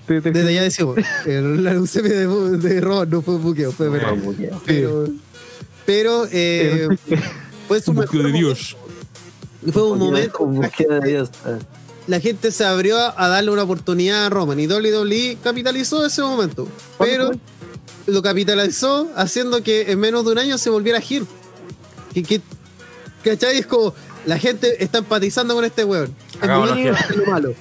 [0.08, 2.28] desde ya decimos, eh, la leucemia de,
[2.60, 4.14] de Roman no fue un buqueo, fue verdad.
[4.14, 4.62] Un buqueo.
[4.66, 5.08] Pero,
[5.86, 6.88] pero eh,
[7.68, 8.56] fue su mejor momento.
[9.74, 10.40] Fue un momento.
[10.44, 11.30] Un buqueo de Dios.
[11.46, 11.58] eh.
[12.08, 16.70] La gente se abrió a darle una oportunidad a Roman y WWE capitalizó ese momento.
[16.98, 17.32] Pero
[18.08, 21.27] lo capitalizó haciendo que en menos de un año se volviera heel.
[22.14, 22.42] Que, que,
[23.24, 23.60] ¿Cachai?
[23.60, 23.94] Es como
[24.26, 26.16] la gente está empatizando con este weón.
[26.42, 26.48] Es
[27.18, 27.53] lo malo.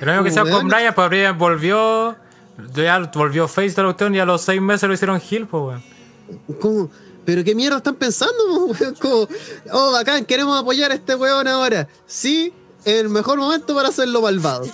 [0.00, 2.16] Lo único que hicieron con Brian, pues Brian volvió.
[2.74, 5.62] Ya volvió face de la cuestión y a los seis meses lo hicieron heel, pues
[5.62, 5.82] weón.
[6.60, 6.90] ¿Cómo?
[7.24, 8.34] ¿Pero qué mierda están pensando?
[8.66, 8.94] weón?
[9.00, 9.28] Como,
[9.72, 11.88] oh, bacán, queremos apoyar a este weón ahora.
[12.06, 12.52] Sí,
[12.84, 14.66] el mejor momento para hacerlo malvado.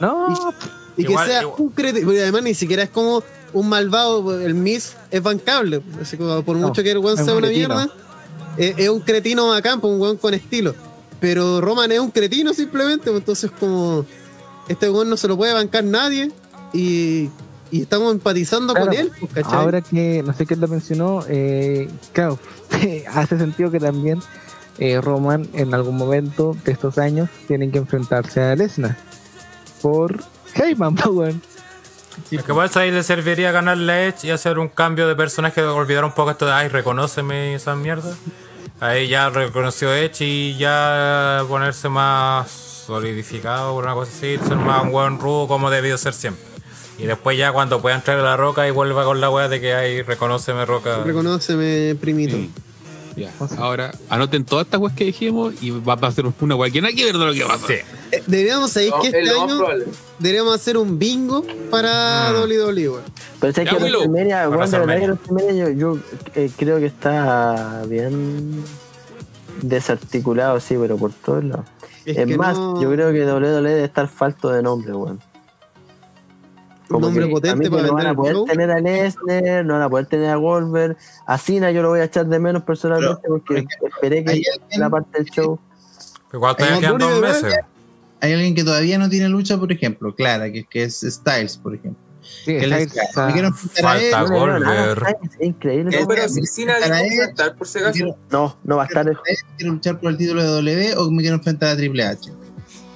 [0.00, 0.52] No,
[0.96, 2.06] Y Igual- que sea igual- un cretino.
[2.06, 3.22] Porque además ni siquiera es como
[3.54, 4.40] un malvado.
[4.40, 5.80] El Miss es bancable.
[6.00, 7.74] Así como por No, mucho que el weón es sea un una cretino.
[7.76, 7.92] mierda,
[8.58, 10.74] eh, es un cretino bacán, pues, un weón con estilo.
[11.20, 13.04] Pero Roman es un cretino simplemente.
[13.06, 14.04] pues, Entonces, como
[14.68, 16.30] este weón no se lo puede bancar nadie.
[16.72, 17.30] Y,
[17.70, 19.12] y estamos empatizando Claro, con él.
[19.20, 19.54] pues, ¿cachai?
[19.58, 22.38] Ahora que no sé quién lo mencionó, eh, claro,
[23.14, 24.20] hace sentido que también
[24.78, 28.96] eh, Roman en algún momento de estos años tienen que enfrentarse a Lesnar
[29.80, 30.22] por
[30.54, 31.42] Heyman, pues, weón.
[32.30, 35.16] Es que por eso ahí le serviría ganarle a Edge y hacer un cambio de
[35.16, 38.16] personaje, olvidar un poco esto de ay, reconóceme y esas mierdas.
[38.80, 42.50] Ahí ya reconoció Edge y ya ponerse más
[42.86, 46.44] solidificado, una cosa así, ser más un buen rudo como debió ser siempre.
[46.98, 49.60] Y después ya cuando pueda entrar a la roca y vuelva con la wea de
[49.60, 51.02] que ahí reconóceme roca.
[51.04, 52.36] Reconóceme, primito.
[52.36, 52.50] Sí.
[53.16, 53.32] Ya.
[53.58, 56.94] Ahora, anoten todas estas weas que dijimos y va a pasar una wea que nada
[56.94, 57.66] que ver de lo que pasa.
[57.66, 57.74] Sí.
[58.12, 59.84] Eh, Deberíamos saber No, que es este año probable.
[60.18, 62.36] deberíamos hacer un bingo para Mm.
[62.42, 62.88] WWE.
[62.90, 63.02] weón.
[63.40, 63.76] Pero Ya, que.
[63.76, 65.98] WrestleMania, yo, yo
[66.34, 68.62] eh, creo que está bien
[69.62, 71.66] desarticulado, sí, pero por todos lados.
[72.04, 75.20] Es Es, que más, no- yo creo que WWE debe estar falto de nombre, weón.
[76.90, 78.44] Un nombre potente para no van a poder show.
[78.44, 80.96] tener a Lesnar, no van a poder tener a Goldberg.
[81.26, 84.80] A Cena yo lo voy a echar de menos personalmente porque esperé que ¿hay alguien-
[84.80, 85.58] la parte del show.
[86.32, 87.54] Igual todavía quedan dos meses.
[88.24, 91.74] Hay alguien que todavía no tiene lucha, por ejemplo, clara, que, que es Styles, por
[91.74, 92.02] ejemplo.
[92.22, 94.92] Sí, Que les- Styles está- me quiero enfrentar a él, No, no.
[94.94, 96.04] Es increíble.
[96.08, 97.12] Pero si Para él.
[97.12, 97.92] enfrentar, por si me acaso.
[97.92, 99.04] quiero, No, no va a estar.
[99.58, 102.32] quiero luchar por el título de W o me quiero enfrentar a Triple H.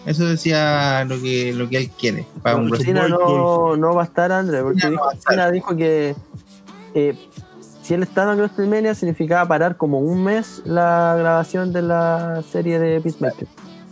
[0.07, 2.25] Eso decía lo que, lo que él quiere.
[2.43, 5.15] Para un no, no va a estar, André, porque dijo, va a
[5.77, 6.15] que
[6.95, 7.15] eh,
[7.83, 12.79] si él estaba en WrestleMania significaba parar como un mes la grabación de la serie
[12.79, 13.47] de Peacemaker.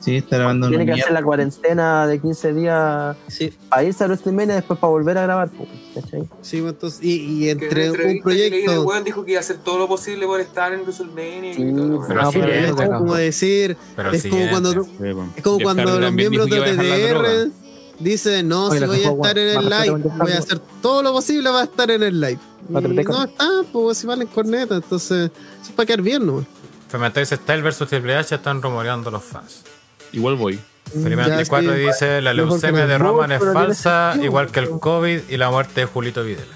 [0.06, 4.06] Sí, está grabando Tiene que hacer la cuarentena de 15 días Sí, para irse a
[4.06, 5.50] WrestleMania y después para volver a grabar.
[5.96, 6.22] ¿cachai?
[6.42, 9.78] sí, pues, entonces, y, entre en un proyecto, weón dijo que iba a hacer todo
[9.78, 12.04] lo posible por estar en WrestleMania Sí, y todo.
[12.06, 12.22] pero.
[12.22, 12.74] No, es.
[12.76, 12.98] no.
[12.98, 14.70] como decir, Pero el es como cuando,
[15.36, 17.46] es como cuando los miembros de droga.
[17.98, 21.12] dicen, no, Oye, si voy a estar en el live, voy a hacer todo lo
[21.14, 22.38] posible para estar en el live.
[22.68, 26.46] No está, pues si valen corneta, entonces, eso es para quedar bien, ¿no?
[26.88, 29.64] Fermented dice Style versus Triple H están rumoreando los fans.
[30.12, 30.58] Igual voy.
[30.92, 31.78] Felipe Ya, 94 sí.
[31.80, 35.86] dice la leucemia de Roman es falsa, igual que el COVID y la muerte de
[35.86, 36.54] Julito Videla.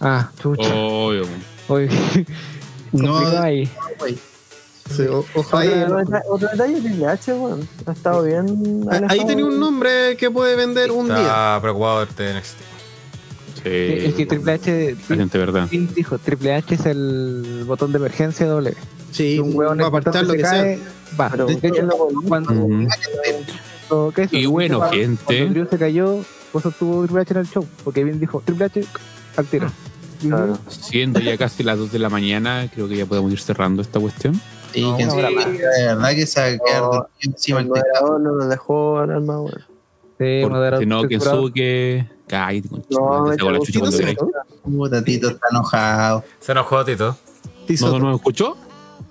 [0.00, 0.72] Ah, chucha.
[0.74, 1.24] Obvio.
[1.68, 1.88] Oye,
[2.92, 3.68] No, ahí.
[4.94, 5.68] Sí, o- ahí.
[5.68, 7.68] Otro, deta- otro detalle, Triple H, weón.
[7.86, 8.84] Ha estado bien.
[8.90, 9.26] Ahí alejado.
[9.26, 11.20] tenía un nombre que puede vender un día.
[11.20, 12.56] Está preocupado de NXT.
[13.62, 13.68] Sí,
[14.08, 15.68] Es que Triple H la gente, ¿verdad?
[15.70, 18.76] Dijo, Triple H es el botón de emergencia W.
[19.12, 20.76] Sí, un hueón va a apartar lo que sea.
[21.20, 21.28] Va.
[21.30, 22.86] Pero de hecho, por- cuando, Ujú.
[23.88, 24.36] cuando- ¿qué es eso?
[24.36, 25.24] Y bueno, Cuando- gente.
[25.24, 26.18] Cuando Drew se cayó,
[26.52, 27.66] pues estuvo Triple H en el show.
[27.84, 28.84] Porque Vince dijo, Triple H
[29.36, 29.70] al tiro.
[30.20, 30.56] Claro.
[30.68, 33.98] Siendo ya casi las 2 de la mañana, creo que ya podemos ir cerrando esta
[33.98, 34.40] cuestión.
[34.72, 35.22] Sí, No, que sí, de
[35.86, 38.06] verdad que se va a quedar No, encima El del teclado.
[38.06, 39.64] moderador no nos dejó hablar más, weón.
[40.18, 41.08] Sí, los si no.
[41.08, 42.08] Kensuke.
[42.28, 44.18] Cállate, concha, No, te saco la me chucha cuando queráis.
[44.62, 46.24] Puta, Tito está enojado.
[46.38, 47.16] Se enojó Tito.
[47.80, 48.56] ¿No, ¿No me escuchó?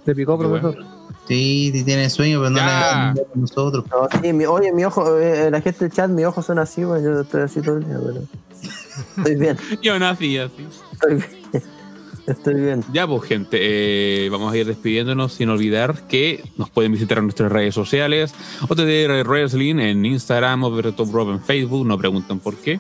[0.06, 0.60] Se picó, bueno.
[0.60, 0.86] profesor.
[1.32, 3.14] Sí, sí tiene sueño, pero no Ya.
[3.16, 3.86] le a nosotros.
[3.90, 6.82] No, sí, mi, oye, mi ojo, eh, la gente del chat, mi ojos son así.
[6.82, 8.22] Yo estoy así todo el día, pero.
[9.18, 10.68] Estoy bien, Yo nací así.
[10.92, 11.26] estoy bien.
[12.28, 12.84] Estoy bien.
[12.94, 17.24] Ya, pues, gente, eh, vamos a ir despidiéndonos sin olvidar que nos pueden visitar en
[17.26, 18.34] nuestras redes sociales,
[18.68, 22.80] OTDR Wrestling en Instagram, Overtop Rob en Facebook, no pregunten por qué.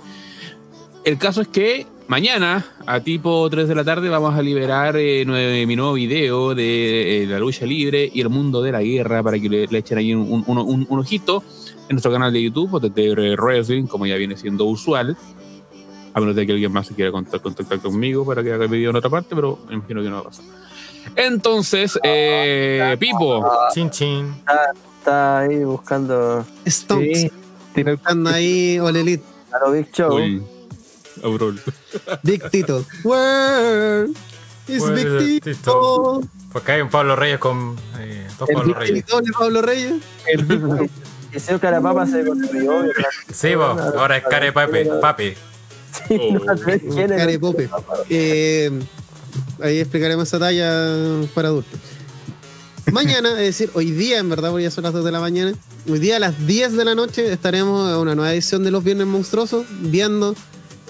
[1.03, 5.25] El caso es que mañana, a tipo 3 de la tarde, vamos a liberar eh,
[5.25, 9.23] nue- mi nuevo video de eh, la lucha libre y el mundo de la guerra
[9.23, 11.43] para que le, le echen ahí un, un- un- un ojito
[11.89, 15.17] en nuestro canal de YouTube, OTDR Wrestling, como ya viene siendo usual.
[16.13, 18.69] A menos de que alguien más se quiera contactar, contactar conmigo para que haga el
[18.69, 20.45] video en otra parte, pero me imagino que no va a pasar.
[21.15, 24.33] Entonces, eh, Pipo, Chin chin.
[24.99, 27.19] Está ahí buscando Stonks.
[27.73, 29.21] Sí, Buscando ahí Olelit.
[29.51, 30.15] a lo Big Show.
[30.15, 30.43] uy,
[31.23, 31.59] Aurol.
[32.23, 32.85] Big Tito.
[33.03, 34.07] Where
[34.67, 35.51] is Where Big Tito?
[35.51, 36.21] Tito?
[36.51, 39.05] Porque hay un Pablo Reyes con eh, dos El Pablo Big Reyes.
[39.05, 39.93] Tito de Pablo Reyes.
[41.31, 42.83] Y ese Carapapa se construyó.
[43.31, 44.79] Sí, po, ahora es care papi.
[45.01, 45.33] papi.
[46.07, 47.17] Sí, no sé quién es.
[47.17, 47.69] Carepope.
[48.09, 48.71] Eh,
[49.61, 50.69] ahí explicaremos esa talla
[51.33, 51.79] para adultos.
[52.91, 55.53] Mañana, es decir, hoy día, en verdad, porque ya son las 2 de la mañana.
[55.89, 58.83] Hoy día a las 10 de la noche estaremos en una nueva edición de Los
[58.83, 60.35] Viernes Monstruosos viendo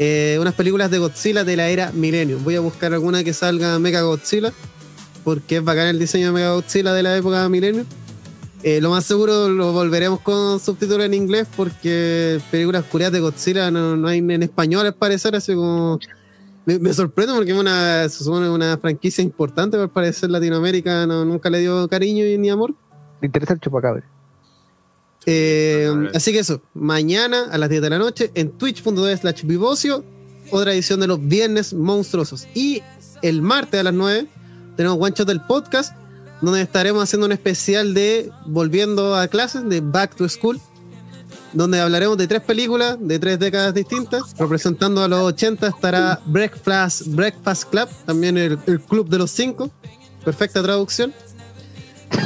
[0.04, 2.44] eh, unas películas de Godzilla de la era Millennium.
[2.44, 4.52] Voy a buscar alguna que salga Mega Godzilla,
[5.24, 7.86] porque es bacán el diseño de Mega Godzilla de la época Millennium.
[8.64, 13.70] Eh, lo más seguro lo volveremos con subtítulos en inglés porque películas curiosas de Godzilla
[13.70, 16.00] no, no hay en español al parecer, así como...
[16.66, 21.26] Me, me sorprende porque es una, se supone una franquicia importante, al parecer Latinoamérica no,
[21.26, 22.74] nunca le dio cariño ni amor.
[23.22, 24.02] Le interesa el chupacabre.
[25.26, 30.04] Eh, así que eso, mañana a las 10 de la noche en twitch.tv slash vivocio,
[30.50, 32.48] otra edición de los viernes monstruosos.
[32.54, 32.82] Y
[33.22, 34.28] el martes a las 9
[34.76, 35.96] tenemos One Shot del podcast,
[36.42, 40.60] donde estaremos haciendo un especial de Volviendo a clases, de Back to School,
[41.54, 44.36] donde hablaremos de tres películas de tres décadas distintas.
[44.38, 49.70] Representando a los 80 estará Breakfast, Breakfast Club, también el, el Club de los Cinco,
[50.26, 51.14] perfecta traducción.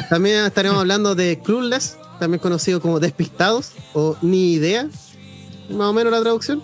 [0.10, 4.88] También estaremos hablando de Clueless, también conocido como Despistados o Ni Idea,
[5.70, 6.62] más o menos la traducción.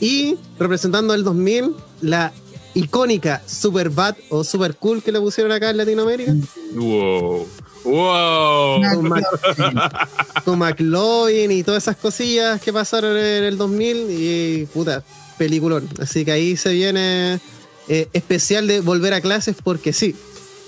[0.00, 1.72] Y representando el 2000,
[2.02, 2.32] la
[2.74, 6.34] icónica Super Bad o Super Cool que le pusieron acá en Latinoamérica,
[6.74, 7.46] Wow.
[7.84, 8.82] Wow.
[8.94, 10.08] con, Mac-
[10.44, 15.04] con McLovin y todas esas cosillas que pasaron en el 2000 y puta,
[15.38, 15.88] peliculón.
[16.00, 17.40] Así que ahí se viene
[17.88, 20.16] eh, especial de volver a clases porque sí.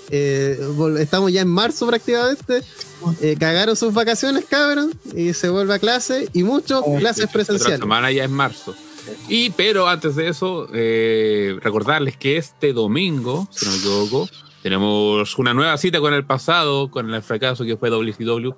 [0.09, 0.59] Eh,
[0.99, 2.61] estamos ya en marzo prácticamente.
[3.21, 7.79] Eh, cagaron sus vacaciones, cabrón, y se vuelve a clase y mucho clases Otra presenciales.
[7.79, 8.75] semana ya es marzo.
[9.29, 14.29] Y, pero antes de eso, eh, recordarles que este domingo, si no me equivoco,
[14.63, 18.51] tenemos una nueva cita con el pasado, con el fracaso que fue WCW,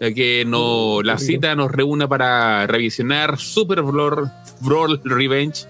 [0.00, 5.66] ya que no, la cita nos reúne para revisionar Super Brawl, Brawl Revenge.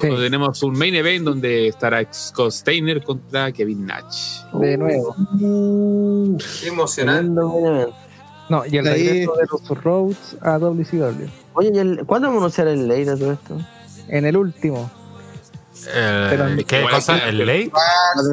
[0.00, 0.06] Sí.
[0.08, 4.42] donde tenemos un main event donde estará Scott Steiner contra Kevin Nash.
[4.52, 5.14] De nuevo.
[6.60, 7.40] Qué emocionante.
[8.48, 11.26] No, y el Ahí- regreso de los Rhodes a WCW.
[11.54, 13.58] Oye, ¿y el- ¿cuándo vamos a anunciar el ley de todo esto?
[14.08, 14.90] En el último.
[15.86, 17.18] Eh, Pero- ¿Qué cosa?
[17.28, 17.70] ¿El late?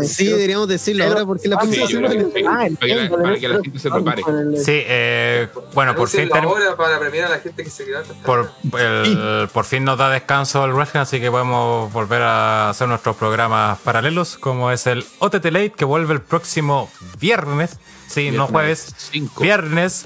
[0.07, 2.25] Sí, deberíamos decirlo ahora porque la Sí, próxima semana.
[2.47, 4.21] Ah, para que la- ley, gente se prepare.
[4.57, 8.51] Sí, eh, bueno, por fin, ahora para premiar a la gente que se quedó por,
[8.79, 13.15] el- por fin nos da descanso el wrestling, así que podemos volver a hacer nuestros
[13.15, 17.77] programas paralelos, como es el OTT Late, que vuelve el próximo viernes.
[18.07, 18.93] Sí, no jueves.
[18.97, 19.41] cinco.
[19.43, 20.05] Viernes.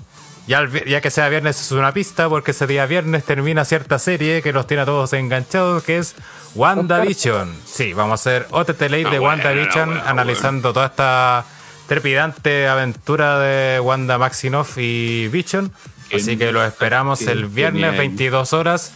[0.50, 3.64] Ya, el vi- ya que sea viernes es una pista, porque ese día viernes termina
[3.66, 6.16] cierta serie que nos tiene a todos enganchados, que es
[6.56, 7.56] WandaVision.
[7.66, 11.46] Sí, vamos a hacer OTT Late Ah, de bueno, WandaVision, bueno, analizando toda esta
[11.88, 15.72] trepidante aventura de Wanda Maximoff y Vision.
[16.14, 17.98] Así que lo esperamos el viernes, Genial.
[17.98, 18.94] 22 horas.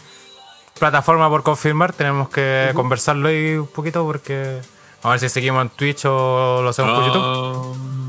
[0.80, 4.60] Plataforma por confirmar, tenemos que conversarlo ahí un poquito porque
[5.04, 8.03] a ver si seguimos en Twitch o lo hacemos por YouTube.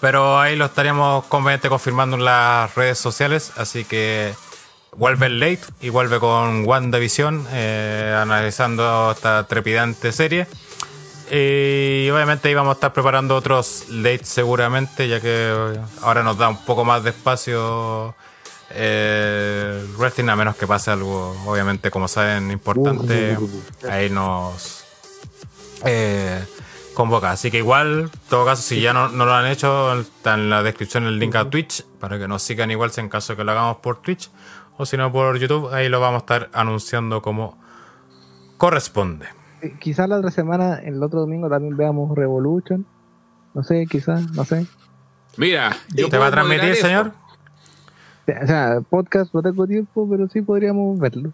[0.00, 3.52] Pero ahí lo estaríamos conveniente confirmando en las redes sociales.
[3.56, 4.34] Así que
[4.96, 10.46] vuelve el late y vuelve con WandaVision eh, analizando esta trepidante serie.
[11.30, 16.48] Y obviamente ahí vamos a estar preparando otros lates seguramente, ya que ahora nos da
[16.48, 18.16] un poco más de espacio
[18.70, 23.36] eh, el wrestling, a menos que pase algo, obviamente, como saben, importante.
[23.88, 24.84] Ahí nos
[25.84, 26.44] eh,
[27.00, 27.30] convoca.
[27.30, 30.50] Así que igual, en todo caso, si ya no, no lo han hecho, está en
[30.50, 33.38] la descripción el link a Twitch, para que nos sigan igual si en caso de
[33.38, 34.30] que lo hagamos por Twitch,
[34.76, 37.58] o si no por YouTube, ahí lo vamos a estar anunciando como
[38.58, 39.26] corresponde.
[39.62, 42.84] Eh, Quizás la otra semana, el otro domingo, también veamos Revolution.
[43.54, 44.66] No sé, quizás, no sé.
[45.38, 47.12] Mira, yo ¿Te va a transmitir, señor?
[48.28, 51.32] O sea, podcast no tengo tiempo, pero sí podríamos verlo.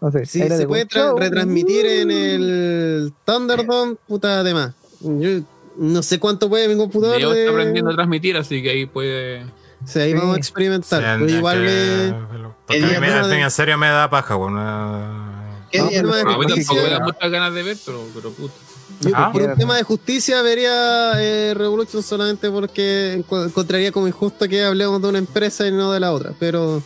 [0.00, 0.24] No sé.
[0.26, 0.86] Sí, era se de puede
[1.18, 4.72] retransmitir en el Thunderdome, puta además.
[5.00, 5.40] Yo
[5.76, 7.18] no sé cuánto puede mi computador.
[7.18, 9.44] Leo de- está aprendiendo a transmitir, así que ahí puede.
[9.84, 10.18] Sí, ahí Sí.
[10.18, 11.00] vamos a experimentar.
[11.00, 13.88] Sí, pero es igual que- me- porque a mí, El me- mí en serio me
[13.88, 14.56] da paja, weón.
[14.58, 15.38] eh,
[15.70, 16.54] ¿Qué No, día pero nos es- A mí toca?
[16.54, 18.54] tampoco me da muchas ganas de ver, pero, pero puta.
[19.02, 19.30] yo Ah.
[19.30, 25.00] por un tema de justicia vería eh, Revolution solamente porque encontraría como injusto que hablemos
[25.02, 26.32] de una empresa y no de la otra.
[26.40, 26.82] Pero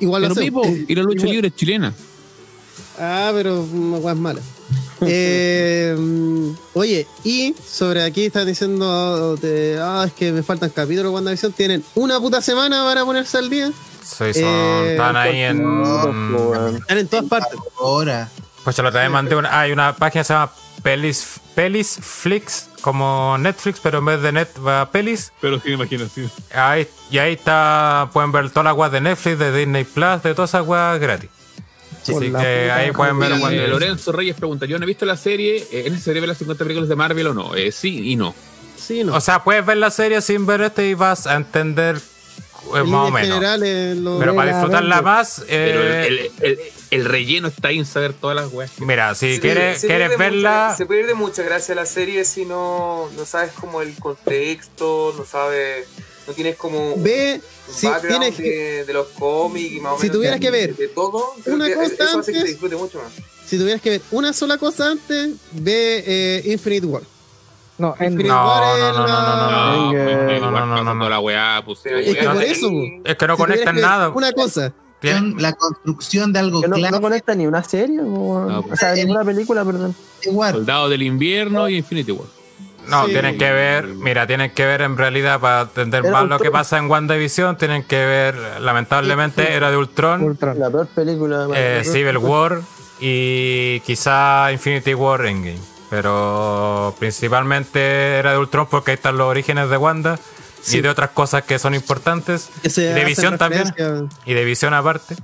[0.00, 0.66] igual lo Pero hacemos.
[0.66, 1.94] Pipo, y la lucha Igual- libre es chilena.
[2.98, 4.40] Ah, pero una es mala.
[5.00, 11.04] Eh, mm, oye, y sobre aquí están diciendo de, ah, es que me faltan capítulos
[11.12, 11.52] de WandaVision.
[11.52, 13.70] Tienen una puta semana para ponerse al día.
[14.02, 15.58] Sí, son, Eh, están ahí en.
[16.80, 17.58] Están en todas partes.
[17.78, 18.28] Ahora.
[18.64, 19.60] Pues yo la otra vez mandé una.
[19.60, 20.52] Hay una página que se llama
[20.82, 21.26] Pelis,
[21.58, 25.32] Pelis Flix, como Netflix, pero en vez de net va a Pelis.
[25.40, 26.30] Pero sin imaginación.
[26.54, 30.34] Ahí, y ahí está, pueden ver todas las weas de Netflix, de Disney Plus, de
[30.36, 31.28] todas esas weas gratis.
[32.00, 34.86] Así Por la que ahí pueden ver cuando- eh, Lorenzo Reyes pregunta: Yo no he
[34.86, 35.56] visto la serie.
[35.72, 37.56] eh, ¿Es necesario ver las 50 películas de Marvel o no?
[37.56, 38.36] Eh, sí y no.
[38.76, 39.16] Sí, no.
[39.16, 42.00] O sea, puedes ver la serie sin ver este y vas a entender
[42.76, 44.18] En más o menos.
[44.18, 46.58] Pero para disfrutarla más, Pero eh, el, el- el-
[46.90, 48.70] el relleno está ahí en saber todas las weas.
[48.80, 53.24] mira, si quieres, quieres verla, mucha- se pierde mucha gracia la serie si no, no
[53.26, 55.86] sabes como el contexto, no sabes,
[56.26, 59.92] no tienes como Ve, un si background tienes que, de, de los cómics y más
[59.94, 62.38] o Si menos tuvieras de- que ver de todo, una que cosa eso hace que
[62.38, 63.12] antes- se disfrute mucho más.
[63.46, 67.02] si tuvieras que ver una sola cosa antes, ve eh, Infinite War.
[67.78, 71.08] No, en Infinite No, War no, no, no, no, no, pues, no, no, no, no.
[71.08, 71.86] la weá, pues.
[71.86, 72.68] Es que por eso,
[73.04, 74.08] es que no conectan nada.
[74.10, 74.72] Una cosa.
[75.00, 76.96] La construcción de algo Que no, claro.
[76.96, 78.04] no conecta ni una serie, o,
[78.48, 78.80] No, o pues.
[78.80, 79.94] sea, ninguna película, perdón.
[80.22, 82.26] Soldado del invierno y Infinity War.
[82.88, 83.12] No, Sí.
[83.12, 86.44] tienen que ver, mira, tienen que ver en realidad para entender Era más lo que
[86.48, 86.52] Ultron.
[86.52, 90.58] pasa en WandaVision, tienen que ver, lamentablemente, era de Ultron, Ultron.
[90.58, 91.46] La peor película.
[91.54, 92.60] eh, Civil War
[92.98, 95.58] y quizá Infinity War Endgame.
[95.90, 100.18] Pero principalmente era de Ultron porque ahí están los orígenes de Wanda
[100.62, 100.78] Sí.
[100.78, 102.50] y de otras cosas que son importantes.
[102.62, 103.72] Que se Y de visión también.
[104.26, 105.16] Y de visión aparte.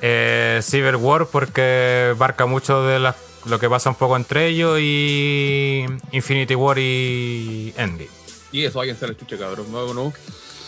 [0.00, 4.78] Eh, Civil War porque marca mucho de las- lo que pasa un poco entre ellos
[4.80, 8.08] y Infinity War y Endgame.
[8.50, 9.70] Y eso, váyanse a la chucha, cabrón.
[9.70, 10.12] No, no.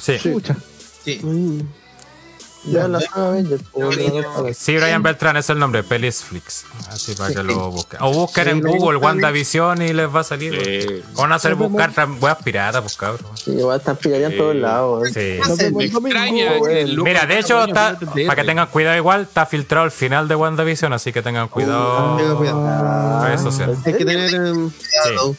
[0.01, 0.19] Sí.
[0.21, 0.57] Chucha.
[1.05, 1.19] Sí.
[1.23, 1.61] Mm.
[2.65, 3.63] Vean la saga Avengers.
[4.55, 6.65] Sí, Brian Beltrán es el nombre, Pelis Flix.
[6.91, 8.01] Así para que lo busquen.
[8.03, 8.99] O busquen en Sí, Google.
[8.99, 10.63] WandaVision y les va a salir.
[10.63, 11.03] Sí.
[11.15, 13.27] Van a hacer buscar weas piratas, pues cabrón.
[13.35, 15.09] Sí, igual están pillarían en todos lados.
[15.17, 15.41] ¿eh?
[15.47, 15.57] Sí.
[15.65, 16.53] Vemos Me extraña
[17.03, 20.93] Mira, de hecho, está, para que tengan cuidado igual, está filtrado el final de WandaVision,
[20.93, 22.17] así que tengan cuidado.
[22.19, 23.25] Tengan cuidado.
[23.25, 23.79] redes sociales.
[23.87, 24.35] Hay que tener.
[24.35, 25.37] em, Sí.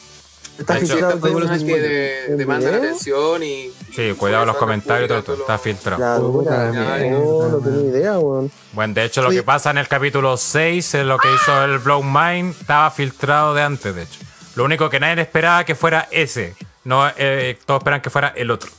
[0.62, 2.90] Está De hecho, filtrado que de- el demanda la video.
[2.92, 3.72] atención y.
[3.96, 6.00] Sí, cuidado los comentarios, todo, todo, está filtrado.
[6.00, 6.72] La dura, Puta
[7.10, 8.52] no, no tenía idea, weón.
[8.74, 9.38] Bueno, de hecho, lo Oye.
[9.38, 13.54] que pasa en el capítulo 6, en lo que hizo el Blow Mind, estaba filtrado
[13.54, 14.20] de antes, de hecho.
[14.56, 16.56] Lo único que nadie esperaba que fuera ese.
[16.84, 18.70] No, eh, todos esperan que fuera el otro.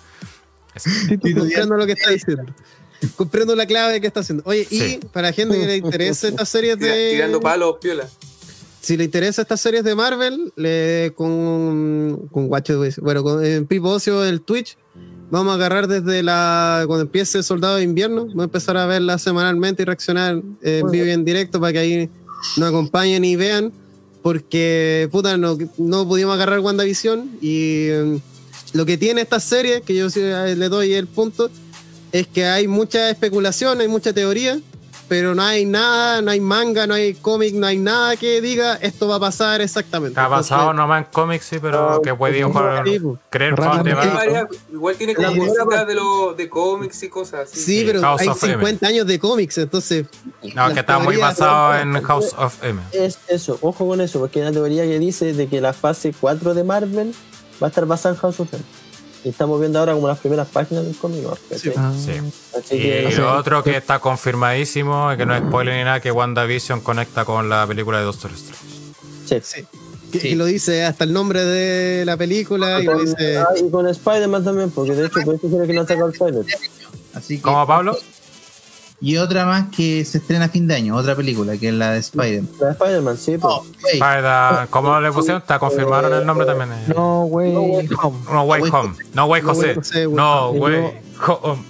[1.21, 2.53] comprendo lo que está diciendo.
[3.17, 4.43] Comprendo la clave que está haciendo.
[4.47, 5.01] Oye, Sí.
[5.03, 7.11] y para la gente que le interese estas series de.
[7.13, 8.07] tirando palos, piola.
[8.83, 13.65] Si le interesa estas series de Marvel, le, con, con Guacho, pues, bueno, con en
[13.65, 14.77] Pipo Ocio, el Twitch,
[15.31, 18.27] vamos a agarrar desde la cuando empiece Soldado de Invierno.
[18.27, 21.73] Vamos a empezar a verla semanalmente y reaccionar eh, en vivo y en directo para
[21.73, 22.11] que ahí
[22.57, 23.73] nos acompañen y vean.
[24.21, 28.21] Porque, puta, no, no pudimos agarrar WandaVision y eh,
[28.73, 31.51] lo que tiene esta serie, que yo sí, eh, le doy el punto,
[32.11, 34.61] es que hay mucha especulación, hay mucha teoría,
[35.13, 38.77] pero no hay nada, no hay manga, no hay cómic, no hay nada que diga
[38.77, 40.13] esto va a pasar exactamente.
[40.13, 42.83] Está basado Entonces, nomás en cómics, sí, pero que puede jugar,
[43.29, 45.29] creer varias- igual tiene como
[45.67, 45.85] parte.
[45.85, 47.59] de, lo, de cómics y cosas así.
[47.61, 48.53] Sí, Sí, pero House hay of M.
[48.55, 50.07] 50 años de cómics, entonces.
[50.55, 52.81] No, que está muy basado en House of M.
[52.93, 56.15] Es eso, ojo con eso, porque hay una teoría que dice de que la fase
[56.19, 57.15] 4 de Marvel
[57.63, 58.63] va a estar basada en House of M.
[59.25, 61.25] Y estamos viendo ahora como las primeras páginas del cómic.
[61.77, 62.13] Ah, Sí.
[62.59, 66.01] Así Y que lo otro que está confirmadísimo, y que no es spoiler ni nada,
[66.01, 69.43] que WandaVision conecta con la película de Doctor Strange.
[69.43, 69.65] sí.
[70.11, 73.39] Que, que lo dice hasta el nombre de la película y lo dice.
[73.39, 76.09] Ah, y con Spider-Man también, porque de hecho por eso creo que no han sacado
[76.09, 76.45] el trailer.
[77.15, 77.97] Así que, ¿Cómo, Pablo?
[79.05, 81.91] Y otra más que se estrena a fin de año, otra película, que es la
[81.91, 82.49] de Spider-Man.
[82.61, 83.53] La de Spider-Man, sí, pues.
[83.53, 83.67] Oh.
[83.93, 85.43] Spider- ¿Cómo le pusieron?
[85.45, 86.71] ¿Te confirmaron el nombre también?
[86.73, 86.93] eh?
[86.95, 87.53] No, güey.
[87.57, 88.19] home.
[88.33, 88.95] No Way Home.
[89.15, 90.07] No Way No José.
[90.07, 90.15] Way.
[90.17, 90.85] No Way
[91.27, 91.63] Home.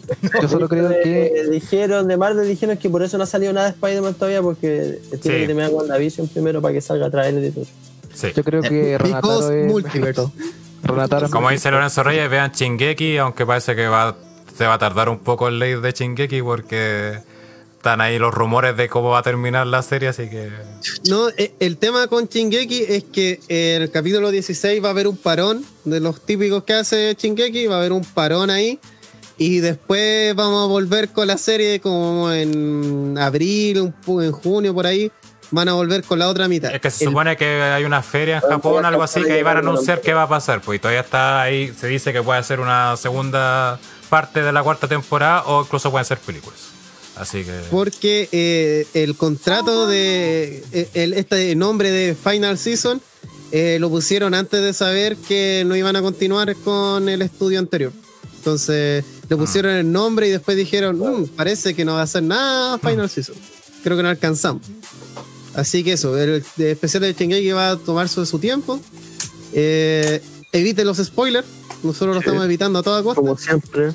[0.43, 3.53] Yo solo creo que Eh, dijeron de Marvel dijeron que por eso no ha salido
[3.55, 5.29] nada de Spider-Man todavía porque tiene Sí.
[5.43, 7.65] que terminar con la Vision primero para que salga a trailer y todo.
[8.13, 8.29] Sí.
[8.37, 10.31] yo creo que Renataro es mejor.
[10.83, 11.53] Renataro es Como mejor.
[11.53, 14.15] dice Lorenzo Reyes, vean Chingeki, aunque parece que va,
[14.57, 17.19] se va a tardar un poco el ley de Chingeki porque
[17.77, 20.51] están ahí los rumores de cómo va a terminar la serie, así que...
[21.09, 25.09] No, eh, el tema con Chingeki es que en el capítulo 16 va a haber
[25.09, 28.79] un parón de los típicos que hace Chingeki, va a haber un parón ahí.
[29.37, 35.11] Y después vamos a volver con la serie como en abril, en junio, por ahí.
[35.53, 36.75] Van a volver con la otra mitad.
[36.75, 39.43] Es que se El- supone que hay una feria en Japón, algo así, que ahí
[39.43, 42.23] van a anunciar qué va a pasar, pues y todavía está ahí, se dice que
[42.23, 46.59] puede ser una segunda parte de la cuarta temporada o incluso pueden ser películas.
[47.17, 47.61] Así que...
[47.71, 53.01] Porque eh, el contrato de eh, el, este nombre de Final Season
[53.53, 57.93] eh, lo pusieron antes de saber que no iban a continuar con el estudio anterior.
[58.39, 62.23] Entonces le pusieron el nombre y después dijeron, "Mm, parece que no va a hacer
[62.23, 63.37] nada Final Season.
[63.85, 64.63] Creo que no alcanzamos.
[65.55, 68.81] Así que eso, el, el especial de Shingeki va a tomar su, su tiempo.
[69.53, 70.23] Eh,
[70.53, 71.47] evite los spoilers.
[71.83, 73.21] Nosotros lo estamos evitando a toda costa.
[73.21, 73.93] Como siempre.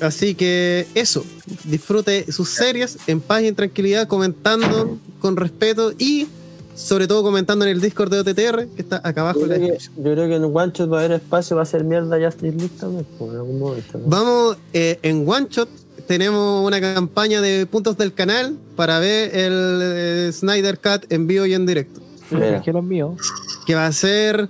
[0.00, 1.24] Así que eso,
[1.64, 6.28] disfrute sus series en paz y en tranquilidad, comentando con respeto y
[6.76, 9.40] sobre todo comentando en el Discord de OTTR, que está acá abajo.
[9.40, 11.56] Yo en la creo, que, yo creo que en One Shot va a haber espacio,
[11.56, 13.98] va a ser mierda Justice League también, por algún momento.
[13.98, 14.04] ¿no?
[14.06, 15.68] Vamos, eh, en One Shot
[16.08, 21.46] tenemos una campaña de puntos del canal para ver el eh, Snyder Cut en vivo
[21.46, 22.00] y en directo.
[22.64, 23.16] Que los míos.
[23.66, 24.48] que va a ser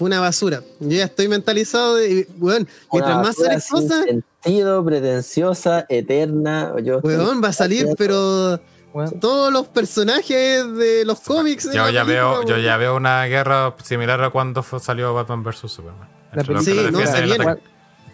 [0.00, 0.62] una basura.
[0.80, 6.74] Yo ya estoy mentalizado de, y, weón, mientras más salen cosas, sentido, pretenciosa, eterna.
[6.82, 8.60] Yo weón, va a salir, pero
[8.92, 11.64] Bueno, todos los personajes de los cómics.
[11.66, 15.42] Yo ya película, veo, yo ya veo una guerra similar a cuando fue- salió Batman
[15.42, 16.08] vs Superman.
[16.32, 17.44] La película- sí, no, se viene.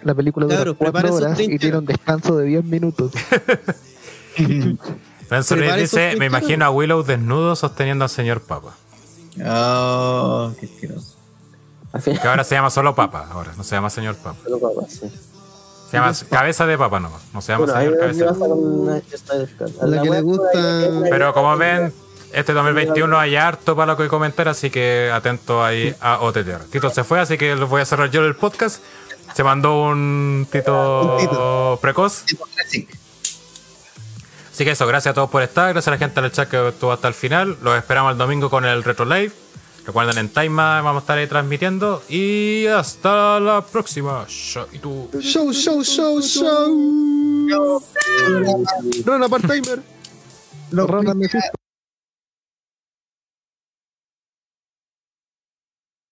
[0.02, 1.60] La película dura Claro, cuatro prepara esos horas y 30.
[1.60, 3.12] tiene un descanso de 10 minutos.
[5.30, 8.74] Reyes dice, me imagino a Willow desnudo sosteniendo al señor Papa.
[9.46, 11.16] Oh, qué asqueroso.
[12.22, 14.38] Que ahora se llama solo Papa, ahora, no se llama señor Papa.
[14.48, 15.10] no pasa, sí.
[15.90, 19.86] Se llama cabeza de papa nomás, no se llama Bueno, señor cabeza de papa.
[19.86, 21.92] La que le gusta- Pero como ven,
[22.32, 26.62] este 2021 hay harto para lo que comentar, así que atento ahí a OTTR.
[26.70, 28.80] Tito se fue, así que lo voy a cerrar yo el podcast.
[29.34, 31.78] Se mandó un Tito, Un Tito.
[31.80, 32.24] precoz.
[34.52, 36.68] Así que eso, gracias a todos por estar, gracias a la gente del chat que
[36.68, 37.56] estuvo hasta el final.
[37.62, 39.32] Los esperamos el domingo con el Retro Live.
[39.86, 42.02] Recuerden, en Time vamos a estar ahí transmitiendo.
[42.08, 44.26] Y hasta la próxima.
[44.28, 44.66] Chao.
[44.72, 45.08] Y tú.
[45.20, 47.82] Show, show, show, show.
[49.06, 49.80] Rana part-timer.
[50.70, 51.14] Los Rana.